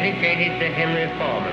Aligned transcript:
Dedicated 0.00 0.58
to 0.58 0.66
Henry 0.72 1.04
Foreman. 1.20 1.52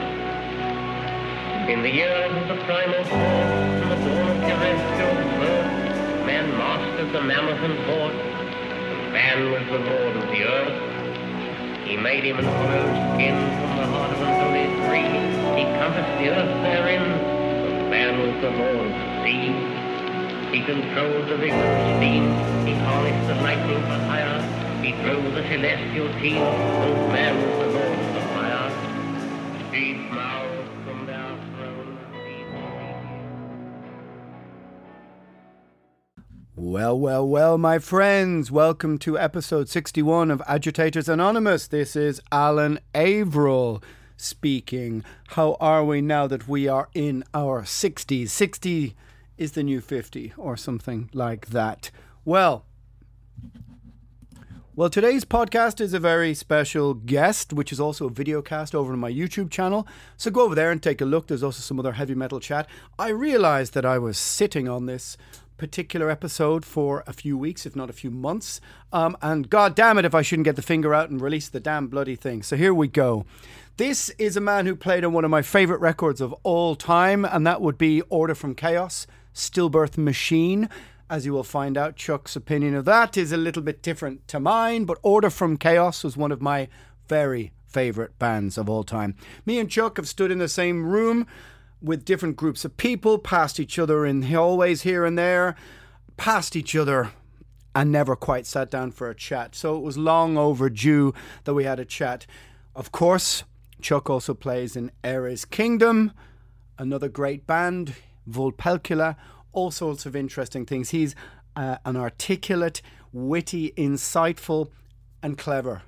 In 1.67 1.83
the 1.83 1.91
years 1.91 2.31
of 2.31 2.47
the 2.47 2.55
primal 2.63 3.03
and 3.03 3.91
the 3.91 3.99
dawn 4.07 4.23
of 4.23 4.39
terrestrial 4.39 5.15
birth, 5.35 6.23
man 6.23 6.47
mastered 6.55 7.11
the 7.11 7.21
mammoth 7.27 7.59
and 7.59 7.77
horse, 7.91 8.15
and 8.15 9.11
man 9.11 9.51
was 9.51 9.67
the 9.67 9.83
lord 9.83 10.15
of 10.15 10.31
the 10.31 10.43
earth. 10.47 10.79
He 11.83 11.97
made 11.97 12.23
him 12.23 12.39
an 12.39 12.45
hollow 12.45 12.87
skin 13.19 13.35
from 13.35 13.71
the 13.83 13.87
heart 13.91 14.11
of 14.15 14.21
an 14.23 14.31
holy 14.39 14.67
tree. 14.87 15.11
He 15.59 15.63
compassed 15.75 16.15
the 16.23 16.29
earth 16.31 16.63
therein, 16.63 17.03
and 17.03 17.89
man 17.91 18.15
was 18.15 18.31
the 18.39 18.51
lord 18.63 18.87
of 18.87 18.95
the 18.95 19.23
sea. 19.27 19.51
He 20.55 20.63
controlled 20.63 21.27
the 21.27 21.35
vigor 21.35 21.67
of 21.67 21.97
steam. 21.99 22.31
He 22.63 22.75
harnessed 22.79 23.27
the 23.27 23.35
lightning 23.43 23.83
for 23.91 23.99
hire. 24.07 24.39
He 24.81 24.93
drove 25.03 25.35
the 25.35 25.43
celestial 25.51 26.07
team. 26.23 26.39
And 26.39 27.11
man 27.11 27.35
was 27.43 27.59
the 27.59 27.71
lord 27.75 28.06
Well, 36.59 36.97
well, 36.97 37.27
well, 37.27 37.59
my 37.59 37.77
friends, 37.77 38.49
welcome 38.49 38.97
to 38.99 39.15
episode 39.15 39.69
61 39.69 40.31
of 40.31 40.41
Agitators 40.47 41.07
Anonymous. 41.07 41.67
This 41.67 41.95
is 41.95 42.19
Alan 42.31 42.79
Averill 42.95 43.83
speaking. 44.15 45.03
How 45.27 45.55
are 45.59 45.85
we 45.85 46.01
now 46.01 46.25
that 46.25 46.47
we 46.47 46.67
are 46.67 46.89
in 46.95 47.23
our 47.31 47.61
60s? 47.61 48.29
60 48.29 48.95
is 49.37 49.51
the 49.51 49.61
new 49.61 49.79
50 49.79 50.33
or 50.35 50.57
something 50.57 51.11
like 51.13 51.49
that. 51.49 51.91
Well, 52.25 52.65
well, 54.75 54.89
today's 54.89 55.25
podcast 55.25 55.79
is 55.79 55.93
a 55.93 55.99
very 55.99 56.33
special 56.33 56.95
guest, 56.95 57.53
which 57.53 57.71
is 57.71 57.79
also 57.79 58.07
a 58.07 58.11
video 58.11 58.41
cast 58.41 58.73
over 58.73 58.93
on 58.93 58.99
my 58.99 59.11
YouTube 59.11 59.51
channel. 59.51 59.87
So 60.17 60.31
go 60.31 60.41
over 60.41 60.55
there 60.55 60.71
and 60.71 60.81
take 60.81 61.01
a 61.01 61.05
look. 61.05 61.27
There's 61.27 61.43
also 61.43 61.61
some 61.61 61.79
other 61.79 61.93
heavy 61.93 62.15
metal 62.15 62.39
chat. 62.39 62.67
I 62.97 63.09
realized 63.09 63.75
that 63.75 63.85
I 63.85 63.99
was 63.99 64.17
sitting 64.17 64.67
on 64.67 64.87
this 64.87 65.17
particular 65.57 66.09
episode 66.09 66.65
for 66.65 67.03
a 67.07 67.13
few 67.13 67.37
weeks, 67.37 67.65
if 67.65 67.75
not 67.75 67.89
a 67.89 67.93
few 67.93 68.11
months. 68.11 68.61
Um, 68.93 69.17
and 69.21 69.49
god 69.49 69.75
damn 69.75 69.97
it 69.97 70.05
if 70.05 70.15
I 70.15 70.21
shouldn't 70.21 70.45
get 70.45 70.55
the 70.55 70.61
finger 70.61 70.93
out 70.93 71.09
and 71.09 71.21
release 71.21 71.49
the 71.49 71.59
damn 71.59 71.87
bloody 71.87 72.15
thing. 72.15 72.43
So 72.43 72.55
here 72.55 72.73
we 72.73 72.87
go. 72.87 73.25
This 73.77 74.09
is 74.17 74.35
a 74.35 74.41
man 74.41 74.65
who 74.65 74.75
played 74.75 75.03
on 75.03 75.13
one 75.13 75.25
of 75.25 75.31
my 75.31 75.41
favorite 75.41 75.81
records 75.81 76.21
of 76.21 76.33
all 76.43 76.75
time, 76.75 77.25
and 77.25 77.45
that 77.45 77.61
would 77.61 77.77
be 77.77 78.01
Order 78.09 78.33
from 78.33 78.55
Chaos, 78.55 79.05
Stillbirth 79.33 79.97
Machine. 79.97 80.69
As 81.09 81.25
you 81.25 81.33
will 81.33 81.43
find 81.43 81.77
out, 81.77 81.95
Chuck's 81.95 82.35
opinion 82.35 82.73
of 82.75 82.85
that 82.85 83.15
is 83.15 83.31
a 83.31 83.37
little 83.37 83.61
bit 83.61 83.83
different 83.83 84.27
to 84.29 84.39
mine, 84.39 84.85
but 84.85 84.97
Order 85.03 85.29
from 85.29 85.57
Chaos 85.57 86.03
was 86.03 86.17
one 86.17 86.31
of 86.31 86.41
my 86.41 86.67
very 87.07 87.53
favorite 87.67 88.17
bands 88.17 88.57
of 88.57 88.69
all 88.69 88.83
time. 88.83 89.15
Me 89.45 89.59
and 89.59 89.69
Chuck 89.69 89.97
have 89.97 90.07
stood 90.07 90.31
in 90.31 90.39
the 90.39 90.47
same 90.47 90.87
room 90.87 91.27
with 91.81 92.05
different 92.05 92.35
groups 92.35 92.65
of 92.65 92.77
people, 92.77 93.17
past 93.17 93.59
each 93.59 93.77
other 93.77 94.05
in 94.05 94.23
hallways 94.23 94.81
here 94.81 95.05
and 95.05 95.17
there, 95.17 95.55
past 96.17 96.55
each 96.55 96.75
other, 96.75 97.11
and 97.75 97.91
never 97.91 98.15
quite 98.15 98.45
sat 98.45 98.71
down 98.71 98.91
for 98.91 99.09
a 99.09 99.15
chat. 99.15 99.55
So 99.55 99.75
it 99.77 99.83
was 99.83 99.97
long 99.97 100.37
overdue 100.37 101.13
that 101.43 101.53
we 101.53 101.63
had 101.63 101.79
a 101.79 101.85
chat. 101.85 102.25
Of 102.75 102.91
course, 102.91 103.43
Chuck 103.81 104.09
also 104.09 104.33
plays 104.33 104.75
in 104.75 104.91
Ares 105.03 105.45
Kingdom, 105.45 106.11
another 106.77 107.09
great 107.09 107.45
band, 107.45 107.95
Vulpecula, 108.27 109.15
all 109.51 109.71
sorts 109.71 110.05
of 110.05 110.15
interesting 110.15 110.65
things. 110.65 110.89
He's 110.89 111.15
uh, 111.55 111.77
an 111.85 111.95
articulate, 111.95 112.81
witty, 113.11 113.71
insightful, 113.71 114.69
and 115.21 115.37
clever 115.37 115.83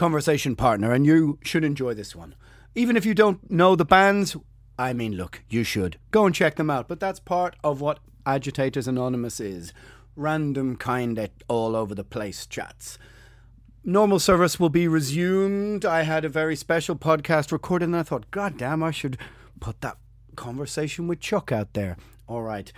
conversation 0.00 0.56
partner, 0.56 0.92
and 0.92 1.04
you 1.04 1.38
should 1.44 1.62
enjoy 1.62 1.92
this 1.92 2.16
one. 2.16 2.34
Even 2.74 2.96
if 2.96 3.04
you 3.04 3.12
don't 3.12 3.50
know 3.50 3.76
the 3.76 3.84
bands, 3.84 4.34
I 4.80 4.94
mean, 4.94 5.12
look, 5.12 5.42
you 5.50 5.62
should 5.62 5.98
go 6.10 6.24
and 6.24 6.34
check 6.34 6.56
them 6.56 6.70
out. 6.70 6.88
But 6.88 7.00
that's 7.00 7.20
part 7.20 7.54
of 7.62 7.82
what 7.82 7.98
Agitators 8.24 8.88
Anonymous 8.88 9.38
is 9.38 9.74
random 10.16 10.76
kind 10.76 11.18
of 11.18 11.28
all 11.48 11.76
over 11.76 11.94
the 11.94 12.02
place 12.02 12.46
chats. 12.46 12.96
Normal 13.84 14.18
service 14.18 14.58
will 14.58 14.70
be 14.70 14.88
resumed. 14.88 15.84
I 15.84 16.04
had 16.04 16.24
a 16.24 16.30
very 16.30 16.56
special 16.56 16.96
podcast 16.96 17.52
recorded, 17.52 17.86
and 17.90 17.96
I 17.96 18.02
thought, 18.02 18.30
God 18.30 18.56
damn, 18.56 18.82
I 18.82 18.90
should 18.90 19.18
put 19.60 19.82
that 19.82 19.98
conversation 20.34 21.06
with 21.06 21.20
Chuck 21.20 21.52
out 21.52 21.74
there. 21.74 21.98
All 22.26 22.42
right. 22.42 22.72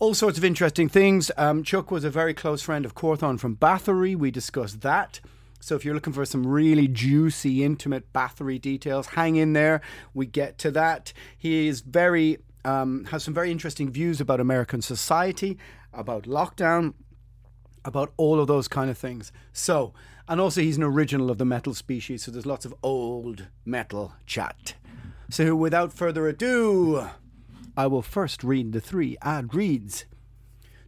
All 0.00 0.14
sorts 0.14 0.38
of 0.38 0.44
interesting 0.44 0.88
things. 0.88 1.30
Um, 1.36 1.62
Chuck 1.62 1.92
was 1.92 2.02
a 2.02 2.10
very 2.10 2.34
close 2.34 2.62
friend 2.62 2.84
of 2.84 2.96
Quorthon 2.96 3.38
from 3.38 3.54
Bathory. 3.56 4.16
We 4.16 4.32
discussed 4.32 4.80
that. 4.80 5.20
So 5.60 5.74
if 5.74 5.84
you're 5.84 5.94
looking 5.94 6.12
for 6.12 6.24
some 6.24 6.46
really 6.46 6.88
juicy, 6.88 7.64
intimate 7.64 8.12
Bathory 8.12 8.60
details, 8.60 9.08
hang 9.08 9.34
in 9.36 9.52
there. 9.52 9.80
We 10.14 10.26
get 10.26 10.58
to 10.58 10.70
that. 10.72 11.12
He 11.36 11.66
is 11.66 11.80
very 11.80 12.38
um, 12.64 13.04
has 13.06 13.22
some 13.22 13.34
very 13.34 13.52
interesting 13.52 13.90
views 13.90 14.20
about 14.20 14.40
American 14.40 14.82
society, 14.82 15.56
about 15.92 16.24
lockdown, 16.24 16.94
about 17.84 18.12
all 18.16 18.40
of 18.40 18.48
those 18.48 18.66
kind 18.66 18.90
of 18.90 18.98
things. 18.98 19.30
So, 19.52 19.94
and 20.28 20.40
also 20.40 20.60
he's 20.60 20.76
an 20.76 20.82
original 20.82 21.30
of 21.30 21.38
the 21.38 21.44
metal 21.44 21.74
species, 21.74 22.24
so 22.24 22.32
there's 22.32 22.44
lots 22.44 22.64
of 22.64 22.74
old 22.82 23.46
metal 23.64 24.14
chat. 24.26 24.74
So 25.30 25.54
without 25.54 25.92
further 25.92 26.26
ado, 26.26 27.06
I 27.76 27.86
will 27.86 28.02
first 28.02 28.42
read 28.42 28.72
the 28.72 28.80
three 28.80 29.16
ad 29.22 29.54
reads 29.54 30.06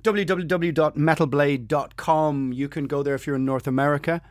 www.metalblade.com. 0.02 2.52
You 2.52 2.68
can 2.68 2.86
go 2.86 3.02
there 3.02 3.14
if 3.14 3.26
you're 3.26 3.36
in 3.36 3.44
North 3.44 3.66
America 3.66 4.22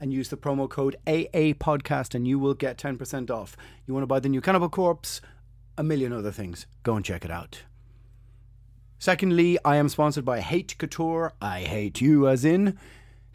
and 0.00 0.12
use 0.12 0.28
the 0.28 0.36
promo 0.36 0.68
code 0.68 0.96
AA 1.06 1.52
podcast 1.52 2.14
and 2.14 2.26
you 2.26 2.38
will 2.38 2.54
get 2.54 2.78
10% 2.78 3.30
off. 3.30 3.56
You 3.86 3.94
want 3.94 4.02
to 4.02 4.08
buy 4.08 4.20
the 4.20 4.28
new 4.28 4.40
Cannibal 4.40 4.68
Corpse, 4.68 5.20
a 5.76 5.82
million 5.82 6.12
other 6.12 6.32
things. 6.32 6.66
Go 6.82 6.96
and 6.96 7.04
check 7.04 7.24
it 7.24 7.30
out. 7.30 7.62
Secondly, 8.98 9.58
I 9.64 9.76
am 9.76 9.88
sponsored 9.88 10.24
by 10.24 10.40
Hate 10.40 10.76
Couture. 10.76 11.32
I 11.40 11.60
hate 11.60 12.00
you 12.00 12.28
as 12.28 12.44
in 12.44 12.78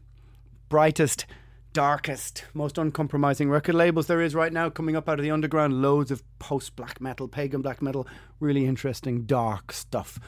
brightest, 0.70 1.26
darkest, 1.74 2.46
most 2.54 2.78
uncompromising 2.78 3.50
record 3.50 3.74
labels 3.76 4.08
there 4.08 4.22
is 4.22 4.36
right 4.36 4.54
now, 4.54 4.70
coming 4.70 4.96
up 4.96 5.10
out 5.10 5.18
of 5.18 5.24
the 5.24 5.32
underground. 5.32 5.82
Loads 5.82 6.12
of 6.12 6.22
post 6.38 6.76
black 6.76 7.02
metal, 7.02 7.28
pagan 7.28 7.64
black 7.64 7.82
metal, 7.82 8.08
really 8.40 8.68
interesting, 8.68 9.24
dark 9.24 9.72
stuff. 9.72 10.20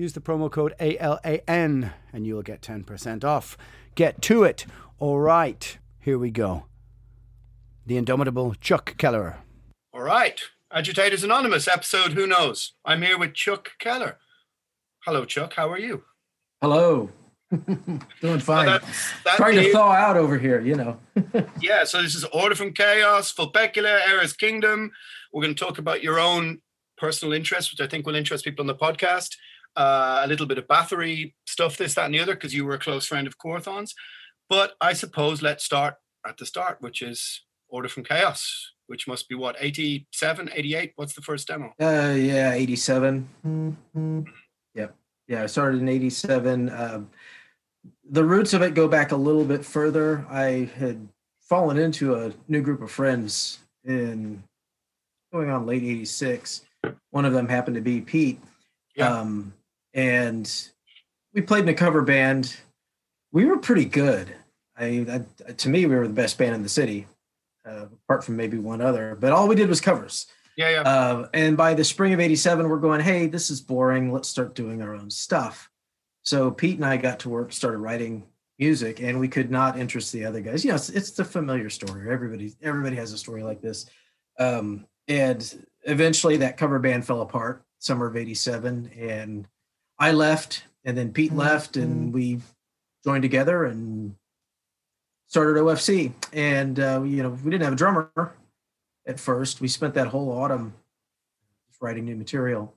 Use 0.00 0.14
the 0.14 0.20
promo 0.22 0.50
code 0.50 0.74
ALAN 0.80 1.92
and 2.10 2.26
you'll 2.26 2.40
get 2.40 2.62
10% 2.62 3.22
off. 3.22 3.58
Get 3.94 4.22
to 4.22 4.44
it. 4.44 4.64
All 4.98 5.18
right, 5.20 5.76
here 5.98 6.18
we 6.18 6.30
go. 6.30 6.64
The 7.84 7.98
indomitable 7.98 8.54
Chuck 8.54 8.96
Keller. 8.96 9.40
All 9.92 10.00
right. 10.00 10.40
Agitators 10.72 11.22
Anonymous 11.22 11.68
episode 11.68 12.12
Who 12.12 12.26
Knows? 12.26 12.72
I'm 12.82 13.02
here 13.02 13.18
with 13.18 13.34
Chuck 13.34 13.72
Keller. 13.78 14.16
Hello, 15.04 15.26
Chuck. 15.26 15.52
How 15.52 15.68
are 15.68 15.78
you? 15.78 16.02
Hello. 16.62 17.10
Doing 18.22 18.38
fine. 18.40 18.64
that- 18.66 18.82
that 19.26 19.36
Trying 19.36 19.56
to 19.56 19.70
thaw 19.70 19.90
out 19.92 20.16
over 20.16 20.38
here, 20.38 20.62
you 20.62 20.76
know. 20.76 20.98
Yeah, 21.60 21.84
so 21.84 22.00
this 22.00 22.14
is 22.14 22.24
Order 22.32 22.54
from 22.54 22.72
Chaos, 22.72 23.34
Vulpecula, 23.34 24.00
Ares 24.08 24.32
Kingdom. 24.32 24.92
We're 25.30 25.42
going 25.42 25.54
to 25.54 25.62
talk 25.62 25.76
about 25.76 26.02
your 26.02 26.18
own 26.18 26.62
personal 26.96 27.34
interests, 27.34 27.70
which 27.70 27.86
I 27.86 27.86
think 27.90 28.06
will 28.06 28.14
interest 28.14 28.44
people 28.46 28.62
on 28.62 28.66
the 28.66 28.74
podcast. 28.74 29.36
Uh, 29.76 30.22
a 30.24 30.26
little 30.26 30.46
bit 30.46 30.58
of 30.58 30.66
Bathory 30.66 31.32
stuff, 31.46 31.76
this, 31.76 31.94
that, 31.94 32.06
and 32.06 32.14
the 32.14 32.20
other, 32.20 32.34
because 32.34 32.54
you 32.54 32.64
were 32.64 32.74
a 32.74 32.78
close 32.78 33.06
friend 33.06 33.26
of 33.26 33.38
Quorthon's. 33.38 33.94
But 34.48 34.72
I 34.80 34.92
suppose 34.92 35.42
let's 35.42 35.64
start 35.64 35.94
at 36.26 36.36
the 36.36 36.46
start, 36.46 36.78
which 36.80 37.02
is 37.02 37.42
Order 37.68 37.88
from 37.88 38.02
Chaos, 38.04 38.72
which 38.88 39.06
must 39.06 39.28
be 39.28 39.36
what, 39.36 39.56
87, 39.58 40.50
88? 40.52 40.92
What's 40.96 41.14
the 41.14 41.22
first 41.22 41.46
demo? 41.46 41.72
Uh, 41.80 42.14
yeah, 42.16 42.52
87. 42.52 43.28
Yep. 44.74 44.96
Yeah, 45.28 45.42
I 45.44 45.46
started 45.46 45.80
in 45.80 45.88
87. 45.88 46.68
Uh, 46.68 47.02
the 48.10 48.24
roots 48.24 48.52
of 48.52 48.62
it 48.62 48.74
go 48.74 48.88
back 48.88 49.12
a 49.12 49.16
little 49.16 49.44
bit 49.44 49.64
further. 49.64 50.26
I 50.28 50.68
had 50.76 51.08
fallen 51.40 51.78
into 51.78 52.16
a 52.16 52.32
new 52.48 52.60
group 52.60 52.82
of 52.82 52.90
friends 52.90 53.60
in 53.84 54.42
going 55.32 55.50
on 55.50 55.66
late 55.66 55.84
86. 55.84 56.62
One 57.10 57.24
of 57.24 57.32
them 57.32 57.48
happened 57.48 57.76
to 57.76 57.80
be 57.80 58.00
Pete. 58.00 58.40
Yeah. 58.96 59.08
Um, 59.08 59.54
and 59.94 60.68
we 61.34 61.42
played 61.42 61.64
in 61.64 61.68
a 61.68 61.74
cover 61.74 62.02
band. 62.02 62.56
We 63.32 63.44
were 63.44 63.58
pretty 63.58 63.84
good. 63.84 64.34
I, 64.76 65.24
I 65.48 65.52
to 65.52 65.68
me, 65.68 65.86
we 65.86 65.94
were 65.94 66.08
the 66.08 66.14
best 66.14 66.38
band 66.38 66.54
in 66.54 66.62
the 66.62 66.68
city, 66.68 67.06
uh, 67.66 67.86
apart 68.04 68.24
from 68.24 68.36
maybe 68.36 68.58
one 68.58 68.80
other. 68.80 69.16
But 69.18 69.32
all 69.32 69.48
we 69.48 69.56
did 69.56 69.68
was 69.68 69.80
covers. 69.80 70.26
Yeah, 70.56 70.70
yeah. 70.70 70.82
Uh, 70.82 71.28
and 71.32 71.56
by 71.56 71.74
the 71.74 71.84
spring 71.84 72.12
of 72.12 72.20
87, 72.20 72.68
we're 72.68 72.78
going, 72.78 73.00
hey, 73.00 73.26
this 73.26 73.50
is 73.50 73.60
boring. 73.60 74.12
Let's 74.12 74.28
start 74.28 74.54
doing 74.54 74.82
our 74.82 74.94
own 74.94 75.10
stuff. 75.10 75.70
So 76.22 76.50
Pete 76.50 76.76
and 76.76 76.84
I 76.84 76.96
got 76.96 77.20
to 77.20 77.28
work, 77.28 77.52
started 77.52 77.78
writing 77.78 78.26
music, 78.58 79.00
and 79.00 79.18
we 79.18 79.28
could 79.28 79.50
not 79.50 79.78
interest 79.78 80.12
the 80.12 80.24
other 80.24 80.40
guys. 80.40 80.64
You 80.64 80.70
know, 80.70 80.76
it's, 80.76 80.90
it's 80.90 81.12
the 81.12 81.24
familiar 81.24 81.70
story. 81.70 82.10
Everybody, 82.12 82.52
everybody 82.62 82.96
has 82.96 83.12
a 83.12 83.18
story 83.18 83.42
like 83.42 83.62
this. 83.62 83.86
Um, 84.38 84.86
and 85.08 85.66
eventually 85.84 86.36
that 86.38 86.56
cover 86.56 86.78
band 86.78 87.06
fell 87.06 87.22
apart 87.22 87.64
summer 87.78 88.06
of 88.06 88.16
87 88.16 88.90
and 88.98 89.48
I 90.00 90.12
left 90.12 90.64
and 90.84 90.96
then 90.96 91.12
Pete 91.12 91.34
left 91.34 91.76
and 91.76 92.12
we 92.12 92.40
joined 93.04 93.22
together 93.22 93.64
and 93.64 94.16
started 95.26 95.60
OFC. 95.60 96.12
And, 96.32 96.80
uh, 96.80 97.02
you 97.02 97.22
know, 97.22 97.30
we 97.30 97.50
didn't 97.50 97.64
have 97.64 97.74
a 97.74 97.76
drummer 97.76 98.10
at 99.06 99.20
first. 99.20 99.60
We 99.60 99.68
spent 99.68 99.94
that 99.94 100.08
whole 100.08 100.32
autumn 100.32 100.72
just 101.68 101.82
writing 101.82 102.06
new 102.06 102.16
material. 102.16 102.74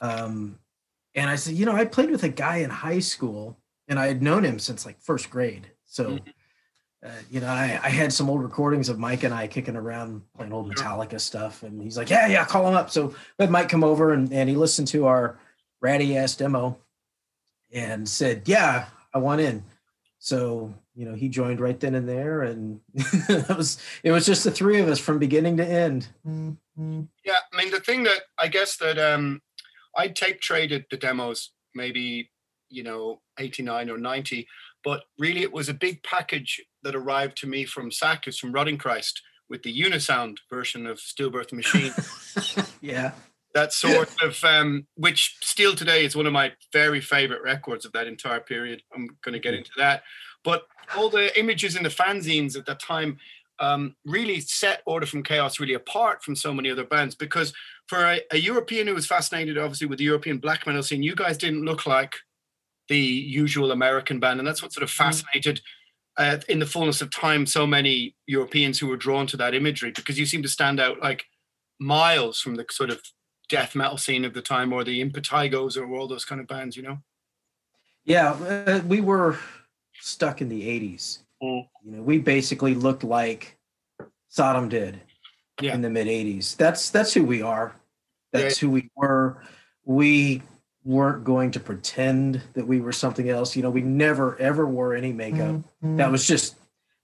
Um, 0.00 0.60
and 1.16 1.28
I 1.28 1.34
said, 1.34 1.54
you 1.54 1.66
know, 1.66 1.74
I 1.74 1.84
played 1.84 2.10
with 2.10 2.22
a 2.22 2.28
guy 2.28 2.58
in 2.58 2.70
high 2.70 3.00
school 3.00 3.58
and 3.88 3.98
I 3.98 4.06
had 4.06 4.22
known 4.22 4.44
him 4.44 4.60
since 4.60 4.86
like 4.86 5.00
first 5.00 5.30
grade. 5.30 5.66
So, 5.86 6.18
uh, 7.04 7.10
you 7.30 7.40
know, 7.40 7.48
I, 7.48 7.80
I 7.82 7.88
had 7.88 8.12
some 8.12 8.30
old 8.30 8.42
recordings 8.42 8.88
of 8.88 8.98
Mike 8.98 9.24
and 9.24 9.34
I 9.34 9.48
kicking 9.48 9.76
around 9.76 10.22
playing 10.36 10.52
old 10.52 10.72
Metallica 10.72 11.20
stuff. 11.20 11.64
And 11.64 11.82
he's 11.82 11.96
like, 11.96 12.10
yeah, 12.10 12.28
yeah, 12.28 12.44
call 12.44 12.66
him 12.68 12.74
up. 12.74 12.90
So 12.90 13.08
we 13.08 13.42
had 13.42 13.50
Mike 13.50 13.68
come 13.68 13.84
over 13.84 14.12
and, 14.12 14.32
and 14.32 14.48
he 14.48 14.56
listened 14.56 14.88
to 14.88 15.06
our 15.06 15.38
ratty 15.84 16.16
ass 16.16 16.34
demo 16.34 16.78
and 17.70 18.08
said, 18.08 18.42
yeah, 18.46 18.86
I 19.12 19.18
want 19.18 19.42
in. 19.42 19.62
So, 20.18 20.72
you 20.94 21.04
know, 21.04 21.14
he 21.14 21.28
joined 21.28 21.60
right 21.60 21.78
then 21.78 21.94
and 21.94 22.08
there. 22.08 22.42
And 22.42 22.80
it 22.94 23.56
was, 23.56 23.78
it 24.02 24.10
was 24.10 24.24
just 24.24 24.44
the 24.44 24.50
three 24.50 24.80
of 24.80 24.88
us 24.88 24.98
from 24.98 25.18
beginning 25.18 25.58
to 25.58 25.66
end. 25.66 26.08
Yeah, 26.24 27.34
I 27.52 27.56
mean 27.56 27.70
the 27.70 27.80
thing 27.80 28.02
that 28.04 28.22
I 28.38 28.48
guess 28.48 28.78
that 28.78 28.98
um 28.98 29.40
I 29.96 30.08
tape 30.08 30.40
traded 30.40 30.86
the 30.90 30.96
demos 30.96 31.50
maybe 31.72 32.30
you 32.68 32.82
know 32.82 33.20
89 33.38 33.90
or 33.90 33.98
90, 33.98 34.48
but 34.82 35.02
really 35.18 35.42
it 35.42 35.52
was 35.52 35.68
a 35.68 35.74
big 35.74 36.02
package 36.02 36.60
that 36.82 36.96
arrived 36.96 37.36
to 37.38 37.46
me 37.46 37.64
from 37.64 37.92
Sakis 37.92 38.38
from 38.38 38.52
Rotting 38.52 38.78
Christ 38.78 39.22
with 39.48 39.62
the 39.62 39.80
Unisound 39.80 40.38
version 40.50 40.86
of 40.86 40.98
Stillbirth 40.98 41.52
Machine. 41.52 41.92
Yeah. 42.80 43.12
That 43.54 43.72
sort 43.72 44.10
of 44.22 44.42
um 44.44 44.86
which 44.96 45.36
still 45.40 45.74
today 45.74 46.04
is 46.04 46.16
one 46.16 46.26
of 46.26 46.32
my 46.32 46.52
very 46.72 47.00
favorite 47.00 47.42
records 47.42 47.84
of 47.84 47.92
that 47.92 48.06
entire 48.06 48.40
period. 48.40 48.82
I'm 48.94 49.16
going 49.22 49.32
to 49.32 49.38
get 49.38 49.54
into 49.54 49.70
that. 49.76 50.02
But 50.42 50.66
all 50.96 51.08
the 51.08 51.36
images 51.38 51.76
in 51.76 51.82
the 51.82 51.88
fanzines 51.88 52.56
at 52.56 52.66
that 52.66 52.80
time 52.80 53.18
um, 53.60 53.94
really 54.04 54.40
set 54.40 54.82
Order 54.84 55.06
from 55.06 55.22
Chaos 55.22 55.60
really 55.60 55.74
apart 55.74 56.22
from 56.22 56.36
so 56.36 56.52
many 56.52 56.70
other 56.70 56.84
bands 56.84 57.14
because 57.14 57.52
for 57.86 58.04
a, 58.04 58.20
a 58.32 58.36
European 58.36 58.86
who 58.86 58.94
was 58.94 59.06
fascinated, 59.06 59.58
obviously, 59.58 59.86
with 59.86 59.98
the 59.98 60.04
European 60.04 60.38
black 60.38 60.66
metal 60.66 60.82
scene, 60.82 61.02
you 61.02 61.14
guys 61.14 61.38
didn't 61.38 61.64
look 61.64 61.86
like 61.86 62.14
the 62.88 62.98
usual 62.98 63.70
American 63.70 64.20
band, 64.20 64.40
and 64.40 64.46
that's 64.46 64.62
what 64.62 64.72
sort 64.72 64.82
of 64.82 64.90
fascinated. 64.90 65.60
Uh, 66.16 66.38
in 66.48 66.60
the 66.60 66.66
fullness 66.66 67.00
of 67.00 67.10
time, 67.10 67.44
so 67.44 67.66
many 67.66 68.14
Europeans 68.26 68.78
who 68.78 68.86
were 68.86 68.96
drawn 68.96 69.26
to 69.26 69.36
that 69.36 69.52
imagery 69.54 69.90
because 69.90 70.18
you 70.18 70.24
seem 70.24 70.42
to 70.42 70.48
stand 70.48 70.78
out 70.78 71.00
like 71.00 71.24
miles 71.80 72.40
from 72.40 72.54
the 72.54 72.64
sort 72.70 72.88
of 72.88 73.00
death 73.48 73.74
metal 73.74 73.96
scene 73.98 74.24
of 74.24 74.34
the 74.34 74.42
time, 74.42 74.72
or 74.72 74.84
the 74.84 75.04
Impetigos, 75.04 75.76
or 75.76 75.86
all 75.94 76.06
those 76.08 76.24
kind 76.24 76.40
of 76.40 76.46
bands, 76.46 76.76
you 76.76 76.82
know. 76.82 76.98
Yeah. 78.04 78.32
Uh, 78.32 78.80
we 78.86 79.00
were 79.00 79.38
stuck 80.00 80.40
in 80.40 80.48
the 80.48 80.62
80s. 80.62 81.18
Mm. 81.42 81.68
You 81.84 81.90
know, 81.92 82.02
we 82.02 82.18
basically 82.18 82.74
looked 82.74 83.04
like 83.04 83.56
Sodom 84.28 84.68
did 84.68 85.00
Yeah. 85.60 85.74
in 85.74 85.82
the 85.82 85.90
mid 85.90 86.06
80s. 86.06 86.56
That's 86.56 86.90
that's 86.90 87.12
who 87.14 87.24
we 87.24 87.42
are. 87.42 87.74
That's 88.32 88.58
who 88.58 88.70
we 88.70 88.90
were. 88.96 89.42
We 89.84 90.42
weren't 90.82 91.24
going 91.24 91.50
to 91.52 91.60
pretend 91.60 92.42
that 92.54 92.66
we 92.66 92.80
were 92.80 92.92
something 92.92 93.28
else. 93.28 93.54
You 93.56 93.62
know, 93.62 93.70
we 93.70 93.80
never 93.82 94.36
ever 94.38 94.66
wore 94.66 94.94
any 94.94 95.12
makeup. 95.12 95.62
That 95.82 96.10
was 96.10 96.26
just 96.26 96.56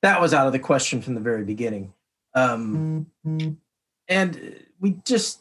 that 0.02 0.20
was 0.20 0.34
out 0.34 0.46
of 0.46 0.52
the 0.52 0.58
question 0.58 1.00
from 1.02 1.14
the 1.14 1.20
very 1.20 1.44
beginning. 1.44 1.92
Um 2.34 3.06
and 4.08 4.64
we 4.80 4.96
just 5.04 5.40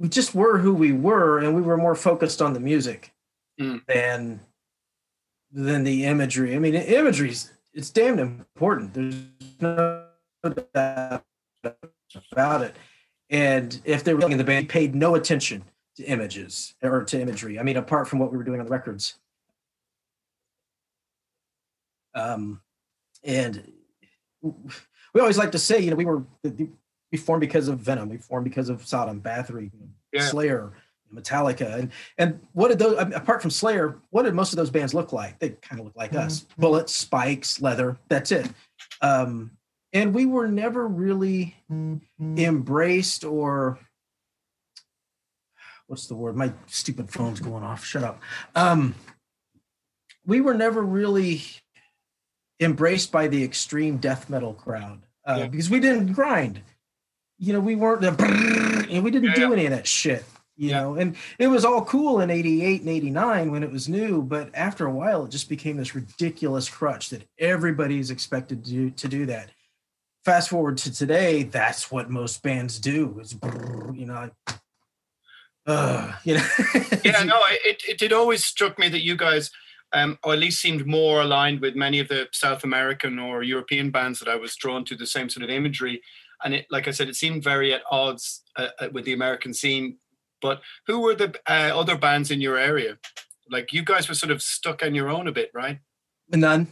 we 0.00 0.08
just 0.08 0.34
were 0.34 0.58
who 0.58 0.74
we 0.74 0.90
were 0.92 1.38
and 1.38 1.54
we 1.54 1.60
were 1.60 1.76
more 1.76 1.94
focused 1.94 2.42
on 2.42 2.54
the 2.54 2.60
music 2.60 3.12
Mm. 3.60 3.84
than 3.86 4.40
than 5.52 5.84
the 5.84 6.06
imagery. 6.06 6.56
I 6.56 6.58
mean, 6.58 6.74
imagery's 6.74 7.52
it's 7.74 7.90
damn 7.90 8.18
important. 8.18 8.94
There's 8.94 9.14
no 9.60 10.06
doubt 10.74 11.24
about 12.32 12.62
it. 12.62 12.74
And 13.28 13.78
if 13.84 14.02
they 14.02 14.14
were 14.14 14.28
in 14.30 14.38
the 14.38 14.44
band, 14.44 14.70
paid 14.70 14.94
no 14.94 15.14
attention 15.14 15.64
to 15.96 16.04
images 16.04 16.74
or 16.82 17.04
to 17.04 17.20
imagery. 17.20 17.58
I 17.58 17.62
mean, 17.62 17.76
apart 17.76 18.08
from 18.08 18.18
what 18.18 18.32
we 18.32 18.38
were 18.38 18.44
doing 18.44 18.60
on 18.60 18.66
the 18.66 18.72
records. 18.72 19.18
Um, 22.14 22.62
and 23.22 23.72
we 25.12 25.20
always 25.20 25.36
like 25.36 25.52
to 25.52 25.58
say, 25.58 25.80
you 25.80 25.90
know, 25.90 25.96
we 25.96 26.06
were 26.06 26.24
we 27.12 27.18
formed 27.18 27.40
because 27.40 27.68
of 27.68 27.78
Venom, 27.78 28.08
we 28.08 28.18
formed 28.18 28.44
because 28.44 28.68
of 28.68 28.86
Sodom, 28.86 29.20
Bathory, 29.20 29.70
Yeah. 30.12 30.22
Slayer, 30.22 30.72
Metallica, 31.12 31.74
and 31.80 31.90
and 32.18 32.40
what 32.52 32.68
did 32.68 32.78
those 32.78 32.98
apart 33.14 33.42
from 33.42 33.50
Slayer? 33.50 33.96
What 34.10 34.22
did 34.22 34.34
most 34.34 34.52
of 34.52 34.56
those 34.56 34.70
bands 34.70 34.94
look 34.94 35.12
like? 35.12 35.38
They 35.40 35.50
kind 35.50 35.80
of 35.80 35.86
look 35.86 35.96
like 35.96 36.14
us: 36.14 36.46
bullets, 36.56 36.94
spikes, 36.94 37.60
leather. 37.60 37.96
That's 38.08 38.30
it. 38.30 38.48
Um, 39.00 39.50
and 39.92 40.14
we 40.14 40.24
were 40.26 40.46
never 40.46 40.86
really 40.86 41.56
embraced 42.20 43.24
or 43.24 43.78
what's 45.88 46.06
the 46.06 46.14
word? 46.14 46.36
My 46.36 46.52
stupid 46.66 47.10
phone's 47.10 47.40
going 47.40 47.64
off. 47.64 47.84
Shut 47.84 48.04
up. 48.04 48.20
Um, 48.54 48.94
we 50.24 50.40
were 50.40 50.54
never 50.54 50.80
really 50.82 51.42
embraced 52.60 53.10
by 53.10 53.26
the 53.26 53.42
extreme 53.42 53.96
death 53.96 54.30
metal 54.30 54.54
crowd 54.54 55.00
uh, 55.26 55.36
Yeah. 55.40 55.46
because 55.48 55.68
we 55.70 55.80
didn't 55.80 56.12
grind. 56.12 56.60
You 57.40 57.54
know, 57.54 57.60
we 57.60 57.74
weren't 57.74 58.02
the 58.02 58.10
and 58.90 59.02
we 59.02 59.10
didn't 59.10 59.30
Yeah, 59.30 59.34
do 59.36 59.40
yeah. 59.42 59.52
any 59.52 59.66
of 59.66 59.72
that 59.72 59.86
shit. 59.88 60.24
You 60.56 60.70
Yeah. 60.70 60.80
know, 60.82 60.94
and 60.96 61.16
it 61.38 61.46
was 61.48 61.64
all 61.64 61.84
cool 61.86 62.20
in 62.20 62.30
'88 62.30 62.82
and 62.82 62.90
'89 62.90 63.50
when 63.50 63.62
it 63.62 63.72
was 63.72 63.88
new, 63.88 64.22
but 64.22 64.50
after 64.54 64.86
a 64.86 64.92
while, 64.92 65.24
it 65.24 65.30
just 65.30 65.48
became 65.48 65.78
this 65.78 65.94
ridiculous 65.94 66.68
crutch 66.68 67.08
that 67.10 67.26
everybody's 67.38 68.10
expected 68.10 68.62
to 68.66 68.70
do, 68.70 68.90
to 68.90 69.08
do 69.08 69.26
that. 69.26 69.50
fast 70.24 70.50
forward 70.50 70.76
to 70.78 70.92
today, 70.92 71.44
that's 71.44 71.90
what 71.90 72.10
most 72.10 72.42
bands 72.42 72.78
do. 72.78 73.08
Brrr, 73.40 73.98
you 73.98 74.06
know, 74.06 74.30
uh, 75.66 76.12
you 76.24 76.34
know. 76.34 76.46
yeah, 77.04 77.22
no, 77.24 77.40
it, 77.64 77.82
it 77.88 78.02
it 78.02 78.12
always 78.12 78.44
struck 78.44 78.78
me 78.78 78.88
that 78.90 79.02
you 79.02 79.16
guys, 79.16 79.50
um, 79.92 80.18
or 80.22 80.34
at 80.34 80.38
least 80.38 80.60
seemed 80.60 80.86
more 80.86 81.22
aligned 81.22 81.60
with 81.60 81.74
many 81.74 82.00
of 82.00 82.08
the 82.08 82.28
South 82.32 82.64
American 82.64 83.18
or 83.18 83.42
European 83.42 83.90
bands 83.90 84.18
that 84.18 84.28
I 84.28 84.36
was 84.36 84.56
drawn 84.56 84.84
to. 84.86 84.96
The 84.96 85.06
same 85.06 85.30
sort 85.30 85.44
of 85.44 85.50
imagery, 85.50 86.02
and 86.44 86.54
it, 86.54 86.66
like 86.70 86.88
I 86.88 86.90
said, 86.90 87.08
it 87.08 87.16
seemed 87.16 87.44
very 87.44 87.72
at 87.72 87.82
odds 87.90 88.42
uh, 88.56 88.68
uh 88.78 88.88
with 88.92 89.04
the 89.04 89.12
American 89.12 89.54
scene. 89.54 89.98
But 90.40 90.62
who 90.86 91.00
were 91.00 91.14
the 91.14 91.34
uh, 91.46 91.78
other 91.78 91.96
bands 91.96 92.30
in 92.30 92.40
your 92.40 92.56
area? 92.56 92.98
Like 93.50 93.72
you 93.72 93.84
guys 93.84 94.08
were 94.08 94.14
sort 94.14 94.30
of 94.30 94.42
stuck 94.42 94.82
on 94.82 94.94
your 94.94 95.08
own 95.08 95.28
a 95.28 95.32
bit, 95.32 95.50
right? 95.54 95.78
None. 96.30 96.68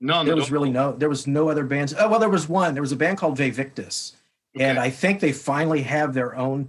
None. 0.00 0.26
There 0.26 0.36
was 0.36 0.46
all? 0.46 0.50
really 0.50 0.70
no. 0.70 0.92
There 0.92 1.08
was 1.08 1.26
no 1.26 1.50
other 1.50 1.64
bands. 1.64 1.94
Oh 1.98 2.08
well, 2.08 2.20
there 2.20 2.30
was 2.30 2.48
one. 2.48 2.74
There 2.74 2.82
was 2.82 2.92
a 2.92 2.96
band 2.96 3.18
called 3.18 3.36
Vevictus, 3.36 4.16
and 4.58 4.78
Okay. 4.78 4.86
I 4.86 4.90
think 4.90 5.20
they 5.20 5.32
finally 5.32 5.82
have 5.82 6.14
their 6.14 6.36
own 6.36 6.68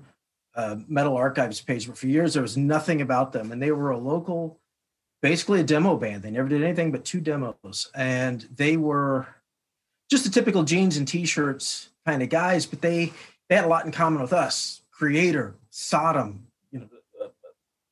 uh, 0.55 0.77
metal 0.87 1.15
archives 1.15 1.61
page. 1.61 1.87
But 1.87 1.97
for 1.97 2.07
years 2.07 2.33
there 2.33 2.41
was 2.41 2.57
nothing 2.57 3.01
about 3.01 3.31
them, 3.31 3.51
and 3.51 3.61
they 3.61 3.71
were 3.71 3.91
a 3.91 3.97
local, 3.97 4.59
basically 5.21 5.61
a 5.61 5.63
demo 5.63 5.95
band. 5.95 6.23
They 6.23 6.31
never 6.31 6.49
did 6.49 6.63
anything 6.63 6.91
but 6.91 7.05
two 7.05 7.21
demos, 7.21 7.89
and 7.95 8.47
they 8.53 8.75
were 8.75 9.27
just 10.09 10.25
the 10.25 10.29
typical 10.29 10.63
jeans 10.63 10.97
and 10.97 11.07
t-shirts 11.07 11.90
kind 12.05 12.21
of 12.23 12.29
guys. 12.29 12.65
But 12.65 12.81
they 12.81 13.11
they 13.49 13.55
had 13.55 13.65
a 13.65 13.69
lot 13.69 13.85
in 13.85 13.91
common 13.91 14.21
with 14.21 14.33
us. 14.33 14.81
Kreator, 14.97 15.53
Sodom, 15.69 16.47
you 16.71 16.79
know, 16.79 16.87
uh, 17.23 17.27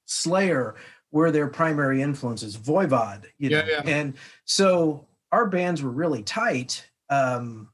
Slayer 0.06 0.76
were 1.12 1.32
their 1.32 1.48
primary 1.48 2.02
influences. 2.02 2.56
Voivod, 2.56 3.26
you 3.40 3.50
know, 3.50 3.64
Yeah, 3.66 3.82
yeah. 3.84 3.96
and 3.96 4.14
so 4.46 5.08
our 5.32 5.48
bands 5.48 5.82
were 5.82 5.90
really 5.90 6.22
tight. 6.24 6.88
Um, 7.10 7.70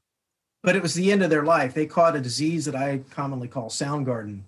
but 0.62 0.74
it 0.74 0.82
was 0.82 0.94
the 0.94 1.12
end 1.12 1.22
of 1.22 1.30
their 1.30 1.44
life. 1.44 1.74
They 1.74 1.86
caught 1.86 2.16
a 2.16 2.20
disease 2.20 2.64
that 2.64 2.74
I 2.74 3.02
commonly 3.10 3.46
call 3.46 3.68
Soundgarden, 3.68 4.42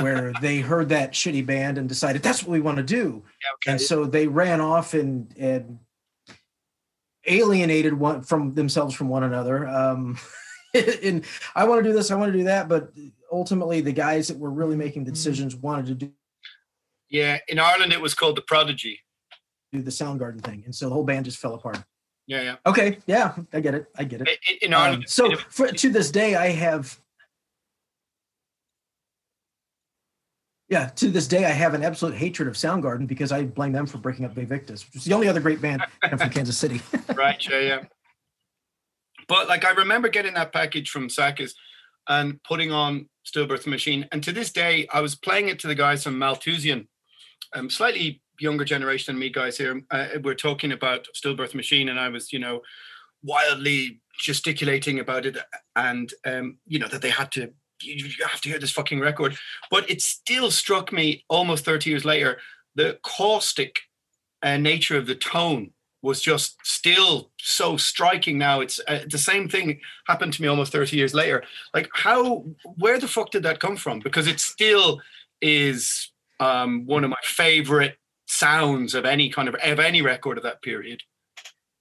where 0.00 0.32
they 0.42 0.60
heard 0.60 0.88
that 0.90 1.12
shitty 1.12 1.46
band 1.46 1.78
and 1.78 1.88
decided 1.88 2.22
that's 2.22 2.42
what 2.42 2.50
we 2.52 2.60
want 2.60 2.76
to 2.78 2.82
do. 2.82 3.22
And 3.66 3.80
so 3.80 4.04
they 4.04 4.26
ran 4.26 4.60
off 4.60 4.92
and 4.94 5.32
and 5.38 5.78
alienated 7.26 7.94
one 7.94 8.22
from 8.22 8.54
themselves 8.54 8.94
from 8.94 9.08
one 9.08 9.22
another. 9.24 9.66
Um, 9.66 10.18
and 11.02 11.24
I 11.54 11.64
want 11.64 11.82
to 11.84 11.88
do 11.88 11.94
this, 11.94 12.10
I 12.10 12.14
want 12.16 12.32
to 12.32 12.38
do 12.38 12.44
that, 12.44 12.68
but 12.68 12.92
ultimately 13.32 13.80
the 13.80 13.92
guys 13.92 14.28
that 14.28 14.38
were 14.38 14.50
really 14.50 14.76
making 14.76 15.04
the 15.04 15.12
decisions 15.12 15.54
wanted 15.56 15.86
to 15.86 15.94
do, 16.06 16.12
Yeah, 17.08 17.38
in 17.48 17.58
Ireland 17.58 17.92
it 17.92 18.00
was 18.00 18.14
called 18.14 18.36
the 18.36 18.42
Prodigy. 18.42 19.00
do 19.72 19.82
the 19.82 19.90
Soundgarden 19.90 20.42
thing, 20.42 20.62
and 20.64 20.74
so 20.74 20.88
the 20.88 20.94
whole 20.94 21.04
band 21.04 21.24
just 21.26 21.38
fell 21.38 21.54
apart. 21.54 21.78
Yeah, 22.26 22.42
yeah. 22.42 22.56
Okay, 22.66 22.98
yeah, 23.06 23.34
I 23.52 23.60
get 23.60 23.74
it, 23.74 23.86
I 23.96 24.04
get 24.04 24.22
it. 24.22 24.28
In 24.62 24.72
Um, 24.74 24.80
Ireland, 24.80 25.04
so 25.08 25.32
it- 25.32 25.40
for, 25.50 25.68
to 25.68 25.90
this 25.90 26.10
day, 26.10 26.34
I 26.34 26.48
have. 26.48 26.98
Yeah, 30.70 30.86
to 30.96 31.10
this 31.10 31.28
day, 31.28 31.44
I 31.44 31.50
have 31.50 31.74
an 31.74 31.84
absolute 31.84 32.16
hatred 32.16 32.48
of 32.48 32.54
Soundgarden 32.54 33.06
because 33.06 33.30
I 33.32 33.44
blame 33.44 33.72
them 33.72 33.84
for 33.86 33.98
breaking 33.98 34.24
up 34.24 34.32
Victus, 34.32 34.86
which 34.86 34.96
is 34.96 35.04
the 35.04 35.12
only 35.12 35.28
other 35.28 35.40
great 35.40 35.60
band 35.60 35.84
from 36.18 36.30
Kansas 36.30 36.56
City. 36.56 36.80
right, 37.14 37.46
yeah, 37.48 37.58
yeah. 37.60 37.80
But 39.28 39.48
like 39.48 39.64
I 39.64 39.72
remember 39.72 40.08
getting 40.08 40.34
that 40.34 40.52
package 40.52 40.90
from 40.90 41.08
Sakis 41.08 41.54
and 42.08 42.42
putting 42.42 42.72
on 42.72 43.08
Stillbirth 43.26 43.66
Machine, 43.66 44.06
and 44.12 44.22
to 44.22 44.32
this 44.32 44.52
day, 44.52 44.86
I 44.92 45.00
was 45.00 45.14
playing 45.14 45.48
it 45.48 45.58
to 45.60 45.66
the 45.66 45.74
guys 45.74 46.04
from 46.04 46.18
Malthusian, 46.18 46.88
um, 47.54 47.70
slightly 47.70 48.22
younger 48.40 48.64
generation 48.64 49.14
than 49.14 49.20
me 49.20 49.30
guys 49.30 49.56
here. 49.56 49.82
Uh, 49.90 50.06
we're 50.22 50.34
talking 50.34 50.72
about 50.72 51.06
Stillbirth 51.14 51.54
Machine, 51.54 51.88
and 51.88 51.98
I 51.98 52.08
was, 52.08 52.32
you 52.32 52.38
know, 52.38 52.60
wildly 53.22 54.00
gesticulating 54.18 55.00
about 55.00 55.26
it, 55.26 55.38
and 55.76 56.12
um, 56.26 56.58
you 56.66 56.78
know 56.78 56.88
that 56.88 57.02
they 57.02 57.10
had 57.10 57.32
to. 57.32 57.52
You 57.82 58.06
you 58.06 58.26
have 58.26 58.40
to 58.42 58.48
hear 58.48 58.58
this 58.58 58.72
fucking 58.72 59.00
record, 59.00 59.36
but 59.70 59.90
it 59.90 60.02
still 60.02 60.50
struck 60.50 60.92
me 60.92 61.24
almost 61.28 61.64
30 61.64 61.90
years 61.90 62.04
later 62.04 62.38
the 62.74 62.98
caustic 63.02 63.80
uh, 64.42 64.56
nature 64.56 64.96
of 64.96 65.06
the 65.06 65.14
tone 65.14 65.70
was 66.04 66.20
just 66.20 66.56
still 66.62 67.30
so 67.38 67.76
striking 67.76 68.38
now 68.38 68.60
it's 68.60 68.78
uh, 68.88 69.00
the 69.08 69.18
same 69.18 69.48
thing 69.48 69.80
happened 70.06 70.32
to 70.32 70.42
me 70.42 70.48
almost 70.48 70.70
30 70.70 70.96
years 70.96 71.14
later 71.14 71.42
like 71.72 71.88
how 71.94 72.44
where 72.76 72.98
the 72.98 73.08
fuck 73.08 73.30
did 73.30 73.42
that 73.42 73.58
come 73.58 73.76
from 73.76 73.98
because 74.00 74.26
it 74.26 74.38
still 74.38 75.00
is 75.40 76.12
um, 76.40 76.84
one 76.86 77.04
of 77.04 77.10
my 77.10 77.16
favorite 77.22 77.96
sounds 78.26 78.94
of 78.94 79.04
any 79.04 79.30
kind 79.30 79.48
of 79.48 79.54
of 79.56 79.80
any 79.80 80.02
record 80.02 80.36
of 80.36 80.44
that 80.44 80.62
period 80.62 81.02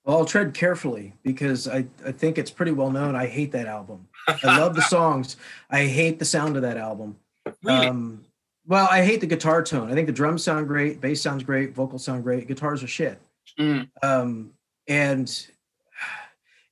Well, 0.05 0.17
I'll 0.17 0.25
tread 0.25 0.53
carefully 0.53 1.13
because 1.23 1.67
I, 1.67 1.85
I 2.05 2.11
think 2.11 2.37
it's 2.37 2.51
pretty 2.51 2.73
well 2.73 2.91
known. 2.91 3.15
I 3.15 3.25
hate 3.25 3.53
that 3.53 3.67
album. 3.67 4.07
I 4.27 4.59
love 4.59 4.75
the 4.75 4.81
songs. 4.97 5.37
I 5.69 5.85
hate 5.85 6.19
the 6.19 6.25
sound 6.25 6.57
of 6.57 6.61
that 6.63 6.75
album. 6.75 7.15
really 7.63 7.87
Um, 7.87 8.25
well, 8.65 8.87
I 8.89 9.03
hate 9.03 9.19
the 9.19 9.27
guitar 9.27 9.61
tone. 9.61 9.91
I 9.91 9.93
think 9.93 10.07
the 10.07 10.13
drums 10.13 10.43
sound 10.43 10.67
great, 10.67 11.01
bass 11.01 11.21
sounds 11.21 11.43
great, 11.43 11.73
vocals 11.73 12.03
sound 12.05 12.23
great, 12.23 12.47
guitars 12.47 12.83
are 12.83 12.87
shit. 12.87 13.19
Mm. 13.59 13.89
Um, 14.01 14.51
and 14.87 15.47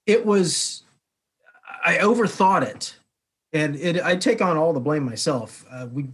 it 0.06 0.26
was, 0.26 0.84
I 1.86 1.98
overthought 1.98 2.64
it, 2.64 2.96
and 3.54 3.76
it, 3.76 4.04
I 4.04 4.16
take 4.16 4.42
on 4.42 4.58
all 4.58 4.74
the 4.74 4.80
blame 4.80 5.04
myself. 5.04 5.66
Uh, 5.72 5.88
we 5.92 6.10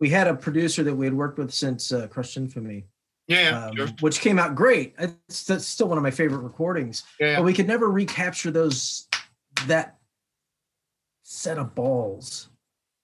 we 0.00 0.10
had 0.10 0.26
a 0.26 0.34
producer 0.34 0.82
that 0.82 0.94
we 0.94 1.06
had 1.06 1.14
worked 1.14 1.38
with 1.38 1.52
since 1.52 1.92
uh, 1.92 2.08
Crushed 2.08 2.36
Infamy, 2.36 2.86
yeah 3.28 3.40
yeah 3.42 3.66
um, 3.66 3.76
sure. 3.76 3.88
which 4.00 4.20
came 4.20 4.38
out 4.38 4.54
great. 4.54 4.94
It's, 4.98 5.44
that's 5.44 5.66
still 5.66 5.88
one 5.88 5.98
of 5.98 6.02
my 6.02 6.10
favorite 6.10 6.40
recordings. 6.40 7.04
yeah. 7.20 7.36
But 7.36 7.44
we 7.44 7.52
could 7.52 7.68
never 7.68 7.90
recapture 7.90 8.50
those 8.50 9.08
that 9.66 9.98
set 11.22 11.58
of 11.58 11.74
balls, 11.74 12.48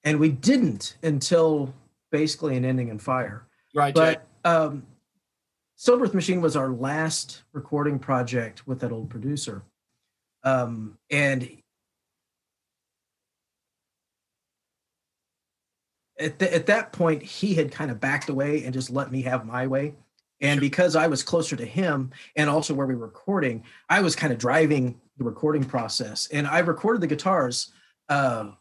and 0.05 0.19
we 0.19 0.31
didn't 0.31 0.97
until 1.03 1.73
basically 2.11 2.57
an 2.57 2.65
ending 2.65 2.89
in 2.89 2.99
fire. 2.99 3.47
right. 3.75 3.95
But 3.95 4.27
um, 4.45 4.87
Stillbirth 5.79 6.15
Machine 6.15 6.41
was 6.41 6.57
our 6.57 6.71
last 6.71 7.43
recording 7.53 7.99
project 7.99 8.67
with 8.67 8.81
that 8.81 8.91
old 8.91 9.11
producer, 9.11 9.63
um, 10.43 10.99
and 11.09 11.49
at, 16.19 16.39
th- 16.39 16.53
at 16.53 16.67
that 16.67 16.93
point 16.93 17.23
he 17.23 17.55
had 17.55 17.71
kind 17.71 17.91
of 17.91 18.01
backed 18.01 18.29
away 18.29 18.65
and 18.65 18.75
just 18.75 18.91
let 18.91 19.13
me 19.13 19.23
have 19.23 19.47
my 19.47 19.67
way. 19.67 19.95
And 20.41 20.61
because 20.61 20.97
I 20.97 21.09
was 21.09 21.23
closer 21.23 21.57
to 21.57 21.65
him 21.65 22.11
and 22.37 22.49
also 22.49 22.75
where 22.75 22.87
we 22.87 22.95
were 22.95 23.07
recording, 23.07 23.65
I 23.89 24.01
was 24.01 24.15
kind 24.15 24.33
of 24.33 24.39
driving 24.39 25.01
the 25.17 25.25
recording 25.25 25.65
process. 25.65 26.29
And 26.33 26.47
I 26.47 26.61
recorded 26.61 27.01
the 27.01 27.09
guitars. 27.09 27.73
Um, 28.09 28.57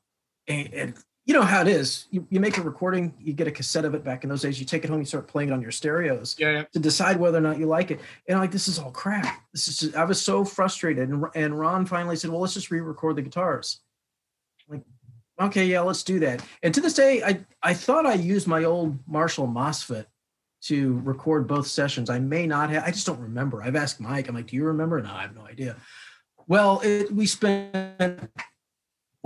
and, 0.47 0.73
and 0.73 0.93
you 1.27 1.33
know 1.33 1.43
how 1.43 1.61
it 1.61 1.67
is. 1.67 2.07
You, 2.09 2.25
you 2.29 2.39
make 2.39 2.57
a 2.57 2.61
recording, 2.61 3.13
you 3.19 3.33
get 3.33 3.47
a 3.47 3.51
cassette 3.51 3.83
of 3.83 3.93
it 3.93 4.03
back 4.03 4.23
in 4.23 4.29
those 4.29 4.41
days, 4.41 4.59
you 4.59 4.65
take 4.65 4.85
it 4.85 4.89
home, 4.89 4.99
you 4.99 5.05
start 5.05 5.27
playing 5.27 5.49
it 5.49 5.53
on 5.53 5.61
your 5.61 5.71
stereos 5.71 6.37
yeah 6.39 6.51
yeah 6.51 6.63
to 6.71 6.79
decide 6.79 7.17
whether 7.17 7.37
or 7.37 7.41
not 7.41 7.59
you 7.59 7.65
like 7.67 7.91
it. 7.91 7.99
And 8.27 8.37
I'm 8.37 8.41
like, 8.41 8.51
this 8.51 8.69
is 8.69 8.79
all 8.79 8.91
crap. 8.91 9.43
This 9.51 9.67
is 9.67 9.79
just, 9.79 9.95
I 9.95 10.05
was 10.05 10.21
so 10.21 10.45
frustrated. 10.45 11.09
And, 11.09 11.25
and 11.35 11.59
Ron 11.59 11.85
finally 11.85 12.15
said, 12.15 12.31
well, 12.31 12.39
let's 12.39 12.53
just 12.53 12.71
re-record 12.71 13.17
the 13.17 13.21
guitars. 13.21 13.81
I'm 14.67 14.77
like, 14.77 14.85
okay, 15.49 15.65
yeah, 15.65 15.81
let's 15.81 16.03
do 16.03 16.17
that. 16.19 16.43
And 16.63 16.73
to 16.73 16.79
this 16.79 16.93
day, 16.93 17.21
I, 17.21 17.45
I 17.61 17.73
thought 17.73 18.05
I 18.05 18.13
used 18.13 18.47
my 18.47 18.63
old 18.63 18.97
Marshall 19.05 19.47
MOSFET 19.47 20.05
to 20.63 21.01
record 21.03 21.45
both 21.45 21.67
sessions. 21.67 22.09
I 22.09 22.19
may 22.19 22.47
not 22.47 22.69
have, 22.69 22.83
I 22.83 22.91
just 22.91 23.05
don't 23.05 23.19
remember. 23.19 23.61
I've 23.61 23.75
asked 23.75 23.99
Mike, 23.99 24.29
I'm 24.29 24.35
like, 24.35 24.47
do 24.47 24.55
you 24.55 24.63
remember? 24.63 25.01
No, 25.01 25.11
I 25.11 25.23
have 25.23 25.35
no 25.35 25.45
idea. 25.45 25.75
Well, 26.47 26.79
it, 26.83 27.13
we 27.13 27.25
spent 27.25 28.29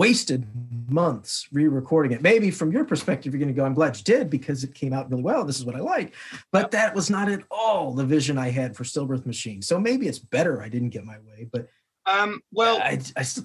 wasted 0.02 0.44
months 0.90 1.46
re-recording 1.52 2.10
it. 2.10 2.22
Maybe 2.22 2.50
from 2.50 2.72
your 2.72 2.84
perspective, 2.84 3.32
you're 3.32 3.38
going 3.38 3.54
to 3.54 3.54
go, 3.54 3.64
I'm 3.64 3.72
glad 3.72 3.96
you 3.96 4.02
did 4.02 4.30
because 4.30 4.64
it 4.64 4.74
came 4.74 4.92
out 4.92 5.08
really 5.08 5.22
well. 5.22 5.44
This 5.44 5.60
is 5.60 5.64
what 5.64 5.76
I 5.76 5.78
like. 5.78 6.16
But 6.50 6.72
that 6.72 6.92
was 6.92 7.08
not 7.08 7.30
at 7.30 7.44
all 7.52 7.92
the 7.92 8.04
vision 8.04 8.36
I 8.36 8.50
had 8.50 8.76
for 8.76 8.82
Stillbirth 8.82 9.26
Machine. 9.26 9.62
So 9.62 9.78
maybe 9.78 10.08
it's 10.08 10.18
better 10.18 10.60
I 10.60 10.68
didn't 10.68 10.88
get 10.88 11.04
my 11.04 11.18
way, 11.28 11.48
but 11.52 11.68
um 12.04 12.40
well 12.50 12.78
I, 12.78 13.00
I 13.16 13.22
still, 13.22 13.44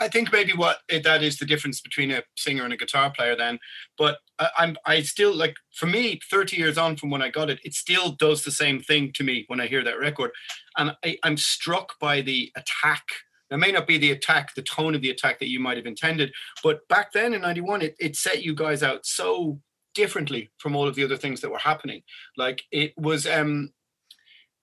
I 0.00 0.08
think 0.08 0.32
maybe 0.32 0.54
what 0.54 0.78
it, 0.88 1.04
that 1.04 1.22
is 1.22 1.36
the 1.36 1.44
difference 1.44 1.82
between 1.82 2.12
a 2.12 2.22
singer 2.38 2.64
and 2.64 2.72
a 2.72 2.78
guitar 2.78 3.10
player 3.10 3.36
then. 3.36 3.58
But 3.98 4.16
I, 4.38 4.48
I'm 4.56 4.76
I 4.86 5.02
still 5.02 5.34
like 5.34 5.54
for 5.74 5.86
me, 5.86 6.18
30 6.30 6.56
years 6.56 6.78
on 6.78 6.96
from 6.96 7.10
when 7.10 7.20
I 7.20 7.28
got 7.28 7.50
it, 7.50 7.60
it 7.62 7.74
still 7.74 8.12
does 8.12 8.42
the 8.42 8.50
same 8.50 8.80
thing 8.80 9.12
to 9.16 9.22
me 9.22 9.44
when 9.48 9.60
I 9.60 9.66
hear 9.66 9.84
that 9.84 9.98
record. 9.98 10.30
And 10.78 10.96
I, 11.04 11.18
I'm 11.24 11.36
struck 11.36 11.98
by 12.00 12.22
the 12.22 12.50
attack. 12.56 13.04
It 13.50 13.58
may 13.58 13.72
not 13.72 13.86
be 13.86 13.98
the 13.98 14.10
attack, 14.10 14.54
the 14.54 14.62
tone 14.62 14.94
of 14.94 15.00
the 15.00 15.10
attack 15.10 15.38
that 15.38 15.48
you 15.48 15.60
might 15.60 15.76
have 15.76 15.86
intended, 15.86 16.32
but 16.62 16.86
back 16.88 17.12
then 17.12 17.34
in 17.34 17.42
91, 17.42 17.82
it, 17.82 17.96
it 17.98 18.16
set 18.16 18.42
you 18.42 18.54
guys 18.54 18.82
out 18.82 19.06
so 19.06 19.60
differently 19.94 20.50
from 20.58 20.76
all 20.76 20.86
of 20.86 20.94
the 20.94 21.04
other 21.04 21.16
things 21.16 21.40
that 21.40 21.50
were 21.50 21.58
happening. 21.58 22.02
Like 22.36 22.62
it 22.70 22.92
was 22.96 23.26
um 23.26 23.70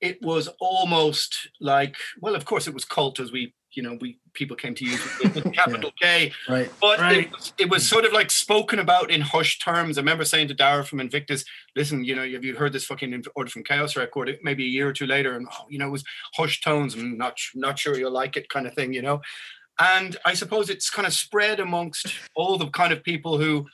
it 0.02 0.22
was 0.22 0.48
almost 0.60 1.50
like 1.60 1.98
well, 2.22 2.36
of 2.36 2.46
course 2.46 2.68
it 2.68 2.74
was 2.74 2.86
cult 2.86 3.20
as 3.20 3.32
we 3.32 3.54
you 3.76 3.84
know 3.84 3.98
we 4.02 4.18
people 4.34 4.56
came 4.56 4.74
to 4.76 4.86
use 4.86 5.02
capital 5.54 5.92
K, 6.02 6.32
right. 6.50 6.70
but 6.82 7.00
Right. 7.00 7.18
it, 7.26 7.32
was, 7.32 7.54
it 7.58 7.70
was 7.70 7.88
sort 7.88 8.06
of 8.06 8.12
like 8.14 8.30
spoken 8.32 8.80
about 8.80 9.12
in 9.12 9.22
hushed 9.22 9.62
terms. 9.64 9.98
I 9.98 10.02
remember 10.02 10.26
saying 10.26 10.48
to 10.50 10.54
Dara 10.54 10.84
from 10.84 11.00
Invictus, 11.00 11.46
"Listen, 11.76 12.04
you 12.04 12.16
know, 12.16 12.28
have 12.28 12.44
you 12.44 12.56
heard 12.56 12.74
this 12.74 12.86
fucking 12.86 13.24
Order 13.36 13.50
from 13.50 13.64
Chaos 13.64 13.96
record?" 13.96 14.30
It- 14.30 14.40
Maybe 14.44 14.64
a 14.66 14.68
year 14.68 14.88
or 14.90 14.94
two 14.94 15.08
later, 15.08 15.36
and 15.36 15.48
oh, 15.52 15.66
you 15.70 15.80
know, 15.80 15.88
it 15.88 15.92
was 15.92 16.04
hushed 16.36 16.64
tones. 16.64 16.96
I'm 16.96 17.18
not 17.18 17.38
not 17.54 17.78
sure 17.80 17.98
you'll 17.98 18.12
like 18.12 18.38
it, 18.38 18.50
kind 18.50 18.68
of 18.68 18.74
thing, 18.74 18.94
you 18.94 19.02
know. 19.02 19.22
and 19.80 20.16
I 20.26 20.34
suppose 20.36 20.70
it's 20.70 20.90
kind 20.90 21.06
of 21.06 21.14
spread 21.14 21.60
amongst 21.60 22.08
all 22.34 22.58
the 22.58 22.68
kind 22.70 22.94
of 22.94 23.04
people 23.04 23.38
who 23.38 23.66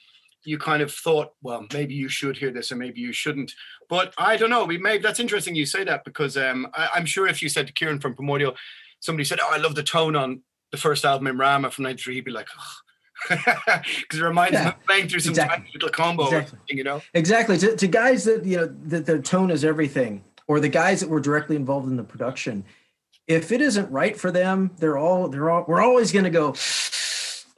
you 0.43 0.57
kind 0.57 0.81
of 0.81 0.91
thought, 0.91 1.33
well, 1.43 1.67
maybe 1.71 1.93
you 1.93 2.09
should 2.09 2.35
hear 2.35 2.49
this 2.49 2.71
or 2.71 2.75
maybe 2.75 2.99
you 2.99 3.13
shouldn't. 3.13 3.53
But 3.87 4.11
I 4.17 4.37
don't 4.37 4.49
know. 4.49 4.65
We 4.65 4.79
may 4.79 4.97
that's 4.97 5.19
interesting 5.19 5.53
you 5.53 5.67
say 5.67 5.83
that 5.83 6.03
because 6.03 6.35
um, 6.37 6.67
I, 6.73 6.89
am 6.97 7.05
sure 7.05 7.27
if 7.27 7.43
you 7.43 7.49
said 7.49 7.67
to 7.67 7.73
Kieran 7.73 7.99
from 7.99 8.15
Primordial, 8.15 8.55
somebody 9.01 9.25
said, 9.25 9.39
"Oh, 9.41 9.49
I 9.51 9.57
love 9.57 9.75
the 9.75 9.83
tone 9.83 10.15
on 10.15 10.41
the 10.71 10.77
first 10.77 11.03
album 11.03 11.27
Imrama 11.27 11.71
from 11.71 11.83
'93," 11.83 12.15
he'd 12.15 12.25
be 12.25 12.31
like, 12.31 12.47
oh 12.57 12.73
because 13.27 13.83
it 14.13 14.21
reminds 14.21 14.53
yeah, 14.53 14.63
him 14.63 14.67
of 14.69 14.85
playing 14.85 15.07
through 15.07 15.19
some 15.19 15.31
exactly. 15.31 15.57
tiny 15.57 15.71
little 15.73 15.89
combo, 15.89 16.25
exactly. 16.25 16.59
you 16.69 16.83
know. 16.83 17.01
Exactly. 17.13 17.57
To, 17.59 17.75
to 17.75 17.87
guys 17.87 18.23
that 18.25 18.45
you 18.45 18.57
know 18.57 18.75
that 18.85 19.05
their 19.05 19.21
tone 19.21 19.51
is 19.51 19.63
everything, 19.63 20.23
or 20.47 20.59
the 20.59 20.69
guys 20.69 20.99
that 21.01 21.09
were 21.09 21.19
directly 21.19 21.55
involved 21.55 21.87
in 21.87 21.97
the 21.97 22.03
production, 22.03 22.63
if 23.27 23.51
it 23.51 23.61
isn't 23.61 23.89
right 23.91 24.17
for 24.17 24.31
them, 24.31 24.71
they're 24.77 24.97
all 24.97 25.27
they're 25.27 25.49
all 25.49 25.65
we're 25.67 25.81
always 25.81 26.11
going 26.11 26.25
to 26.25 26.31
go. 26.31 26.55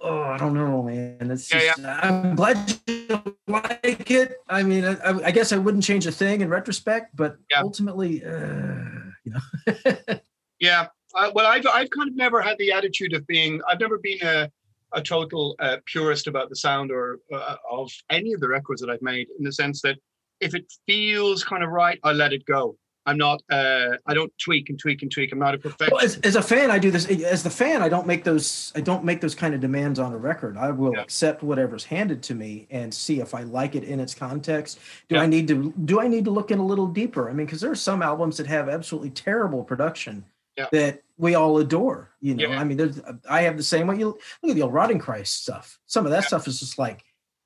Oh, 0.06 0.22
I 0.22 0.38
don't 0.38 0.54
know, 0.54 0.84
man. 0.84 1.32
It's 1.32 1.54
yeah, 1.54 1.60
just, 1.60 1.80
yeah. 1.80 2.00
I'm 2.04 2.36
glad 2.36 2.78
you 2.88 3.38
like 3.48 4.12
it. 4.12 4.36
I 4.50 4.62
mean, 4.62 4.84
I, 4.84 5.28
I, 5.28 5.32
guess 5.32 5.54
I 5.54 5.58
wouldn't 5.58 5.86
change 5.86 6.06
a 6.06 6.12
thing 6.12 6.42
in 6.42 6.50
retrospect, 6.50 7.16
but 7.16 7.38
ultimately, 7.56 8.22
uh, 8.22 8.84
you 9.24 9.32
know. 9.32 10.20
yeah. 10.60 10.88
Uh, 11.16 11.32
well, 11.34 11.46
I've 11.46 11.66
I've 11.68 11.90
kind 11.90 12.10
of 12.10 12.16
never 12.16 12.42
had 12.42 12.58
the 12.58 12.72
attitude 12.72 13.14
of 13.14 13.26
being. 13.28 13.62
I've 13.70 13.80
never 13.80 13.98
been 13.98 14.22
a 14.22 14.50
a 14.94 15.02
total 15.02 15.56
uh, 15.60 15.78
purist 15.86 16.28
about 16.28 16.50
the 16.50 16.56
sound 16.56 16.92
or 16.92 17.20
uh, 17.34 17.56
of 17.70 17.92
any 18.10 18.34
of 18.34 18.40
the 18.40 18.48
records 18.48 18.82
that 18.82 18.90
I've 18.90 19.02
made, 19.02 19.28
in 19.38 19.44
the 19.44 19.52
sense 19.52 19.82
that 19.82 19.98
if 20.40 20.56
it 20.56 20.72
feels 20.86 21.44
kind 21.44 21.64
of 21.64 21.70
right, 21.70 22.00
I 22.04 22.12
let 22.12 22.34
it 22.34 22.46
go. 22.46 22.78
I'm 23.06 23.18
not. 23.18 23.42
Uh, 23.50 23.98
I 24.06 24.14
don't 24.14 24.32
tweak 24.38 24.70
and 24.70 24.80
tweak 24.80 25.02
and 25.02 25.12
tweak. 25.12 25.34
I'm 25.34 25.40
not 25.40 25.56
a 25.56 25.58
perfectionist. 25.58 25.92
Well, 25.92 26.06
as, 26.06 26.18
as, 26.20 26.36
a 26.38 26.42
fan, 26.42 26.72
I 26.72 26.80
do 26.80 26.90
this. 26.90 27.06
As 27.06 27.44
the 27.44 27.50
fan, 27.50 27.82
I 27.82 27.90
don't 27.90 28.08
make 28.08 28.24
those. 28.24 28.72
I 28.76 28.82
don't 28.82 29.04
make 29.04 29.20
those 29.20 29.36
kind 29.36 29.54
of 29.54 29.60
demands 29.60 30.00
on 30.00 30.14
a 30.14 30.18
record. 30.18 30.56
I 30.56 30.72
will 30.72 30.94
yeah. 30.94 31.02
accept 31.02 31.44
whatever's 31.44 31.84
handed 31.84 32.24
to 32.24 32.36
me 32.36 32.66
and 32.72 32.94
see 32.94 33.20
if 33.20 33.34
I 33.34 33.44
like 33.44 33.76
it 33.76 33.84
in 33.84 34.00
its 34.00 34.16
context. 34.16 34.80
Do 35.10 35.16
yeah. 35.16 35.22
I 35.22 35.26
need 35.26 35.50
to? 35.50 35.74
Do 35.84 36.00
I 36.00 36.08
need 36.08 36.24
to 36.26 36.32
look 36.32 36.50
in 36.50 36.60
a 36.60 36.66
little 36.66 36.88
deeper? 36.88 37.30
I 37.30 37.34
mean, 37.34 37.46
because 37.46 37.60
there 37.60 37.72
are 37.72 37.76
some 37.76 38.02
albums 38.02 38.38
that 38.38 38.48
have 38.48 38.70
absolutely 38.70 39.10
terrible 39.10 39.66
production 39.66 40.24
yeah. 40.58 40.68
that 40.72 41.04
we 41.18 41.36
all 41.36 41.58
adore. 41.58 42.12
You 42.20 42.36
know, 42.36 42.52
I 42.52 42.64
mean, 42.64 42.78
there's. 42.78 43.02
I 43.30 43.42
have 43.42 43.58
the 43.58 43.64
same 43.64 43.88
way. 43.88 43.98
You 43.98 44.18
look 44.42 44.50
at 44.52 44.56
the 44.56 44.62
old 44.62 44.74
Rotting 44.74 45.00
Christ 45.00 45.42
stuff. 45.42 45.80
Some 45.86 46.06
of 46.06 46.12
that 46.12 46.24
stuff 46.26 46.48
is 46.48 46.60
just 46.60 46.78
like 46.78 47.04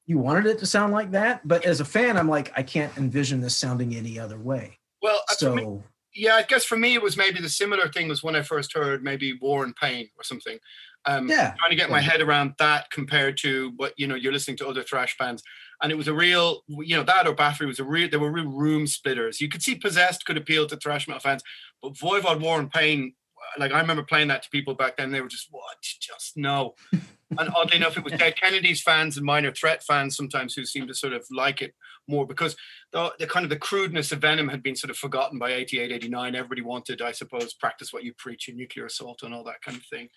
you 0.07 0.17
wanted 0.17 0.45
it 0.45 0.57
to 0.59 0.65
sound 0.65 0.93
like 0.93 1.11
that, 1.11 1.45
but 1.45 1.65
as 1.65 1.81
a 1.81 1.85
fan, 1.85 2.17
I'm 2.17 2.29
like, 2.29 2.51
I 2.55 2.63
can't 2.63 2.95
envision 2.97 3.41
this 3.41 3.57
sounding 3.57 3.93
any 3.93 4.17
other 4.17 4.39
way. 4.39 4.79
Well, 5.01 5.19
uh, 5.29 5.33
so 5.33 5.55
me, 5.55 5.79
yeah, 6.15 6.35
I 6.35 6.43
guess 6.43 6.63
for 6.63 6.77
me 6.77 6.95
it 6.95 7.01
was 7.01 7.17
maybe 7.17 7.41
the 7.41 7.49
similar 7.49 7.89
thing 7.89 8.07
was 8.07 8.23
when 8.23 8.35
I 8.35 8.41
first 8.41 8.73
heard 8.73 9.03
maybe 9.03 9.37
War 9.39 9.65
and 9.65 9.75
Pain 9.75 10.09
or 10.17 10.23
something. 10.23 10.57
Um, 11.05 11.27
yeah, 11.27 11.53
trying 11.57 11.69
to 11.69 11.75
get 11.75 11.89
yeah. 11.89 11.95
my 11.95 12.01
head 12.01 12.21
around 12.21 12.53
that 12.57 12.89
compared 12.89 13.37
to 13.39 13.71
what 13.75 13.93
you 13.97 14.07
know 14.07 14.15
you're 14.15 14.31
listening 14.31 14.57
to 14.57 14.67
other 14.67 14.81
thrash 14.81 15.17
bands, 15.17 15.43
and 15.81 15.91
it 15.91 15.95
was 15.95 16.07
a 16.07 16.13
real 16.13 16.63
you 16.67 16.95
know 16.95 17.03
that 17.03 17.27
or 17.27 17.35
Bathory 17.35 17.67
was 17.67 17.79
a 17.79 17.83
real 17.83 18.09
they 18.09 18.17
were 18.17 18.31
real 18.31 18.49
room 18.49 18.87
splitters. 18.87 19.39
You 19.39 19.49
could 19.49 19.61
see 19.61 19.75
Possessed 19.75 20.25
could 20.25 20.37
appeal 20.37 20.67
to 20.67 20.77
thrash 20.77 21.07
metal 21.07 21.21
fans, 21.21 21.43
but 21.81 21.93
Voivod 21.93 22.41
War 22.41 22.60
and 22.60 22.72
Pain, 22.72 23.13
like 23.57 23.72
I 23.72 23.79
remember 23.79 24.03
playing 24.03 24.29
that 24.29 24.43
to 24.43 24.50
people 24.50 24.74
back 24.74 24.98
then, 24.98 25.12
they 25.12 25.22
were 25.22 25.27
just 25.27 25.48
what, 25.51 25.77
just 25.81 26.38
no. 26.38 26.75
and 26.91 27.50
oddly 27.55 27.77
enough, 27.77 27.98
it 27.98 28.03
was 28.03 28.13
Dead 28.13 28.36
Kennedys 28.36 28.81
fans 28.81 29.17
and 29.17 29.25
Minor 29.25 29.51
Threat 29.51 29.84
fans 29.84 30.15
sometimes 30.15 30.53
who 30.53 30.65
seemed 30.65 30.88
to 30.88 30.93
sort 30.93 31.13
of 31.13 31.25
like 31.31 31.62
it 31.62 31.74
more 32.07 32.25
because 32.25 32.55
the, 32.93 33.13
the, 33.19 33.27
kind 33.27 33.43
of 33.43 33.50
the 33.50 33.57
crudeness 33.57 34.12
of 34.12 34.19
Venom 34.19 34.48
had 34.48 34.63
been 34.63 34.75
sort 34.75 34.91
of 34.91 34.98
forgotten 34.98 35.38
by 35.38 35.51
88, 35.51 35.91
89. 35.91 36.36
Everybody 36.36 36.62
wanted, 36.62 37.01
I 37.01 37.12
suppose, 37.12 37.53
practice 37.53 37.91
what 37.91 38.03
you 38.03 38.13
preach 38.17 38.48
in 38.48 38.55
nuclear 38.55 38.86
assault 38.86 39.24
and 39.24 39.34
all 39.34 39.43
that 39.43 39.62
kind 39.62 39.77
of 39.77 39.84
thing. 39.86 40.07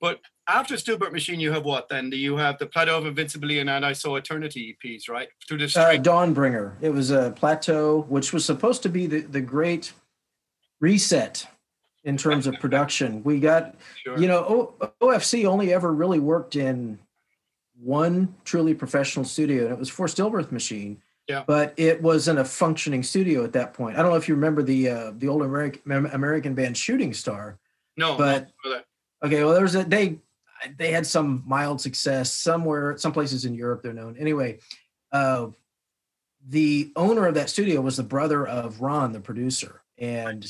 But 0.00 0.20
after 0.48 0.74
Stillbirth 0.74 1.12
Machine, 1.12 1.40
you 1.40 1.52
have 1.52 1.64
what 1.64 1.88
then? 1.88 2.10
You 2.12 2.36
have 2.36 2.58
the 2.58 2.66
Plateau 2.66 2.98
of 2.98 3.06
Invincibility 3.06 3.58
and 3.58 3.70
I 3.70 3.92
Saw 3.92 4.16
Eternity 4.16 4.76
EPs, 4.84 5.08
right? 5.08 5.28
Through 5.48 5.58
this 5.58 5.76
uh, 5.76 5.90
Dawnbringer. 5.90 6.74
It 6.80 6.90
was 6.90 7.10
a 7.10 7.32
plateau, 7.32 8.02
which 8.08 8.32
was 8.32 8.44
supposed 8.44 8.82
to 8.84 8.88
be 8.88 9.06
the, 9.06 9.20
the 9.20 9.40
great 9.40 9.92
reset 10.80 11.46
in 12.04 12.16
terms 12.16 12.46
of 12.46 12.54
production. 12.54 13.22
We 13.22 13.40
got, 13.40 13.74
sure. 14.02 14.18
you 14.18 14.28
know, 14.28 14.74
o- 14.80 14.92
OFC 15.02 15.44
only 15.44 15.72
ever 15.72 15.92
really 15.92 16.18
worked 16.18 16.56
in 16.56 16.98
one 17.80 18.34
truly 18.44 18.74
professional 18.74 19.24
studio, 19.24 19.64
and 19.64 19.72
it 19.72 19.78
was 19.78 19.88
for 19.88 20.06
Stillbirth 20.06 20.52
Machine. 20.52 21.02
Yeah. 21.28 21.44
But 21.46 21.74
it 21.76 22.00
wasn't 22.00 22.38
a 22.38 22.44
functioning 22.44 23.02
studio 23.02 23.44
at 23.44 23.52
that 23.52 23.74
point. 23.74 23.98
I 23.98 24.02
don't 24.02 24.10
know 24.10 24.16
if 24.16 24.28
you 24.28 24.34
remember 24.34 24.62
the 24.62 24.88
uh, 24.88 25.12
the 25.14 25.28
old 25.28 25.42
American 25.42 26.06
American 26.06 26.54
band 26.54 26.74
Shooting 26.74 27.12
Star. 27.12 27.58
No, 27.98 28.16
but 28.16 28.48
okay. 29.22 29.44
Well, 29.44 29.52
there 29.52 29.62
was 29.62 29.74
a 29.74 29.84
they 29.84 30.20
they 30.78 30.90
had 30.90 31.06
some 31.06 31.42
mild 31.46 31.82
success 31.82 32.32
somewhere, 32.32 32.96
some 32.96 33.12
places 33.12 33.44
in 33.44 33.54
Europe. 33.54 33.82
They're 33.82 33.92
known 33.92 34.16
anyway. 34.16 34.60
Uh, 35.12 35.48
the 36.48 36.92
owner 36.96 37.26
of 37.26 37.34
that 37.34 37.50
studio 37.50 37.82
was 37.82 37.98
the 37.98 38.02
brother 38.02 38.46
of 38.46 38.80
Ron, 38.80 39.12
the 39.12 39.20
producer, 39.20 39.82
and 39.98 40.46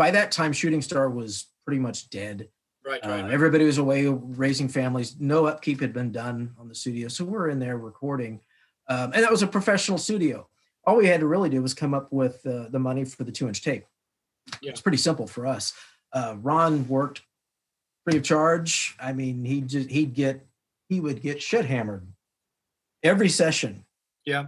by 0.00 0.10
that 0.10 0.32
time, 0.32 0.52
Shooting 0.52 0.82
Star 0.82 1.10
was 1.10 1.46
pretty 1.66 1.80
much 1.80 2.08
dead. 2.08 2.48
Right, 2.84 3.04
right. 3.04 3.24
Uh, 3.24 3.28
everybody 3.28 3.64
was 3.64 3.78
away 3.78 4.06
raising 4.08 4.68
families. 4.68 5.16
No 5.20 5.44
upkeep 5.44 5.80
had 5.80 5.92
been 5.92 6.10
done 6.10 6.54
on 6.58 6.68
the 6.68 6.74
studio, 6.74 7.08
so 7.08 7.24
we're 7.24 7.50
in 7.50 7.58
there 7.58 7.76
recording 7.76 8.40
um, 8.90 9.12
and 9.14 9.22
that 9.22 9.30
was 9.30 9.42
a 9.42 9.46
professional 9.46 9.98
studio. 9.98 10.48
All 10.84 10.96
we 10.96 11.06
had 11.06 11.20
to 11.20 11.26
really 11.26 11.48
do 11.48 11.62
was 11.62 11.74
come 11.74 11.94
up 11.94 12.12
with 12.12 12.44
uh, 12.44 12.68
the 12.70 12.78
money 12.80 13.04
for 13.04 13.22
the 13.22 13.30
two 13.30 13.46
inch 13.46 13.62
tape. 13.62 13.86
Yeah. 14.60 14.70
It's 14.70 14.80
pretty 14.80 14.98
simple 14.98 15.28
for 15.28 15.46
us. 15.46 15.72
Uh, 16.12 16.34
Ron 16.40 16.88
worked 16.88 17.22
free 18.04 18.18
of 18.18 18.24
charge. 18.24 18.96
I 19.00 19.12
mean, 19.12 19.44
he 19.44 19.60
just 19.60 19.88
he'd 19.88 20.12
get 20.12 20.44
he 20.88 21.00
would 21.00 21.22
get 21.22 21.40
shit 21.40 21.64
hammered 21.66 22.08
every 23.02 23.28
session. 23.28 23.84
Yeah. 24.24 24.46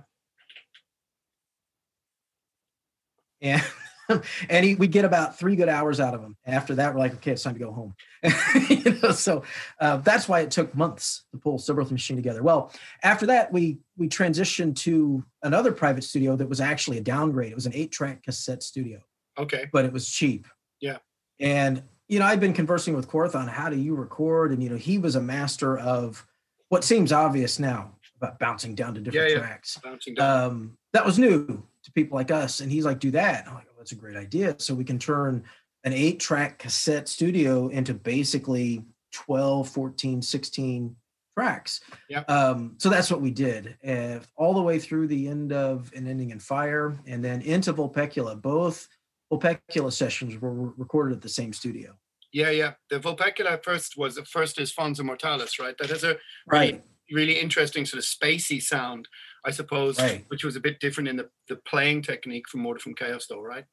And 3.40 3.62
and 4.48 4.64
he, 4.64 4.74
we 4.74 4.86
get 4.86 5.04
about 5.04 5.38
three 5.38 5.56
good 5.56 5.68
hours 5.68 6.00
out 6.00 6.14
of 6.14 6.20
him. 6.20 6.36
After 6.46 6.74
that, 6.76 6.94
we're 6.94 7.00
like, 7.00 7.14
okay, 7.14 7.32
it's 7.32 7.42
time 7.42 7.54
to 7.54 7.60
go 7.60 7.72
home. 7.72 7.94
you 8.68 8.98
know, 9.02 9.12
so 9.12 9.42
uh, 9.80 9.98
that's 9.98 10.28
why 10.28 10.40
it 10.40 10.50
took 10.50 10.74
months 10.74 11.24
to 11.32 11.38
pull 11.38 11.58
Stillbirth 11.58 11.90
Machine 11.90 12.16
together. 12.16 12.42
Well, 12.42 12.72
after 13.02 13.26
that, 13.26 13.52
we 13.52 13.78
we 13.96 14.08
transitioned 14.08 14.76
to 14.76 15.24
another 15.42 15.72
private 15.72 16.04
studio 16.04 16.36
that 16.36 16.48
was 16.48 16.60
actually 16.60 16.98
a 16.98 17.02
downgrade. 17.02 17.52
It 17.52 17.54
was 17.54 17.66
an 17.66 17.74
eight-track 17.74 18.22
cassette 18.22 18.62
studio. 18.62 19.00
Okay, 19.38 19.66
but 19.72 19.84
it 19.84 19.92
was 19.92 20.08
cheap. 20.08 20.46
Yeah, 20.80 20.98
and 21.40 21.82
you 22.08 22.18
know, 22.18 22.26
I've 22.26 22.40
been 22.40 22.52
conversing 22.52 22.94
with 22.94 23.08
Quorthon 23.08 23.48
how 23.48 23.70
do 23.70 23.76
you 23.76 23.94
record, 23.94 24.52
and 24.52 24.62
you 24.62 24.68
know, 24.68 24.76
he 24.76 24.98
was 24.98 25.16
a 25.16 25.20
master 25.20 25.78
of 25.78 26.26
what 26.68 26.84
seems 26.84 27.12
obvious 27.12 27.58
now 27.58 27.92
about 28.16 28.38
bouncing 28.38 28.74
down 28.74 28.94
to 28.94 29.00
different 29.00 29.30
yeah, 29.30 29.36
yeah. 29.36 29.40
tracks. 29.40 29.78
Bouncing 29.82 30.14
down. 30.14 30.44
Um, 30.44 30.78
that 30.92 31.04
was 31.04 31.18
new 31.18 31.62
to 31.82 31.92
people 31.92 32.16
like 32.16 32.30
us, 32.30 32.60
and 32.60 32.70
he's 32.70 32.84
like, 32.84 32.98
"Do 32.98 33.10
that." 33.12 33.48
I'm 33.48 33.54
like, 33.54 33.66
that's 33.82 33.90
a 33.90 33.96
great 33.96 34.16
idea. 34.16 34.54
So 34.58 34.74
we 34.74 34.84
can 34.84 34.96
turn 34.96 35.42
an 35.82 35.92
eight 35.92 36.20
track 36.20 36.60
cassette 36.60 37.08
studio 37.08 37.66
into 37.66 37.94
basically 37.94 38.84
12, 39.10 39.68
14, 39.68 40.22
16 40.22 40.94
tracks. 41.36 41.80
Yeah. 42.08 42.20
Um, 42.20 42.76
so 42.78 42.88
that's 42.88 43.10
what 43.10 43.20
we 43.20 43.32
did 43.32 43.76
uh, 43.84 44.20
all 44.36 44.54
the 44.54 44.62
way 44.62 44.78
through 44.78 45.08
the 45.08 45.26
end 45.26 45.52
of 45.52 45.90
an 45.96 46.06
ending 46.06 46.30
in 46.30 46.38
fire 46.38 46.96
and 47.08 47.24
then 47.24 47.42
into 47.42 47.72
Vulpecula. 47.72 48.40
Both 48.40 48.86
Vulpecula 49.32 49.92
sessions 49.92 50.40
were 50.40 50.52
recorded 50.52 51.16
at 51.16 51.20
the 51.20 51.28
same 51.28 51.52
studio. 51.52 51.96
Yeah, 52.32 52.50
yeah. 52.50 52.74
The 52.88 53.00
Vulpecula 53.00 53.64
first 53.64 53.96
was 53.96 54.14
the 54.14 54.24
first 54.24 54.60
is 54.60 54.70
Fons 54.70 55.00
Immortalis, 55.00 55.58
right? 55.58 55.76
That 55.78 55.90
has 55.90 56.04
a 56.04 56.18
really, 56.46 56.72
right. 56.74 56.84
really 57.10 57.40
interesting 57.40 57.84
sort 57.84 57.98
of 57.98 58.04
spacey 58.04 58.62
sound. 58.62 59.08
I 59.44 59.50
suppose, 59.50 59.98
right. 59.98 60.24
which 60.28 60.44
was 60.44 60.56
a 60.56 60.60
bit 60.60 60.78
different 60.80 61.08
in 61.08 61.16
the, 61.16 61.28
the 61.48 61.56
playing 61.56 62.02
technique 62.02 62.48
from 62.48 62.64
Order 62.64 62.80
from 62.80 62.94
Chaos, 62.94 63.26
though, 63.26 63.40
right? 63.40 63.64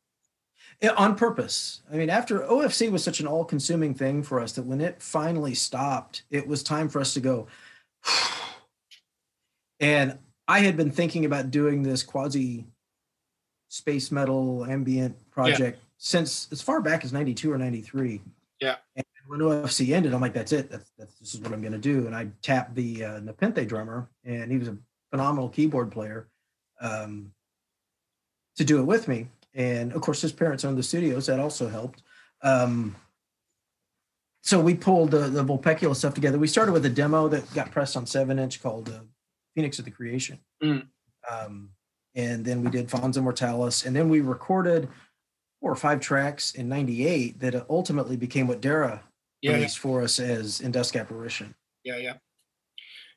Yeah, 0.81 0.91
on 0.91 1.15
purpose. 1.15 1.81
I 1.91 1.97
mean, 1.97 2.09
after 2.09 2.39
OFC 2.39 2.91
was 2.91 3.03
such 3.03 3.19
an 3.19 3.27
all 3.27 3.45
consuming 3.45 3.93
thing 3.93 4.23
for 4.23 4.39
us 4.39 4.53
that 4.53 4.65
when 4.65 4.81
it 4.81 5.01
finally 5.01 5.53
stopped, 5.53 6.23
it 6.31 6.47
was 6.47 6.63
time 6.63 6.89
for 6.89 6.99
us 6.99 7.13
to 7.13 7.19
go. 7.19 7.47
and 9.79 10.17
I 10.47 10.59
had 10.59 10.77
been 10.77 10.91
thinking 10.91 11.25
about 11.25 11.51
doing 11.51 11.83
this 11.83 12.03
quasi 12.03 12.65
space 13.67 14.11
metal 14.11 14.65
ambient 14.65 15.15
project 15.29 15.77
yeah. 15.77 15.85
since 15.97 16.47
as 16.51 16.61
far 16.61 16.81
back 16.81 17.03
as 17.03 17.13
92 17.13 17.51
or 17.51 17.57
93. 17.57 18.21
Yeah. 18.59 18.75
And 18.95 19.05
when 19.27 19.41
OFC 19.41 19.93
ended, 19.93 20.13
I'm 20.13 20.21
like, 20.21 20.33
that's 20.33 20.51
it. 20.51 20.71
That's, 20.71 20.91
that's 20.97 21.19
this 21.19 21.35
is 21.35 21.41
what 21.41 21.53
I'm 21.53 21.61
going 21.61 21.73
to 21.73 21.77
do. 21.77 22.07
And 22.07 22.15
I 22.15 22.29
tapped 22.41 22.73
the 22.73 23.05
uh, 23.05 23.19
Nepenthe 23.19 23.67
drummer, 23.67 24.09
and 24.25 24.51
he 24.51 24.57
was 24.57 24.69
a 24.69 24.77
phenomenal 25.11 25.49
keyboard 25.49 25.91
player 25.91 26.27
um, 26.81 27.31
to 28.57 28.63
do 28.63 28.79
it 28.79 28.83
with 28.83 29.07
me. 29.07 29.27
And 29.53 29.91
of 29.93 30.01
course, 30.01 30.21
his 30.21 30.31
parents 30.31 30.63
owned 30.63 30.77
the 30.77 30.83
studios. 30.83 31.25
That 31.25 31.39
also 31.39 31.67
helped. 31.69 32.03
Um, 32.41 32.95
so 34.41 34.59
we 34.59 34.73
pulled 34.73 35.11
the, 35.11 35.27
the 35.29 35.43
Vulpecula 35.43 35.95
stuff 35.95 36.13
together. 36.13 36.39
We 36.39 36.47
started 36.47 36.71
with 36.71 36.85
a 36.85 36.89
demo 36.89 37.27
that 37.27 37.53
got 37.53 37.71
pressed 37.71 37.97
on 37.97 38.05
seven 38.05 38.39
inch 38.39 38.61
called 38.61 38.89
uh, 38.89 39.01
Phoenix 39.55 39.79
of 39.79 39.85
the 39.85 39.91
Creation. 39.91 40.39
Mm. 40.63 40.87
Um, 41.29 41.69
and 42.15 42.45
then 42.45 42.63
we 42.63 42.71
did 42.71 42.89
Fons 42.89 43.17
Immortalis. 43.17 43.85
And 43.85 43.95
then 43.95 44.09
we 44.09 44.21
recorded 44.21 44.87
four 45.61 45.71
or 45.71 45.75
five 45.75 45.99
tracks 45.99 46.53
in 46.53 46.69
98 46.69 47.39
that 47.39 47.65
ultimately 47.69 48.15
became 48.15 48.47
what 48.47 48.61
Dara 48.61 49.03
Yeah, 49.41 49.51
yeah. 49.51 49.57
released 49.57 49.79
for 49.79 50.01
us 50.01 50.19
as 50.19 50.61
In 50.61 50.71
Dusk 50.71 50.95
Apparition. 50.95 51.53
Yeah, 51.83 51.97
yeah, 51.97 52.13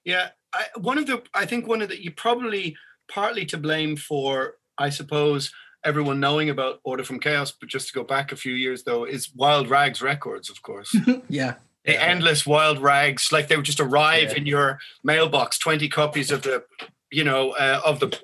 yeah. 0.05 0.29
I, 0.55 0.65
one 0.79 0.99
of 0.99 1.07
the, 1.07 1.23
I 1.35 1.47
think 1.47 1.67
one 1.67 1.81
of 1.83 1.89
the, 1.89 2.03
you 2.03 2.11
probably 2.11 2.77
partly 3.11 3.45
to 3.47 3.57
blame 3.59 3.97
for, 3.97 4.55
I 4.79 4.91
suppose, 4.91 5.51
everyone 5.85 6.21
knowing 6.21 6.51
about 6.51 6.81
Order 6.85 7.05
from 7.05 7.21
Chaos. 7.21 7.53
But 7.53 7.69
just 7.71 7.89
to 7.89 7.95
go 7.95 8.05
back 8.05 8.33
a 8.33 8.37
few 8.37 8.53
years, 8.55 8.83
though, 8.85 9.05
is 9.05 9.35
Wild 9.35 9.71
Rags 9.71 10.03
Records, 10.03 10.51
of 10.51 10.61
course. 10.63 10.95
Yeah. 11.29 11.55
the 11.85 11.93
Yeah. 11.95 12.01
endless 12.03 12.47
wild 12.47 12.79
rags 12.81 13.33
like 13.33 13.49
they 13.49 13.57
would 13.57 13.65
just 13.65 13.81
arrive 13.81 14.31
Yeah. 14.31 14.37
in 14.37 14.47
your 14.47 14.79
mailbox 15.03 15.59
20 15.59 15.89
copies 15.89 16.31
of 16.31 16.43
the 16.43 16.63
you 17.11 17.25
know 17.25 17.51
uh, 17.53 17.81
of 17.85 17.99
the 17.99 18.17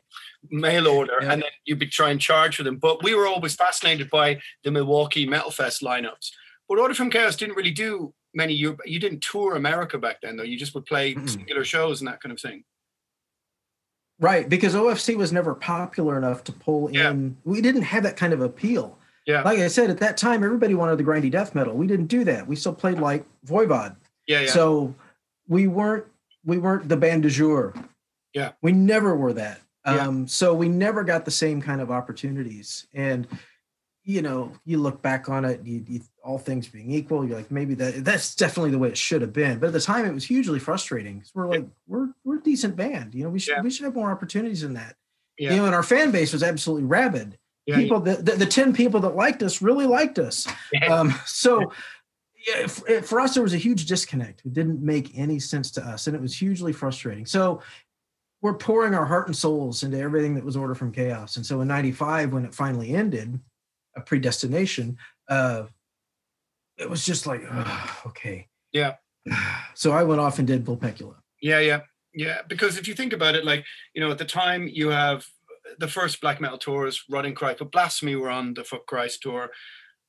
mail 0.50 0.86
order 0.86 1.18
Yeah. 1.20 1.32
and 1.32 1.42
then 1.42 1.50
you'd 1.64 1.80
be 1.80 1.88
trying 1.88 2.18
to 2.18 2.24
charge 2.24 2.54
for 2.56 2.62
them 2.62 2.76
but 2.76 3.02
we 3.02 3.14
were 3.16 3.26
always 3.26 3.56
fascinated 3.56 4.10
by 4.10 4.38
the 4.62 4.70
milwaukee 4.70 5.26
metal 5.26 5.50
fest 5.50 5.82
lineups 5.82 6.30
but 6.68 6.78
order 6.78 6.94
from 6.94 7.10
chaos 7.10 7.34
didn't 7.34 7.56
really 7.56 7.72
do 7.72 8.14
many 8.34 8.52
you 8.52 8.76
you 8.84 8.98
didn't 9.00 9.22
tour 9.22 9.54
america 9.56 9.96
back 9.98 10.20
then 10.20 10.36
though 10.36 10.42
you 10.42 10.58
just 10.58 10.74
would 10.74 10.84
play 10.86 11.14
Mm-mm. 11.14 11.28
singular 11.28 11.64
shows 11.64 12.00
and 12.00 12.08
that 12.08 12.20
kind 12.20 12.32
of 12.32 12.40
thing 12.40 12.64
Right. 14.20 14.48
Because 14.48 14.74
OFC 14.74 15.16
was 15.16 15.32
never 15.32 15.54
popular 15.54 16.18
enough 16.18 16.42
to 16.44 16.52
pull 16.52 16.90
Yeah. 16.90 17.10
in. 17.10 17.36
We 17.44 17.60
didn't 17.60 17.82
have 17.82 18.02
that 18.02 18.16
kind 18.16 18.32
of 18.32 18.40
appeal. 18.40 18.98
yeah 19.26 19.42
Like 19.42 19.60
I 19.60 19.68
said, 19.68 19.90
at 19.90 19.98
that 19.98 20.16
time, 20.16 20.42
everybody 20.42 20.74
wanted 20.74 20.98
the 20.98 21.04
grindy 21.04 21.30
death 21.30 21.54
metal. 21.54 21.74
We 21.76 21.86
didn't 21.86 22.06
do 22.06 22.24
that. 22.24 22.44
We 22.46 22.56
still 22.56 22.74
played 22.74 22.98
like 22.98 23.24
Voivod. 23.46 23.94
yeah 24.26 24.40
yeah 24.40 24.50
So 24.50 24.92
we 25.46 25.68
weren't 25.68 26.04
we 26.44 26.58
weren't 26.58 26.88
the 26.88 26.96
band 26.96 27.22
du 27.22 27.30
jour. 27.30 27.74
Yeah. 28.34 28.52
We 28.60 28.72
never 28.72 29.14
were 29.14 29.34
that. 29.34 29.60
Yeah. 29.86 30.06
Um, 30.06 30.26
so 30.26 30.52
we 30.52 30.68
never 30.68 31.04
got 31.04 31.24
the 31.24 31.30
same 31.30 31.62
kind 31.62 31.80
of 31.80 31.90
opportunities. 31.92 32.88
And 32.94 33.26
you 34.08 34.22
know, 34.22 34.50
you 34.64 34.78
look 34.78 35.02
back 35.02 35.28
on 35.28 35.44
it, 35.44 35.60
you, 35.64 35.84
you 35.86 36.00
all 36.24 36.38
things 36.38 36.66
being 36.66 36.90
equal, 36.90 37.26
you're 37.26 37.36
like, 37.36 37.50
maybe 37.50 37.74
that 37.74 38.04
that's 38.06 38.34
definitely 38.34 38.70
the 38.70 38.78
way 38.78 38.88
it 38.88 38.96
should 38.96 39.20
have 39.20 39.34
been. 39.34 39.58
But 39.58 39.66
at 39.66 39.72
the 39.74 39.80
time 39.82 40.06
it 40.06 40.14
was 40.14 40.24
hugely 40.24 40.58
frustrating. 40.58 41.20
'cause 41.20 41.30
we're 41.34 41.46
like, 41.46 41.66
we're 41.86 42.08
we're 42.24 42.38
a 42.38 42.42
decent 42.42 42.74
band. 42.74 43.14
You 43.14 43.24
know, 43.24 43.30
we 43.30 43.38
should 43.38 43.56
Yeah. 43.56 43.62
we 43.62 43.70
should 43.70 43.84
have 43.84 43.94
more 43.94 44.10
opportunities 44.10 44.62
than 44.62 44.72
that. 44.74 44.96
yeah 45.38 45.50
You 45.50 45.56
know, 45.58 45.66
and 45.66 45.74
our 45.74 45.82
fan 45.82 46.10
base 46.10 46.32
was 46.32 46.42
absolutely 46.42 46.86
rabid. 46.86 47.36
yeah, 47.66 47.76
People 47.76 48.00
the, 48.00 48.14
the 48.16 48.32
the 48.32 48.46
10 48.46 48.72
people 48.72 48.98
that 49.00 49.14
liked 49.14 49.42
us 49.42 49.60
really 49.60 49.84
liked 49.86 50.18
us. 50.18 50.48
yeah. 50.72 50.86
Um, 50.86 51.12
so 51.26 51.70
yeah, 52.48 52.66
for, 52.66 53.02
for 53.02 53.20
us, 53.20 53.34
there 53.34 53.42
was 53.42 53.52
a 53.52 53.58
huge 53.58 53.84
disconnect. 53.84 54.40
It 54.46 54.54
didn't 54.54 54.80
make 54.80 55.18
any 55.18 55.38
sense 55.38 55.70
to 55.72 55.82
us, 55.86 56.06
and 56.06 56.16
it 56.16 56.22
was 56.22 56.34
hugely 56.34 56.72
frustrating. 56.72 57.26
So 57.26 57.60
we're 58.40 58.54
pouring 58.54 58.94
our 58.94 59.04
heart 59.04 59.26
and 59.26 59.36
souls 59.36 59.82
into 59.82 59.98
everything 59.98 60.34
that 60.36 60.44
was 60.44 60.56
Order 60.56 60.74
from 60.74 60.92
Chaos. 60.92 61.36
And 61.36 61.44
so 61.44 61.60
in 61.60 61.68
'95, 61.68 62.32
when 62.32 62.46
it 62.46 62.54
finally 62.54 62.94
ended, 62.94 63.38
a 63.96 64.00
predestination, 64.00 64.96
uh, 65.28 65.64
it 66.78 66.88
was 66.88 67.04
just 67.04 67.26
like, 67.26 67.42
"Ugh, 67.50 67.90
okay, 68.06 68.48
Yeah. 68.72 68.94
So 69.74 69.92
I 69.92 70.02
went 70.02 70.20
off 70.20 70.38
and 70.38 70.46
did 70.48 70.64
Vulpecula. 70.64 71.14
Yeah, 71.40 71.60
yeah, 71.60 71.80
yeah. 72.12 72.38
Because 72.48 72.78
if 72.78 72.88
you 72.88 72.94
think 72.94 73.12
about 73.12 73.36
it, 73.36 73.44
like 73.44 73.64
you 73.94 74.00
know, 74.00 74.10
at 74.10 74.18
the 74.18 74.24
time 74.24 74.68
you 74.68 74.88
have 74.88 75.24
the 75.78 75.86
first 75.86 76.20
black 76.20 76.40
metal 76.40 76.58
tours, 76.58 77.04
Rotting 77.08 77.34
Christ, 77.34 77.58
but 77.60 77.70
Blasphemy 77.70 78.16
were 78.16 78.30
on 78.30 78.54
the 78.54 78.64
Fuck 78.64 78.86
Christ 78.86 79.22
tour, 79.22 79.50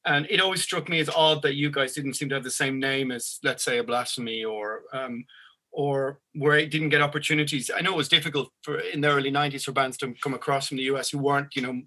and 0.05 0.25
it 0.29 0.41
always 0.41 0.63
struck 0.63 0.89
me 0.89 0.99
as 0.99 1.09
odd 1.09 1.41
that 1.43 1.55
you 1.55 1.69
guys 1.69 1.93
didn't 1.93 2.15
seem 2.15 2.29
to 2.29 2.35
have 2.35 2.43
the 2.43 2.51
same 2.51 2.79
name 2.79 3.11
as, 3.11 3.39
let's 3.43 3.63
say, 3.63 3.77
a 3.77 3.83
Blasphemy 3.83 4.43
or. 4.43 4.81
Um, 4.93 5.25
or 5.71 6.19
where 6.33 6.57
it 6.57 6.71
didn't 6.71 6.89
get 6.89 7.01
opportunities. 7.01 7.69
I 7.75 7.81
know 7.81 7.93
it 7.93 7.97
was 7.97 8.09
difficult 8.09 8.51
for 8.63 8.79
in 8.79 9.01
the 9.01 9.09
early 9.09 9.31
'90s 9.31 9.63
for 9.63 9.71
bands 9.71 9.97
to 9.97 10.15
come 10.21 10.33
across 10.33 10.67
from 10.67 10.77
the 10.77 10.83
US 10.83 11.11
who 11.11 11.19
weren't, 11.19 11.55
you 11.55 11.61
know, 11.61 11.81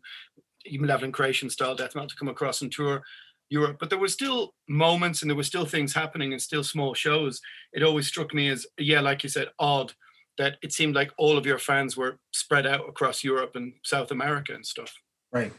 Malevolent 0.71 1.15
Creation 1.15 1.51
style 1.51 1.75
death 1.75 1.95
metal 1.95 2.09
to 2.09 2.17
come 2.17 2.29
across 2.29 2.63
and 2.63 2.71
tour 2.73 3.03
Europe. 3.51 3.77
But 3.79 3.91
there 3.91 3.99
were 3.99 4.09
still 4.09 4.55
moments 4.69 5.23
and 5.23 5.31
there 5.31 5.37
were 5.37 5.43
still 5.43 5.67
things 5.67 5.93
happening 5.95 6.33
and 6.33 6.41
still 6.41 6.65
small 6.65 6.95
shows. 6.95 7.41
It 7.73 7.83
always 7.83 8.07
struck 8.07 8.33
me 8.35 8.49
as, 8.49 8.67
yeah, 8.79 9.01
like 9.01 9.23
you 9.23 9.29
said, 9.29 9.49
odd 9.59 9.93
that 10.39 10.57
it 10.63 10.73
seemed 10.73 10.95
like 10.95 11.11
all 11.19 11.37
of 11.37 11.45
your 11.45 11.59
fans 11.59 11.97
were 11.97 12.19
spread 12.33 12.67
out 12.67 12.89
across 12.89 13.23
Europe 13.23 13.53
and 13.55 13.75
South 13.85 14.11
America 14.11 14.55
and 14.55 14.65
stuff. 14.65 14.95
Right. 15.31 15.53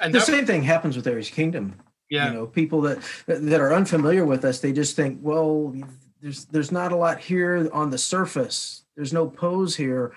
And 0.00 0.12
The 0.12 0.18
that, 0.18 0.26
same 0.26 0.46
thing 0.46 0.62
happens 0.64 0.96
with 0.96 1.06
Ares 1.06 1.30
Kingdom. 1.30 1.80
yeah, 2.10 2.28
you 2.28 2.34
know 2.34 2.46
people 2.46 2.80
that 2.80 2.98
that 3.26 3.60
are 3.60 3.72
unfamiliar 3.72 4.24
with 4.24 4.44
us 4.44 4.58
they 4.60 4.72
just 4.72 4.96
think 4.96 5.18
well 5.22 5.72
there's 6.20 6.46
there's 6.46 6.72
not 6.72 6.90
a 6.90 6.96
lot 6.96 7.20
here 7.20 7.68
on 7.72 7.90
the 7.90 7.98
surface 7.98 8.84
there's 8.96 9.12
no 9.12 9.28
pose 9.28 9.76
here 9.76 10.12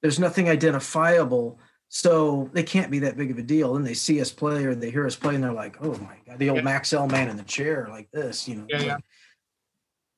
there's 0.00 0.18
nothing 0.18 0.48
identifiable 0.48 1.58
so 1.96 2.50
they 2.52 2.64
can't 2.64 2.90
be 2.90 2.98
that 2.98 3.16
big 3.16 3.30
of 3.30 3.38
a 3.38 3.42
deal 3.42 3.76
and 3.76 3.86
they 3.86 3.94
see 3.94 4.20
us 4.20 4.32
play 4.32 4.64
or 4.64 4.74
they 4.74 4.90
hear 4.90 5.06
us 5.06 5.14
play 5.14 5.36
and 5.36 5.44
they're 5.44 5.52
like 5.52 5.76
oh 5.80 5.96
my 5.98 6.16
god 6.26 6.40
the 6.40 6.50
old 6.50 6.58
Yeah. 6.58 6.64
Maxell 6.64 7.08
man 7.08 7.28
in 7.28 7.36
the 7.36 7.44
chair 7.44 7.86
like 7.88 8.10
this 8.10 8.48
you 8.48 8.56
know 8.56 8.66
Yeah, 8.68 8.82
yeah. 8.82 8.96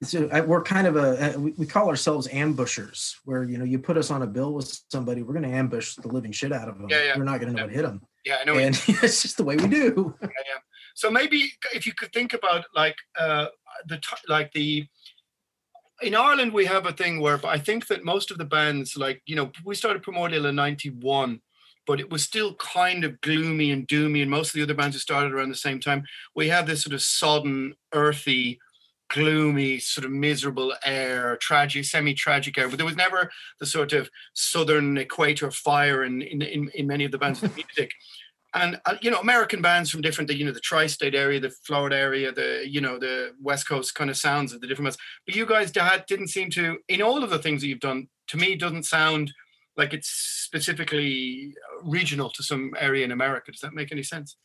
so 0.03 0.27
I, 0.33 0.41
we're 0.41 0.63
kind 0.63 0.87
of 0.87 0.97
a 0.97 1.39
we, 1.39 1.51
we 1.59 1.67
call 1.67 1.89
ourselves 1.91 2.29
ambushers 2.33 3.17
where 3.27 3.45
you 3.45 3.59
know 3.59 3.65
you 3.65 3.79
put 3.79 3.99
us 3.99 4.11
on 4.11 4.23
a 4.23 4.27
bill 4.27 4.55
with 4.55 4.81
somebody 4.91 5.23
we're 5.23 5.35
going 5.35 5.51
to 5.51 5.55
ambush 5.55 5.97
the 5.97 6.09
living 6.09 6.33
shit 6.33 6.51
out 6.51 6.67
of 6.71 6.79
them 6.79 6.89
Yeah, 6.89 7.03
yeah. 7.05 7.19
we're 7.19 7.25
not 7.25 7.41
going 7.41 7.53
to 7.53 7.57
know 7.59 7.67
what 7.67 7.75
hit 7.75 7.83
them 7.83 8.01
yeah, 8.25 8.39
I 8.41 8.45
know. 8.45 8.57
and 8.57 8.75
it's 8.89 9.21
just 9.23 9.37
the 9.37 9.45
way 9.45 9.57
we 9.57 9.69
do 9.69 10.15
Yeah. 10.23 10.29
So 10.95 11.11
maybe 11.11 11.53
if 11.75 11.87
you 11.87 11.93
could 11.93 12.11
think 12.15 12.33
about 12.33 12.65
like 12.75 12.97
uh, 13.19 13.49
the 13.87 14.01
like 14.29 14.51
the 14.53 14.87
in 16.01 16.15
Ireland 16.15 16.55
we 16.55 16.65
have 16.65 16.87
a 16.87 16.93
thing 16.93 17.21
where 17.21 17.39
I 17.47 17.59
think 17.59 17.87
that 17.89 18.03
most 18.03 18.31
of 18.31 18.39
the 18.39 18.47
bands 18.47 18.97
like 18.97 19.21
you 19.27 19.37
know 19.37 19.53
we 19.63 19.75
started 19.75 20.03
Primordial 20.03 20.47
in 20.47 20.55
'91, 20.57 21.41
but 21.87 22.01
it 22.01 22.11
was 22.11 22.23
still 22.23 22.55
kind 22.55 23.05
of 23.05 23.21
gloomy 23.21 23.71
and 23.71 23.87
doomy, 23.89 24.23
and 24.23 24.31
most 24.31 24.49
of 24.49 24.55
the 24.55 24.63
other 24.63 24.75
bands 24.75 24.97
who 24.97 25.01
started 25.01 25.33
around 25.33 25.49
the 25.49 25.57
same 25.57 25.81
time 25.81 26.05
we 26.35 26.49
had 26.49 26.67
this 26.67 26.83
sort 26.83 26.95
of 26.95 27.03
sodden, 27.03 27.75
earthy. 27.93 28.59
Gloomy, 29.09 29.79
sort 29.79 30.05
of 30.05 30.11
miserable 30.11 30.75
air, 30.85 31.37
tragic, 31.37 31.85
semi-tragic 31.85 32.59
air, 32.59 32.69
but 32.69 32.77
there 32.77 32.85
was 32.85 32.97
never 32.97 33.31
the 33.61 33.65
sort 33.67 33.93
of 33.93 34.11
southern 34.35 34.99
equator 34.99 35.49
fire 35.53 36.03
in 36.03 36.23
in, 36.23 36.43
in, 36.43 36.69
in 36.75 36.89
many 36.89 37.05
of 37.05 37.13
the 37.13 37.19
bands' 37.19 37.41
of 37.41 37.55
music 37.55 37.93
and 38.57 38.81
uh, 38.87 38.95
you 39.01 39.11
know 39.11 39.21
american 39.21 39.61
bands 39.61 39.91
from 39.91 40.01
different 40.01 40.33
you 40.33 40.45
know 40.45 40.53
the 40.53 40.61
tri-state 40.61 41.15
area 41.15 41.39
the 41.39 41.51
florida 41.51 41.97
area 41.97 42.33
the 42.33 42.65
you 42.67 42.81
know 42.81 42.99
the 42.99 43.33
west 43.41 43.69
coast 43.69 43.95
kind 43.95 44.11
of 44.11 44.17
sounds 44.17 44.53
of 44.53 44.61
the 44.61 44.67
different 44.67 44.87
ones 44.87 44.99
but 45.27 45.37
you 45.37 45.47
guys 45.47 45.71
dad 45.71 46.05
didn't 46.09 46.29
seem 46.29 46.51
to 46.51 46.79
in 46.89 47.03
all 47.03 47.23
of 47.23 47.31
the 47.31 47.39
things 47.39 47.61
that 47.61 47.69
you've 47.69 47.81
done 47.81 48.09
to 48.27 48.37
me 48.37 48.57
doesn't 48.57 48.85
sound 48.85 49.33
like 49.77 49.93
it's 49.93 50.09
specifically 50.09 51.55
uh, 51.73 51.83
regional 51.89 52.31
to 52.31 52.43
some 52.43 52.75
area 52.79 53.05
in 53.05 53.13
america. 53.13 53.53
Does 53.53 53.61
that 53.61 53.75
make 53.75 53.93
any 53.93 54.03
sense? 54.03 54.37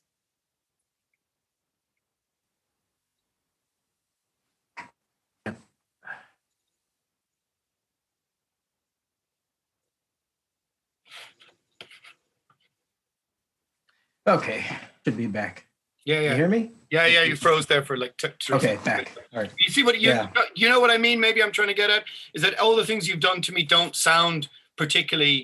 Okay 14.28 14.66
should 15.06 15.18
be 15.18 15.28
back. 15.28 15.66
Yeah 16.06 16.20
you 16.20 16.26
yeah 16.26 16.36
hear 16.36 16.48
me? 16.48 16.72
Yeah 16.92 17.06
yeah 17.08 17.24
you 17.24 17.36
froze 17.36 17.66
there 17.66 17.84
for 17.84 17.98
like 17.98 18.16
t- 18.18 18.28
t- 18.40 18.54
Okay, 18.54 18.78
back. 18.86 19.12
All 19.34 19.40
right. 19.42 19.52
you 19.60 19.72
see 19.72 19.84
what 19.84 20.00
you 20.00 20.10
Yeah. 20.10 20.28
you 20.56 20.70
know 20.70 20.80
what 20.80 20.92
i 20.92 20.98
mean? 20.98 21.20
Maybe 21.20 21.42
i'm 21.42 21.52
trying 21.52 21.70
to 21.70 21.74
get 21.74 21.90
at? 21.90 22.04
Is 22.34 22.42
that 22.44 22.58
all 22.60 22.76
the 22.76 22.86
things 22.86 23.08
you've 23.08 23.20
done 23.20 23.42
to 23.44 23.52
me 23.52 23.64
don't 23.64 23.96
sound 23.96 24.50
particularly 24.84 25.38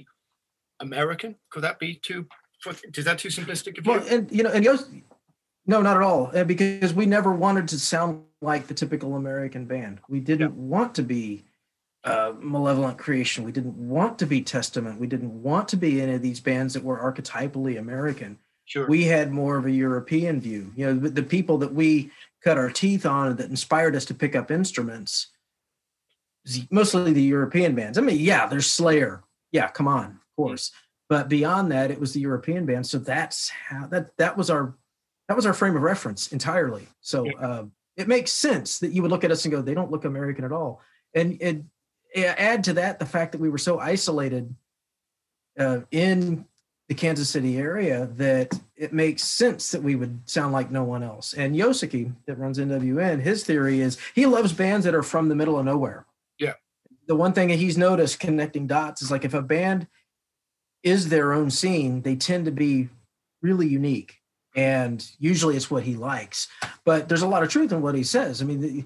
american 0.80 1.32
could 1.52 1.64
that 1.64 1.78
be 1.80 1.92
too 2.10 2.26
is 2.66 3.06
that 3.06 3.20
too 3.20 3.30
simplistic? 3.30 3.86
Well, 3.86 4.04
and 4.10 4.32
you 4.32 4.44
know, 4.44 4.52
and 4.52 4.64
Yost, 4.64 4.90
no, 5.66 5.82
not 5.82 5.98
at 5.98 6.04
all, 6.04 6.32
uh, 6.34 6.44
because 6.44 6.94
we 6.94 7.06
never 7.06 7.32
wanted 7.32 7.68
to 7.70 7.80
sound 7.80 8.24
like 8.42 8.68
the 8.68 8.74
typical 8.74 9.16
American 9.16 9.66
band. 9.66 10.00
We 10.10 10.20
didn't 10.20 10.54
want 10.54 10.96
to 10.96 11.04
be 11.04 11.46
uh, 12.04 12.34
Malevolent 12.40 12.98
Creation. 12.98 13.44
We 13.44 13.52
didn't 13.52 13.76
want 13.76 14.20
to 14.20 14.26
be 14.26 14.42
Testament. 14.42 15.00
We 15.00 15.08
didn't 15.08 15.42
want 15.42 15.68
to 15.70 15.78
be 15.78 16.02
any 16.02 16.14
of 16.14 16.22
these 16.22 16.40
bands 16.40 16.74
that 16.74 16.84
were 16.84 16.98
archetypally 16.98 17.80
American. 17.80 18.38
sure 18.66 18.88
We 18.88 19.06
had 19.06 19.32
more 19.32 19.58
of 19.58 19.66
a 19.66 19.72
European 19.72 20.40
view. 20.40 20.72
You 20.76 20.88
know, 20.88 21.00
the, 21.00 21.10
the 21.10 21.24
people 21.24 21.58
that 21.60 21.74
we 21.74 22.12
cut 22.44 22.58
our 22.58 22.70
teeth 22.70 23.06
on 23.06 23.36
that 23.38 23.50
inspired 23.50 23.96
us 23.96 24.06
to 24.06 24.14
pick 24.14 24.36
up 24.36 24.52
instruments, 24.52 25.28
mostly 26.70 27.14
the 27.14 27.22
European 27.22 27.76
bands. 27.76 27.98
I 27.98 28.02
mean, 28.02 28.20
yeah, 28.20 28.48
there's 28.48 28.68
Slayer. 28.68 29.24
Yeah, 29.52 29.68
come 29.68 29.88
on, 29.88 30.06
of 30.06 30.36
course. 30.36 30.72
But 31.10 31.30
beyond 31.30 31.72
that, 31.72 31.90
it 31.92 32.00
was 32.00 32.14
the 32.14 32.20
European 32.20 32.66
band. 32.66 32.86
So 32.86 32.98
that's 32.98 33.50
how 33.50 33.88
that 33.88 34.16
that 34.18 34.38
was 34.38 34.50
our 34.50 34.76
that 35.28 35.36
was 35.36 35.46
our 35.46 35.54
frame 35.54 35.76
of 35.76 35.82
reference 35.82 36.32
entirely. 36.32 36.88
So 37.02 37.30
uh, 37.38 37.66
it 37.96 38.08
makes 38.08 38.32
sense 38.32 38.80
that 38.80 38.92
you 38.92 39.02
would 39.02 39.12
look 39.12 39.24
at 39.24 39.32
us 39.32 39.44
and 39.46 39.52
go, 39.52 39.62
they 39.62 39.74
don't 39.74 39.92
look 39.92 40.06
American 40.06 40.46
at 40.46 40.52
all. 40.52 40.82
And 41.14 41.42
it, 41.42 41.64
add 42.16 42.64
to 42.66 42.74
that 42.74 43.00
the 43.00 43.06
fact 43.06 43.34
that 43.34 43.42
we 43.42 43.50
were 43.50 43.58
so 43.58 43.80
isolated 43.80 44.54
uh, 45.60 45.80
in 45.92 46.46
the 46.88 46.96
Kansas 46.96 47.30
City 47.30 47.58
area 47.58 48.08
that 48.14 48.58
it 48.78 48.94
makes 48.94 49.24
sense 49.24 49.72
that 49.72 49.84
we 49.84 49.96
would 49.96 50.22
sound 50.26 50.54
like 50.54 50.72
no 50.72 50.84
one 50.84 51.04
else. 51.04 51.34
And 51.34 51.56
Yosuke, 51.56 52.14
that 52.26 52.38
runs 52.38 52.60
NWN, 52.60 53.22
his 53.22 53.44
theory 53.44 53.82
is 53.82 53.98
he 54.16 54.26
loves 54.26 54.54
bands 54.54 54.86
that 54.86 54.96
are 54.96 55.04
from 55.04 55.28
the 55.28 55.36
middle 55.36 55.60
of 55.60 55.66
nowhere. 55.66 56.06
Yeah. 56.40 56.54
The 57.08 57.16
one 57.16 57.34
thing 57.34 57.48
that 57.50 57.60
he's 57.60 57.78
noticed 57.78 58.20
connecting 58.20 58.68
dots 58.68 59.02
is 59.02 59.12
like 59.12 59.26
if 59.26 59.34
a 59.34 59.42
band 59.42 59.88
is 60.84 61.10
their 61.10 61.34
own 61.34 61.50
scene, 61.50 62.02
they 62.02 62.16
tend 62.16 62.46
to 62.46 62.52
be 62.52 62.90
really 63.42 63.68
unique 63.68 64.22
and 64.58 65.08
usually 65.20 65.56
it's 65.56 65.70
what 65.70 65.84
he 65.84 65.96
likes. 65.96 66.48
But 66.84 67.08
there's 67.08 67.22
a 67.22 67.28
lot 67.28 67.44
of 67.44 67.50
truth 67.50 67.72
in 67.72 67.82
what 67.82 67.96
he 67.96 68.04
says. 68.04 68.42
I 68.42 68.46
mean, 68.46 68.60
the, 68.60 68.84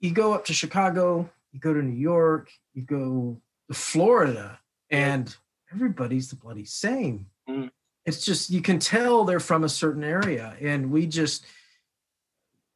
you 0.00 0.12
go 0.12 0.32
up 0.32 0.44
to 0.46 0.54
Chicago, 0.54 1.28
you 1.52 1.58
go 1.58 1.74
to 1.74 1.82
New 1.82 1.98
York, 1.98 2.50
you 2.72 2.82
go 2.82 3.36
to 3.68 3.74
Florida, 3.74 4.60
and 4.90 5.36
everybody's 5.74 6.30
the 6.30 6.36
bloody 6.36 6.64
same. 6.64 7.26
Mm. 7.48 7.70
It's 8.06 8.24
just 8.24 8.48
you 8.48 8.62
can 8.62 8.78
tell 8.78 9.24
they're 9.24 9.40
from 9.40 9.64
a 9.64 9.68
certain 9.68 10.04
area, 10.04 10.56
and 10.60 10.90
we 10.92 11.06
just 11.06 11.44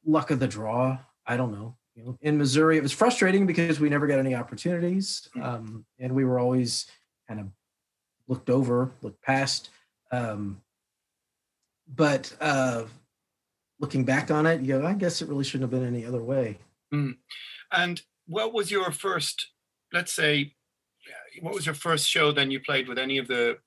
luck 0.05 0.31
of 0.33 0.41
the 0.41 0.49
draw. 0.49 0.99
I 1.25 1.37
don't 1.37 1.53
know. 1.53 1.77
You 1.95 2.05
know, 2.05 2.19
in 2.23 2.39
Missouri, 2.39 2.79
it 2.79 2.83
was 2.83 2.93
frustrating 2.93 3.47
because 3.47 3.79
we 3.79 3.91
never 3.91 4.07
got 4.07 4.19
any 4.19 4.35
opportunities, 4.35 5.29
Mm. 5.37 5.45
um, 5.45 5.87
and 5.99 6.15
we 6.15 6.25
were 6.25 6.39
always 6.39 6.87
kind 7.29 7.39
of 7.41 7.49
looked 8.29 8.49
over, 8.49 8.93
looked 9.03 9.21
past. 9.23 9.69
Um, 10.11 10.63
but 11.87 12.35
uh, 12.41 12.85
looking 13.79 14.05
back 14.05 14.31
on 14.31 14.47
it, 14.47 14.63
you 14.63 14.79
know, 14.79 14.87
I 14.87 14.95
guess 14.95 15.21
it 15.21 15.29
really 15.29 15.45
shouldn't 15.45 15.71
have 15.71 15.81
been 15.81 15.87
any 15.87 16.07
other 16.07 16.23
way. 16.23 16.59
And 17.71 18.01
what 18.27 18.53
was 18.53 18.71
your 18.71 18.91
first, 18.93 19.49
let's 19.93 20.13
say, 20.13 20.55
what 21.41 21.55
was 21.55 21.67
your 21.67 21.75
first 21.75 22.09
show 22.09 22.33
then 22.33 22.51
you 22.51 22.61
played 22.61 22.89
with 22.89 22.99
any 22.99 23.19
of 23.19 23.27
the 23.29 23.59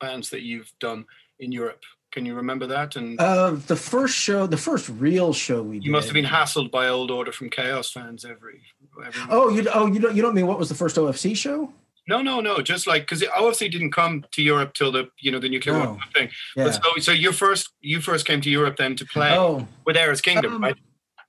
bands 0.00 0.30
that 0.30 0.42
you've 0.42 0.72
done 0.80 1.04
in 1.38 1.52
Europe? 1.52 1.82
Can 2.12 2.26
you 2.26 2.34
remember 2.34 2.66
that? 2.66 2.96
And 2.96 3.20
Uh, 3.20 3.52
the 3.66 3.76
first 3.76 4.14
show, 4.16 4.46
the 4.46 4.56
first 4.56 4.88
real 4.88 5.32
show 5.32 5.62
we 5.62 5.76
did. 5.76 5.84
you 5.86 5.92
must 5.92 6.08
have 6.08 6.14
been 6.14 6.24
hassled 6.24 6.70
by 6.70 6.88
old 6.88 7.10
Order 7.10 7.32
from 7.32 7.50
Chaos 7.50 7.90
fans 7.90 8.24
every. 8.24 8.62
every 9.04 9.22
Oh, 9.30 9.48
you 9.48 9.66
oh 9.72 9.86
you 9.86 10.00
don't 10.00 10.16
you 10.16 10.22
don't 10.22 10.34
mean 10.34 10.46
what 10.46 10.58
was 10.58 10.68
the 10.68 10.74
first 10.74 10.96
OFC 10.96 11.36
show? 11.36 11.72
no, 12.08 12.20
no, 12.22 12.40
no. 12.40 12.60
Just 12.60 12.86
like 12.88 13.02
because 13.02 13.22
OFC 13.22 13.70
didn't 13.70 13.92
come 13.92 14.24
to 14.32 14.42
Europe 14.42 14.74
till 14.74 14.90
the 14.90 15.08
you 15.20 15.30
know 15.30 15.38
the 15.38 15.48
nuclear 15.48 15.74
No. 15.78 15.80
weapon 15.92 16.00
thing. 16.14 16.28
Yeah. 16.56 16.64
But 16.64 16.72
so 16.74 16.90
so 17.00 17.12
your 17.12 17.32
first 17.32 17.70
you 17.80 18.00
first 18.00 18.26
came 18.26 18.40
to 18.40 18.50
Europe 18.50 18.76
then 18.76 18.96
to 18.96 19.04
play 19.04 19.36
Oh, 19.36 19.66
with 19.86 19.96
Ares 19.96 20.20
Kingdom, 20.20 20.54
Um, 20.54 20.62
right? 20.64 20.76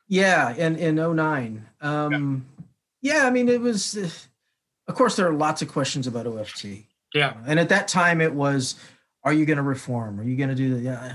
yeah, 0.07 0.55
in 0.55 0.75
in 0.77 0.95
09. 0.95 1.67
Um 1.81 2.45
yeah, 3.01 3.27
I 3.27 3.29
mean 3.29 3.47
it 3.49 3.61
was 3.61 3.95
uh, 3.95 4.09
of 4.87 4.95
course 4.95 5.15
there 5.15 5.27
are 5.27 5.33
lots 5.33 5.61
of 5.61 5.67
questions 5.67 6.07
about 6.07 6.25
OFT. 6.25 6.85
Yeah. 7.13 7.33
And 7.45 7.59
at 7.59 7.69
that 7.69 7.87
time 7.87 8.19
it 8.21 8.33
was 8.33 8.75
are 9.23 9.33
you 9.33 9.45
going 9.45 9.57
to 9.57 9.63
reform? 9.63 10.19
Are 10.19 10.23
you 10.23 10.35
going 10.35 10.49
to 10.49 10.55
do 10.55 10.75
the 10.75 10.81
yeah. 10.81 11.13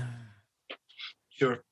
Sure. 1.29 1.63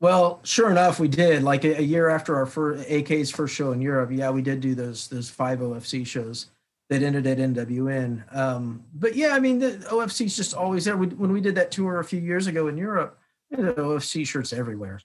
Well, 0.00 0.40
sure 0.44 0.70
enough, 0.70 1.00
we 1.00 1.08
did. 1.08 1.42
Like 1.42 1.64
a, 1.64 1.78
a 1.78 1.82
year 1.82 2.08
after 2.08 2.36
our 2.36 2.46
first 2.46 2.88
AK's 2.88 3.30
first 3.30 3.54
show 3.54 3.72
in 3.72 3.80
Europe, 3.80 4.10
yeah, 4.12 4.30
we 4.30 4.42
did 4.42 4.60
do 4.60 4.74
those 4.74 5.08
those 5.08 5.28
five 5.28 5.58
OFC 5.58 6.06
shows 6.06 6.46
that 6.88 7.02
ended 7.02 7.26
at 7.26 7.38
NWN. 7.38 8.34
Um, 8.34 8.84
but 8.94 9.16
yeah, 9.16 9.34
I 9.34 9.40
mean, 9.40 9.58
the 9.58 9.72
OFC's 9.90 10.36
just 10.36 10.54
always 10.54 10.84
there. 10.84 10.96
We, 10.96 11.08
when 11.08 11.32
we 11.32 11.40
did 11.40 11.54
that 11.56 11.70
tour 11.70 12.00
a 12.00 12.04
few 12.04 12.20
years 12.20 12.46
ago 12.46 12.68
in 12.68 12.76
Europe, 12.76 13.18
there 13.50 13.66
were 13.66 13.74
OFC 13.74 14.26
shirts 14.26 14.52
everywhere. 14.52 15.00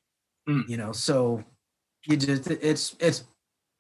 Mm. 0.48 0.68
You 0.70 0.78
know, 0.78 0.92
so 0.92 1.44
you 2.06 2.18
just 2.18 2.48
it's 2.48 2.96
it's 3.00 3.24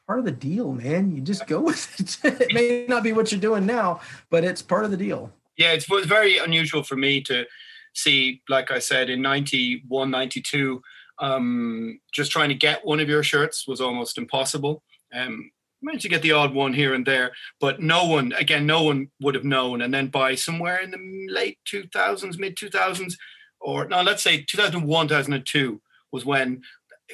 part 0.07 0.19
of 0.19 0.25
the 0.25 0.31
deal, 0.31 0.71
man. 0.71 1.15
You 1.15 1.21
just 1.21 1.45
go 1.47 1.61
with 1.61 1.99
it. 1.99 2.17
it 2.41 2.53
may 2.53 2.85
not 2.87 3.03
be 3.03 3.13
what 3.13 3.31
you're 3.31 3.41
doing 3.41 3.65
now, 3.65 4.01
but 4.29 4.43
it's 4.43 4.61
part 4.61 4.85
of 4.85 4.91
the 4.91 4.97
deal. 4.97 5.31
Yeah, 5.57 5.71
it's, 5.71 5.89
it 5.89 5.93
was 5.93 6.05
very 6.05 6.37
unusual 6.37 6.83
for 6.83 6.95
me 6.95 7.21
to 7.23 7.45
see, 7.93 8.41
like 8.49 8.71
I 8.71 8.79
said, 8.79 9.09
in 9.09 9.21
91, 9.21 10.09
92, 10.09 10.81
um, 11.19 11.99
just 12.11 12.31
trying 12.31 12.49
to 12.49 12.55
get 12.55 12.85
one 12.85 12.99
of 12.99 13.09
your 13.09 13.23
shirts 13.23 13.67
was 13.67 13.81
almost 13.81 14.17
impossible. 14.17 14.83
Um, 15.13 15.51
managed 15.81 16.03
to 16.03 16.09
get 16.09 16.21
the 16.21 16.31
odd 16.31 16.53
one 16.53 16.73
here 16.73 16.93
and 16.93 17.05
there, 17.05 17.31
but 17.59 17.81
no 17.81 18.05
one, 18.07 18.33
again, 18.33 18.65
no 18.65 18.83
one 18.83 19.09
would 19.21 19.35
have 19.35 19.43
known. 19.43 19.81
And 19.81 19.93
then 19.93 20.07
by 20.07 20.35
somewhere 20.35 20.77
in 20.77 20.91
the 20.91 21.27
late 21.29 21.59
2000s, 21.71 22.39
mid 22.39 22.55
2000s, 22.55 23.13
or 23.59 23.87
no, 23.87 24.01
let's 24.01 24.23
say 24.23 24.41
2001, 24.41 25.07
2002 25.07 25.81
was 26.11 26.25
when 26.25 26.61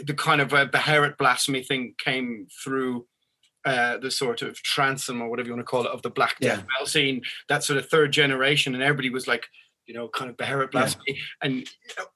the 0.06 0.14
kind 0.14 0.40
of 0.40 0.54
uh, 0.54 0.68
Beherit 0.68 1.18
blasphemy 1.18 1.64
thing 1.64 1.96
came 1.98 2.48
through 2.64 3.06
uh, 3.66 3.98
the 3.98 4.12
sort 4.12 4.42
of 4.42 4.56
transom 4.64 5.22
or 5.22 5.30
whatever 5.30 5.48
you 5.48 5.54
want 5.54 5.66
to 5.66 5.70
call 5.70 5.86
it 5.86 5.92
of 5.92 6.02
the 6.02 6.10
Black 6.10 6.40
Death 6.40 6.60
Yeah. 6.60 6.66
metal 6.74 6.88
scene, 6.88 7.22
that 7.50 7.64
sort 7.64 7.78
of 7.78 7.90
third 7.90 8.12
generation, 8.12 8.74
and 8.74 8.84
everybody 8.84 9.10
was 9.10 9.28
like, 9.28 9.48
you 9.86 9.94
know, 9.94 10.08
kind 10.08 10.30
of 10.30 10.38
Beherit 10.38 10.72
blasphemy, 10.72 11.20
and 11.42 11.68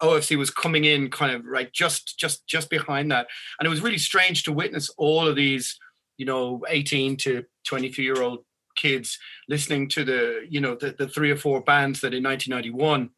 OFC 0.02 0.38
was 0.38 0.52
coming 0.52 0.86
in 0.86 1.10
kind 1.10 1.36
of 1.36 1.44
right 1.46 1.72
just 1.74 2.18
just 2.20 2.46
just 2.48 2.70
behind 2.70 3.12
that, 3.12 3.28
and 3.60 3.66
it 3.66 3.70
was 3.70 3.82
really 3.82 3.98
strange 3.98 4.44
to 4.44 4.54
witness 4.54 4.90
all 4.98 5.28
of 5.28 5.36
these, 5.36 5.78
you 6.18 6.26
know, 6.26 6.62
18 6.70 7.18
to 7.18 7.44
23 7.68 8.04
year 8.06 8.22
old 8.22 8.46
kids 8.76 9.20
listening 9.48 9.88
to 9.88 10.04
the 10.04 10.46
you 10.50 10.60
know 10.60 10.76
the, 10.76 10.96
the 10.98 11.08
three 11.08 11.30
or 11.30 11.36
four 11.38 11.62
bands 11.62 12.02
that 12.02 12.12
in 12.14 12.24
1991 12.24 13.10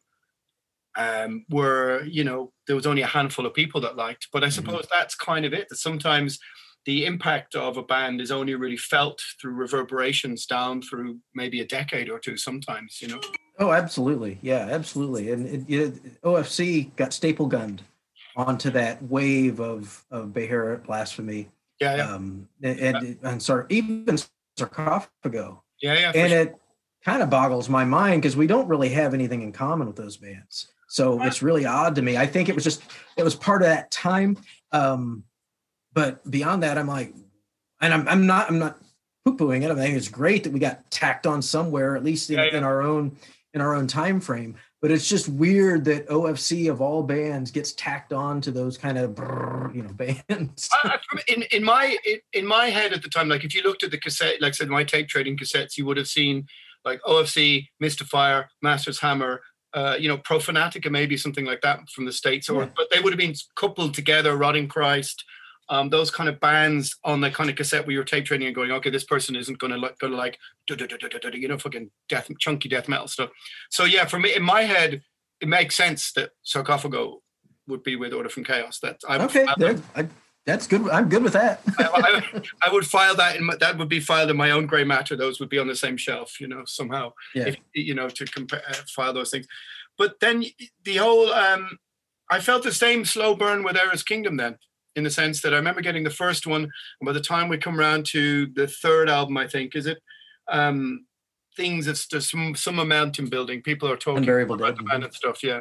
um, 0.98 1.44
were 1.50 2.02
you 2.04 2.24
know 2.24 2.52
there 2.66 2.76
was 2.76 2.86
only 2.86 3.02
a 3.02 3.06
handful 3.06 3.46
of 3.46 3.54
people 3.54 3.80
that 3.82 3.96
liked. 3.96 4.28
But 4.32 4.44
i 4.44 4.48
suppose 4.48 4.86
that's 4.90 5.14
kind 5.14 5.44
of 5.44 5.52
it 5.52 5.68
that 5.68 5.76
sometimes 5.76 6.38
the 6.86 7.04
impact 7.04 7.54
of 7.54 7.76
a 7.76 7.82
band 7.82 8.20
is 8.20 8.30
only 8.30 8.54
really 8.54 8.76
felt 8.76 9.20
through 9.40 9.54
reverberations 9.54 10.46
down 10.46 10.80
through 10.80 11.18
maybe 11.34 11.60
a 11.60 11.66
decade 11.66 12.08
or 12.08 12.18
two 12.18 12.36
sometimes 12.36 13.00
you 13.02 13.08
know 13.08 13.20
Oh, 13.58 13.72
absolutely. 13.72 14.38
Yeah, 14.42 14.68
absolutely. 14.70 15.30
And 15.32 15.46
it, 15.46 15.64
it, 15.74 16.22
OFC 16.22 16.94
got 16.96 17.14
staple 17.14 17.46
gunned 17.46 17.82
onto 18.36 18.68
that 18.70 19.02
wave 19.02 19.60
of 19.60 20.04
of 20.10 20.28
Beherit 20.28 20.84
blasphemy. 20.84 21.48
yeah 21.80 21.96
yeah 21.96 22.12
Um, 22.14 22.48
and 22.62 22.78
and, 22.80 23.18
and 23.22 23.42
sorry, 23.42 23.64
even 23.70 24.18
sarcophago. 24.58 25.60
yeah 25.80 25.94
yeah 25.98 26.12
And 26.14 26.30
sure. 26.30 26.40
it 26.40 26.56
kind 27.02 27.22
of 27.22 27.30
boggles 27.30 27.68
my 27.70 27.84
mind 27.84 28.20
because 28.20 28.36
we 28.36 28.46
don't 28.46 28.68
really 28.68 28.90
have 28.90 29.14
anything 29.14 29.40
in 29.42 29.52
common 29.52 29.86
with 29.86 29.96
those 29.96 30.18
bands. 30.18 30.68
So 30.88 31.22
it's 31.22 31.42
really 31.42 31.64
odd 31.64 31.94
to 31.96 32.02
me. 32.02 32.16
I 32.18 32.26
think 32.26 32.48
it 32.48 32.54
was 32.54 32.62
just 32.62 32.82
it 33.16 33.22
was 33.24 33.34
part 33.34 33.62
of 33.62 33.68
that 33.68 33.90
time. 33.90 34.36
Um, 34.72 35.24
but 35.96 36.30
beyond 36.30 36.62
that, 36.62 36.78
I'm 36.78 36.86
like, 36.86 37.12
and 37.80 37.92
I'm 37.92 38.06
I'm 38.06 38.26
not 38.26 38.48
I'm 38.50 38.60
not 38.60 38.78
poo-pooing 39.24 39.64
it. 39.64 39.70
I 39.72 39.74
think 39.74 39.96
it's 39.96 40.08
great 40.08 40.44
that 40.44 40.52
we 40.52 40.60
got 40.60 40.88
tacked 40.90 41.26
on 41.26 41.42
somewhere, 41.42 41.96
at 41.96 42.04
least 42.04 42.30
in, 42.30 42.36
Yeah, 42.38 42.44
yeah. 42.52 42.58
in 42.58 42.64
our 42.64 42.82
own 42.82 43.16
in 43.54 43.60
our 43.60 43.74
own 43.74 43.86
time 43.88 44.20
frame. 44.20 44.54
But 44.82 44.90
it's 44.90 45.08
just 45.08 45.26
weird 45.28 45.86
that 45.86 46.06
OFC 46.08 46.70
of 46.70 46.82
all 46.82 47.02
bands 47.02 47.50
gets 47.50 47.72
tacked 47.72 48.12
on 48.12 48.42
to 48.42 48.50
those 48.50 48.76
kind 48.76 48.98
of 48.98 49.12
brrr, 49.12 49.74
you 49.74 49.82
know 49.82 49.92
bands. 50.28 50.68
I- 50.84 50.98
I- 51.12 51.22
in 51.28 51.42
in 51.50 51.64
my 51.64 51.96
in, 52.04 52.18
in 52.34 52.46
my 52.46 52.66
head 52.66 52.92
at 52.92 53.02
the 53.02 53.08
time, 53.08 53.28
like 53.28 53.42
if 53.44 53.54
you 53.54 53.62
looked 53.62 53.82
at 53.82 53.90
the 53.90 53.98
cassette, 53.98 54.40
like 54.42 54.50
I 54.50 54.52
said, 54.52 54.68
my 54.68 54.84
tape 54.84 55.08
trading 55.08 55.36
cassettes, 55.38 55.76
you 55.78 55.86
would 55.86 55.96
have 55.96 56.08
seen 56.08 56.46
like 56.84 57.00
OFC, 57.02 57.66
Mystifier, 57.82 58.44
Masters 58.62 59.00
Hammer, 59.00 59.40
uh, 59.74 59.96
you 59.98 60.08
know, 60.08 60.18
Profanatica, 60.18 60.88
maybe 60.90 61.16
something 61.16 61.44
like 61.46 61.62
that 61.62 61.80
from 61.90 62.04
the 62.04 62.12
states, 62.12 62.48
or 62.48 62.62
Yeah. 62.64 62.68
but 62.76 62.86
they 62.92 63.00
would 63.00 63.12
have 63.12 63.18
been 63.18 63.34
coupled 63.56 63.92
together, 63.94 64.36
Rotting 64.36 64.68
Christ. 64.68 65.24
Um, 65.68 65.90
those 65.90 66.10
kind 66.12 66.28
of 66.28 66.38
bands 66.38 66.96
on 67.02 67.20
the 67.20 67.30
kind 67.30 67.50
of 67.50 67.56
cassette 67.56 67.86
where 67.86 67.94
you're 67.94 68.04
tape 68.04 68.24
trading 68.24 68.46
and 68.46 68.54
going, 68.54 68.70
okay, 68.70 68.90
this 68.90 69.04
person 69.04 69.34
isn't 69.34 69.60
like 69.62 69.98
gonna 69.98 70.16
like 70.16 70.38
du- 70.66 70.76
du- 70.76 70.86
du- 70.86 71.38
you 71.38 71.48
know, 71.48 71.58
fucking 71.58 71.90
death 72.08 72.30
chunky 72.38 72.68
death 72.68 72.88
metal 72.88 73.08
stuff. 73.08 73.30
So 73.70 73.84
yeah, 73.84 74.04
for 74.04 74.18
me 74.18 74.34
in 74.34 74.42
my 74.42 74.62
head, 74.62 75.02
it 75.40 75.48
makes 75.48 75.74
sense 75.74 76.12
that 76.12 76.30
Sarcophago 76.44 77.16
would 77.66 77.82
be 77.82 77.96
with 77.96 78.12
Order 78.12 78.28
from 78.28 78.44
Chaos. 78.44 78.78
That 78.80 79.00
I 79.08 79.18
would 79.18 79.26
okay, 79.26 79.44
I- 79.44 79.54
there, 79.58 79.76
I, 79.96 80.08
that's 80.46 80.68
good. 80.68 80.88
I'm 80.90 81.08
good 81.08 81.24
with 81.24 81.32
that. 81.32 81.60
I, 81.78 82.22
I, 82.32 82.42
I 82.68 82.72
would 82.72 82.86
file 82.86 83.16
that 83.16 83.34
in 83.34 83.44
my, 83.44 83.56
that 83.56 83.76
would 83.78 83.88
be 83.88 83.98
filed 83.98 84.30
in 84.30 84.36
my 84.36 84.52
own 84.52 84.66
gray 84.66 84.84
matter. 84.84 85.16
Those 85.16 85.40
would 85.40 85.48
be 85.48 85.58
on 85.58 85.66
the 85.66 85.74
same 85.74 85.96
shelf, 85.96 86.40
you 86.40 86.46
know, 86.46 86.62
somehow. 86.66 87.12
Yeah. 87.34 87.48
If, 87.48 87.56
you 87.74 87.94
know, 87.94 88.08
to 88.08 88.24
compare 88.26 88.62
uh, 88.68 88.74
file 88.94 89.12
those 89.12 89.30
things. 89.30 89.48
But 89.98 90.20
then 90.20 90.44
the 90.84 90.96
whole, 90.96 91.32
um, 91.32 91.78
I 92.30 92.38
felt 92.40 92.62
the 92.62 92.72
same 92.72 93.04
slow 93.04 93.34
burn 93.34 93.64
with 93.64 93.76
Ares 93.76 94.04
Kingdom 94.04 94.36
then, 94.36 94.56
in 94.96 95.04
the 95.04 95.10
sense 95.10 95.42
that 95.42 95.52
I 95.52 95.56
remember 95.58 95.82
getting 95.82 96.02
the 96.04 96.10
first 96.10 96.46
one, 96.46 96.62
and 96.64 96.72
by 97.04 97.12
the 97.12 97.20
time 97.20 97.48
we 97.48 97.58
come 97.58 97.78
around 97.78 98.06
to 98.06 98.46
the 98.46 98.66
third 98.66 99.08
album, 99.08 99.36
I 99.36 99.46
think 99.46 99.76
is 99.76 99.86
it, 99.86 99.98
um, 100.48 101.04
things 101.56 101.86
it's 101.86 102.06
there's 102.08 102.30
some 102.30 102.54
some 102.54 102.74
momentum 102.74 103.26
building. 103.28 103.62
People 103.62 103.90
are 103.90 103.96
talking 103.96 104.28
about 104.28 104.58
Dead, 104.58 104.76
the 104.76 104.82
band 104.82 105.04
and 105.04 105.14
stuff. 105.14 105.44
Yeah, 105.44 105.60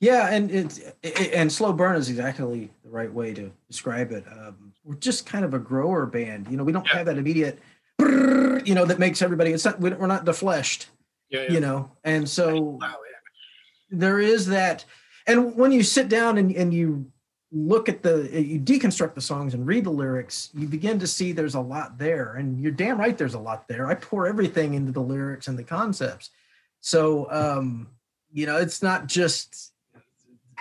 Yeah, 0.00 0.28
and 0.30 0.50
it's 0.50 0.78
it, 1.02 1.32
and 1.34 1.50
slow 1.52 1.72
burn 1.72 1.96
is 1.96 2.08
exactly 2.08 2.70
the 2.84 2.90
right 2.90 3.12
way 3.12 3.34
to 3.34 3.50
describe 3.68 4.12
it. 4.12 4.24
Um, 4.30 4.72
we're 4.84 4.94
just 4.96 5.26
kind 5.26 5.44
of 5.44 5.54
a 5.54 5.58
grower 5.58 6.06
band. 6.06 6.46
You 6.50 6.56
know, 6.56 6.64
we 6.64 6.72
don't 6.72 6.86
Yeah. 6.86 6.98
have 6.98 7.06
that 7.06 7.18
immediate, 7.18 7.58
you 8.00 8.74
know, 8.74 8.84
that 8.84 8.98
makes 8.98 9.22
everybody. 9.22 9.52
It's 9.52 9.64
not 9.64 9.80
we're 9.80 10.06
not 10.06 10.24
defleshed. 10.24 10.86
yeah, 11.30 11.42
yeah. 11.42 11.50
You 11.52 11.60
know, 11.60 11.90
and 12.04 12.28
so 12.28 12.60
Wow, 12.60 12.96
there 13.90 14.20
is 14.20 14.46
that. 14.46 14.84
And 15.26 15.56
when 15.56 15.72
you 15.72 15.82
sit 15.82 16.08
down 16.08 16.38
and 16.38 16.54
and 16.54 16.72
you 16.72 17.10
look 17.52 17.88
at 17.88 18.02
the 18.02 18.28
you 18.32 18.58
deconstruct 18.58 19.14
the 19.14 19.20
songs 19.20 19.54
and 19.54 19.66
read 19.66 19.84
the 19.84 19.90
lyrics, 19.90 20.50
you 20.54 20.66
begin 20.66 20.98
to 20.98 21.06
see 21.06 21.32
there's 21.32 21.54
a 21.54 21.60
lot 21.60 21.98
there, 21.98 22.34
and 22.34 22.60
you're 22.60 22.72
damn 22.72 22.98
right 22.98 23.16
there's 23.16 23.34
a 23.34 23.38
lot 23.38 23.68
there. 23.68 23.86
I 23.86 23.94
pour 23.94 24.26
everything 24.26 24.74
into 24.74 24.92
the 24.92 25.00
lyrics 25.00 25.48
and 25.48 25.58
the 25.58 25.64
concepts. 25.64 26.30
So 26.80 27.30
um, 27.30 27.88
you 28.32 28.46
know, 28.46 28.56
it's 28.56 28.82
not 28.82 29.06
just 29.06 29.73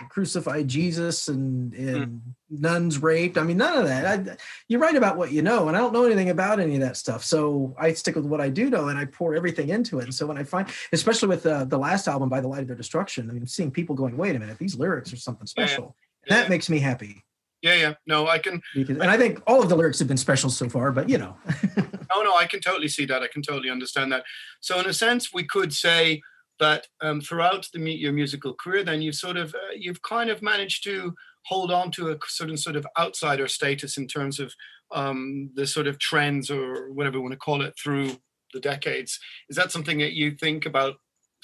crucified 0.10 0.68
Jesus 0.68 1.28
and, 1.28 1.74
and 1.74 2.06
mm. 2.06 2.22
nuns 2.50 3.02
raped. 3.02 3.38
I 3.38 3.44
mean, 3.44 3.58
none 3.58 3.78
of 3.78 3.88
that. 3.88 4.06
I, 4.06 4.38
you 4.68 4.80
write 4.80 4.96
about 4.96 5.18
what 5.18 5.32
you 5.32 5.42
know, 5.42 5.68
and 5.68 5.78
I 5.78 5.80
don't 5.80 5.94
know 5.94 6.06
anything 6.06 6.30
about 6.30 6.60
any 6.60 6.76
of 6.76 6.82
that 6.82 6.98
stuff. 6.98 7.24
So 7.24 7.76
I 7.80 7.94
stick 7.94 8.16
with 8.16 8.26
what 8.26 8.42
I 8.42 8.50
do 8.50 8.70
know, 8.70 8.90
and 8.90 8.98
I 8.98 9.06
pour 9.06 9.36
everything 9.36 9.70
into 9.70 10.00
it. 10.00 10.06
And 10.06 10.14
so 10.14 10.26
when 10.26 10.38
I 10.38 10.44
find, 10.44 10.68
especially 10.92 11.30
with 11.30 11.46
uh, 11.46 11.66
the 11.66 11.78
last 11.78 12.08
album, 12.08 12.30
By 12.30 12.42
the 12.42 12.48
Light 12.48 12.62
of 12.62 12.68
Their 12.68 12.78
Destruction, 12.78 13.30
I 13.30 13.34
mean, 13.34 13.48
seeing 13.48 13.72
people 13.72 13.96
going, 13.96 14.18
"Wait 14.18 14.36
a 14.36 14.40
minute, 14.40 14.58
these 14.58 14.76
lyrics 14.76 15.14
are 15.14 15.18
something 15.18 15.48
special." 15.48 15.96
Yeah. 16.28 16.36
That 16.36 16.50
makes 16.50 16.70
me 16.70 16.80
happy. 16.80 17.24
Yeah, 17.64 17.76
yeah. 17.76 17.94
No, 18.06 18.28
I 18.28 18.40
can. 18.40 18.62
Because, 18.76 18.98
and 18.98 19.10
I 19.10 19.18
think 19.18 19.42
all 19.48 19.64
of 19.64 19.70
the 19.70 19.76
lyrics 19.76 19.98
have 20.00 20.08
been 20.08 20.18
special 20.18 20.50
so 20.50 20.68
far, 20.68 20.92
but 20.92 21.10
you 21.10 21.18
know. 21.18 21.38
oh 22.14 22.22
no, 22.22 22.36
I 22.36 22.46
can 22.46 22.60
totally 22.60 22.90
see 22.90 23.06
that. 23.06 23.24
I 23.24 23.28
can 23.28 23.42
totally 23.42 23.70
understand 23.70 24.12
that. 24.12 24.26
So 24.60 24.80
in 24.80 24.86
a 24.86 24.94
sense, 24.94 25.34
we 25.34 25.46
could 25.46 25.74
say 25.74 26.22
that 26.64 26.88
um, 27.02 27.20
throughout 27.20 27.68
the 27.74 27.80
your 27.92 28.14
musical 28.14 28.54
career, 28.54 28.84
then 28.84 29.02
you've 29.02 29.16
sort 29.16 29.38
of 29.38 29.54
uh, 29.54 29.74
you've 29.76 30.02
kind 30.02 30.30
of 30.30 30.42
managed 30.42 30.84
to 30.86 31.14
hold 31.46 31.72
on 31.72 31.92
to 31.92 32.12
a 32.12 32.18
certain 32.28 32.58
sort 32.58 32.78
of 32.78 32.88
outsider 32.98 33.48
status 33.48 33.98
in 33.98 34.08
terms 34.08 34.40
of 34.40 34.54
um, 34.94 35.50
the 35.56 35.68
sort 35.68 35.88
of 35.88 36.00
trends 36.00 36.50
or 36.50 36.94
whatever 36.94 37.18
you 37.18 37.22
want 37.22 37.34
to 37.34 37.38
call 37.48 37.62
it 37.62 37.74
through 37.82 38.12
the 38.54 38.62
decades. 38.62 39.20
Is 39.50 39.58
that 39.58 39.72
something 39.72 39.98
that 40.00 40.14
you 40.14 40.32
think 40.32 40.66
about 40.66 40.96